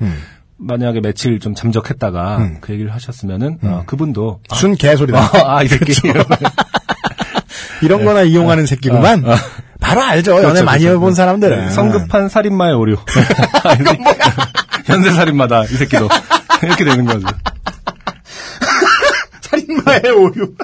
만약에 0.58 1.00
며칠 1.00 1.38
좀 1.40 1.54
잠적했다가 1.54 2.36
음. 2.38 2.58
그 2.60 2.72
얘기를 2.72 2.92
하셨으면은 2.92 3.58
어, 3.62 3.84
그분도 3.86 4.40
아, 4.50 4.54
순 4.56 4.74
개소리다. 4.76 5.30
아, 5.46 5.62
이 5.62 5.68
새끼. 5.68 5.92
이런 7.82 8.04
거나 8.04 8.22
이용하는 8.22 8.66
새끼구만. 8.66 9.24
바로 9.80 10.02
알죠. 10.02 10.32
연애 10.32 10.42
그렇죠, 10.42 10.64
많이 10.64 10.80
그렇죠. 10.84 10.96
해본 10.98 11.14
사람들은. 11.14 11.58
네, 11.66 11.70
성급한 11.70 12.28
살인마의 12.28 12.74
오류. 12.74 12.96
현세 14.84 15.12
살인마다 15.14 15.62
이 15.64 15.68
새끼도 15.68 16.08
이렇게 16.64 16.84
되는 16.84 17.04
거죠. 17.04 17.26
살인마의 19.42 20.10
오류. 20.16 20.54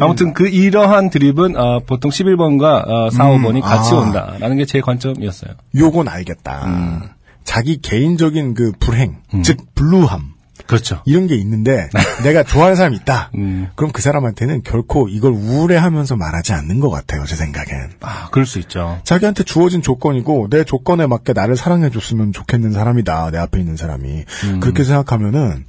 아무튼 0.00 0.32
그 0.34 0.46
이러한 0.48 1.10
드립은 1.10 1.56
어, 1.56 1.80
보통 1.86 2.10
11번과 2.10 2.88
어, 2.88 3.10
4, 3.10 3.24
5번이 3.30 3.60
같이 3.62 3.94
아. 3.94 3.98
온다라는 3.98 4.56
게 4.58 4.64
제 4.66 4.80
관점이었어요. 4.80 5.52
요건 5.76 6.08
알겠다. 6.08 6.64
음. 6.66 7.02
자기 7.46 7.80
개인적인 7.80 8.52
그 8.52 8.72
불행, 8.78 9.22
즉 9.42 9.56
블루함, 9.74 10.34
그렇죠. 10.66 11.00
이런 11.04 11.26
게 11.26 11.36
있는데 11.36 11.88
내가 12.24 12.42
좋아하는 12.42 12.74
사람이 12.76 12.96
있다. 12.96 13.30
음. 13.36 13.68
그럼 13.76 13.92
그 13.92 14.02
사람한테는 14.02 14.62
결코 14.64 15.08
이걸 15.08 15.32
우울해하면서 15.32 16.16
말하지 16.16 16.52
않는 16.54 16.80
것 16.80 16.90
같아요. 16.90 17.24
제 17.24 17.36
생각엔. 17.36 17.92
아, 18.00 18.28
그럴 18.30 18.46
수 18.46 18.58
있죠. 18.58 19.00
자기한테 19.04 19.44
주어진 19.44 19.80
조건이고 19.80 20.48
내 20.50 20.64
조건에 20.64 21.06
맞게 21.06 21.34
나를 21.34 21.56
사랑해줬으면 21.56 22.32
좋겠는 22.32 22.72
사람이다. 22.72 23.30
내 23.30 23.38
앞에 23.38 23.60
있는 23.60 23.76
사람이 23.76 24.24
그렇게 24.60 24.82
생각하면은 24.82 25.66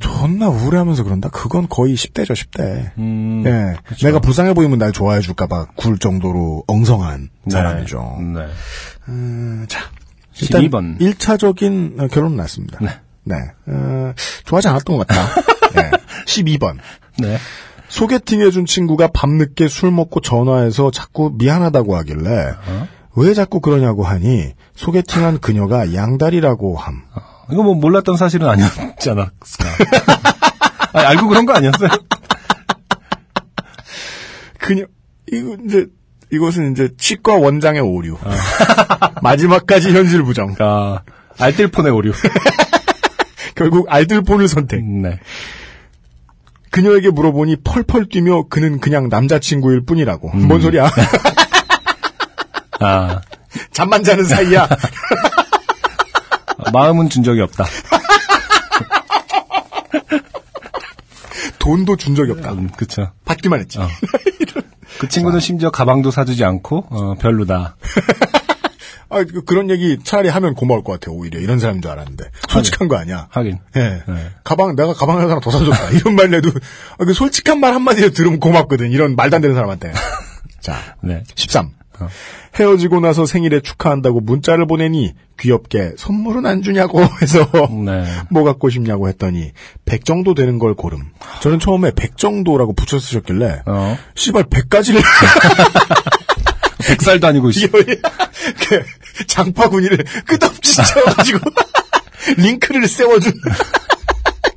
존나 0.00 0.48
우울해하면서 0.48 1.04
그런다. 1.04 1.28
그건 1.28 1.68
거의 1.68 1.94
10대죠 1.94 2.32
10대. 2.32 2.92
음, 2.98 3.42
예, 3.46 3.76
내가 4.02 4.18
불쌍해 4.18 4.54
보이면 4.54 4.78
날 4.78 4.92
좋아해줄까봐 4.92 5.66
굴 5.76 5.98
정도로 5.98 6.64
엉성한 6.66 7.28
사람이죠. 7.48 8.18
네. 8.34 8.46
음, 9.08 9.66
자, 9.68 9.80
일단 10.40 10.62
12번. 10.62 11.00
1차적인 11.00 12.10
결혼은 12.10 12.36
났습니다. 12.36 12.78
네. 12.80 12.88
네. 13.24 13.36
어, 13.66 14.14
좋아하지 14.44 14.68
않았던 14.68 14.96
것 14.96 15.06
같다. 15.06 15.26
네. 15.74 15.90
12번. 16.26 16.78
네. 17.18 17.38
소개팅해준 17.88 18.64
친구가 18.64 19.08
밤늦게 19.08 19.68
술 19.68 19.90
먹고 19.90 20.20
전화해서 20.20 20.90
자꾸 20.90 21.30
미안하다고 21.36 21.94
하길래 21.96 22.52
왜 23.16 23.34
자꾸 23.34 23.60
그러냐고 23.60 24.02
하니 24.02 24.54
소개팅한 24.74 25.40
그녀가 25.40 25.92
양다리라고 25.92 26.76
함. 26.76 27.02
이거 27.50 27.62
뭐 27.62 27.74
몰랐던 27.74 28.16
사실은 28.16 28.48
아니었지 28.48 29.10
않았을까. 29.10 29.66
아니, 30.94 31.06
알고 31.06 31.28
그런 31.28 31.44
거 31.44 31.52
아니었어요? 31.52 31.90
그녀 34.58 34.84
이거 35.30 35.56
이제 35.66 35.86
이것은 36.32 36.72
이제 36.72 36.88
치과 36.96 37.34
원장의 37.34 37.82
오류. 37.82 38.16
마지막까지 39.22 39.92
현실 39.92 40.22
부정. 40.22 40.54
아, 40.58 41.00
알뜰폰의 41.38 41.92
오류. 41.92 42.12
결국 43.54 43.86
알뜰폰을 43.90 44.48
선택. 44.48 44.82
네. 44.82 45.20
그녀에게 46.70 47.10
물어보니 47.10 47.56
펄펄 47.64 48.08
뛰며 48.08 48.44
그는 48.48 48.80
그냥 48.80 49.10
남자친구일 49.10 49.84
뿐이라고. 49.84 50.30
뭔 50.30 50.62
소리야? 50.62 50.90
아, 52.80 53.20
잠만 53.72 54.02
자는 54.02 54.24
사이야. 54.24 54.66
마음은 56.72 57.10
준 57.10 57.22
적이 57.22 57.42
없다. 57.42 57.66
돈도 61.58 61.96
준 61.96 62.14
적이 62.14 62.32
없다. 62.32 62.52
음, 62.52 62.70
그쵸. 62.74 63.12
받기만 63.26 63.60
했지. 63.60 63.78
어. 63.78 63.86
그 64.98 65.08
친구는 65.08 65.40
심지어 65.40 65.70
가방도 65.70 66.10
사주지 66.10 66.44
않고, 66.44 66.86
어, 66.90 67.14
별로다. 67.20 67.76
아, 69.10 69.24
그- 69.24 69.44
그런 69.44 69.68
얘기 69.68 69.98
차라리 70.02 70.28
하면 70.30 70.54
고마울 70.54 70.82
것 70.84 70.92
같아요. 70.98 71.14
오히려 71.16 71.38
이런 71.38 71.58
사람인 71.58 71.82
줄 71.82 71.90
알았는데 71.90 72.24
솔직한 72.48 72.88
거 72.88 72.96
아니야. 72.96 73.26
하긴. 73.30 73.58
예. 73.76 74.02
네. 74.08 74.30
가방 74.42 74.74
내가 74.74 74.94
가방 74.94 75.18
하나 75.18 75.38
더 75.38 75.50
사줬다. 75.50 75.90
이런 75.92 76.14
말 76.14 76.30
내도 76.30 76.48
아, 76.98 77.04
그 77.04 77.12
솔직한 77.12 77.60
말 77.60 77.74
한마디로 77.74 78.10
들으면 78.10 78.40
고맙거든. 78.40 78.90
이런 78.90 79.14
말도 79.14 79.36
안 79.36 79.42
되는 79.42 79.54
사람한테. 79.54 79.92
자, 80.60 80.96
네. 81.02 81.24
13. 81.34 81.72
어. 82.02 82.08
헤어지고 82.58 83.00
나서 83.00 83.24
생일에 83.26 83.60
축하한다고 83.60 84.20
문자를 84.20 84.66
보내니 84.66 85.14
귀엽게 85.40 85.92
선물은 85.96 86.46
안 86.46 86.62
주냐고 86.62 87.02
해서 87.22 87.48
네. 87.84 88.04
뭐 88.30 88.44
갖고 88.44 88.68
싶냐고 88.68 89.08
했더니 89.08 89.52
100 89.84 90.04
정도 90.04 90.34
되는 90.34 90.58
걸 90.58 90.74
고름. 90.74 91.00
저는 91.40 91.58
처음에 91.58 91.92
100 91.92 92.16
정도라고 92.16 92.74
붙여 92.74 92.98
쓰셨길래 92.98 93.62
어. 93.66 93.98
씨발 94.14 94.44
100가지를 94.44 95.02
백살도 96.86 97.26
아니고, 97.26 97.50
씨. 97.52 97.68
그 97.68 98.84
장바구니를 99.26 100.04
끝없이 100.26 100.76
채워가지고 100.84 101.38
링크를 102.38 102.88
세워준 102.88 103.32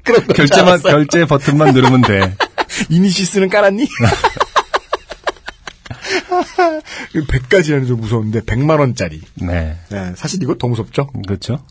결제만, 0.35 0.81
결제 0.81 1.25
버튼만 1.25 1.73
누르면 1.73 2.01
돼. 2.01 2.35
이니시스는 2.89 3.49
깔았니? 3.49 3.87
100가지라는 7.13 7.87
좀 7.87 8.01
무서운데 8.01 8.41
100만 8.41 8.79
원짜리. 8.79 9.21
네. 9.35 9.77
네, 9.89 10.13
사실 10.15 10.41
이거 10.43 10.55
더 10.55 10.67
무섭죠. 10.67 11.07
그렇죠. 11.27 11.63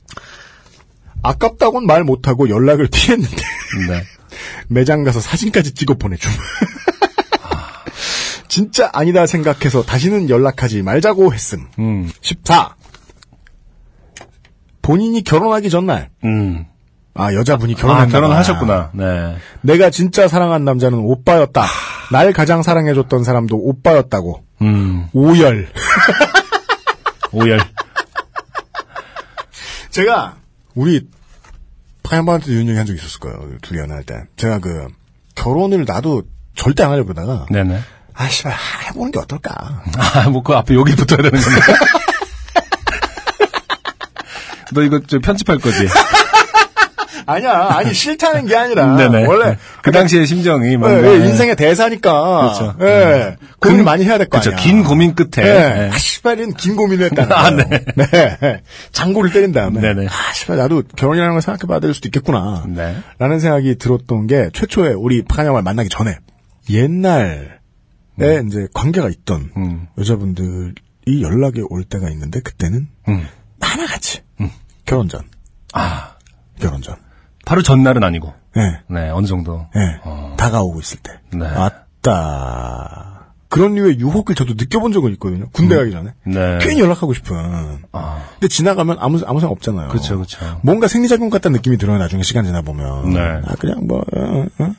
아깝다고는 1.23 1.87
말 1.87 2.05
못하고 2.05 2.49
연락을 2.49 2.89
피했는데 2.93 3.37
네. 3.89 4.03
매장 4.69 5.05
가서 5.05 5.21
사진까지 5.21 5.75
찍어 5.75 5.95
보내줌. 5.95 6.31
진짜 8.49 8.89
아니다 8.93 9.27
생각해서 9.27 9.83
다시는 9.83 10.31
연락하지 10.31 10.83
말자고 10.83 11.35
했음. 11.35 11.67
음, 11.79 12.11
14. 12.21 12.77
본인이 14.83 15.25
결혼하기 15.25 15.71
전날 15.71 16.11
음. 16.25 16.67
아 17.15 17.33
여자분이 17.33 17.75
아, 17.75 17.77
결혼했나 17.77 18.07
봐. 18.07 18.13
결혼하셨구나. 18.13 18.91
네. 18.93 19.37
내가 19.63 19.91
진짜 19.91 20.29
사랑한 20.29 20.65
남자는 20.65 20.99
오빠였다. 20.99 21.65
날 22.13 22.33
가장 22.33 22.63
사랑해줬던 22.63 23.25
사람도 23.25 23.57
오빠였다고. 23.57 24.45
음, 24.63 25.09
오열. 25.13 25.69
오열. 27.33 27.61
제가 29.91 30.37
우리 30.75 31.07
이런 32.53 32.69
얘기 32.69 32.77
한적 32.77 32.97
있었을 32.97 33.21
거예요. 33.21 33.59
둘이 33.63 33.81
연애할 33.81 34.05
때. 34.05 34.23
제가 34.37 34.59
그 34.59 34.87
결혼을 35.35 35.85
나도 35.87 36.23
절대 36.55 36.85
안 36.85 36.91
하려고 36.91 37.13
그러다가 37.13 37.47
네네. 37.51 37.81
아 38.15 38.29
씨발 38.29 38.55
해보는 38.89 39.11
게 39.11 39.19
어떨까. 39.19 39.83
아, 39.99 40.29
뭐, 40.31 40.43
그 40.43 40.53
앞에 40.55 40.75
여기 40.75 40.95
붙어야 40.95 41.19
되는 41.23 41.33
건데. 41.33 41.61
너 44.73 44.83
이거 44.83 45.01
저 45.07 45.19
편집할 45.19 45.59
거지? 45.59 45.89
아니야 47.27 47.69
아니 47.71 47.93
싫다는 47.95 48.47
게 48.47 48.57
아니라 48.57 48.97
네네. 48.97 49.27
원래 49.27 49.57
그 49.83 49.91
당시의 49.91 50.27
심정이 50.27 50.73
예, 50.73 50.77
뭔가. 50.77 51.07
예, 51.07 51.17
인생의 51.27 51.57
대사니까. 51.57 52.41
그렇죠. 52.55 52.77
예, 52.81 53.37
고민 53.61 53.79
근- 53.79 53.85
많이 53.85 54.05
해야 54.05 54.19
될거 54.19 54.39
그쵸, 54.39 54.51
아니야. 54.51 54.63
긴 54.63 54.85
고민 54.85 55.15
끝에. 55.15 55.47
예. 55.47 55.53
네. 55.53 55.91
아, 55.93 55.99
씨발은 55.99 56.55
긴 56.55 56.77
고민을 56.77 57.07
했다는 57.07 57.33
아, 57.37 57.51
거예요. 57.51 57.69
네. 57.97 58.63
장고를 58.93 59.33
때린 59.33 59.53
다음에. 59.53 59.81
네네. 59.81 60.07
아, 60.07 60.33
씨발, 60.35 60.57
나도 60.57 60.83
결혼이라는 60.97 61.33
걸 61.35 61.43
생각해 61.43 61.69
봐야 61.69 61.81
될 61.81 61.95
수도 61.95 62.09
있겠구나. 62.09 62.65
네. 62.69 62.97
라는 63.19 63.41
생각이 63.41 63.77
들었던 63.77 64.27
게 64.27 64.51
최초에 64.53 64.93
우리 64.93 65.23
파냐말 65.23 65.63
만나기 65.63 65.89
전에 65.89 66.17
옛날에 66.71 67.49
이제 68.47 68.69
관계가 68.75 69.09
있던 69.09 69.51
음. 69.57 69.87
여자분들이 69.99 70.75
연락이 71.23 71.63
올 71.69 71.85
때가 71.85 72.09
있는데 72.11 72.41
그때는 72.41 72.89
음. 73.09 73.27
하나같이 73.61 74.21
결혼 74.87 75.09
전. 75.09 75.23
아, 75.73 76.13
결혼 76.61 76.81
전. 76.83 76.97
바로 77.45 77.63
전날은 77.63 78.03
아니고. 78.03 78.33
예. 78.57 78.81
네, 78.89 79.11
어느 79.11 79.27
정도. 79.27 79.67
예. 79.77 80.01
어. 80.05 80.35
다가오고 80.37 80.81
있을 80.81 80.99
때. 81.01 81.13
네. 81.33 81.47
아따. 81.47 83.13
그런 83.49 83.75
류의 83.75 84.01
유혹을 84.01 84.35
저도 84.35 84.55
느껴본 84.57 84.93
적은 84.93 85.13
있거든요. 85.13 85.47
군대 85.53 85.77
가기 85.77 85.93
전에. 85.93 86.11
네. 86.27 86.59
괜히 86.61 86.81
연락하고 86.81 87.15
싶은. 87.15 87.37
아, 87.93 88.25
근데 88.33 88.49
지나가면 88.49 88.97
아무 88.99 89.21
아무 89.27 89.39
생각 89.39 89.53
없잖아요. 89.53 89.91
그쵸, 89.91 90.19
그쵸. 90.19 90.59
뭔가 90.63 90.89
생리작용 90.89 91.31
같다는 91.31 91.57
느낌이 91.59 91.77
들어요. 91.79 91.99
나중에 91.99 92.25
시간 92.25 92.45
지나 92.45 92.63
보면. 92.63 93.11
네. 93.11 93.21
아 93.21 93.55
그냥 93.61 93.87
뭐 93.87 94.01
어, 94.01 94.47
어? 94.59 94.71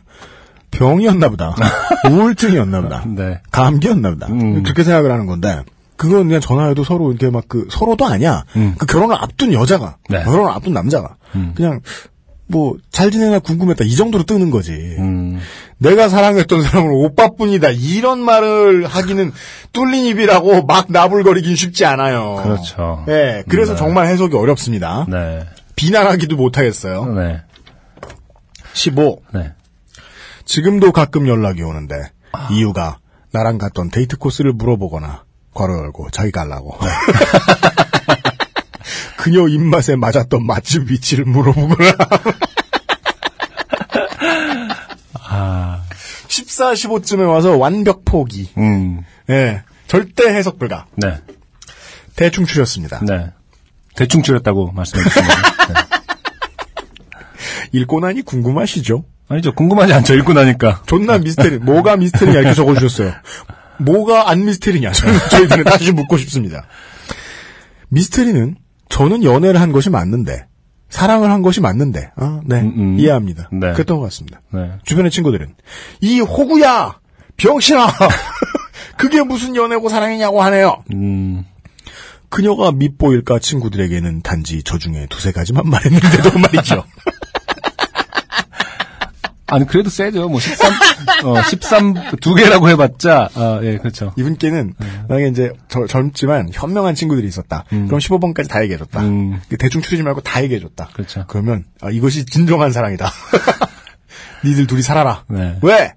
병이었나 0.72 1.30
보다. 1.30 1.56
우울증이었나 2.12 2.82
보다. 2.82 3.06
네. 3.08 3.40
감기였나 3.52 4.10
보다. 4.10 4.28
음. 4.28 4.64
그렇게 4.64 4.84
생각을 4.84 5.10
하는 5.10 5.26
건데. 5.26 5.64
그건 5.96 6.28
그냥 6.28 6.42
전화해도 6.42 6.84
서로 6.84 7.12
이렇게 7.12 7.30
막 7.30 7.46
그 7.48 7.68
서로도 7.72 8.06
아니야. 8.06 8.44
음. 8.58 8.76
그 8.78 8.86
결혼을 8.86 9.16
앞둔 9.16 9.54
여자가, 9.54 9.96
네. 10.10 10.22
결혼을 10.26 10.52
앞둔 10.52 10.74
남자가 10.74 11.16
음. 11.36 11.54
그냥 11.56 11.80
뭐 12.48 12.76
잘 12.92 13.12
지내나 13.12 13.40
궁금했다 13.40 13.84
이 13.84 13.96
정도로 13.96 14.24
뜨는 14.24 14.52
거지. 14.52 14.72
음, 14.72 15.40
내가 15.78 16.08
사랑했던 16.10 16.62
사람은 16.62 16.92
오빠뿐이다. 16.92 17.70
이런 17.72 18.20
말을 18.20 18.86
하기는 18.88 19.32
뚫린 19.74 20.06
입이라고 20.06 20.64
막 20.64 20.92
나불거리긴 20.92 21.56
쉽지 21.56 21.86
않아요. 21.86 22.40
그렇죠. 22.44 23.04
예, 23.10 23.44
그래서 23.50 23.74
네. 23.74 23.78
정말 23.80 24.08
해석이 24.08 24.36
어렵습니다. 24.36 25.06
네. 25.10 25.46
비난하기도 25.76 26.36
못하겠어요. 26.38 27.06
네. 27.14 27.42
15. 28.74 29.22
네. 29.34 29.52
지금도 30.46 30.92
가끔 30.92 31.28
연락이 31.28 31.62
오는데 31.64 31.96
이유가 32.52 33.00
나랑 33.32 33.58
갔던 33.58 33.90
데이트 33.90 34.18
코스를 34.18 34.54
물어보거나 34.54 35.24
괄호 35.54 35.78
열고 35.80 36.10
자기 36.12 36.32
갈라고. 36.32 36.78
그녀 39.26 39.48
입맛에 39.48 39.96
맞았던 39.96 40.46
맛집 40.46 40.92
위치를 40.92 41.26
물어보거나. 41.26 41.94
아, 45.28 45.82
14, 46.28 46.74
15쯤에 46.74 47.28
와서 47.28 47.58
완벽 47.58 48.06
포기. 48.06 48.52
음, 48.60 49.04
예. 49.32 49.64
절대 49.88 50.28
해석 50.28 50.60
불가. 50.60 50.86
네. 50.96 51.18
대충 52.16 52.46
추렸습니다. 52.46 53.00
네. 53.04 53.32
대충 53.96 54.22
줄였다고 54.22 54.74
말씀해 54.74 55.04
주시면. 55.04 55.28
네. 55.30 55.74
읽고 57.80 58.02
나니 58.02 58.22
궁금하시죠? 58.22 59.06
아니죠. 59.28 59.56
궁금하지 59.56 59.92
않죠. 59.92 60.14
읽고 60.14 60.34
나니까. 60.34 60.84
존나 60.86 61.18
미스테리. 61.18 61.58
뭐가 61.58 61.98
미스테리냐 61.98 62.42
이렇게 62.42 62.54
적어주셨어요. 62.54 63.12
뭐가 63.80 64.30
안 64.30 64.46
미스테리냐. 64.46 64.92
저는 64.92 65.20
저희들은 65.32 65.64
다시 65.64 65.92
묻고 65.94 66.18
싶습니다. 66.18 66.68
미스테리는 67.90 68.58
저는 68.90 69.24
연애를 69.24 69.60
한 69.60 69.72
것이 69.72 69.90
맞는데 69.90 70.48
사랑을 70.90 71.32
한 71.32 71.42
것이 71.42 71.60
맞는데, 71.62 72.12
어, 72.16 72.42
네, 72.46 72.62
음, 72.62 72.74
음. 72.78 73.00
이해합니다. 73.00 73.50
네. 73.52 73.74
그랬던 73.74 73.98
것 73.98 74.04
같습니다. 74.04 74.42
네. 74.54 74.72
주변의 74.84 75.12
친구들은 75.12 75.56
이 76.00 76.22
호구야 76.22 77.00
병신아 77.38 77.88
그게 78.98 79.22
무슨 79.24 79.56
연애고 79.56 79.90
사랑이냐고 79.90 80.42
하네요. 80.44 80.84
음, 80.94 81.46
그녀가 82.30 82.72
밉보일까 82.72 83.40
친구들에게는 83.40 84.22
단지 84.22 84.62
저 84.64 84.78
중에 84.78 85.08
두세 85.10 85.32
가지만 85.32 85.70
말했는데도 85.70 86.40
말이죠. 86.40 86.84
아니, 89.48 89.66
그래도 89.68 89.90
세죠. 89.90 90.28
뭐, 90.30 90.40
13, 90.40 90.72
어, 91.26 91.42
13, 91.42 91.94
두 92.20 92.34
개라고 92.34 92.68
해봤자, 92.70 93.30
아, 93.36 93.60
예, 93.64 93.78
그렇죠. 93.78 94.12
이분께는 94.18 94.74
만약에 95.08 95.28
이제 95.28 95.52
저- 95.68 95.86
젊지만 95.88 96.50
현명한 96.52 96.96
친구들이 96.96 97.28
있었다. 97.28 97.64
그럼 97.70 97.88
15번까지 98.00 98.50
다 98.50 98.62
얘기해줬다. 98.64 99.02
음. 99.02 99.40
대충 99.60 99.82
추리지 99.82 100.02
말고 100.04 100.22
다 100.22 100.42
얘기해줬다. 100.44 100.90
그렇죠. 100.94 101.26
그러면 101.28 101.66
아, 101.82 101.90
이것이 101.92 102.26
진정한 102.26 102.72
사랑이다. 102.72 103.12
니들 104.46 104.68
둘이 104.68 104.82
살아라. 104.82 105.24
네. 105.28 105.58
왜? 105.62 105.94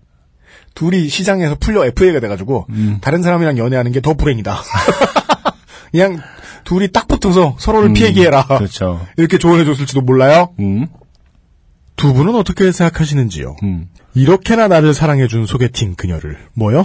둘이 0.74 1.08
시장에서 1.08 1.56
풀려 1.56 1.84
FA가 1.86 2.20
돼가지고 2.20 2.66
음. 2.70 2.98
다른 3.00 3.22
사람이랑 3.22 3.58
연애하는 3.58 3.92
게 3.92 4.00
더 4.00 4.14
불행이다. 4.14 4.56
그냥 5.90 6.20
둘이 6.64 6.88
딱 6.92 7.08
붙어서 7.08 7.56
서로를 7.58 7.90
음, 7.90 7.94
피해기해라. 7.94 8.44
그렇죠. 8.46 9.04
이렇게 9.16 9.38
조언해줬을지도 9.38 10.02
몰라요. 10.02 10.50
음, 11.98 12.00
두 12.00 12.14
분은 12.14 12.34
어떻게 12.34 12.72
생각하시는지요? 12.72 13.56
음. 13.62 13.88
이렇게나 14.14 14.68
나를 14.68 14.94
사랑해준 14.94 15.44
소개팅 15.46 15.94
그녀를 15.94 16.38
뭐요? 16.54 16.84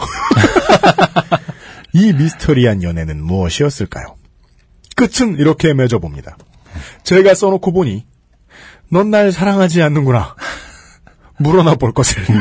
이 1.93 2.11
미스터리한 2.13 2.83
연애는 2.83 3.23
무엇이었을까요? 3.23 4.15
끝은 4.95 5.37
이렇게 5.37 5.73
맺어봅니다. 5.73 6.37
제가 7.03 7.33
써놓고 7.35 7.71
보니 7.71 8.05
넌 8.89 9.09
날 9.09 9.31
사랑하지 9.31 9.81
않는구나. 9.81 10.35
물어나 11.39 11.75
볼 11.75 11.93
것을. 11.93 12.23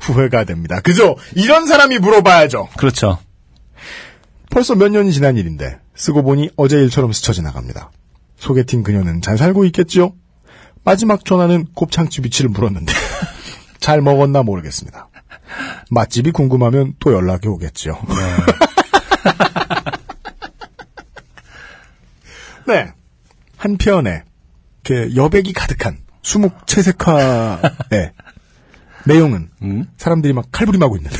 후회가 0.00 0.44
됩니다. 0.44 0.80
그죠? 0.80 1.16
이런 1.34 1.66
사람이 1.66 1.98
물어봐야죠. 1.98 2.68
그렇죠. 2.78 3.18
벌써 4.50 4.74
몇 4.74 4.88
년이 4.88 5.12
지난 5.12 5.36
일인데 5.36 5.78
쓰고 5.94 6.22
보니 6.22 6.48
어제 6.56 6.78
일처럼 6.78 7.12
스쳐 7.12 7.34
지나갑니다. 7.34 7.90
소개팅 8.38 8.82
그녀는 8.82 9.20
잘 9.20 9.36
살고 9.36 9.66
있겠지요? 9.66 10.14
마지막 10.88 11.22
전화는 11.22 11.66
곱창집 11.74 12.24
위치를 12.24 12.48
물었는데 12.48 12.90
잘 13.78 14.00
먹었나 14.00 14.42
모르겠습니다. 14.42 15.10
맛집이 15.90 16.30
궁금하면 16.30 16.94
또 16.98 17.12
연락이 17.12 17.46
오겠지요. 17.46 17.98
네. 22.66 22.90
한편에 23.58 24.22
그 24.82 25.14
여백이 25.14 25.52
가득한 25.52 25.98
수묵 26.22 26.66
채색화의 26.66 28.12
내용은 29.04 29.50
음. 29.60 29.84
사람들이 29.98 30.32
막 30.32 30.46
칼부림하고 30.50 30.96
있는 30.96 31.10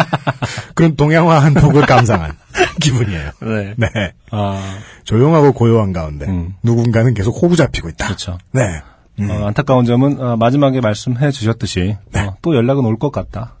그런 0.74 0.96
동양화 0.96 1.40
한 1.40 1.52
폭을 1.52 1.84
감상한 1.84 2.38
기분이에요. 2.80 3.32
네. 3.42 3.74
네. 3.76 3.88
아, 4.30 4.78
조용하고 5.04 5.52
고요한 5.52 5.92
가운데 5.92 6.26
음. 6.26 6.54
누군가는 6.62 7.12
계속 7.12 7.42
호구 7.42 7.56
잡히고 7.56 7.90
있다. 7.90 8.06
그렇죠. 8.06 8.38
네. 8.52 8.80
음. 9.20 9.30
어, 9.30 9.46
안타까운 9.46 9.84
점은, 9.84 10.20
어, 10.20 10.36
마지막에 10.36 10.80
말씀해 10.80 11.30
주셨듯이, 11.30 11.96
어, 12.14 12.36
또 12.42 12.54
연락은 12.54 12.84
올 12.84 12.98
것 12.98 13.10
같다. 13.12 13.54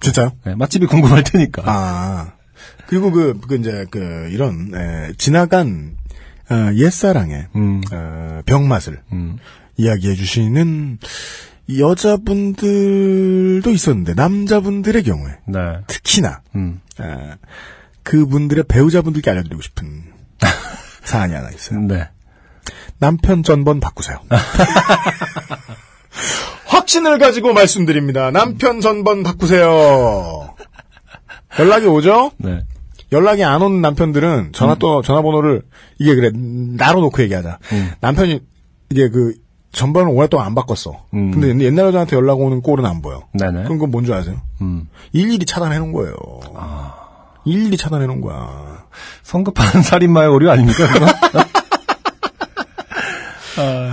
진짜요? 0.00 0.32
네, 0.44 0.54
맛집이 0.54 0.86
궁금할 0.86 1.24
테니까. 1.24 1.62
아. 1.66 2.32
그리고 2.86 3.10
그, 3.10 3.38
그 3.46 3.56
이제 3.56 3.84
그 3.90 4.28
이런 4.30 4.70
에, 4.74 5.12
지나간 5.18 5.96
어, 6.50 6.72
옛사랑의 6.74 7.48
음, 7.56 7.82
어, 7.92 8.40
병맛을 8.46 9.02
음, 9.12 9.38
이야기해 9.76 10.14
주시는 10.14 10.98
여자분들도 12.36 13.68
있었는데 13.70 14.14
남자분들의 14.14 15.02
경우에 15.02 15.32
네. 15.46 15.58
특히나 15.86 16.40
음, 16.54 16.80
어, 16.98 17.32
그분들의 18.02 18.64
배우자분들께 18.68 19.30
알려드리고 19.30 19.60
싶은 19.62 20.04
사안이 21.04 21.34
하나 21.34 21.50
있어요. 21.50 21.80
네. 21.80 22.08
남편 22.98 23.42
전번 23.42 23.80
바꾸세요. 23.80 24.18
확신을 26.66 27.18
가지고 27.18 27.52
말씀드립니다. 27.52 28.30
남편 28.30 28.80
전번 28.80 29.22
바꾸세요. 29.22 30.54
연락이 31.58 31.86
오죠? 31.86 32.32
네. 32.38 32.60
연락이 33.12 33.44
안 33.44 33.62
오는 33.62 33.80
남편들은 33.80 34.50
전화 34.52 34.74
또 34.74 35.00
전화번호를 35.02 35.62
이게 35.98 36.14
그래 36.14 36.30
나로 36.34 37.00
놓고 37.00 37.22
얘기하자. 37.22 37.58
음. 37.72 37.90
남편이 38.00 38.40
이게 38.90 39.08
그 39.08 39.34
전번을 39.72 40.08
오랫동안 40.12 40.46
안 40.46 40.54
바꿨어. 40.54 41.04
음. 41.14 41.30
근데 41.30 41.64
옛날 41.64 41.86
여자한테 41.86 42.16
연락 42.16 42.40
오는 42.40 42.60
꼴은 42.62 42.84
안 42.84 43.02
보여. 43.02 43.22
네네. 43.34 43.64
그럼 43.64 43.78
그건 43.78 43.90
뭔 43.90 44.04
줄 44.04 44.14
아세요? 44.14 44.36
음. 44.60 44.88
일일이 45.12 45.44
차단해 45.46 45.78
놓은 45.78 45.92
거예요. 45.92 46.14
아. 46.56 46.94
일일이 47.44 47.76
차단해 47.76 48.06
놓은 48.06 48.20
거야. 48.22 48.84
성급한 49.22 49.82
살인마의 49.84 50.28
오류 50.28 50.50
아닙니까? 50.50 50.84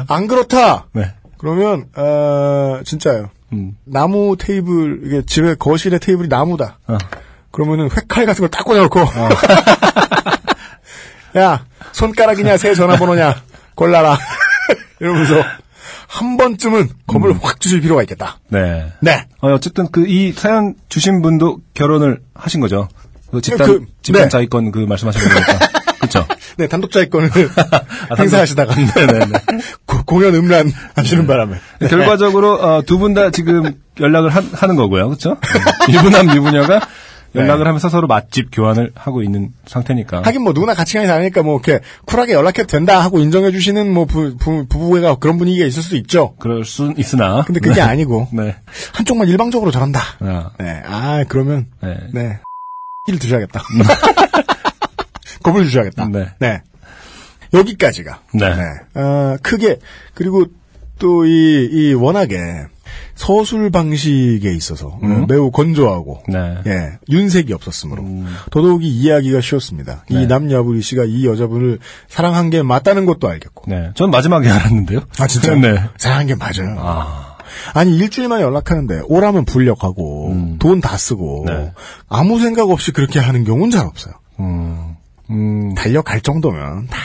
안 0.07 0.27
그렇다. 0.27 0.88
네. 0.93 1.13
그러면 1.38 1.85
어 1.95 2.80
진짜요. 2.85 3.30
음. 3.53 3.77
나무 3.85 4.35
테이블 4.39 5.01
이게 5.05 5.21
집에 5.25 5.55
거실에 5.55 5.99
테이블이 5.99 6.27
나무다. 6.27 6.80
어. 6.88 6.97
그러면은 7.51 7.89
획칼 7.95 8.25
같은 8.25 8.41
걸 8.41 8.49
딱 8.49 8.65
꽂아놓고 8.65 8.99
야 11.38 11.65
손가락이냐 11.91 12.57
새 12.57 12.73
전화번호냐 12.75 13.41
골라라 13.75 14.17
이러면서 14.99 15.43
한 16.07 16.38
번쯤은 16.38 16.89
겁을 17.07 17.31
음. 17.31 17.39
확 17.41 17.59
주실 17.59 17.81
필요가 17.81 18.01
있겠다. 18.03 18.38
네. 18.49 18.91
네. 19.01 19.25
어, 19.41 19.51
어쨌든 19.53 19.89
그 19.91 20.05
이 20.07 20.31
사연 20.31 20.75
주신 20.89 21.21
분도 21.23 21.59
결혼을 21.73 22.19
하신 22.35 22.61
거죠. 22.61 22.88
그 23.31 23.41
집단 23.41 23.67
그, 23.67 23.85
집단 24.03 24.23
네. 24.23 24.30
자위권 24.30 24.71
그 24.71 24.80
말씀하시는 24.80 25.27
거니까. 25.27 25.59
그렇죠. 26.03 26.27
네, 26.57 26.67
단독자의권을 26.67 27.30
아, 28.09 28.15
행사하시다가 28.19 28.75
네네네. 28.75 29.25
고- 30.05 30.15
공연 30.15 30.35
음란 30.35 30.71
하시는 30.95 31.27
바람에 31.27 31.57
결과적으로 31.89 32.53
어, 32.53 32.81
두분 32.84 33.13
다 33.13 33.30
지금 33.31 33.73
연락을 33.99 34.30
하, 34.30 34.67
는 34.67 34.75
거고요. 34.75 35.07
그렇죠? 35.09 35.38
유부남 35.89 36.35
유부녀가 36.35 36.81
연락을 37.35 37.63
네. 37.63 37.67
하면서 37.67 37.89
서로 37.89 38.05
맛집 38.07 38.49
교환을 38.51 38.91
하고 38.95 39.23
있는 39.23 39.49
상태니까. 39.65 40.21
하긴 40.23 40.43
뭐 40.43 40.53
누구나 40.53 40.75
같이 40.75 40.93
가니 40.93 41.07
다니니까 41.07 41.41
뭐 41.41 41.59
이렇게 41.63 41.84
쿨하게 42.05 42.34
연락해도 42.34 42.67
된다 42.67 43.01
하고 43.01 43.19
인정해 43.19 43.51
주시는 43.51 43.91
뭐 43.91 44.05
부, 44.05 44.38
부, 44.38 44.67
부부가 44.67 45.15
그런 45.15 45.39
분위기가 45.39 45.65
있을 45.65 45.81
수 45.81 45.95
있죠. 45.97 46.35
그럴 46.39 46.63
순 46.63 46.93
있으나. 46.97 47.43
근데 47.43 47.59
그게 47.59 47.75
네. 47.75 47.81
아니고 47.81 48.27
네. 48.34 48.55
한쪽만 48.93 49.27
일방적으로 49.27 49.71
저런다. 49.71 49.99
아, 50.19 50.51
네, 50.59 50.84
아 50.85 51.23
그러면 51.27 51.65
네. 51.81 51.97
네. 52.13 52.39
를 53.09 53.19
드셔야겠다. 53.19 53.63
겁을 55.43 55.65
주셔야겠다. 55.65 56.07
네. 56.39 56.61
여기까지가. 57.53 58.19
네. 58.34 58.45
어, 58.95 59.38
크게, 59.41 59.80
그리고 60.13 60.45
또 60.99 61.25
이, 61.25 61.69
이 61.71 61.93
워낙에 61.93 62.38
서술 63.15 63.69
방식에 63.69 64.53
있어서 64.53 64.88
어, 64.88 64.99
음. 65.03 65.25
매우 65.27 65.51
건조하고, 65.51 66.23
네. 66.27 66.57
예, 66.65 66.91
윤색이 67.09 67.53
없었으므로 67.53 68.03
음. 68.03 68.35
더더욱이 68.51 68.88
이해하기가 68.88 69.41
쉬웠습니다. 69.41 70.05
네. 70.09 70.23
이 70.23 70.27
남야부리 70.27 70.81
씨가 70.81 71.05
이 71.05 71.25
여자분을 71.25 71.80
사랑한 72.07 72.49
게 72.49 72.63
맞다는 72.63 73.05
것도 73.05 73.30
알겠고. 73.30 73.65
네. 73.67 73.91
전 73.95 74.11
마지막에 74.11 74.49
알았는데요. 74.49 75.01
아, 75.19 75.27
진짜? 75.27 75.55
네. 75.55 75.84
사랑한 75.97 76.27
게 76.27 76.35
맞아요. 76.35 76.75
아. 76.80 77.38
아니 77.73 77.95
일주일 77.95 78.27
만에 78.30 78.41
연락하는데 78.41 79.01
오라면 79.05 79.45
불력하고 79.45 80.57
돈다 80.59 80.97
쓰고 80.97 81.43
음. 81.43 81.45
네. 81.45 81.71
아무 82.09 82.39
생각 82.39 82.69
없이 82.69 82.91
그렇게 82.91 83.19
하는 83.19 83.43
경우는 83.43 83.69
잘 83.69 83.85
없어요. 83.85 84.15
음. 84.39 84.95
음. 85.30 85.75
달려갈 85.75 86.21
정도면 86.21 86.88
다 86.88 86.97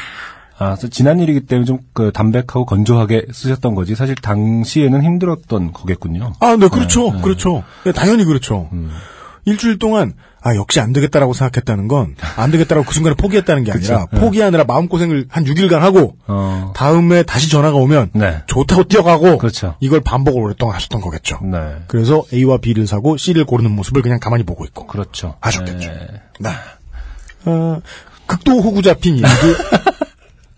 아, 0.58 0.74
그래서 0.74 0.88
지난 0.88 1.20
일이기 1.20 1.46
때문에 1.46 1.64
좀 1.64 1.78
그 1.94 2.12
담백하고 2.12 2.64
건조하게 2.64 3.26
쓰셨던 3.32 3.74
거지. 3.74 3.96
사실 3.96 4.14
당시에는 4.14 5.02
힘들었던 5.02 5.72
거겠군요. 5.72 6.34
아, 6.38 6.56
네, 6.56 6.68
그렇죠. 6.68 7.10
그렇죠. 7.20 7.64
네, 7.84 7.90
당연히 7.92 8.24
그렇죠. 8.24 8.68
일주일 9.46 9.78
동안, 9.78 10.12
아, 10.42 10.54
역시 10.54 10.78
안 10.78 10.92
되겠다라고 10.92 11.32
생각했다는 11.32 11.88
건, 11.88 12.14
안 12.36 12.50
되겠다라고 12.52 12.86
그 12.86 12.94
순간에 12.94 13.16
포기했다는 13.16 13.64
게 13.64 13.72
아니라, 13.72 14.04
그쵸. 14.04 14.08
네. 14.12 14.20
포기하느라 14.20 14.64
마음 14.64 14.86
고생을 14.86 15.26
한 15.28 15.44
6일간 15.44 15.78
하고, 15.80 16.16
어. 16.28 16.72
다음에 16.76 17.22
다시 17.24 17.50
전화가 17.50 17.76
오면, 17.78 18.10
네. 18.12 18.42
좋다고 18.46 18.84
뛰어가고, 18.84 19.38
그렇죠. 19.38 19.74
이걸 19.80 20.00
반복을 20.00 20.40
오랫동안 20.40 20.76
하셨던 20.76 21.00
거겠죠. 21.00 21.40
네. 21.42 21.58
그래서 21.88 22.22
A와 22.32 22.58
B를 22.58 22.86
사고 22.86 23.16
C를 23.16 23.44
고르는 23.44 23.72
모습을 23.72 24.02
그냥 24.02 24.20
가만히 24.20 24.44
보고 24.44 24.64
있고. 24.66 24.86
그렇죠. 24.86 25.34
하셨겠죠. 25.40 25.88
네. 25.88 26.06
네. 26.40 26.50
어, 27.46 27.80
극도 28.26 28.60
호구 28.60 28.82
잡힌 28.82 29.16
이야기, 29.16 29.34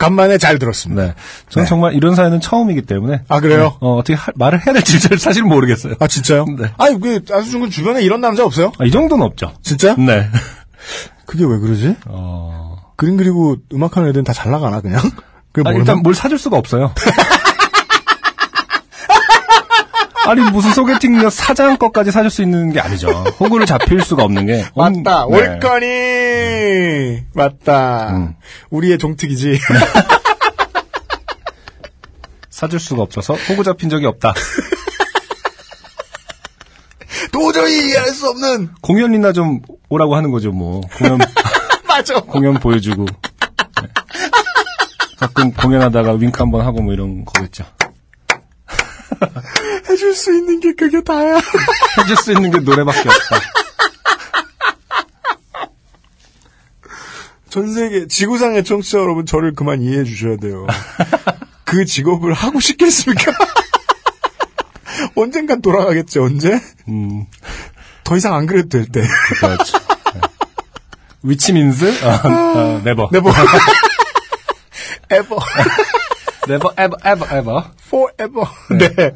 간만에 0.01 0.39
잘 0.39 0.59
들었습니다. 0.59 1.03
네. 1.03 1.15
저는 1.51 1.65
네. 1.65 1.69
정말 1.69 1.95
이런 1.95 2.15
사연은 2.17 2.41
처음이기 2.41 2.83
때문에. 2.83 3.23
아, 3.29 3.39
그래요? 3.41 3.77
어, 3.81 3.97
어떻게 3.97 4.15
할- 4.15 4.33
말을 4.37 4.65
해야 4.67 4.73
될지 4.73 4.99
잘 4.99 5.19
사실 5.19 5.43
모르겠어요. 5.45 5.95
아, 6.01 6.07
진짜요? 6.09 6.47
네. 6.59 6.73
아니, 6.79 6.99
그, 6.99 7.21
아수준 7.31 7.61
군 7.61 7.71
주변에 7.71 8.03
이런 8.03 8.21
남자 8.21 8.45
없어요? 8.45 8.73
아, 8.79 8.85
이 8.85 8.91
정도는 8.91 9.25
없죠. 9.25 9.53
진짜? 9.63 9.95
네. 9.97 10.27
그게 11.27 11.45
왜 11.45 11.59
그러지? 11.59 11.97
어, 12.07 12.77
그림 12.97 13.17
그리고 13.19 13.57
음악하는 13.73 14.09
애들은 14.09 14.25
다 14.25 14.33
잘 14.33 14.51
나가나, 14.51 14.81
그냥? 14.81 15.01
그 15.53 15.63
아? 15.67 15.73
일단 15.73 15.99
뭘 16.03 16.15
사줄 16.15 16.39
수가 16.39 16.57
없어요. 16.57 16.93
아니 20.27 20.43
무슨 20.51 20.73
소개팅 20.73 21.29
사장 21.31 21.77
것까지 21.77 22.11
사줄 22.11 22.31
수 22.31 22.43
있는 22.43 22.73
게 22.73 22.81
아니죠. 22.81 23.09
호구를 23.41 23.67
잡힐 23.67 24.01
수가 24.03 24.23
없는 24.25 24.47
게 24.47 24.65
온- 24.75 25.03
맞다. 25.05 25.27
네. 25.29 25.37
월권이 25.37 27.23
맞다. 27.35 28.11
음. 28.17 28.35
우리의 28.71 28.99
종특이지. 28.99 29.59
사줄 32.51 32.79
수가 32.79 33.03
없어서 33.03 33.35
호구 33.35 33.65
잡힌 33.65 33.89
적이 33.89 34.07
없다. 34.07 34.35
도저히 37.33 37.89
이해할 37.89 38.09
수 38.11 38.29
없는. 38.29 38.71
공연이나 38.83 39.33
좀 39.33 39.61
오라고 39.89 40.15
하는 40.17 40.31
거죠, 40.31 40.53
뭐. 40.53 40.81
공연, 40.99 41.19
맞아. 41.89 42.21
공연 42.21 42.55
보여주고. 42.55 43.07
네. 43.07 43.89
가끔 45.19 45.53
공연하다가 45.53 46.13
윙크 46.13 46.39
한번 46.43 46.65
하고 46.67 46.83
뭐 46.83 46.93
이런 46.93 47.25
거겠죠. 47.25 47.65
해줄 49.89 50.15
수 50.15 50.35
있는 50.35 50.61
게 50.61 50.75
그게 50.75 51.03
다야. 51.03 51.37
해줄 51.99 52.17
수 52.17 52.33
있는 52.33 52.51
게 52.51 52.59
노래밖에 52.59 53.01
없다. 53.01 53.41
전 57.51 57.73
세계 57.73 58.07
지구상의 58.07 58.65
청취자 58.65 58.99
여러분 58.99 59.27
저를 59.27 59.55
그만 59.55 59.83
이해해 59.83 60.05
주셔야 60.05 60.37
돼요. 60.37 60.67
그 61.65 61.85
직업을 61.85 62.33
하고 62.33 62.61
싶겠습니까? 62.61 63.33
언젠간 65.17 65.61
돌아가겠죠. 65.61 66.25
언제? 66.25 66.61
음, 66.89 67.27
더 68.05 68.17
이상 68.17 68.35
안 68.35 68.47
그래도 68.47 68.69
될 68.69 68.87
때. 68.87 69.03
그렇죠. 69.41 69.79
네. 70.15 70.21
which 71.23 71.53
means? 71.53 72.05
아, 72.05 72.21
아, 72.25 72.81
never. 72.85 73.09
Never, 73.13 73.31
에버, 75.11 75.39
에버, 76.55 77.27
에버. 77.33 77.65
forever. 77.87 78.47
네. 78.97 79.13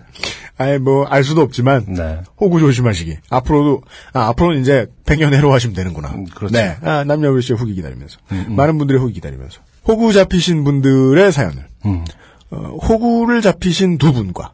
아예 0.57 0.79
뭐, 0.79 1.05
알 1.07 1.25
수도 1.25 1.41
없지만, 1.43 1.85
네. 1.89 2.21
호구 2.41 2.61
조심하시기. 2.61 3.17
앞으로도, 3.31 3.83
아, 4.13 4.29
앞으로는 4.29 4.61
이제 4.61 4.87
100년 5.05 5.35
해로 5.35 5.53
하시면 5.53 5.75
되는구나. 5.75 6.11
음, 6.11 6.27
그렇죠. 6.27 6.55
네. 6.55 6.77
아, 6.83 7.03
남녀 7.05 7.39
씨의 7.41 7.59
후기 7.59 7.75
기다리면서. 7.75 8.19
많은 8.49 8.79
분들의 8.79 9.01
후기 9.01 9.15
기다리면서. 9.15 9.61
호구 9.89 10.13
잡히신 10.13 10.63
분들의 10.65 11.33
사연을. 11.33 11.67
음. 11.87 12.05
어, 12.51 12.77
호구를 12.77 13.41
잡히신 13.43 13.99
두 13.99 14.13
분과 14.13 14.53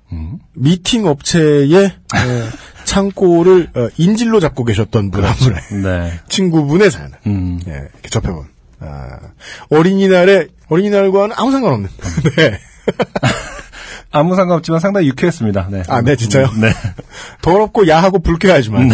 미팅 0.55 1.07
업체의 1.07 1.85
어, 1.85 2.48
창고를 2.86 3.69
어, 3.74 3.89
인질로 3.98 4.40
잡고 4.40 4.65
계셨던 4.65 5.11
분 5.11 5.24
한 5.24 5.35
분의 5.35 5.61
네. 5.82 6.12
친구분의 6.28 6.90
사연을 6.90 7.19
음. 7.27 7.61
예, 7.66 7.89
접해본 8.09 8.47
아, 8.78 9.19
어린이날에 9.70 10.47
어린이날과는 10.69 11.35
아무 11.36 11.51
상관없는 11.51 11.90
네. 12.36 12.59
아무 14.12 14.35
상관없지만 14.35 14.81
상당히 14.81 15.09
유쾌했습니다. 15.09 15.69
네. 15.70 15.82
아, 15.89 16.02
네, 16.02 16.16
진짜요? 16.16 16.47
네. 16.61 16.73
더럽고 17.43 17.86
야하고 17.86 18.19
불쾌하지만 18.20 18.90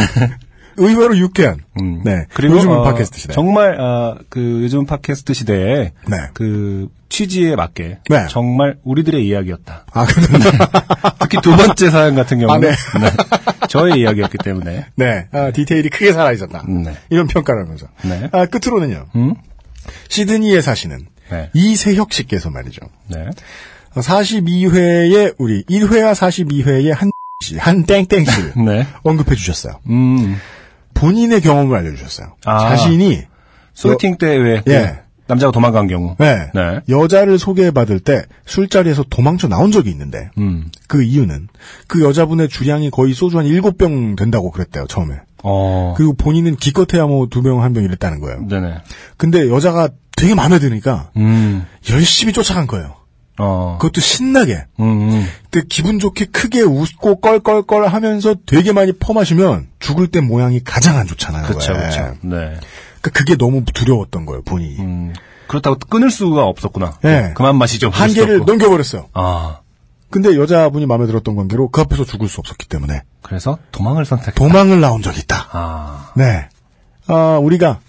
의외로 0.76 1.16
유쾌한 1.16 1.58
음. 1.80 2.02
네 2.04 2.26
그리고 2.34 2.56
요즘은 2.56 2.76
어, 2.76 2.82
팟캐스트 2.82 3.18
시대 3.18 3.32
정말 3.32 3.80
어, 3.80 4.18
그 4.28 4.60
요즘 4.62 4.84
팟캐스트 4.86 5.32
시대에 5.32 5.92
네. 6.06 6.16
그 6.34 6.88
취지에 7.08 7.56
맞게 7.56 7.98
네. 8.08 8.26
정말 8.28 8.76
우리들의 8.84 9.26
이야기였다. 9.26 9.86
아 9.90 10.06
근데 10.06 10.50
특히 11.20 11.40
두 11.40 11.56
번째 11.56 11.90
사연 11.90 12.14
같은 12.14 12.38
경우는 12.38 12.68
아, 12.68 12.70
네. 12.70 12.76
네. 13.00 13.66
저의 13.68 14.00
이야기였기 14.00 14.38
때문에 14.38 14.86
네 14.96 15.28
아, 15.32 15.50
디테일이 15.50 15.88
크게 15.88 16.12
살아 16.12 16.32
있었다 16.32 16.62
네. 16.68 16.96
이런 17.10 17.26
평가를 17.26 17.62
하면서 17.62 17.86
네. 18.02 18.28
아, 18.32 18.46
끝으로는요 18.46 19.06
음? 19.16 19.34
시드니에 20.08 20.60
사시는 20.60 21.06
네. 21.30 21.50
이세혁 21.54 22.12
씨께서 22.12 22.50
말이죠. 22.50 22.82
네. 23.08 23.26
42회에 24.02 25.34
우리 25.38 25.62
1회와 25.64 26.12
42회에 26.14 26.92
한 26.94 27.10
씨, 27.42 27.56
한 27.58 27.84
땡땡 27.84 28.24
씨를 28.24 28.52
네. 28.64 28.86
언급해 29.02 29.34
주셨어요. 29.34 29.74
음. 29.90 30.36
본인의 30.94 31.40
경험을 31.42 31.76
알려주셨어요. 31.76 32.34
아. 32.46 32.58
자신이 32.70 33.22
소개팅 33.74 34.16
때왜 34.16 34.62
예. 34.68 35.00
남자가 35.26 35.50
도망간 35.52 35.86
경우. 35.88 36.14
네, 36.18 36.50
네. 36.54 36.80
여자를 36.88 37.38
소개받을 37.38 38.00
때 38.00 38.24
술자리에서 38.46 39.04
도망쳐 39.10 39.48
나온 39.48 39.70
적이 39.72 39.90
있는데 39.90 40.30
음. 40.38 40.70
그 40.86 41.02
이유는 41.02 41.48
그 41.88 42.02
여자분의 42.02 42.48
주량이 42.48 42.90
거의 42.90 43.12
소주 43.12 43.38
한 43.38 43.44
7병 43.46 44.16
된다고 44.16 44.50
그랬대요 44.50 44.86
처음에. 44.86 45.16
어. 45.42 45.94
그리고 45.96 46.14
본인은 46.14 46.56
기껏해야 46.56 47.06
뭐 47.06 47.26
두 47.28 47.42
병 47.42 47.62
한 47.62 47.72
병 47.74 47.84
이랬다는 47.84 48.20
거예요. 48.20 48.46
네네. 48.48 48.74
근데 49.18 49.48
여자가 49.50 49.90
되게 50.16 50.34
마음에 50.34 50.58
드니까 50.58 51.10
음. 51.16 51.66
열심히 51.90 52.32
쫓아간 52.32 52.66
거예요. 52.66 52.94
어. 53.38 53.76
그것도 53.80 54.00
신나게. 54.00 54.64
음. 54.80 54.84
음. 55.10 55.26
근데 55.50 55.66
기분 55.68 55.98
좋게 55.98 56.26
크게 56.26 56.62
웃고 56.62 57.20
껄껄껄 57.20 57.86
하면서 57.86 58.34
되게 58.46 58.72
많이 58.72 58.92
퍼마시면 58.92 59.68
죽을 59.78 60.08
때 60.08 60.20
모양이 60.20 60.62
가장 60.62 60.96
안 60.96 61.06
좋잖아요. 61.06 61.46
그렇죠, 61.46 61.72
왜. 61.72 61.78
그렇죠. 61.78 62.00
네. 62.22 62.36
그러니까 63.00 63.10
그게 63.12 63.36
너무 63.36 63.64
두려웠던 63.64 64.26
거예요, 64.26 64.42
본인이. 64.42 64.78
음. 64.80 65.12
그렇다고 65.48 65.76
끊을 65.88 66.10
수가 66.10 66.44
없었구나. 66.46 66.98
네. 67.02 67.32
그만 67.36 67.56
마시죠. 67.56 67.90
한계를. 67.90 68.40
넘겨버렸어요. 68.46 69.08
아. 69.12 69.60
근데 70.10 70.36
여자분이 70.36 70.86
마음에 70.86 71.06
들었던 71.06 71.36
관계로 71.36 71.68
그 71.68 71.80
앞에서 71.80 72.04
죽을 72.04 72.28
수 72.28 72.40
없었기 72.40 72.68
때문에 72.68 73.02
그래서 73.22 73.58
도망을 73.72 74.04
선택. 74.04 74.34
도망을 74.34 74.80
나온 74.80 75.02
적이 75.02 75.20
있다. 75.20 75.48
아. 75.52 76.12
네. 76.16 76.48
아, 77.08 77.38
우리가 77.42 77.80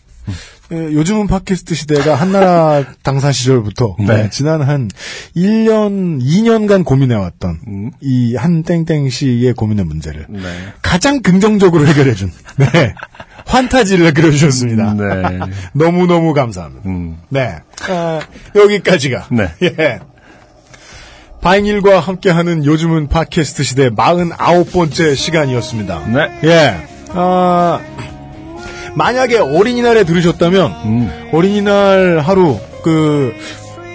에, 0.72 0.76
요즘은 0.76 1.28
팟캐스트 1.28 1.76
시대가 1.76 2.16
한나라 2.16 2.84
당사 3.04 3.32
시절부터 3.32 3.96
네. 4.00 4.06
네, 4.06 4.30
지난 4.30 4.62
한 4.62 4.90
1년, 5.36 6.22
2년간 6.22 6.84
고민해왔던 6.84 7.60
음. 7.68 7.92
이한 8.02 8.64
땡땡 8.64 9.10
씨의 9.10 9.54
고민의 9.54 9.86
문제를 9.86 10.26
네. 10.30 10.42
가장 10.82 11.22
긍정적으로 11.22 11.88
해결해준 11.88 12.32
네. 12.58 12.94
환타지를 13.46 14.14
그려주셨습니다. 14.14 14.94
네. 14.94 15.40
너무너무 15.74 16.34
감사합니다. 16.34 16.90
음. 16.90 17.18
네. 17.30 17.56
아, 17.88 18.20
여기까지가. 18.56 19.28
네. 19.32 19.50
예. 19.64 20.00
바잉일과 21.42 22.00
함께하는 22.02 22.66
요즘은 22.66 23.08
팟캐스트 23.08 23.64
시대 23.64 23.90
49번째 23.90 25.16
시간이었습니다. 25.16 26.08
네. 26.08 26.40
예. 26.44 26.88
아, 27.14 27.80
만약에 28.98 29.38
어린이날에 29.38 30.04
들으셨다면, 30.06 30.72
음. 30.86 31.30
어린이날 31.32 32.20
하루, 32.26 32.58
그, 32.84 33.32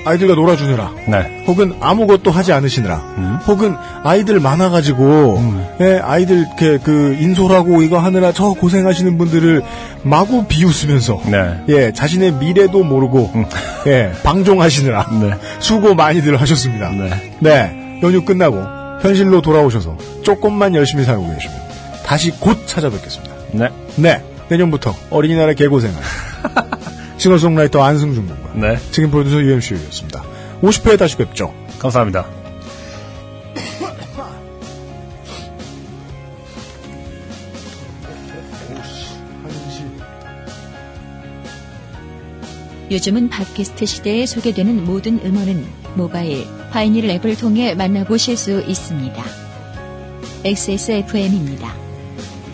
아이들과 0.04 0.34
놀아주느라, 0.34 0.92
네. 1.08 1.44
혹은 1.46 1.74
아무것도 1.80 2.30
하지 2.30 2.52
않으시느라, 2.52 2.96
음. 3.18 3.38
혹은 3.46 3.74
아이들 4.04 4.38
많아가지고, 4.38 5.42
예, 5.80 6.00
아이들 6.02 6.38
이렇게 6.38 6.78
그 6.78 7.16
인솔하고 7.20 7.82
이거 7.82 7.98
하느라 7.98 8.32
저 8.32 8.50
고생하시는 8.50 9.18
분들을 9.18 9.62
마구 10.04 10.44
비웃으면서, 10.46 11.20
네. 11.26 11.64
예, 11.68 11.92
자신의 11.92 12.34
미래도 12.34 12.84
모르고, 12.84 13.32
예, 13.88 14.12
방종하시느라, 14.22 15.08
네. 15.20 15.30
수고 15.58 15.94
많이들 15.94 16.40
하셨습니다. 16.40 16.90
네. 16.90 17.10
네, 17.40 17.98
연휴 18.02 18.24
끝나고 18.24 18.56
현실로 19.02 19.40
돌아오셔서 19.40 19.96
조금만 20.22 20.76
열심히 20.76 21.04
살고 21.04 21.22
계시면 21.34 21.56
다시 22.04 22.30
곧 22.30 22.66
찾아뵙겠습니다. 22.66 23.34
네. 23.96 24.22
네, 24.48 24.56
내년부터 24.56 24.94
어린이날의 25.10 25.54
개고생을 25.54 25.96
싱어송라이터 27.18 27.82
안승준 27.82 28.26
군과 28.26 28.54
네. 28.54 28.78
책임 28.90 29.10
프로듀서 29.10 29.40
UMC였습니다. 29.40 30.22
50회에 30.62 30.98
다시 30.98 31.16
뵙죠. 31.16 31.52
감사합니다. 31.78 32.26
요즘은 42.92 43.30
팟캐스트 43.30 43.86
시대에 43.86 44.26
소개되는 44.26 44.84
모든 44.84 45.18
음원은 45.24 45.64
모바일, 45.94 46.46
파이닐 46.70 47.08
앱을 47.08 47.36
통해 47.36 47.74
만나보실 47.74 48.36
수 48.36 48.60
있습니다. 48.60 49.24
XSFM입니다. 50.44 51.74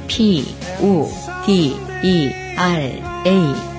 P, 0.07 0.45
O, 0.81 1.09
D, 1.47 1.77
E, 2.03 2.33
R, 2.57 2.83
A 3.25 3.78